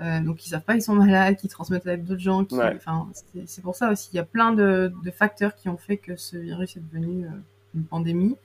euh, 0.00 0.20
donc 0.20 0.44
ils 0.44 0.48
savent 0.48 0.62
pas 0.62 0.72
qu'ils 0.74 0.82
sont 0.82 0.96
malades, 0.96 1.36
qui 1.36 1.48
transmettent 1.48 1.86
avec 1.86 2.04
d'autres 2.04 2.20
gens. 2.20 2.44
Qui... 2.44 2.56
Enfin, 2.60 3.08
c'est 3.46 3.62
pour 3.62 3.76
ça 3.76 3.90
aussi. 3.90 4.10
Il 4.12 4.16
y 4.16 4.20
a 4.20 4.24
plein 4.24 4.52
de, 4.52 4.92
facteurs 5.16 5.54
qui 5.54 5.68
ont 5.68 5.76
fait 5.76 5.96
que 5.96 6.16
ce 6.16 6.36
virus 6.36 6.76
est 6.76 6.80
devenu 6.80 7.24
euh, 7.24 7.30
une 7.74 7.84
pandémie. 7.84 8.36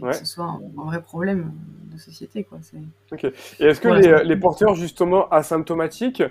Que 0.00 0.12
ce 0.12 0.24
soit 0.24 0.44
un, 0.44 0.60
vrai 0.84 1.02
problème 1.02 1.52
de 1.92 1.98
société. 1.98 2.44
Quoi. 2.44 2.58
Ok. 3.12 3.24
Et 3.24 3.64
est-ce 3.64 3.80
que 3.80 3.88
les, 3.88 4.24
les, 4.24 4.36
porteurs 4.36 4.74
justement 4.74 5.28
asymptomatiques, 5.28 6.22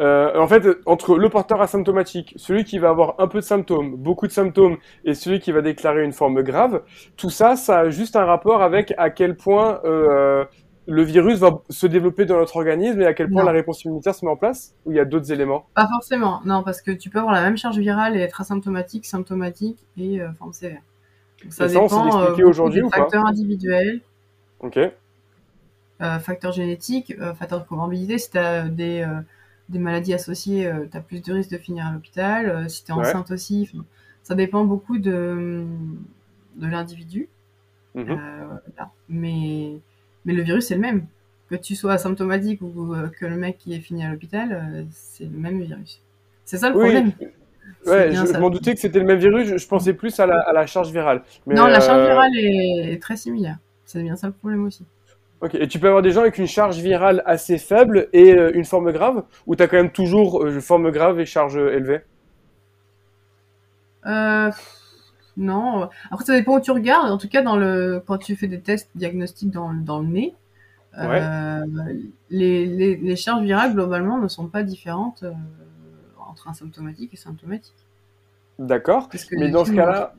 euh, 0.00 0.38
en 0.38 0.46
fait, 0.46 0.64
entre 0.86 1.18
le 1.18 1.28
porteur 1.28 1.60
asymptomatique, 1.60 2.34
celui 2.36 2.64
qui 2.64 2.78
va 2.78 2.90
avoir 2.90 3.16
un 3.18 3.28
peu 3.28 3.38
de 3.38 3.44
symptômes, 3.44 3.96
beaucoup 3.96 4.26
de 4.26 4.32
symptômes, 4.32 4.76
et 5.04 5.14
celui 5.14 5.40
qui 5.40 5.52
va 5.52 5.60
déclarer 5.60 6.04
une 6.04 6.12
forme 6.12 6.42
grave, 6.42 6.82
tout 7.16 7.30
ça, 7.30 7.56
ça 7.56 7.80
a 7.80 7.90
juste 7.90 8.16
un 8.16 8.24
rapport 8.24 8.62
avec 8.62 8.94
à 8.96 9.10
quel 9.10 9.36
point 9.36 9.80
euh, 9.84 10.44
le 10.86 11.02
virus 11.02 11.38
va 11.38 11.60
se 11.68 11.86
développer 11.86 12.24
dans 12.24 12.38
notre 12.38 12.56
organisme 12.56 13.02
et 13.02 13.06
à 13.06 13.12
quel 13.12 13.28
point 13.28 13.44
la 13.44 13.52
réponse 13.52 13.84
immunitaire 13.84 14.14
se 14.14 14.24
met 14.24 14.30
en 14.30 14.36
place 14.36 14.74
Ou 14.86 14.92
il 14.92 14.96
y 14.96 15.00
a 15.00 15.04
d'autres 15.04 15.30
éléments? 15.30 15.66
Pas 15.74 15.86
forcément, 15.86 16.40
non, 16.46 16.62
parce 16.62 16.80
que 16.80 16.90
tu 16.90 17.10
peux 17.10 17.18
avoir 17.18 17.34
la 17.34 17.42
même 17.42 17.58
charge 17.58 17.78
virale 17.78 18.16
et 18.16 18.20
être 18.20 18.40
asymptomatique, 18.40 19.04
symptomatique 19.04 19.86
et 19.98 20.20
euh, 20.20 20.32
forme 20.32 20.54
sévère. 20.54 20.80
Ça, 21.50 21.68
ça 21.68 21.68
dépend 21.68 22.22
euh, 22.22 22.46
aujourd'hui 22.46 22.82
ou 22.82 22.90
facteurs 22.90 23.26
individuels. 23.26 24.00
Ok. 24.60 24.78
Euh, 24.78 26.18
facteurs 26.18 26.52
génétiques, 26.52 27.14
euh, 27.18 27.34
facteurs 27.34 27.60
de 27.60 27.66
comorbidité. 27.66 28.18
Si 28.18 28.30
tu 28.30 28.38
as 28.38 28.68
des, 28.68 29.06
des, 29.68 29.78
maladies 29.78 30.14
associées, 30.14 30.70
tu 30.90 30.96
as 30.96 31.00
plus 31.00 31.22
de 31.22 31.32
risques 31.32 31.50
de 31.50 31.58
finir 31.58 31.86
à 31.86 31.92
l'hôpital. 31.92 32.68
si 32.68 32.84
tu 32.84 32.90
es 32.90 32.94
enceinte 32.94 33.30
aussi, 33.30 33.70
ça 34.22 34.34
dépend 34.34 34.64
beaucoup 34.64 34.98
de, 34.98 35.64
de 36.56 36.66
l'individu. 36.66 37.28
Mhm. 37.94 38.18
Mais 39.08 39.72
mais 40.24 40.34
le 40.34 40.42
virus, 40.42 40.66
c'est 40.66 40.74
le 40.74 40.80
même. 40.80 41.06
Que 41.48 41.54
tu 41.54 41.74
sois 41.74 41.94
asymptomatique 41.94 42.60
ou 42.60 42.94
que 43.18 43.24
le 43.24 43.36
mec 43.36 43.56
qui 43.56 43.72
est 43.72 43.80
fini 43.80 44.04
à 44.04 44.10
l'hôpital, 44.10 44.86
c'est 44.90 45.24
le 45.24 45.38
même 45.38 45.62
virus. 45.62 46.02
C'est 46.44 46.58
ça 46.58 46.68
le 46.68 46.74
problème. 46.74 47.12
Ouais, 47.86 48.12
je, 48.12 48.38
m'en 48.38 48.50
doutais 48.50 48.74
que 48.74 48.80
c'était 48.80 48.98
le 48.98 49.04
même 49.04 49.18
virus. 49.18 49.56
Je, 49.56 49.68
pensais 49.68 49.94
plus 49.94 50.18
à 50.20 50.26
la, 50.26 50.66
charge 50.66 50.90
virale. 50.90 51.22
non, 51.46 51.66
la 51.66 51.80
charge 51.80 52.02
euh, 52.02 52.06
virale 52.08 52.30
est, 52.36 53.02
très 53.02 53.16
similaire. 53.16 53.58
C'est 53.84 54.02
bien 54.02 54.16
ça 54.16 54.26
le 54.26 54.32
problème 54.32 54.64
aussi. 54.64 54.84
Ok, 55.40 55.54
et 55.54 55.68
tu 55.68 55.78
peux 55.78 55.86
avoir 55.86 56.02
des 56.02 56.10
gens 56.10 56.22
avec 56.22 56.38
une 56.38 56.48
charge 56.48 56.78
virale 56.78 57.22
assez 57.24 57.58
faible 57.58 58.08
et 58.12 58.32
une 58.32 58.64
forme 58.64 58.92
grave? 58.92 59.22
Ou 59.46 59.56
tu 59.56 59.62
as 59.62 59.68
quand 59.68 59.76
même 59.76 59.92
toujours 59.92 60.44
forme 60.60 60.90
grave 60.90 61.20
et 61.20 61.26
charge 61.26 61.56
élevée? 61.56 62.00
Euh, 64.06 64.50
non. 65.36 65.88
Après, 66.10 66.24
ça 66.24 66.34
dépend 66.34 66.56
où 66.56 66.60
tu 66.60 66.70
regardes. 66.70 67.10
En 67.10 67.18
tout 67.18 67.28
cas, 67.28 67.42
dans 67.42 67.56
le, 67.56 68.02
quand 68.04 68.18
tu 68.18 68.36
fais 68.36 68.48
des 68.48 68.60
tests 68.60 68.90
diagnostiques 68.94 69.50
dans, 69.50 69.72
dans 69.72 70.00
le 70.00 70.06
nez, 70.06 70.34
euh, 70.98 71.64
les, 72.30 72.66
les, 72.66 72.96
les, 72.96 73.16
charges 73.16 73.42
virales, 73.42 73.72
globalement, 73.72 74.18
ne 74.18 74.26
sont 74.26 74.48
pas 74.48 74.62
différentes 74.62 75.22
euh, 75.22 75.32
entre 76.38 76.48
asymptomatiques 76.48 77.12
et 77.12 77.16
symptomatiques. 77.16 77.74
D'accord. 78.58 79.08
Mais 79.32 79.50
dans 79.50 79.64
ce 79.64 79.72
cas-là, 79.72 80.14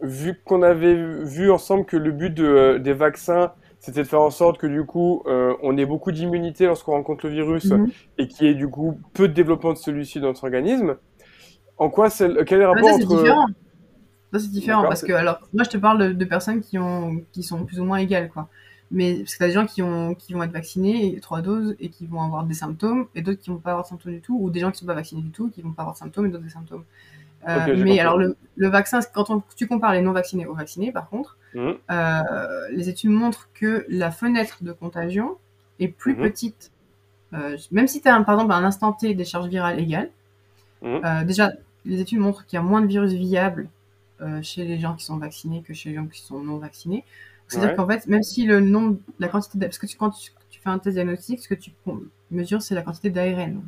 vu 0.00 0.40
qu'on 0.44 0.62
avait 0.62 0.94
vu 1.24 1.50
ensemble 1.50 1.84
que 1.84 1.96
le 1.96 2.12
but 2.12 2.32
de, 2.32 2.44
euh, 2.44 2.78
des 2.78 2.92
vaccins, 2.92 3.52
c'était 3.80 4.02
de 4.02 4.08
faire 4.08 4.22
en 4.22 4.30
sorte 4.30 4.58
que 4.58 4.66
du 4.66 4.84
coup, 4.84 5.22
on 5.26 5.76
ait 5.76 5.86
beaucoup 5.86 6.10
d'immunité 6.10 6.66
lorsqu'on 6.66 6.92
rencontre 6.92 7.26
le 7.26 7.32
virus 7.32 7.66
mhm. 7.66 7.90
et 8.18 8.26
qu'il 8.26 8.46
y 8.46 8.50
ait 8.50 8.54
du 8.54 8.68
coup 8.68 8.98
peu 9.12 9.28
de 9.28 9.34
développement 9.34 9.72
de 9.72 9.78
celui-ci 9.78 10.20
dans 10.20 10.28
notre 10.28 10.44
organisme. 10.44 10.96
En 11.76 11.90
quoi 11.90 12.10
c'est 12.10 12.44
quel 12.44 12.58
est 12.58 12.64
le 12.64 12.68
rapport 12.68 12.88
entre 12.88 13.46
c'est 14.32 14.50
différent 14.50 14.82
parce 14.82 15.02
que, 15.02 15.12
alors, 15.12 15.40
moi, 15.54 15.64
je 15.64 15.70
te 15.70 15.76
parle 15.78 16.14
de, 16.16 16.24
personnes 16.24 16.60
qui, 16.60 16.78
ont, 16.78 17.22
qui 17.32 17.42
sont 17.42 17.64
plus 17.64 17.80
ou 17.80 17.84
moins 17.84 17.98
égales, 17.98 18.28
quoi. 18.28 18.48
Mais 18.90 19.18
parce 19.18 19.34
que 19.34 19.38
t'as 19.38 19.46
des 19.48 19.52
gens 19.52 19.66
qui, 19.66 19.82
ont, 19.82 20.14
qui 20.14 20.32
vont 20.32 20.42
être 20.42 20.52
vaccinés, 20.52 21.18
trois 21.20 21.42
doses, 21.42 21.76
et 21.78 21.90
qui 21.90 22.06
vont 22.06 22.22
avoir 22.22 22.44
des 22.44 22.54
symptômes, 22.54 23.06
et 23.14 23.22
d'autres 23.22 23.40
qui 23.40 23.50
vont 23.50 23.58
pas 23.58 23.70
avoir 23.70 23.84
de 23.84 23.88
symptômes 23.88 24.14
du 24.14 24.20
tout, 24.20 24.38
ou 24.40 24.50
des 24.50 24.60
gens 24.60 24.70
qui 24.70 24.78
sont 24.78 24.86
pas 24.86 24.94
vaccinés 24.94 25.22
du 25.22 25.30
tout, 25.30 25.50
qui 25.50 25.60
vont 25.60 25.72
pas 25.72 25.82
avoir 25.82 25.94
de 25.94 25.98
symptômes, 25.98 26.26
et 26.26 26.28
d'autres 26.30 26.44
des 26.44 26.50
symptômes. 26.50 26.84
Euh, 27.46 27.76
mais 27.84 28.00
alors, 28.00 28.18
le, 28.18 28.36
le 28.56 28.68
vaccin, 28.68 29.00
quand 29.14 29.42
tu 29.56 29.66
compares 29.66 29.92
les 29.92 30.02
non 30.02 30.12
vaccinés 30.12 30.46
aux 30.46 30.54
vaccinés, 30.54 30.90
par 30.90 31.08
contre, 31.08 31.36
mmh. 31.54 31.70
euh, 31.90 32.22
les 32.72 32.88
études 32.88 33.10
montrent 33.10 33.48
que 33.54 33.86
la 33.88 34.10
fenêtre 34.10 34.64
de 34.64 34.72
contagion 34.72 35.36
est 35.78 35.88
plus 35.88 36.14
mmh. 36.14 36.22
petite. 36.22 36.72
Euh, 37.34 37.56
même 37.70 37.86
si 37.86 38.00
tu 38.00 38.08
as, 38.08 38.20
par 38.22 38.34
exemple, 38.34 38.52
un 38.52 38.64
instant 38.64 38.92
T 38.92 39.14
des 39.14 39.24
charges 39.24 39.48
virales 39.48 39.78
égales, 39.78 40.10
mmh. 40.82 41.24
déjà, 41.24 41.52
les 41.84 42.00
études 42.00 42.18
montrent 42.18 42.44
qu'il 42.46 42.56
y 42.56 42.60
a 42.60 42.62
moins 42.62 42.80
de 42.80 42.86
virus 42.86 43.12
viables 43.12 43.68
chez 44.42 44.64
les 44.64 44.80
gens 44.80 44.94
qui 44.94 45.04
sont 45.04 45.16
vaccinés 45.16 45.62
que 45.62 45.72
chez 45.72 45.90
les 45.90 45.94
gens 45.94 46.06
qui 46.06 46.20
sont 46.20 46.40
non 46.40 46.56
vaccinés. 46.56 47.04
C'est-à-dire 47.48 47.76
qu'en 47.76 47.86
fait, 47.86 48.06
même 48.06 48.22
si 48.22 48.44
le 48.44 48.60
nombre, 48.60 48.98
la 49.18 49.28
quantité, 49.28 49.58
parce 49.58 49.78
que 49.78 49.86
tu, 49.86 49.96
quand 49.96 50.10
tu, 50.10 50.32
fais 50.50 50.68
un 50.68 50.78
test 50.78 50.94
diagnostique, 50.94 51.40
ce 51.40 51.48
que 51.48 51.54
tu 51.54 51.72
mesures, 52.30 52.62
c'est 52.62 52.74
la 52.74 52.82
quantité 52.82 53.10
d'ARN, 53.10 53.62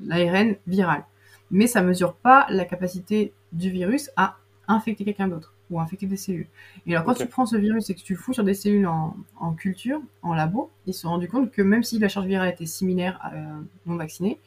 l'ARN 0.00 0.56
viral. 0.66 1.04
Mais 1.50 1.66
ça 1.66 1.82
mesure 1.82 2.14
pas 2.14 2.46
la 2.50 2.64
capacité 2.64 3.32
du 3.52 3.70
virus 3.70 4.10
à 4.16 4.36
infecter 4.68 5.04
quelqu'un 5.04 5.28
d'autre 5.28 5.54
ou 5.70 5.80
infecter 5.80 6.06
des 6.06 6.16
cellules. 6.16 6.46
Et 6.86 6.94
alors, 6.94 7.04
quand 7.04 7.14
tu 7.14 7.26
prends 7.26 7.46
ce 7.46 7.56
virus 7.56 7.88
et 7.88 7.94
que 7.94 8.00
tu 8.00 8.14
le 8.14 8.18
fous 8.18 8.34
sur 8.34 8.44
des 8.44 8.54
cellules 8.54 8.86
en, 8.86 9.16
en, 9.40 9.52
culture, 9.54 10.00
en 10.22 10.34
labo, 10.34 10.70
ils 10.86 10.92
se 10.92 11.02
sont 11.02 11.08
rendus 11.08 11.28
compte 11.28 11.50
que 11.50 11.62
même 11.62 11.82
si 11.82 11.98
la 11.98 12.08
charge 12.08 12.26
virale 12.26 12.50
était 12.50 12.66
similaire 12.66 13.18
à 13.22 13.34
euh, 13.34 13.60
non 13.86 13.96
vacciné, 13.96 14.38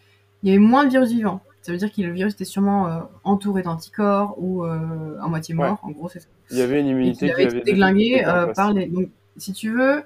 il 0.44 0.50
y 0.50 0.52
avait 0.52 0.60
moins 0.64 0.86
de 0.86 0.92
virus 0.92 1.12
vivants. 1.12 1.42
Ça 1.68 1.74
veut 1.74 1.78
dire 1.80 1.92
que 1.92 2.02
le 2.02 2.14
virus 2.14 2.34
était 2.34 2.46
sûrement 2.46 2.88
euh, 2.88 3.02
entouré 3.26 3.62
d'anticorps 3.62 4.36
ou 4.38 4.64
euh, 4.64 5.20
à 5.20 5.28
moitié 5.28 5.54
mort. 5.54 5.82
En 5.84 5.92
gros, 5.92 6.08
c'est 6.08 6.22
ça. 6.22 6.30
Il 6.50 6.58
y 6.58 6.62
avait 6.62 6.80
une 6.80 6.88
immunité 6.88 7.26
qui 7.26 7.34
avait 7.34 7.44
été 7.44 7.60
déglinguée 7.60 8.24
euh, 8.26 8.54
par 8.54 8.72
les. 8.72 8.86
Donc, 8.86 9.10
si 9.36 9.52
tu 9.52 9.72
veux, 9.72 10.04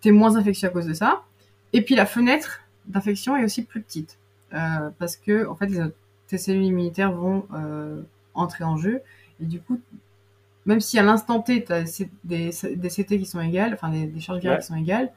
t'es 0.00 0.10
moins 0.10 0.34
infectieux 0.34 0.66
à 0.66 0.72
cause 0.72 0.86
de 0.86 0.92
ça. 0.92 1.22
Et 1.72 1.82
puis 1.82 1.94
la 1.94 2.04
fenêtre 2.04 2.62
d'infection 2.86 3.36
est 3.36 3.44
aussi 3.44 3.62
plus 3.62 3.80
petite 3.80 4.18
parce 4.50 5.14
que 5.14 5.46
en 5.46 5.54
fait, 5.54 5.68
tes 6.26 6.36
cellules 6.36 6.64
immunitaires 6.64 7.12
vont 7.12 7.46
entrer 8.34 8.64
en 8.64 8.76
jeu 8.76 9.02
et 9.40 9.44
du 9.44 9.60
coup, 9.60 9.80
même 10.64 10.80
si 10.80 10.98
à 10.98 11.04
l'instant 11.04 11.42
T, 11.42 11.62
tu 11.62 11.72
as 11.72 12.02
des, 12.24 12.50
des, 12.74 12.88
CT 12.88 13.18
qui 13.20 13.24
sont 13.26 13.40
égales, 13.40 13.72
enfin 13.72 13.90
des, 13.90 14.18
charges 14.18 14.40
virales 14.40 14.58
qui 14.58 14.66
sont 14.66 14.74
égales, 14.74 15.12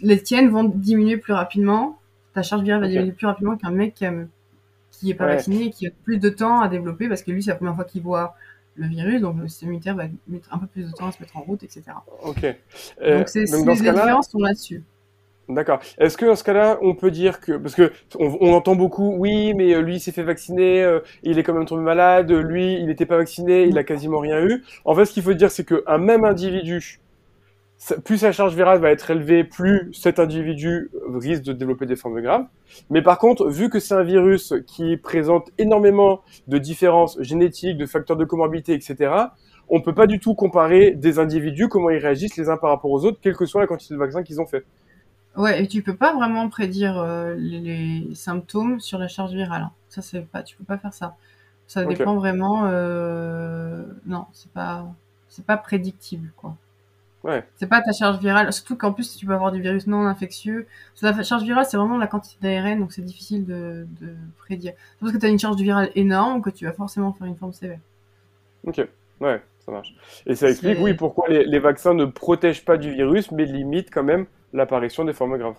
les 0.00 0.22
tiennes 0.22 0.48
vont 0.48 0.64
diminuer 0.64 1.18
plus 1.18 1.34
rapidement 1.34 1.98
ta 2.34 2.42
charge 2.42 2.62
virale 2.62 2.82
va 2.82 2.88
diminuer 2.88 3.12
plus 3.12 3.26
rapidement 3.26 3.56
qu'un 3.56 3.70
mec 3.70 3.94
qui, 3.94 4.04
n'est 4.04 5.10
est 5.10 5.14
pas 5.14 5.26
vacciné 5.26 5.66
et 5.66 5.70
qui 5.70 5.86
a 5.86 5.90
plus 6.04 6.18
de 6.18 6.28
temps 6.28 6.60
à 6.60 6.68
développer 6.68 7.08
parce 7.08 7.22
que 7.22 7.30
lui, 7.30 7.42
c'est 7.42 7.50
la 7.50 7.56
première 7.56 7.74
fois 7.74 7.84
qu'il 7.84 8.02
voit 8.02 8.34
le 8.76 8.88
virus, 8.88 9.20
donc 9.20 9.36
le 9.40 9.48
système 9.48 9.68
immunitaire 9.68 9.94
va 9.94 10.04
mettre 10.26 10.52
un 10.52 10.58
peu 10.58 10.66
plus 10.66 10.90
de 10.90 10.92
temps 10.92 11.06
à 11.06 11.12
se 11.12 11.20
mettre 11.20 11.36
en 11.36 11.42
route, 11.42 11.62
etc. 11.62 11.82
Ok. 12.24 12.44
Euh, 13.02 13.18
donc, 13.18 13.28
c'est, 13.28 13.44
les 13.44 13.74
différences 13.74 14.30
sont 14.30 14.40
là-dessus. 14.40 14.82
D'accord. 15.48 15.78
Est-ce 15.98 16.16
que 16.16 16.24
dans 16.24 16.36
ce 16.36 16.42
cas-là, 16.42 16.78
on 16.80 16.94
peut 16.94 17.10
dire 17.10 17.38
que 17.38 17.52
parce 17.52 17.74
que 17.74 17.92
on, 18.18 18.52
entend 18.54 18.74
beaucoup, 18.74 19.14
oui, 19.18 19.52
mais 19.54 19.74
euh, 19.74 19.82
lui 19.82 20.00
s'est 20.00 20.10
fait 20.10 20.22
vacciner, 20.22 20.82
euh, 20.82 21.00
il 21.22 21.38
est 21.38 21.42
quand 21.42 21.52
même 21.52 21.66
tombé 21.66 21.82
malade, 21.82 22.32
lui 22.32 22.74
il 22.74 22.86
n'était 22.86 23.04
pas 23.04 23.18
vacciné, 23.18 23.64
il 23.64 23.76
a 23.76 23.84
quasiment 23.84 24.20
rien 24.20 24.42
eu. 24.42 24.64
En 24.86 24.94
fait, 24.94 25.04
ce 25.04 25.12
qu'il 25.12 25.22
faut 25.22 25.34
dire, 25.34 25.50
c'est 25.50 25.64
qu'un 25.64 25.98
même 25.98 26.24
individu 26.24 27.00
plus 28.04 28.18
sa 28.18 28.32
charge 28.32 28.54
virale 28.54 28.80
va 28.80 28.90
être 28.90 29.10
élevée, 29.10 29.44
plus 29.44 29.92
cet 29.92 30.18
individu 30.18 30.90
risque 31.12 31.42
de 31.42 31.52
développer 31.52 31.86
des 31.86 31.96
formes 31.96 32.20
graves. 32.20 32.46
Mais 32.90 33.02
par 33.02 33.18
contre, 33.18 33.48
vu 33.48 33.68
que 33.68 33.78
c'est 33.80 33.94
un 33.94 34.02
virus 34.02 34.54
qui 34.66 34.96
présente 34.96 35.50
énormément 35.58 36.22
de 36.48 36.58
différences 36.58 37.20
génétiques, 37.20 37.76
de 37.76 37.86
facteurs 37.86 38.16
de 38.16 38.24
comorbidité, 38.24 38.74
etc., 38.74 39.12
on 39.68 39.80
peut 39.80 39.94
pas 39.94 40.06
du 40.06 40.20
tout 40.20 40.34
comparer 40.34 40.92
des 40.92 41.18
individus, 41.18 41.68
comment 41.68 41.90
ils 41.90 41.98
réagissent 41.98 42.36
les 42.36 42.48
uns 42.48 42.56
par 42.56 42.70
rapport 42.70 42.90
aux 42.90 43.04
autres, 43.04 43.18
quelle 43.20 43.36
que 43.36 43.46
soit 43.46 43.60
la 43.60 43.66
quantité 43.66 43.94
de 43.94 43.98
vaccins 43.98 44.22
qu'ils 44.22 44.40
ont 44.40 44.46
fait. 44.46 44.64
Ouais, 45.36 45.62
et 45.62 45.66
tu 45.66 45.82
peux 45.82 45.96
pas 45.96 46.14
vraiment 46.14 46.48
prédire 46.48 46.98
euh, 46.98 47.34
les, 47.36 48.14
symptômes 48.14 48.78
sur 48.78 48.98
la 48.98 49.08
charge 49.08 49.32
virale. 49.32 49.68
Ça, 49.88 50.00
c'est 50.00 50.20
pas, 50.20 50.42
tu 50.42 50.56
peux 50.56 50.64
pas 50.64 50.78
faire 50.78 50.92
ça. 50.92 51.16
Ça 51.66 51.84
dépend 51.84 52.14
vraiment. 52.14 52.66
Euh... 52.66 53.82
Non, 54.06 54.26
c'est 54.32 54.52
pas, 54.52 54.86
c'est 55.28 55.44
pas 55.44 55.56
prédictible, 55.56 56.30
quoi. 56.36 56.56
C'est 57.56 57.68
pas 57.68 57.80
ta 57.80 57.92
charge 57.92 58.18
virale, 58.18 58.52
surtout 58.52 58.76
qu'en 58.76 58.92
plus 58.92 59.16
tu 59.16 59.26
peux 59.26 59.32
avoir 59.32 59.50
du 59.50 59.60
virus 59.60 59.86
non 59.86 60.06
infectieux. 60.06 60.66
La 61.02 61.22
charge 61.22 61.42
virale, 61.42 61.64
c'est 61.64 61.76
vraiment 61.76 61.96
la 61.96 62.06
quantité 62.06 62.36
d'ARN, 62.42 62.78
donc 62.78 62.92
c'est 62.92 63.02
difficile 63.02 63.46
de, 63.46 63.86
prédire. 64.38 64.72
C'est 64.76 65.00
parce 65.00 65.12
que 65.12 65.18
tu 65.18 65.26
as 65.26 65.30
une 65.30 65.38
charge 65.38 65.56
virale 65.56 65.90
énorme 65.94 66.42
que 66.42 66.50
tu 66.50 66.66
vas 66.66 66.72
forcément 66.72 67.12
faire 67.12 67.26
une 67.26 67.36
forme 67.36 67.52
sévère. 67.52 67.78
Ok, 68.66 68.86
ouais, 69.20 69.42
ça 69.64 69.72
marche. 69.72 69.94
Et 70.26 70.34
ça 70.34 70.50
explique, 70.50 70.78
oui, 70.80 70.94
pourquoi 70.94 71.28
les, 71.28 71.58
vaccins 71.58 71.94
ne 71.94 72.04
protègent 72.04 72.64
pas 72.64 72.76
du 72.76 72.90
virus, 72.92 73.30
mais 73.30 73.44
limitent 73.46 73.90
quand 73.92 74.04
même 74.04 74.26
l'apparition 74.52 75.04
des 75.04 75.12
formes 75.12 75.38
graves. 75.38 75.56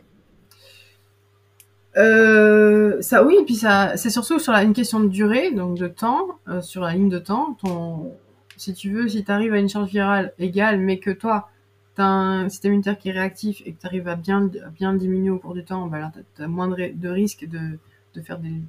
Euh, 1.97 3.01
ça 3.01 3.24
oui, 3.24 3.38
et 3.41 3.45
puis 3.45 3.55
ça, 3.55 3.95
c'est 3.95 4.09
surtout 4.09 4.38
sur 4.38 4.51
la, 4.51 4.63
une 4.63 4.74
question 4.74 4.99
de 4.99 5.07
durée, 5.07 5.51
donc 5.51 5.78
de 5.78 5.88
temps, 5.88 6.28
euh, 6.49 6.61
sur 6.61 6.82
la 6.82 6.93
ligne 6.93 7.09
de 7.09 7.20
temps. 7.20 7.57
Ton, 7.63 8.11
si 8.57 8.74
tu 8.74 8.91
veux, 8.91 9.07
si 9.07 9.24
tu 9.24 9.32
arrives 9.32 9.53
à 9.53 9.59
une 9.59 9.70
charge 9.70 9.89
virale 9.89 10.34
égale, 10.38 10.80
mais 10.80 10.99
que 10.99 11.11
toi, 11.11 11.49
tu 11.96 12.02
as 12.02 12.08
un 12.08 12.50
système 12.50 12.74
immunitaire 12.74 12.98
qui 12.98 13.10
est 13.10 13.14
réactif 13.14 13.62
et 13.66 13.74
que 13.74 13.80
tu 13.80 13.88
arrives 13.88 14.08
à 14.08 14.16
bien, 14.16 14.50
bien 14.74 14.93
diminuer 14.93 15.30
au 15.30 15.39
cours 15.39 15.54
du 15.54 15.64
temps, 15.64 15.88
bah 15.88 16.12
tu 16.36 16.41
as, 16.41 16.48
moins 16.48 16.68
de, 16.68 16.91
de 16.93 17.10
risques 17.10 17.48
de, 17.48 17.80
de 18.14 18.22
faire 18.22 18.39
des 18.39 18.62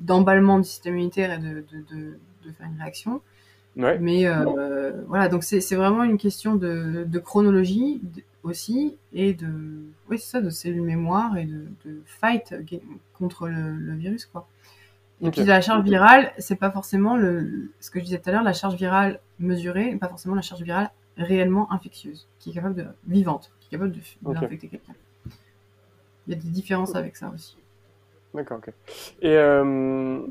d'emballement 0.00 0.58
du 0.58 0.64
système 0.64 0.94
immunitaire 0.94 1.32
et 1.32 1.38
de, 1.38 1.64
de, 1.72 2.18
de, 2.44 2.52
faire 2.52 2.66
une 2.66 2.80
réaction. 2.80 3.20
Ouais. 3.76 3.98
Mais 3.98 4.26
euh, 4.26 4.92
voilà, 5.08 5.28
donc 5.28 5.44
c'est 5.44 5.74
vraiment 5.74 6.04
une 6.04 6.18
question 6.18 6.54
de, 6.54 7.04
de 7.06 7.18
chronologie 7.18 8.00
aussi 8.42 8.96
et 9.12 9.32
de 9.32 9.48
oui 10.10 10.18
c'est 10.18 10.32
ça 10.32 10.40
de 10.40 10.50
cellules 10.50 10.82
mémoire 10.82 11.38
et 11.38 11.46
de, 11.46 11.64
de 11.86 12.02
fight 12.04 12.54
contre 13.14 13.48
le, 13.48 13.72
le, 13.72 13.94
virus 13.94 14.26
quoi. 14.26 14.46
Et 15.22 15.30
puis 15.30 15.44
la 15.44 15.60
charge 15.60 15.84
virale, 15.84 16.32
c'est 16.38 16.56
pas 16.56 16.70
forcément 16.70 17.16
le, 17.16 17.72
ce 17.80 17.90
que 17.90 17.98
je 17.98 18.04
disais 18.04 18.18
tout 18.18 18.28
à 18.28 18.32
l'heure, 18.32 18.42
la 18.42 18.52
charge 18.52 18.74
virale 18.74 19.20
mesurée, 19.38 19.96
pas 19.96 20.08
forcément 20.08 20.34
la 20.34 20.42
charge 20.42 20.62
virale 20.62 20.90
réellement 21.16 21.72
infectieuse, 21.72 22.26
qui 22.38 22.50
est 22.50 22.52
capable 22.54 22.74
de 22.74 22.86
vivante, 23.06 23.52
qui 23.60 23.68
est 23.68 23.70
capable 23.78 23.92
de, 23.92 24.00
d'infecter 24.22 24.68
quelqu'un. 24.68 24.94
Il 26.26 26.34
y 26.34 26.36
a 26.36 26.40
des 26.40 26.48
différences 26.48 26.94
avec 26.94 27.16
ça 27.16 27.30
aussi. 27.34 27.56
D'accord, 28.34 28.58
ok. 28.58 28.72
Et 29.20 29.36
euh, 29.36 30.26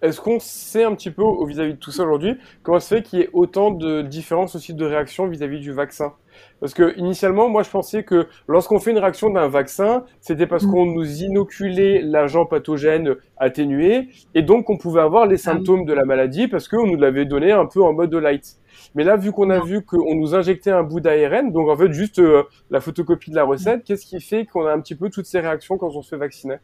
est-ce 0.00 0.20
qu'on 0.20 0.38
sait 0.38 0.84
un 0.84 0.94
petit 0.94 1.10
peu, 1.10 1.24
vis-à-vis 1.46 1.74
de 1.74 1.78
tout 1.78 1.90
ça 1.90 2.02
aujourd'hui, 2.02 2.36
comment 2.62 2.78
ça 2.78 2.88
se 2.88 2.94
fait 2.96 3.02
qu'il 3.02 3.18
y 3.18 3.22
ait 3.22 3.30
autant 3.32 3.70
de 3.70 4.02
différences 4.02 4.54
aussi 4.54 4.74
de 4.74 4.84
réactions 4.84 5.26
vis-à-vis 5.26 5.60
du 5.60 5.72
vaccin? 5.72 6.14
Parce 6.60 6.74
que 6.74 6.96
initialement, 6.98 7.48
moi, 7.48 7.62
je 7.62 7.70
pensais 7.70 8.04
que 8.04 8.28
lorsqu'on 8.48 8.78
fait 8.78 8.92
une 8.92 8.98
réaction 8.98 9.30
d'un 9.30 9.48
vaccin, 9.48 10.04
c'était 10.20 10.46
parce 10.46 10.64
mm. 10.64 10.70
qu'on 10.70 10.86
nous 10.86 11.22
inoculait 11.22 12.02
l'agent 12.02 12.46
pathogène 12.46 13.16
atténué, 13.36 14.08
et 14.34 14.42
donc 14.42 14.70
on 14.70 14.76
pouvait 14.76 15.00
avoir 15.00 15.26
les 15.26 15.36
ah 15.36 15.52
symptômes 15.52 15.84
de 15.84 15.92
la 15.92 16.04
maladie 16.04 16.48
parce 16.48 16.68
qu'on 16.68 16.86
nous 16.86 16.96
l'avait 16.96 17.24
donné 17.24 17.52
un 17.52 17.66
peu 17.66 17.82
en 17.82 17.92
mode 17.92 18.14
light. 18.14 18.56
Mais 18.94 19.04
là, 19.04 19.16
vu 19.16 19.32
qu'on 19.32 19.50
a 19.50 19.60
vu 19.60 19.82
qu'on 19.82 20.14
nous 20.14 20.34
injectait 20.34 20.70
un 20.70 20.82
bout 20.82 21.00
d'ARN, 21.00 21.50
donc 21.50 21.68
en 21.68 21.76
fait 21.76 21.92
juste 21.92 22.18
euh, 22.18 22.44
la 22.70 22.80
photocopie 22.80 23.30
de 23.30 23.36
la 23.36 23.44
recette, 23.44 23.84
qu'est-ce 23.84 24.06
qui 24.06 24.20
fait 24.20 24.44
qu'on 24.46 24.66
a 24.66 24.72
un 24.72 24.80
petit 24.80 24.94
peu 24.94 25.10
toutes 25.10 25.26
ces 25.26 25.40
réactions 25.40 25.78
quand 25.78 25.90
on 25.94 26.02
se 26.02 26.10
fait 26.10 26.16
vacciner? 26.16 26.56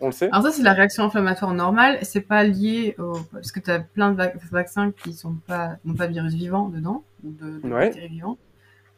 On 0.00 0.06
le 0.06 0.12
sait. 0.12 0.28
Alors 0.30 0.42
ça, 0.42 0.52
c'est 0.52 0.62
la 0.62 0.74
réaction 0.74 1.04
inflammatoire 1.04 1.54
normale. 1.54 1.98
C'est 2.02 2.20
pas 2.20 2.44
lié 2.44 2.94
au... 2.98 3.14
Parce 3.32 3.50
que 3.50 3.60
tu 3.60 3.70
as 3.70 3.80
plein 3.80 4.12
de 4.12 4.22
vaccins 4.50 4.92
qui 4.92 5.14
sont 5.14 5.36
pas... 5.46 5.76
n'ont 5.84 5.94
pas 5.94 6.06
de 6.06 6.12
virus 6.12 6.34
vivant 6.34 6.68
dedans, 6.68 7.02
ou 7.24 7.30
de, 7.30 7.66
bactéries 7.66 8.08
vivantes, 8.08 8.38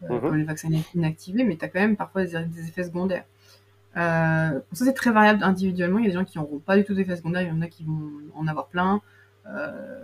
euh, 0.05 0.15
mhm. 0.15 0.21
comme 0.21 0.37
les 0.37 0.45
vaccins 0.45 0.69
inactivés, 0.95 1.45
mais 1.45 1.57
tu 1.57 1.65
as 1.65 1.69
quand 1.69 1.81
même 1.81 1.97
parfois 1.97 2.25
des, 2.25 2.69
effets 2.69 2.85
secondaires. 2.85 3.25
Euh, 3.97 4.61
ça, 4.73 4.85
c'est 4.85 4.93
très 4.93 5.11
variable 5.11 5.43
individuellement. 5.43 5.99
Il 5.99 6.05
y 6.05 6.07
a 6.07 6.11
des 6.11 6.19
gens 6.19 6.25
qui 6.25 6.39
n'auront 6.39 6.59
pas 6.59 6.77
du 6.77 6.85
tout 6.85 6.95
d'effets 6.95 7.17
secondaires, 7.17 7.43
il 7.43 7.49
y 7.49 7.53
en 7.53 7.63
a 7.63 7.67
qui 7.67 7.85
vont 7.85 8.11
en 8.35 8.47
avoir 8.47 8.69
plein. 8.69 9.01
Euh, 9.49 10.03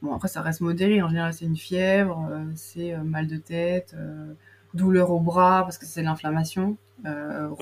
bon, 0.00 0.14
après, 0.14 0.28
ça 0.28 0.40
reste 0.40 0.60
modéré. 0.62 1.02
En 1.02 1.08
général, 1.08 1.34
c'est 1.34 1.44
une 1.44 1.56
fièvre, 1.56 2.26
euh, 2.30 2.44
c'est 2.54 2.96
mal 2.96 3.26
de 3.26 3.36
tête, 3.36 3.94
douleur 4.74 5.10
au 5.10 5.20
bras, 5.20 5.62
parce 5.62 5.78
que 5.78 5.86
c'est 5.86 6.02
l'inflammation. 6.02 6.76
Mhm. 7.04 7.54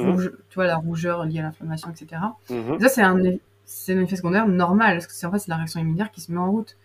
tu 0.49 0.55
vois, 0.55 0.67
la 0.67 0.77
rougeur 0.77 1.25
liée 1.25 1.41
à 1.41 1.43
l'inflammation, 1.43 1.91
etc. 1.91 2.23
Mhm. 2.51 2.79
ça, 2.79 2.89
c'est 2.89 3.03
un, 3.03 3.21
c'est 3.65 3.97
un 3.97 4.01
effet 4.01 4.17
secondaire 4.17 4.47
normal, 4.47 4.97
parce 4.97 5.09
que 5.09 5.13
c'est 5.13 5.27
en 5.27 5.33
fait 5.33 5.41
c'est 5.41 5.51
la 5.51 5.57
réaction 5.57 5.81
immunitaire 5.81 6.13
qui 6.13 6.21
se 6.21 6.31
met 6.31 6.39
en 6.39 6.51
route. 6.51 6.77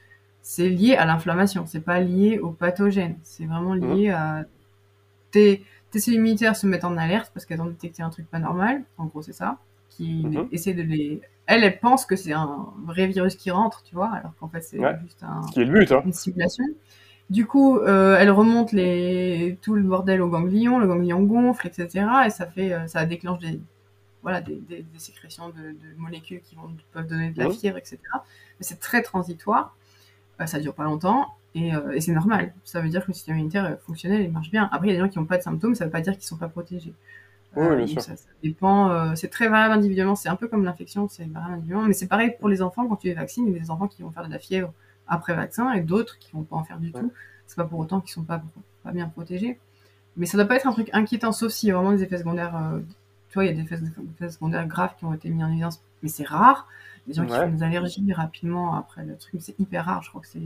C'est 0.41 0.67
lié 0.67 0.95
à 0.95 1.05
l'inflammation, 1.05 1.65
c'est 1.67 1.81
pas 1.81 1.99
lié 1.99 2.39
au 2.39 2.49
pathogène. 2.49 3.17
C'est 3.21 3.45
vraiment 3.45 3.75
lié 3.75 4.09
à 4.09 4.45
tes, 5.31 5.63
tes 5.91 5.99
cellules 5.99 6.19
immunitaires 6.19 6.55
se 6.55 6.67
mettent 6.67 6.85
en 6.85 6.97
alerte 6.97 7.31
parce 7.33 7.45
qu'elles 7.45 7.61
ont 7.61 7.67
détecté 7.67 8.03
un 8.03 8.09
truc 8.09 8.27
pas 8.29 8.39
normal. 8.39 8.83
En 8.97 9.05
gros, 9.05 9.21
c'est 9.21 9.33
ça. 9.33 9.57
Qui 9.89 10.25
essaie 10.51 10.73
de 10.73 10.83
les. 10.83 11.21
Elle, 11.45 11.63
elle 11.63 11.79
pense 11.79 12.05
que 12.05 12.15
c'est 12.15 12.31
un 12.31 12.67
vrai 12.85 13.07
virus 13.07 13.35
qui 13.35 13.49
rentre, 13.51 13.83
tu 13.83 13.95
vois, 13.95 14.11
alors 14.13 14.33
qu'en 14.39 14.47
fait 14.47 14.61
c'est 14.61 14.77
juste 15.01 15.23
un, 15.23 15.41
qui 15.51 15.61
est 15.61 15.65
le 15.65 15.79
but, 15.79 15.91
hein. 15.91 16.03
une 16.05 16.13
simulation. 16.13 16.63
Du 17.29 17.45
coup, 17.45 17.77
euh, 17.77 18.17
elle 18.19 18.31
remonte 18.31 18.71
les, 18.71 19.57
tout 19.61 19.75
le 19.75 19.83
bordel 19.83 20.21
au 20.21 20.29
ganglion, 20.29 20.79
le 20.79 20.87
ganglion 20.87 21.21
gonfle, 21.21 21.67
etc. 21.67 22.05
Et 22.25 22.29
ça 22.31 22.47
fait, 22.47 22.73
euh, 22.73 22.87
ça 22.87 23.05
déclenche 23.05 23.39
des, 23.39 23.59
voilà, 24.23 24.41
des, 24.41 24.55
des, 24.55 24.81
des 24.81 24.99
sécrétions 24.99 25.49
de, 25.49 25.53
de, 25.53 25.95
molécules 25.97 26.41
qui 26.41 26.55
vont, 26.55 26.75
peuvent 26.91 27.05
donner 27.05 27.29
de 27.29 27.43
la 27.43 27.51
fièvre, 27.51 27.77
etc. 27.77 27.99
Mais 28.13 28.61
c'est 28.61 28.79
très 28.79 29.03
transitoire. 29.03 29.75
Euh, 30.41 30.47
ça 30.47 30.59
dure 30.59 30.73
pas 30.73 30.85
longtemps. 30.85 31.27
Et, 31.55 31.73
euh, 31.75 31.91
et 31.91 32.01
c'est 32.01 32.11
normal. 32.11 32.53
Ça 32.63 32.81
veut 32.81 32.89
dire 32.89 33.01
que 33.01 33.07
le 33.07 33.13
système 33.13 33.35
immunitaire 33.35 33.77
fonctionnel, 33.81 34.21
il 34.21 34.31
marche 34.31 34.51
bien. 34.51 34.69
Après, 34.71 34.87
il 34.87 34.91
y 34.91 34.93
a 34.93 34.97
des 34.97 35.01
gens 35.05 35.09
qui 35.09 35.19
n'ont 35.19 35.25
pas 35.25 35.37
de 35.37 35.43
symptômes, 35.43 35.75
ça 35.75 35.85
veut 35.85 35.91
pas 35.91 36.01
dire 36.01 36.13
qu'ils 36.13 36.23
sont 36.23 36.37
pas 36.37 36.49
protégés. 36.49 36.93
Oui, 37.55 37.75
bien 37.75 37.87
sûr. 37.87 38.01
Ça, 38.01 38.15
ça, 38.15 38.25
dépend. 38.43 39.15
c'est 39.15 39.29
très 39.29 39.47
variable 39.47 39.73
individuellement. 39.73 40.15
C'est 40.15 40.29
un 40.29 40.35
peu 40.35 40.47
comme 40.47 40.63
l'infection, 40.63 41.07
c'est 41.07 41.25
variable 41.25 41.53
individuellement. 41.53 41.87
Mais 41.87 41.93
c'est 41.93 42.07
pareil 42.07 42.35
pour 42.39 42.49
les 42.49 42.61
enfants 42.61 42.87
quand 42.87 42.97
tu 42.97 43.07
les 43.07 43.15
vaccines. 43.15 43.47
Il 43.47 43.53
y 43.53 43.55
a 43.55 43.59
des 43.59 43.71
enfants 43.71 43.87
qui 43.87 44.03
vont 44.03 44.11
faire 44.11 44.25
de 44.25 44.31
la 44.31 44.37
fièvre 44.37 44.71
après 45.07 45.33
vaccin 45.33 45.73
et 45.73 45.81
d'autres 45.81 46.19
qui 46.19 46.31
vont 46.33 46.43
pas 46.43 46.55
en 46.55 46.63
faire 46.63 46.77
du 46.77 46.91
tout. 46.91 47.11
C'est 47.47 47.55
pas 47.55 47.65
pour 47.65 47.79
autant 47.79 47.99
qu'ils 47.99 48.11
sont 48.11 48.23
pas, 48.23 48.41
pas 48.83 48.91
bien 48.91 49.07
protégés. 49.07 49.57
Mais 50.17 50.25
ça 50.25 50.37
doit 50.37 50.45
pas 50.45 50.55
être 50.55 50.67
un 50.67 50.71
truc 50.71 50.89
inquiétant, 50.93 51.31
sauf 51.31 51.51
s'il 51.51 51.69
y 51.69 51.71
a 51.71 51.75
vraiment 51.75 51.93
des 51.93 52.03
effets 52.03 52.17
secondaires. 52.17 52.55
Euh, 52.55 52.79
tu 53.29 53.35
vois, 53.35 53.45
il 53.45 53.47
y 53.47 53.51
a 53.51 53.53
des 53.53 53.61
effets, 53.61 54.29
secondaires 54.29 54.67
graves 54.67 54.95
qui 54.97 55.05
ont 55.05 55.13
été 55.13 55.29
mis 55.29 55.43
en 55.43 55.49
évidence, 55.49 55.81
mais 56.03 56.09
c'est 56.09 56.27
rare. 56.27 56.67
Les 57.07 57.13
gens 57.13 57.25
qui 57.25 57.33
font 57.33 57.49
des 57.49 57.63
allergies 57.63 58.13
rapidement 58.13 58.75
après 58.75 59.05
le 59.05 59.15
truc, 59.15 59.41
c'est 59.41 59.57
hyper 59.59 59.85
rare. 59.85 60.03
Je 60.03 60.09
crois 60.09 60.21
que 60.21 60.27
c'est, 60.27 60.41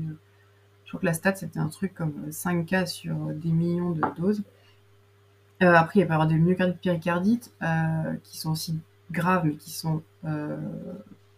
que 1.00 1.06
la 1.06 1.14
stat 1.14 1.36
c'était 1.36 1.60
un 1.60 1.68
truc 1.68 1.94
comme 1.94 2.32
5 2.32 2.66
cas 2.66 2.86
sur 2.86 3.16
des 3.16 3.52
millions 3.52 3.92
de 3.92 4.02
doses. 4.18 4.44
Euh, 5.62 5.74
après, 5.74 6.02
il 6.02 6.06
peut 6.06 6.12
y 6.12 6.14
avoir 6.14 6.28
des 6.28 6.36
myocardites 6.36 6.82
péricardites 6.82 7.54
euh, 7.62 8.14
qui 8.24 8.38
sont 8.38 8.52
aussi 8.52 8.80
graves, 9.12 9.46
mais 9.46 9.54
qui 9.54 9.72
sont 9.72 10.02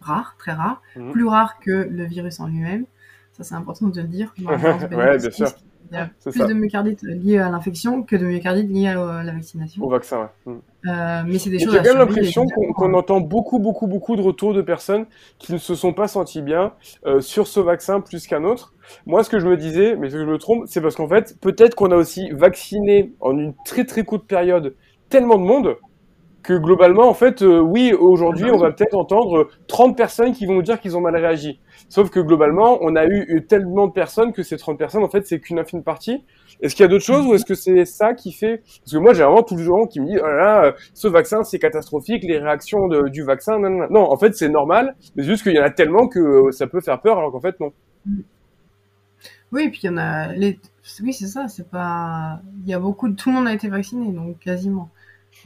rares, 0.00 0.36
très 0.38 0.52
rares, 0.52 0.82
mmh. 0.96 1.10
plus 1.12 1.26
rares 1.26 1.58
que 1.60 1.70
le 1.70 2.04
virus 2.04 2.40
en 2.40 2.46
lui-même. 2.46 2.86
Ça, 3.32 3.44
c'est 3.44 3.54
important 3.54 3.88
de 3.88 4.00
le 4.00 4.08
dire. 4.08 4.34
ouais, 4.44 5.18
bien 5.18 5.30
sûr. 5.30 5.48
Il 5.90 5.96
y 5.96 6.00
a 6.00 6.10
plus 6.24 6.46
de 6.46 6.54
myocardites 6.54 7.02
liées 7.02 7.38
à 7.38 7.50
l'infection 7.50 8.02
que 8.02 8.16
de 8.16 8.24
myocardites 8.24 8.68
liées 8.70 8.88
à 8.88 9.22
la 9.22 9.32
vaccination. 9.32 9.82
Au 9.84 9.88
vaccin, 9.88 10.30
ouais. 10.46 10.52
Mm. 10.52 10.58
Euh, 10.88 11.22
mais 11.26 11.38
c'est 11.38 11.50
des 11.50 11.58
choses. 11.58 11.72
J'ai 11.72 11.78
quand 11.78 11.84
même 11.84 11.98
l'impression 11.98 12.44
qu'on 12.76 12.94
entend 12.94 13.20
beaucoup, 13.20 13.58
beaucoup, 13.58 13.86
beaucoup 13.86 14.16
de 14.16 14.22
retours 14.22 14.54
de 14.54 14.62
personnes 14.62 15.06
qui 15.38 15.52
ne 15.52 15.58
se 15.58 15.74
sont 15.74 15.92
pas 15.92 16.06
senties 16.06 16.42
bien 16.42 16.72
euh, 17.06 17.20
sur 17.20 17.46
ce 17.46 17.60
vaccin 17.60 18.00
plus 18.00 18.26
qu'un 18.26 18.44
autre. 18.44 18.74
Moi, 19.04 19.24
ce 19.24 19.30
que 19.30 19.40
je 19.40 19.46
me 19.46 19.56
disais, 19.56 19.96
mais 19.96 20.10
ce 20.10 20.14
que 20.14 20.20
je 20.20 20.26
me 20.26 20.38
trompe, 20.38 20.64
c'est 20.66 20.80
parce 20.80 20.94
qu'en 20.94 21.08
fait, 21.08 21.36
peut-être 21.40 21.74
qu'on 21.74 21.90
a 21.90 21.96
aussi 21.96 22.30
vacciné 22.30 23.12
en 23.20 23.36
une 23.36 23.54
très 23.64 23.84
très 23.84 24.04
courte 24.04 24.26
période 24.26 24.74
tellement 25.08 25.38
de 25.38 25.44
monde 25.44 25.76
que 26.46 26.52
globalement, 26.54 27.08
en 27.08 27.14
fait, 27.14 27.42
euh, 27.42 27.58
oui, 27.58 27.92
aujourd'hui, 27.92 28.50
on 28.52 28.56
va 28.56 28.70
peut-être 28.70 28.94
entendre 28.94 29.48
30 29.66 29.96
personnes 29.96 30.32
qui 30.32 30.46
vont 30.46 30.54
nous 30.54 30.62
dire 30.62 30.80
qu'ils 30.80 30.96
ont 30.96 31.00
mal 31.00 31.16
réagi. 31.16 31.60
Sauf 31.88 32.08
que 32.08 32.20
globalement, 32.20 32.78
on 32.82 32.94
a 32.94 33.04
eu 33.04 33.44
tellement 33.48 33.88
de 33.88 33.92
personnes 33.92 34.32
que 34.32 34.44
ces 34.44 34.56
30 34.56 34.78
personnes, 34.78 35.02
en 35.02 35.08
fait, 35.08 35.26
c'est 35.26 35.40
qu'une 35.40 35.58
infime 35.58 35.82
partie. 35.82 36.24
Est-ce 36.60 36.76
qu'il 36.76 36.84
y 36.84 36.86
a 36.86 36.88
d'autres 36.88 37.04
choses 37.04 37.26
ou 37.26 37.34
est-ce 37.34 37.44
que 37.44 37.54
c'est 37.54 37.84
ça 37.84 38.14
qui 38.14 38.32
fait 38.32 38.58
Parce 38.58 38.92
que 38.92 38.98
moi, 38.98 39.12
j'ai 39.12 39.24
vraiment 39.24 39.42
tous 39.42 39.56
les 39.56 39.64
gens 39.64 39.86
qui 39.86 40.00
me 40.00 40.06
disent 40.06 40.20
oh 40.22 40.26
là, 40.26 40.62
là, 40.62 40.74
ce 40.94 41.08
vaccin, 41.08 41.42
c'est 41.42 41.58
catastrophique, 41.58 42.22
les 42.22 42.38
réactions 42.38 42.86
de, 42.86 43.08
du 43.08 43.24
vaccin. 43.24 43.58
Non. 43.58 44.10
en 44.10 44.16
fait, 44.16 44.34
c'est 44.36 44.48
normal, 44.48 44.94
mais 45.16 45.24
juste 45.24 45.42
qu'il 45.42 45.54
y 45.54 45.60
en 45.60 45.64
a 45.64 45.70
tellement 45.70 46.06
que 46.06 46.20
euh, 46.20 46.52
ça 46.52 46.68
peut 46.68 46.80
faire 46.80 47.00
peur, 47.00 47.18
alors 47.18 47.32
qu'en 47.32 47.40
fait, 47.40 47.58
non. 47.58 47.72
Oui, 49.52 49.64
et 49.64 49.70
puis 49.70 49.80
il 49.82 49.86
y 49.86 49.88
en 49.90 49.96
a. 49.96 50.32
Les... 50.32 50.58
Oui, 51.02 51.12
c'est 51.12 51.26
ça. 51.26 51.48
C'est 51.48 51.68
pas. 51.68 52.40
Il 52.64 52.70
y 52.70 52.74
a 52.74 52.78
beaucoup 52.78 53.08
de. 53.08 53.14
Tout 53.14 53.30
le 53.30 53.36
monde 53.36 53.48
a 53.48 53.52
été 53.52 53.68
vacciné, 53.68 54.12
donc 54.12 54.38
quasiment. 54.38 54.90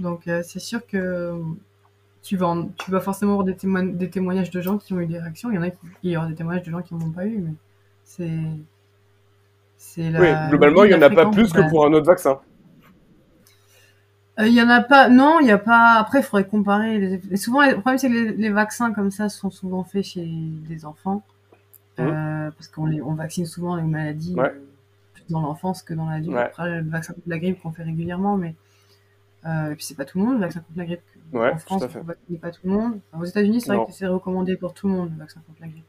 Donc 0.00 0.26
euh, 0.26 0.42
c'est 0.42 0.58
sûr 0.58 0.86
que 0.86 1.40
tu 2.22 2.36
vas, 2.36 2.54
tu 2.78 2.90
vas 2.90 3.00
forcément 3.00 3.32
avoir 3.32 3.46
des, 3.46 3.56
des, 3.92 4.10
témoignages 4.10 4.50
de 4.50 4.60
gens 4.60 4.78
qui 4.78 4.92
ont 4.92 5.00
eu 5.00 5.06
des 5.06 5.18
réactions. 5.18 5.50
Il 5.50 5.56
y 5.56 5.58
en 5.58 5.62
a 5.62 5.70
qui, 5.70 5.78
il 6.02 6.10
y 6.10 6.16
aura 6.16 6.26
des 6.26 6.34
témoignages 6.34 6.64
de 6.64 6.70
gens 6.70 6.82
qui 6.82 6.94
n'en 6.94 7.06
ont 7.06 7.10
pas 7.10 7.26
eu, 7.26 7.38
mais 7.38 7.54
c'est. 8.04 8.30
c'est 9.76 10.10
la, 10.10 10.20
oui, 10.20 10.48
globalement, 10.50 10.84
il 10.84 10.88
n'y 10.88 10.94
en 10.94 11.02
a 11.02 11.10
pas 11.10 11.30
plus 11.30 11.52
que 11.52 11.68
pour 11.68 11.86
un 11.86 11.92
autre 11.92 12.06
vaccin. 12.06 12.40
Euh, 14.38 14.46
il 14.46 14.54
y 14.54 14.62
en 14.62 14.68
a 14.68 14.80
pas, 14.80 15.08
non, 15.08 15.38
il 15.40 15.44
n'y 15.44 15.52
a 15.52 15.58
pas. 15.58 15.96
Après, 15.98 16.20
il 16.20 16.24
faudrait 16.24 16.46
comparer. 16.46 16.98
Les... 16.98 17.36
souvent, 17.36 17.66
le 17.66 17.74
problème, 17.74 17.98
c'est 17.98 18.08
que 18.08 18.32
les, 18.36 18.50
vaccins 18.50 18.92
comme 18.92 19.10
ça 19.10 19.28
sont 19.28 19.50
souvent 19.50 19.84
faits 19.84 20.04
chez 20.04 20.26
des 20.68 20.84
enfants. 20.84 21.22
Mmh. 21.98 22.02
Euh, 22.02 22.50
parce 22.52 22.68
qu'on 22.68 22.90
on 23.02 23.14
vaccine 23.14 23.44
souvent 23.44 23.76
les 23.76 23.82
maladies 23.82 24.34
dans 25.28 25.40
l'enfance 25.40 25.82
que 25.82 25.94
dans 25.94 26.08
l'adulte. 26.08 26.36
Après, 26.36 26.80
le 26.80 26.88
vaccin 26.88 27.12
contre 27.14 27.28
la 27.28 27.38
grippe 27.38 27.60
qu'on 27.62 27.72
fait 27.72 27.82
régulièrement, 27.82 28.36
mais 28.36 28.54
euh, 29.46 29.72
et 29.72 29.76
puis 29.76 29.84
c'est 29.84 29.94
pas 29.94 30.04
tout 30.04 30.18
le 30.18 30.24
monde, 30.24 30.34
le 30.34 30.40
vaccin 30.40 30.60
contre 30.60 30.78
la 30.78 30.84
grippe. 30.84 31.02
Ouais, 31.32 31.52
en 31.52 31.58
France, 31.58 31.82
on 31.94 32.32
ne 32.32 32.36
pas 32.38 32.50
tout 32.50 32.60
le 32.64 32.70
monde. 32.70 33.00
aux 33.18 33.24
États-Unis, 33.24 33.60
c'est 33.60 33.74
vrai 33.74 33.86
que 33.86 33.92
c'est 33.92 34.06
recommandé 34.06 34.56
pour 34.56 34.74
tout 34.74 34.88
le 34.88 34.94
monde, 34.94 35.10
le 35.12 35.18
vaccin 35.18 35.40
contre 35.46 35.60
la 35.60 35.68
grippe. 35.68 35.84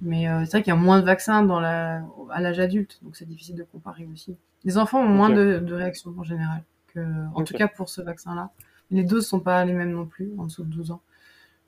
Mais 0.00 0.28
euh, 0.28 0.44
c'est 0.44 0.52
vrai 0.52 0.62
qu'il 0.62 0.72
y 0.72 0.76
a 0.76 0.80
moins 0.80 1.00
de 1.00 1.04
vaccins 1.04 1.42
dans 1.42 1.60
la... 1.60 2.02
à 2.30 2.40
l'âge 2.40 2.58
adulte, 2.58 2.98
donc 3.02 3.16
c'est 3.16 3.28
difficile 3.28 3.56
de 3.56 3.64
comparer 3.64 4.08
aussi. 4.12 4.36
Les 4.64 4.78
enfants 4.78 5.00
ont 5.00 5.08
moins 5.08 5.30
de, 5.30 5.58
de, 5.58 5.74
réactions 5.74 6.14
en 6.16 6.24
général, 6.24 6.62
que, 6.94 7.00
en 7.34 7.44
tout 7.44 7.54
cas 7.54 7.68
pour 7.68 7.88
ce 7.88 8.00
vaccin-là. 8.00 8.50
Les 8.90 9.04
doses 9.04 9.26
sont 9.26 9.40
pas 9.40 9.64
les 9.64 9.72
mêmes 9.72 9.92
non 9.92 10.06
plus, 10.06 10.32
en 10.38 10.44
dessous 10.44 10.64
de 10.64 10.70
12 10.70 10.90
ans. 10.92 11.02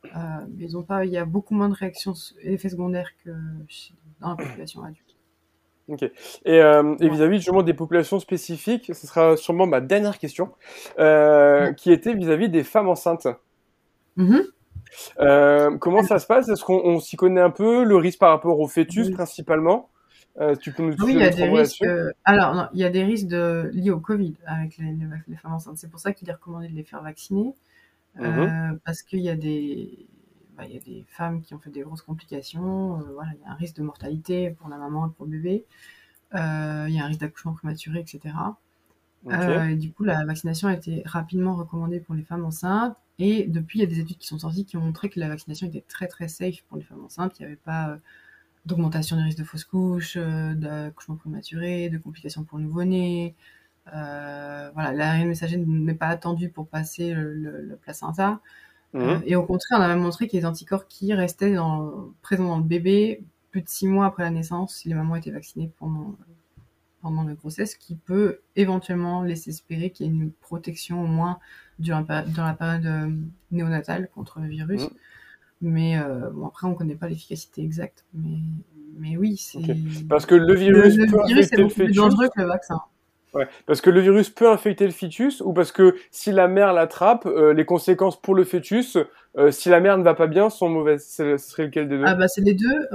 Euh, 0.05 0.19
mais 0.57 0.65
ils 0.65 0.77
ont 0.77 0.83
pas, 0.83 1.05
il 1.05 1.13
y 1.13 1.19
a 1.19 1.25
beaucoup 1.25 1.55
moins 1.55 1.69
de 1.69 1.75
réactions 1.75 2.15
et 2.41 2.55
effets 2.55 2.71
secondaires 2.71 3.11
que 3.25 3.31
dans 4.21 4.31
la 4.31 4.37
population 4.37 4.83
adulte. 4.83 5.12
Ok. 5.89 6.03
Et, 6.03 6.11
euh, 6.47 6.95
vis-à-vis 7.01 7.39
justement 7.39 7.63
des 7.63 7.75
populations 7.75 8.21
spécifiques, 8.21 8.93
ce 8.95 9.07
sera 9.07 9.37
sûrement 9.37 9.67
ma 9.67 9.81
dernière 9.81 10.19
question, 10.19 10.51
euh, 10.99 11.73
qui 11.73 11.93
était 11.93 12.15
vis-à-vis 12.15 12.49
des 12.49 12.63
femmes 12.63 12.89
enceintes. 12.89 13.29
Mm-hmm. 14.17 14.43
Euh, 15.21 15.77
comment 15.79 16.03
ça 16.03 16.19
se 16.19 16.27
passe? 16.27 16.49
Est-ce 16.49 16.65
qu'on 16.65 17.01
s'y 17.01 17.17
connaît 17.17 17.41
un 17.41 17.51
peu 17.51 17.85
Le 17.85 17.97
risque 17.97 18.19
par 18.19 18.31
rapport 18.31 18.61
au 18.61 18.69
fœtus 18.69 19.11
principalement? 19.11 19.89
Tu 20.61 20.73
peux 20.73 20.83
nous 20.83 20.95
Oui, 21.01 21.13
il 21.15 21.19
y 21.19 21.25
a 21.25 21.31
des 21.31 21.49
risques. 21.49 21.85
alors, 22.25 22.69
il 22.73 22.81
y 22.81 22.85
a 22.85 22.91
des 22.91 23.05
risques 23.05 23.27
de... 23.27 23.71
liés 23.75 23.91
au 23.91 24.01
Covid 24.01 24.35
avec 24.47 24.79
les, 24.79 24.97
les 25.29 25.37
femmes 25.37 25.55
enceintes. 25.55 25.77
C'est 25.77 25.91
pour 25.91 26.01
ça 26.01 26.13
qu'il 26.13 26.29
est 26.29 26.33
recommandé 26.33 26.69
de 26.69 26.75
les 26.75 26.85
faire 26.85 27.03
vacciner, 27.03 27.55
mm-hmm. 28.19 28.79
parce 28.85 29.03
qu'il 29.03 29.21
y 29.21 29.29
a 29.29 29.37
des 29.37 30.07
bah, 30.57 30.65
il 30.67 30.75
y 30.75 30.77
a 30.77 30.81
des 30.81 31.05
femmes 31.09 31.43
qui 31.43 31.55
ont 31.55 31.59
fait 31.59 31.71
des 31.71 31.83
grosses 31.83 32.03
complications. 32.03 33.01
Euh, 33.01 33.13
voilà, 33.15 33.31
il 33.35 33.41
y 33.41 33.45
a 33.45 33.53
un 33.53 33.55
risque 33.55 33.77
de 33.77 33.83
mortalité 33.83 34.51
pour 34.51 34.69
la 34.69 34.77
maman 34.77 35.09
et 35.09 35.11
pour 35.11 35.27
le 35.27 35.33
bébé. 35.33 35.65
Euh, 36.35 36.87
il 36.89 36.95
y 36.95 37.01
a 37.01 37.05
un 37.05 37.09
risque 37.09 37.21
d'accouchement 37.21 37.53
prématuré, 37.53 38.01
etc. 38.01 38.35
Euh, 39.31 39.69
et 39.69 39.77
du 39.77 39.93
coup, 39.93 40.05
la 40.05 40.25
vaccination 40.25 40.69
a 40.69 40.75
été 40.75 41.03
rapidement 41.05 41.55
recommandée 41.55 42.01
pour 42.01 42.15
les 42.15 42.23
femmes 42.23 42.45
enceintes. 42.45 42.97
Et 43.19 43.47
depuis, 43.47 43.79
il 43.79 43.83
y 43.83 43.85
a 43.85 43.89
des 43.89 44.01
études 44.01 44.19
qui 44.19 44.27
sont 44.27 44.39
sorties 44.39 44.65
qui 44.65 44.77
ont 44.77 44.81
montré 44.81 45.09
que 45.09 45.21
la 45.21 45.29
vaccination 45.29 45.67
était 45.67 45.85
très 45.87 46.09
très 46.09 46.29
safe 46.29 46.63
pour 46.69 46.77
les 46.79 46.83
femmes 46.83 47.05
enceintes. 47.05 47.39
Il 47.39 47.43
n'y 47.43 47.47
avait 47.47 47.57
pas 47.57 47.91
euh, 47.91 47.97
d'augmentation 48.67 49.17
du 49.17 49.23
risque 49.23 49.39
de 49.39 49.45
fausse 49.45 49.65
couche, 49.65 50.15
euh, 50.17 50.55
d'accouchement 50.55 51.17
prématuré, 51.17 51.89
de 51.89 51.99
complications 51.99 52.45
pour 52.45 52.59
le 52.59 52.65
nouveau-né. 52.65 53.35
Euh, 53.95 54.71
voilà, 54.75 54.93
l'ARN 54.93 55.29
messager 55.29 55.57
n'est 55.57 55.95
pas 55.95 56.09
attendu 56.09 56.49
pour 56.49 56.69
passer 56.69 57.13
le, 57.15 57.79
placenta. 57.83 58.41
Mhm. 58.95 59.23
et 59.25 59.37
au 59.37 59.45
contraire, 59.45 59.79
on 59.79 59.83
a 59.83 59.89
même 59.89 60.01
montré 60.01 60.29
qu'il 60.29 60.39
y 60.39 60.43
a 60.43 60.43
des 60.43 60.47
anticorps 60.47 60.87
qui 60.87 61.15
restaient 61.15 61.55
dans, 61.55 62.11
présents 62.21 62.49
dans 62.49 62.59
le 62.59 62.65
bébé 62.65 63.23
plus 63.51 63.63
de 63.63 63.69
six 63.69 63.87
mois 63.87 64.07
après 64.07 64.23
la 64.23 64.31
naissance 64.31 64.77
si 64.77 64.89
les 64.89 64.95
mamans 64.95 65.17
étaient 65.17 65.31
vaccinées 65.31 65.71
pendant 65.79 66.17
pendant 67.03 67.25
la 67.25 67.35
grossesse 67.35 67.75
qui 67.75 67.97
peut 67.97 68.39
éventuellement 68.57 69.23
laisser 69.23 69.51
espérer 69.51 69.91
qu'il 69.91 70.07
y 70.07 70.09
ait 70.09 70.13
une 70.13 70.31
protection 70.31 71.03
au 71.03 71.07
moins 71.07 71.39
durant, 71.79 72.03
dans 72.03 72.45
la 72.45 72.55
période 72.55 72.87
euh, 72.87 73.11
néonatale 73.51 74.09
contre 74.15 74.39
le 74.39 74.47
virus. 74.47 74.85
Mm. 74.85 74.95
Mais 75.63 75.99
euh, 75.99 76.31
bon, 76.31 76.47
après, 76.47 76.67
on 76.67 76.71
ne 76.71 76.77
connaît 76.77 76.95
pas 76.95 77.09
l'efficacité 77.09 77.63
exacte. 77.63 78.05
Mais, 78.15 78.39
mais 78.99 79.17
oui, 79.17 79.37
c'est. 79.37 79.61
Parce 80.09 80.27
que 80.27 80.35
le 80.35 80.55
virus, 80.55 80.97
le, 80.97 81.07
peut 81.07 81.27
virus 81.27 81.53
est 81.53 81.57
beaucoup 81.57 81.75
plus 81.75 81.93
dangereux 81.93 82.29
que 82.35 82.41
le 82.41 82.49
vaccin. 82.49 82.81
Ouais. 83.35 83.49
Parce 83.67 83.81
que 83.81 83.91
le 83.91 84.01
virus 84.01 84.29
peut 84.31 84.51
infecter 84.51 84.85
le 84.85 84.93
fœtus 84.93 85.41
ou 85.41 85.53
parce 85.53 85.73
que 85.73 85.97
si 86.11 86.33
la 86.33 86.49
mère 86.49 86.73
l'attrape, 86.73 87.27
euh, 87.27 87.55
les 87.55 87.65
conséquences 87.65 88.21
pour 88.21 88.35
le 88.35 88.45
fœtus, 88.45 88.99
si 89.51 89.71
la 89.71 89.81
mère 89.81 89.97
ne 89.97 90.03
va 90.03 90.13
pas 90.13 90.27
bien, 90.27 90.51
sont 90.51 90.69
mauvaises. 90.69 91.07
Ce 91.09 91.39
serait 91.39 91.65
lequel 91.65 91.89
des 91.89 91.97
deux? 91.97 92.05
Ah 92.07 92.15
bah 92.15 92.29
c'est 92.29 92.43
les 92.43 92.53
deux. 92.53 92.89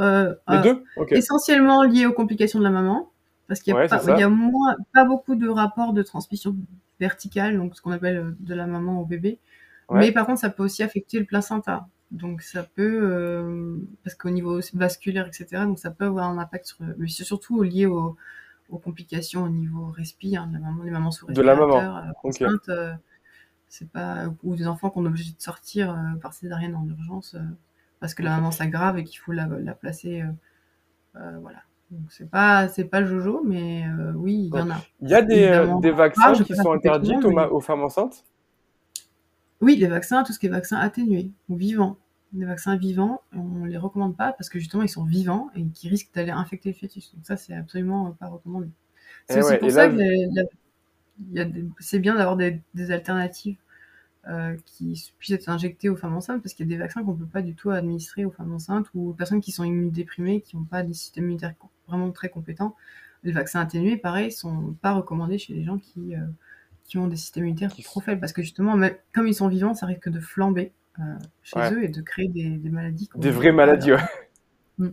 les 0.48 0.62
deux? 0.62 0.84
Essentiellement 1.10 1.82
liés 1.82 2.06
aux 2.06 2.14
complications 2.14 2.60
de 2.60 2.64
la 2.64 2.70
maman. 2.70 3.10
Parce 3.48 3.62
qu'il 3.62 3.74
n'y 3.74 3.80
a, 3.80 3.88
pas, 3.88 4.20
y 4.20 4.24
a 4.24 4.30
moins, 4.30 4.76
pas 4.94 5.06
beaucoup 5.06 5.36
de 5.36 5.48
rapports 5.48 5.94
de 5.94 6.04
transmission 6.04 6.56
verticale, 7.00 7.58
donc 7.58 7.76
ce 7.76 7.82
qu'on 7.82 7.92
appelle 7.92 8.18
euh, 8.18 8.36
de 8.40 8.54
la 8.54 8.68
maman 8.68 9.02
au 9.02 9.06
bébé. 9.06 9.40
Mais 9.90 10.12
par 10.12 10.26
contre, 10.26 10.42
ça 10.42 10.50
peut 10.50 10.64
aussi 10.64 10.84
affecter 10.84 11.18
le 11.18 11.26
placenta. 11.26 11.88
Donc 12.12 12.42
ça 12.42 12.64
peut, 12.64 13.00
euh, 13.04 13.78
parce 14.04 14.16
qu'au 14.16 14.30
niveau 14.30 14.60
vasculaire, 14.74 15.28
etc., 15.28 15.64
donc 15.64 15.80
ça 15.80 15.92
peut 15.92 16.06
avoir 16.06 16.30
un 16.30 16.38
impact 16.38 16.66
sur, 16.66 16.78
mais 16.98 17.08
c'est 17.08 17.24
surtout 17.24 17.64
lié 17.64 17.86
aux, 17.86 18.18
aux, 18.70 18.78
complications 18.78 19.44
au 19.44 19.50
niveau 19.50 19.88
respi, 19.88 20.38
hein, 20.38 20.50
la 20.52 20.60
maman, 20.60 20.84
les 20.84 20.92
mamans 20.92 21.12
sous 21.12 21.28
de 21.28 21.42
la 21.42 21.56
maman. 21.56 22.04
Euh, 22.70 22.94
c'est 23.70 23.90
pas, 23.92 24.34
ou 24.44 24.56
des 24.56 24.68
enfants 24.68 24.90
qu'on 24.90 25.04
est 25.04 25.10
obligé 25.10 25.34
de 25.34 25.42
sortir 25.42 25.92
euh, 25.92 26.18
par 26.22 26.34
césarienne 26.34 26.76
en 26.76 26.88
urgence 26.88 27.36
parce 28.00 28.14
que 28.14 28.24
la 28.24 28.30
maman 28.30 28.52
s'aggrave 28.52 28.98
et 28.98 29.04
qu'il 29.04 29.20
faut 29.20 29.34
la, 29.34 29.48
la 29.48 29.74
placer, 29.74 30.24
voilà. 31.14 31.64
Donc 31.92 32.12
c'est 32.12 32.30
pas 32.30 32.68
c'est 32.68 32.84
pas 32.86 33.06
Jojo, 33.06 33.42
mais 33.46 33.86
euh, 33.88 34.12
oui, 34.14 34.50
il 34.52 34.56
y 34.56 34.60
en 34.60 34.70
a. 34.70 34.78
Il 35.02 35.10
y 35.10 35.14
a 35.14 35.22
des, 35.22 35.46
euh, 35.46 35.80
des 35.80 35.92
vaccins 35.92 36.34
qui 36.34 36.56
sont 36.56 36.74
interdits 36.74 37.16
aux, 37.16 37.62
femmes 37.62 37.84
enceintes? 37.84 38.26
Oui, 39.62 39.78
les 39.78 39.88
vaccins, 39.88 40.24
tout 40.24 40.34
ce 40.34 40.40
qui 40.40 40.48
est 40.48 40.52
vaccin 40.52 40.78
atténué 40.78 41.32
ou 41.48 41.56
vivant. 41.56 41.98
Les 42.34 42.46
vaccins 42.46 42.76
vivants, 42.76 43.22
on 43.34 43.66
les 43.66 43.78
recommande 43.78 44.16
pas 44.18 44.34
parce 44.34 44.50
que 44.50 44.60
justement 44.60 44.84
ils 44.84 44.90
sont 44.90 45.06
vivants 45.06 45.50
et 45.56 45.64
qui 45.66 45.88
risquent 45.88 46.14
d'aller 46.14 46.32
infecter 46.32 46.70
le 46.70 46.76
fœtus. 46.76 47.14
Donc 47.16 47.26
ça 47.26 47.38
c'est 47.38 47.54
absolument 47.54 48.12
pas 48.20 48.28
recommandé. 48.28 48.70
C'est 49.30 49.40
eh 49.40 49.58
pour 49.60 49.72
ça 49.72 49.90
que 49.90 49.96
c'est 51.80 52.00
bien 52.00 52.16
d'avoir 52.16 52.36
des, 52.36 52.62
des 52.74 52.92
alternatives 52.92 53.58
euh, 54.30 54.58
qui 54.66 55.12
puissent 55.20 55.36
être 55.36 55.48
injectés 55.48 55.88
aux 55.88 55.96
femmes 55.96 56.16
enceintes, 56.16 56.44
parce 56.44 56.54
qu'il 56.54 56.66
y 56.66 56.70
a 56.70 56.76
des 56.76 56.78
vaccins 56.78 57.02
qu'on 57.02 57.14
ne 57.14 57.20
peut 57.20 57.26
pas 57.26 57.42
du 57.42 57.56
tout 57.56 57.70
administrer 57.70 58.26
aux 58.26 58.32
femmes 58.32 58.54
enceintes 58.54 58.88
ou 58.94 59.12
aux 59.12 59.14
personnes 59.14 59.40
qui 59.40 59.54
sont 59.54 59.64
immunodéprimées, 59.64 60.42
qui 60.42 60.58
n'ont 60.58 60.66
pas 60.66 60.84
des 60.84 60.94
systèmes 60.94 61.24
immunitaires 61.26 61.54
vraiment 61.88 62.12
très 62.12 62.28
compétents. 62.28 62.76
Les 63.24 63.32
vaccins 63.32 63.62
atténués, 63.62 63.96
pareil, 63.96 64.34
sont 64.34 64.76
pas 64.82 64.92
recommandés 64.92 65.38
chez 65.38 65.54
les 65.54 65.64
gens 65.64 65.78
qui, 65.78 66.14
euh, 66.14 66.20
qui 66.84 66.98
ont 66.98 67.08
des 67.08 67.16
systèmes 67.16 67.46
immunitaires 67.46 67.74
trop 67.84 68.02
faibles, 68.02 68.20
parce 68.20 68.34
que 68.34 68.42
justement, 68.42 68.78
comme 69.14 69.28
ils 69.28 69.34
sont 69.34 69.48
vivants, 69.48 69.74
ça 69.74 69.86
risque 69.86 70.10
de 70.10 70.20
flamber 70.20 70.74
euh, 71.00 71.04
chez 71.44 71.60
eux 71.74 71.84
et 71.84 71.90
de 71.90 72.02
créer 72.02 72.28
des, 72.28 72.50
des 72.50 72.70
maladies. 72.70 73.10
Des 73.16 73.32
vraies 73.32 73.52
maladies, 73.52 73.94
ouais. 73.94 74.00
Mm. 74.78 74.90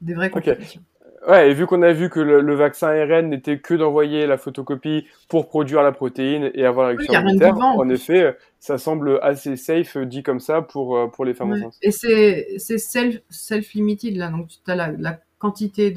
Des 0.00 0.14
vraies 0.14 0.30
complications. 0.30 0.82
Ouais, 1.28 1.50
et 1.50 1.54
vu 1.54 1.66
qu'on 1.66 1.82
a 1.82 1.92
vu 1.92 2.10
que 2.10 2.18
le, 2.18 2.54
vaccin 2.56 2.88
ARN 2.88 3.28
n'était 3.28 3.58
que 3.58 3.74
d'envoyer 3.74 4.26
la 4.26 4.38
photocopie 4.38 5.06
pour 5.28 5.46
produire 5.46 5.82
la 5.82 5.92
protéine 5.92 6.50
et 6.54 6.64
avoir 6.64 6.88
la 6.88 6.96
réaction 6.96 7.60
en 7.60 7.88
effet, 7.88 8.36
ça 8.58 8.76
semble 8.76 9.20
assez 9.22 9.56
safe 9.56 9.96
dit 9.98 10.24
comme 10.24 10.40
ça 10.40 10.62
pour, 10.62 10.96
euh, 10.96 11.06
pour 11.06 11.24
les 11.24 11.34
femmes 11.34 11.52
enceintes. 11.52 11.76
Et 11.80 11.92
c'est 11.92 12.58
self, 12.58 13.20
self-limited 13.30 14.16
là, 14.16 14.30
donc 14.30 14.48
tu 14.48 14.70
as 14.70 14.74
la, 14.74 14.90
la 14.90 15.20
quantité 15.38 15.94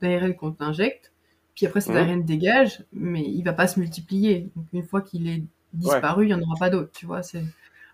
d'ARN 0.00 0.34
qu'on 0.34 0.52
t'injecte, 0.52 1.12
puis 1.56 1.66
après 1.66 1.80
cet 1.80 1.96
ARN 1.96 2.22
dégage, 2.22 2.84
mais 2.92 3.22
il 3.22 3.42
va 3.42 3.52
pas 3.52 3.66
se 3.66 3.80
multiplier. 3.80 4.50
Donc 4.54 4.66
une 4.72 4.84
fois 4.84 5.00
qu'il 5.00 5.28
est 5.28 5.42
disparu, 5.72 6.26
il 6.26 6.30
y 6.30 6.34
en 6.34 6.40
aura 6.40 6.54
pas 6.60 6.70
d'autres, 6.70 6.92
tu 6.92 7.06
vois. 7.06 7.24
C'est 7.24 7.42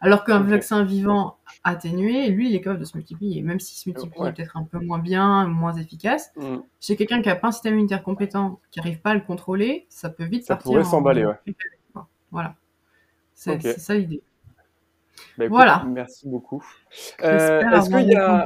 alors 0.05 0.25
qu'un 0.25 0.41
vaccin 0.41 0.85
vivant 0.85 1.39
atténué, 1.65 2.29
lui, 2.29 2.51
il 2.51 2.55
est 2.55 2.61
capable 2.61 2.81
de 2.81 2.85
se 2.85 2.95
multiplier, 2.95 3.41
même 3.41 3.59
s'il 3.59 3.79
se 3.79 3.89
multiplie 3.89 4.21
peut-être 4.33 4.59
un 4.59 4.65
peu 4.65 4.79
moins 4.79 4.99
bien, 4.99 5.47
moins 5.47 5.73
efficace. 5.73 6.31
Mm. 6.37 6.57
Chez 6.79 6.97
quelqu'un 6.97 7.23
qui 7.23 7.31
a 7.31 7.37
pas 7.37 7.49
un 7.49 7.53
système 7.53 7.73
immunitaire 7.73 8.03
compétent, 8.03 8.61
qui 8.71 8.81
n'arrive 8.81 9.01
pas 9.01 9.11
à 9.11 9.15
le 9.15 9.23
contrôler, 9.23 9.87
ça 9.89 10.11
peut 10.11 10.25
vite 10.25 10.45
ça 10.45 10.57
partir. 10.57 10.73
Ça 10.73 10.79
pourrait 10.79 10.85
s'emballer, 10.85 11.25
ouais. 11.25 11.37
Voilà. 12.31 12.55
C'est 13.33 13.79
ça 13.79 13.95
l'idée. 13.95 14.23
Bah, 15.39 15.47
voilà. 15.49 15.85
Merci 15.89 16.29
beaucoup. 16.29 16.65
Euh, 17.23 17.61
Est-ce 17.61 17.91
qu'il 17.91 18.09
y 18.09 18.15
a. 18.15 18.45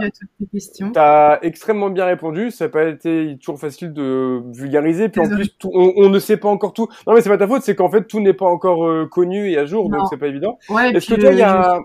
Tu 0.58 0.98
as 0.98 1.38
extrêmement 1.42 1.90
bien 1.90 2.06
répondu. 2.06 2.50
Ça 2.50 2.64
n'a 2.64 2.68
pas 2.70 2.88
été 2.88 3.36
toujours 3.38 3.58
facile 3.58 3.92
de 3.92 4.42
vulgariser. 4.52 5.08
Puis 5.08 5.20
en 5.20 5.28
plus, 5.28 5.54
on, 5.64 6.08
ne 6.08 6.18
sait 6.18 6.38
pas 6.38 6.48
encore 6.48 6.72
tout. 6.72 6.88
Non, 7.06 7.14
mais 7.14 7.20
c'est 7.20 7.28
pas 7.28 7.38
ta 7.38 7.46
faute. 7.46 7.62
C'est 7.62 7.74
qu'en 7.74 7.90
fait, 7.90 8.06
tout 8.06 8.20
n'est 8.20 8.32
pas 8.32 8.46
encore 8.46 8.86
euh, 8.86 9.06
connu 9.06 9.50
et 9.50 9.58
à 9.58 9.66
jour, 9.66 9.90
donc 9.90 10.02
c'est 10.10 10.16
pas 10.16 10.28
évident. 10.28 10.58
Est-ce 10.70 11.14
que 11.14 11.20
toi, 11.20 11.32
il 11.32 11.38
y 11.38 11.42
a. 11.42 11.78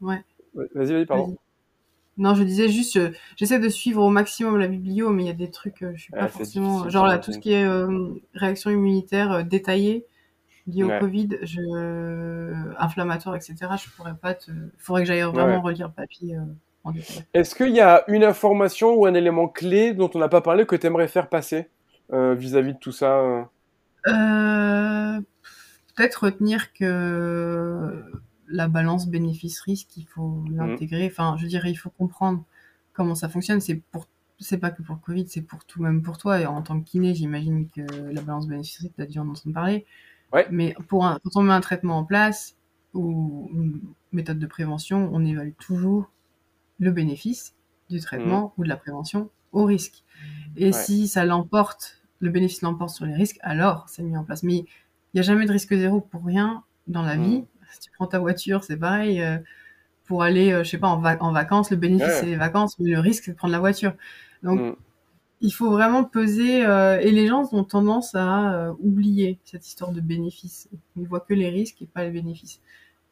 Ouais. 0.00 0.22
Vas-y, 0.74 0.92
vas-y, 0.92 1.06
pardon. 1.06 1.36
non, 2.16 2.34
je 2.34 2.44
disais 2.44 2.68
juste, 2.68 3.00
j'essaie 3.36 3.58
de 3.58 3.68
suivre 3.68 4.02
au 4.02 4.10
maximum 4.10 4.56
la 4.56 4.68
biblio, 4.68 5.10
mais 5.10 5.24
il 5.24 5.26
y 5.26 5.30
a 5.30 5.34
des 5.34 5.50
trucs, 5.50 5.82
euh, 5.82 5.92
je 5.96 6.02
suis 6.02 6.12
pas 6.12 6.28
forcément. 6.28 6.88
Genre 6.88 7.06
là, 7.06 7.18
tout 7.18 7.32
ce 7.32 7.38
qui 7.38 7.52
est 7.52 7.66
réaction 8.34 8.70
immunitaire 8.70 9.44
détaillée 9.44 10.06
lié 10.66 10.82
au 10.82 10.98
Covid, 10.98 11.28
je... 11.42 12.74
inflammatoire, 12.78 13.36
etc., 13.36 13.54
je 13.82 13.90
pourrais 13.90 14.14
pas 14.14 14.34
te. 14.34 14.50
Il 14.50 14.70
faudrait 14.78 15.02
que 15.02 15.08
j'aille 15.08 15.22
vraiment 15.22 15.60
relire 15.60 15.88
le 15.88 15.92
papier. 15.92 16.36
Euh, 16.36 16.92
Est-ce 17.32 17.54
qu'il 17.54 17.74
y 17.74 17.80
a 17.80 18.04
une 18.08 18.24
information 18.24 18.94
ou 18.94 19.06
un 19.06 19.14
élément 19.14 19.48
clé 19.48 19.94
dont 19.94 20.10
on 20.14 20.18
n'a 20.18 20.28
pas 20.28 20.40
parlé 20.40 20.66
que 20.66 20.76
tu 20.76 20.86
aimerais 20.86 21.08
faire 21.08 21.28
passer 21.28 21.68
euh, 22.12 22.34
vis-à-vis 22.34 22.74
de 22.74 22.78
tout 22.78 22.92
ça 22.92 23.20
euh? 23.20 23.44
euh... 24.08 25.20
Peut-être 25.96 26.24
retenir 26.24 26.72
que 26.72 28.04
la 28.48 28.68
balance 28.68 29.06
bénéfice-risque, 29.06 29.96
il 29.96 30.06
faut 30.06 30.28
mmh. 30.28 30.56
l'intégrer. 30.56 31.06
Enfin, 31.06 31.36
je 31.38 31.46
dire, 31.46 31.64
il 31.66 31.76
faut 31.76 31.90
comprendre 31.90 32.44
comment 32.92 33.14
ça 33.14 33.28
fonctionne. 33.28 33.60
C'est 33.60 33.80
pour 33.92 34.06
c'est 34.40 34.58
pas 34.58 34.70
que 34.70 34.82
pour 34.82 34.96
le 34.96 35.00
Covid, 35.00 35.26
c'est 35.28 35.42
pour 35.42 35.64
tout, 35.64 35.82
même 35.82 36.02
pour 36.02 36.18
toi. 36.18 36.40
Et 36.40 36.46
en 36.46 36.60
tant 36.62 36.80
que 36.80 36.84
kiné, 36.84 37.14
j'imagine 37.14 37.68
que 37.70 37.82
la 38.12 38.20
balance 38.20 38.46
bénéfice-risque, 38.46 38.94
tu 38.96 39.02
as 39.02 39.06
dû 39.06 39.18
en 39.18 39.28
entendre 39.28 39.54
parler. 39.54 39.86
Mais 40.50 40.74
pour 40.88 41.06
un, 41.06 41.18
quand 41.22 41.40
on 41.40 41.42
met 41.42 41.52
un 41.52 41.60
traitement 41.60 41.98
en 41.98 42.04
place 42.04 42.56
ou 42.92 43.50
une 43.52 43.80
méthode 44.12 44.38
de 44.38 44.46
prévention, 44.46 45.10
on 45.12 45.24
évalue 45.24 45.52
toujours 45.58 46.10
le 46.78 46.90
bénéfice 46.90 47.54
du 47.90 48.00
traitement 48.00 48.46
mmh. 48.46 48.60
ou 48.60 48.64
de 48.64 48.68
la 48.68 48.76
prévention 48.76 49.30
au 49.52 49.64
risque. 49.64 50.02
Et 50.56 50.72
si 50.72 51.08
ça 51.08 51.24
l'emporte, 51.24 52.02
le 52.20 52.30
bénéfice 52.30 52.62
l'emporte 52.62 52.90
sur 52.90 53.06
les 53.06 53.14
risques, 53.14 53.38
alors 53.42 53.88
c'est 53.88 54.02
mis 54.02 54.16
en 54.16 54.24
place. 54.24 54.42
Mais 54.42 54.56
il 54.56 54.66
n'y 55.14 55.20
a 55.20 55.22
jamais 55.22 55.46
de 55.46 55.52
risque 55.52 55.74
zéro 55.74 56.00
pour 56.00 56.24
rien 56.24 56.62
dans 56.86 57.02
la 57.02 57.16
vie. 57.16 57.40
Mmh. 57.40 57.46
Si 57.70 57.80
tu 57.80 57.90
prends 57.92 58.06
ta 58.06 58.18
voiture, 58.18 58.62
c'est 58.64 58.76
pareil. 58.76 59.20
Euh, 59.20 59.38
pour 60.04 60.22
aller, 60.22 60.52
euh, 60.52 60.64
je 60.64 60.70
sais 60.70 60.78
pas, 60.78 60.88
en, 60.88 61.02
en 61.02 61.32
vacances, 61.32 61.70
le 61.70 61.76
bénéfice 61.76 62.20
c'est 62.20 62.26
les 62.26 62.36
vacances, 62.36 62.78
mais 62.78 62.90
le 62.90 63.00
risque 63.00 63.24
c'est 63.24 63.32
de 63.32 63.36
prendre 63.36 63.52
la 63.52 63.60
voiture. 63.60 63.94
Donc 64.42 64.60
mmh 64.60 64.76
il 65.44 65.50
faut 65.50 65.70
vraiment 65.70 66.04
peser 66.04 66.64
euh, 66.64 66.98
et 67.00 67.10
les 67.10 67.26
gens 67.26 67.46
ont 67.52 67.64
tendance 67.64 68.14
à 68.14 68.54
euh, 68.54 68.72
oublier 68.78 69.38
cette 69.44 69.66
histoire 69.66 69.92
de 69.92 70.00
bénéfices. 70.00 70.70
Ils 70.96 71.06
voient 71.06 71.20
que 71.20 71.34
les 71.34 71.50
risques 71.50 71.82
et 71.82 71.86
pas 71.86 72.02
les 72.02 72.10
bénéfices. 72.10 72.62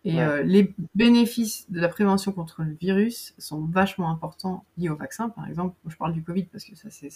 Et 0.06 0.22
euh, 0.22 0.42
les 0.42 0.74
bénéfices 0.94 1.70
de 1.70 1.78
la 1.78 1.88
prévention 1.88 2.32
contre 2.32 2.62
le 2.62 2.72
virus 2.72 3.34
sont 3.36 3.60
vachement 3.60 4.10
importants 4.10 4.64
liés 4.78 4.88
au 4.88 4.96
vaccin, 4.96 5.28
par 5.28 5.46
exemple. 5.46 5.76
je 5.86 5.94
parle 5.94 6.14
du 6.14 6.22
Covid 6.24 6.44
parce 6.44 6.64
que 6.64 6.74
ça 6.74 6.88
c'est 6.90 7.12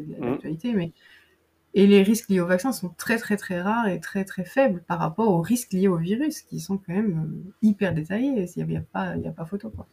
mmh. 0.00 0.24
l'actualité, 0.24 0.72
mais 0.72 0.92
et 1.74 1.86
les 1.86 2.02
risques 2.02 2.30
liés 2.30 2.40
au 2.40 2.46
vaccin 2.46 2.72
sont 2.72 2.88
très 2.88 3.18
très 3.18 3.36
très 3.36 3.60
rares 3.60 3.88
et 3.88 4.00
très 4.00 4.24
très 4.24 4.46
faibles 4.46 4.82
par 4.88 4.98
rapport 4.98 5.28
aux 5.28 5.42
risques 5.42 5.74
liés 5.74 5.88
au 5.88 5.98
virus 5.98 6.40
qui 6.40 6.58
sont 6.58 6.78
quand 6.78 6.94
même 6.94 7.44
hyper 7.60 7.92
détaillés. 7.92 8.48
Il 8.56 8.66
n'y 8.66 8.76
a, 8.78 8.80
pas 8.80 9.14
il 9.14 9.26
a 9.28 9.30
pas 9.30 9.44
photo 9.44 9.68
quoi. 9.68 9.86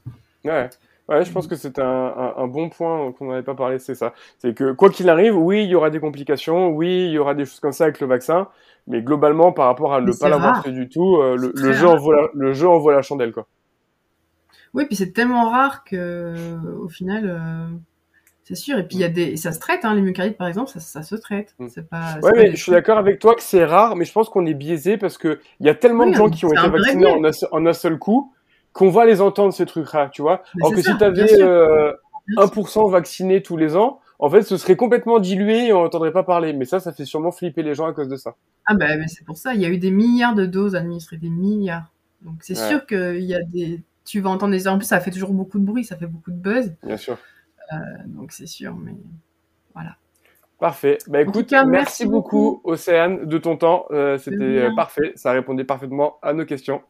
Ouais. 0.46 0.70
Ouais, 1.12 1.26
je 1.26 1.32
pense 1.34 1.46
que 1.46 1.58
c'est 1.58 1.78
un, 1.78 2.34
un, 2.38 2.48
bon 2.48 2.70
point 2.70 3.12
qu'on 3.12 3.32
n'avait 3.32 3.44
pas 3.44 3.54
parlé, 3.54 3.80
c'est 3.80 3.96
ça. 3.96 4.14
C'est 4.38 4.56
que 4.56 4.72
quoi 4.72 4.90
qu'il 4.90 5.10
arrive, 5.10 5.36
oui, 5.36 5.62
il 5.64 5.70
y 5.70 5.76
aura 5.76 5.90
des 5.90 6.00
complications, 6.00 6.70
oui, 6.70 7.08
il 7.08 7.12
y 7.12 7.18
aura 7.18 7.34
des 7.34 7.44
choses 7.44 7.60
comme 7.60 7.74
ça 7.74 7.84
avec 7.84 8.00
le 8.00 8.08
vaccin, 8.08 8.48
mais 8.88 9.02
globalement, 9.02 9.52
par 9.52 9.66
rapport 9.66 9.94
à 9.94 10.00
ne 10.00 10.12
pas 10.14 10.30
l'avoir 10.30 10.64
fait 10.64 10.72
du 10.72 10.88
tout, 10.88 11.18
euh, 11.18 11.36
le, 11.36 11.52
le 11.54 11.74
jeu 11.74 11.86
envoie 11.86 12.16
la, 12.16 12.28
le 12.34 12.54
jeu 12.54 12.70
envoie 12.70 12.94
la 12.94 13.02
chandelle, 13.02 13.34
quoi. 13.34 13.46
Oui, 14.74 14.86
puis 14.86 14.96
c'est 14.96 15.12
tellement 15.12 15.50
rare 15.50 15.84
que, 15.84 16.34
au 16.82 16.88
final, 16.88 17.24
euh, 17.26 17.68
c'est 18.46 18.56
sûr. 18.56 18.78
Et 18.78 18.88
puis 18.88 18.96
il 18.96 19.02
y 19.02 19.04
a 19.04 19.10
des, 19.10 19.36
ça 19.36 19.52
se 19.52 19.60
traite, 19.60 19.84
hein, 19.84 19.94
les 19.94 20.02
myocardites 20.02 20.38
par 20.38 20.48
exemple, 20.48 20.70
ça, 20.70 20.80
ça 20.80 21.04
se 21.04 21.16
traite. 21.16 21.56
Mm. 21.60 21.68
C'est 21.68 21.90
pas. 21.90 22.20
Ouais, 22.24 22.32
mais 22.36 22.52
je 22.52 22.64
suis 22.64 22.72
d'accord 22.72 22.98
avec 22.98 23.20
toi 23.20 23.36
que 23.36 23.44
c'est 23.44 23.66
rare, 23.66 23.98
mais 23.98 24.06
je 24.06 24.14
pense 24.14 24.30
qu'on 24.30 24.46
est 24.46 24.54
biaisé 24.54 24.98
parce 24.98 25.18
que 25.18 25.42
il 25.60 25.68
y 25.68 25.70
a 25.70 25.76
tellement 25.76 26.06
Oui, 26.06 26.12
de 26.12 26.16
gens 26.16 26.30
qui 26.30 26.46
ont 26.46 26.54
été 26.54 26.70
vaccinés 26.70 27.12
un, 27.12 27.32
en 27.52 27.66
un 27.66 27.74
seul 27.74 28.00
coup 28.00 28.34
qu'on 28.74 28.90
va 28.90 29.06
les 29.06 29.22
entendre 29.22 29.54
ces 29.54 29.66
trucs-là, 29.66 30.10
tu 30.10 30.22
vois. 30.22 30.44
Mais 30.56 30.66
Alors 30.66 30.76
que 30.76 30.82
ça, 30.82 30.92
si 30.92 30.98
tu 30.98 31.04
avais 31.04 31.14
bien 31.26 31.28
sûr. 31.28 31.48
euh, 31.48 31.92
Bien 32.28 32.46
sûr. 32.48 32.64
1% 32.64 32.92
vaccinés 32.92 33.42
tous 33.44 33.58
les 33.58 33.76
ans, 33.76 34.00
en 34.20 34.30
fait, 34.30 34.44
ce 34.44 34.56
serait 34.58 34.76
complètement 34.76 35.20
dilué 35.20 35.68
et 35.68 35.74
on 35.74 35.82
n'entendrait 35.84 36.12
pas 36.14 36.24
parler. 36.24 36.54
Mais 36.54 36.66
ça, 36.66 36.80
ça 36.80 36.94
fait 36.94 37.06
sûrement 37.06 37.32
flipper 37.32 37.64
les 37.64 37.74
gens 37.74 37.88
à 37.88 37.94
cause 37.94 38.08
de 38.08 38.16
ça. 38.16 38.36
Ah 38.66 38.76
bah 38.76 38.96
mais 38.98 39.08
c'est 39.08 39.26
pour 39.26 39.38
ça, 39.38 39.54
il 39.56 39.62
y 39.62 39.66
a 39.66 39.70
eu 39.70 39.80
des 39.80 39.90
milliards 39.92 40.36
de 40.36 40.46
doses 40.46 40.76
administrées, 40.76 41.18
des 41.18 41.30
milliards. 41.32 41.92
Donc 42.22 42.36
c'est 42.42 42.58
Ouais. 42.58 42.70
sûr 42.70 42.86
qu'il 42.86 43.24
y 43.24 43.34
a 43.34 43.42
des... 43.42 43.82
Tu 44.06 44.20
vas 44.22 44.30
entendre 44.30 44.54
des... 44.54 44.68
En 44.68 44.78
plus, 44.78 44.86
ça 44.86 45.00
fait 45.00 45.10
toujours 45.12 45.34
beaucoup 45.34 45.58
de 45.60 45.66
bruit, 45.66 45.84
ça 45.84 45.96
fait 45.98 46.06
beaucoup 46.08 46.32
de 46.32 46.38
buzz. 46.38 46.74
Bien 46.84 46.98
sûr. 46.98 47.18
Euh, 47.74 47.78
donc 48.06 48.32
c'est 48.32 48.46
sûr, 48.48 48.76
mais 48.76 48.94
voilà. 49.74 49.96
Parfait. 50.60 51.00
Bah 51.08 51.22
écoute, 51.22 51.48
cas, 51.48 51.66
merci 51.66 52.04
merci 52.04 52.06
beaucoup, 52.06 52.62
Océane, 52.64 53.26
de 53.26 53.38
ton 53.40 53.58
temps. 53.58 53.86
Euh, 53.90 54.20
C'était 54.20 54.36
euh, 54.44 54.76
parfait. 54.76 55.12
Ça 55.16 55.32
répondait 55.32 55.64
parfaitement 55.64 56.18
à 56.22 56.34
nos 56.34 56.46
questions. 56.46 56.82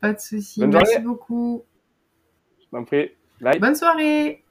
Pas 0.00 0.12
de 0.12 0.20
souci. 0.20 0.60
Bonne 0.60 0.70
Merci 0.70 0.92
journée. 0.94 1.06
beaucoup. 1.06 1.64
Je 2.72 2.82
prie. 2.84 3.10
Bye. 3.40 3.58
Bonne 3.58 3.74
soirée. 3.74 4.44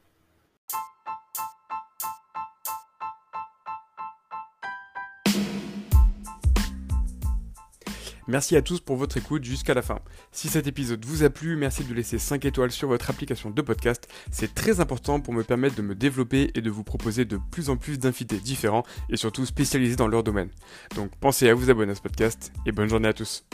Merci 8.30 8.58
à 8.58 8.62
tous 8.62 8.82
pour 8.82 8.98
votre 8.98 9.16
écoute 9.16 9.46
jusqu'à 9.46 9.74
la 9.74 9.82
fin. 9.82 10.00
Si 10.34 10.50
cet 10.50 10.68
épisode 10.68 11.06
vous 11.06 11.24
a 11.24 11.30
plu, 11.30 11.56
merci 11.56 11.86
de 11.86 11.94
laisser 11.94 12.20
5 12.20 12.44
étoiles 12.44 12.72
sur 12.72 12.90
votre 12.90 13.10
application 13.10 13.52
de 13.52 13.62
podcast. 13.62 14.10
C'est 14.32 14.54
très 14.54 14.82
important 14.82 15.22
pour 15.22 15.34
me 15.34 15.44
permettre 15.44 15.76
de 15.76 15.82
me 15.82 15.96
développer 15.96 16.52
et 16.54 16.60
de 16.60 16.70
vous 16.70 16.84
proposer 16.84 17.24
de 17.24 17.40
plus 17.52 17.70
en 17.70 17.78
plus 17.78 18.00
d'invités 18.00 18.38
différents 18.38 18.84
et 19.10 19.16
surtout 19.16 19.46
spécialisés 19.46 19.96
dans 19.96 20.10
leur 20.10 20.24
domaine. 20.24 20.50
Donc 20.96 21.12
pensez 21.22 21.48
à 21.48 21.54
vous 21.54 21.70
abonner 21.70 21.94
à 21.94 21.96
ce 21.96 22.02
podcast 22.02 22.52
et 22.66 22.74
bonne 22.74 22.90
journée 22.90 23.08
à 23.08 23.14
tous. 23.14 23.46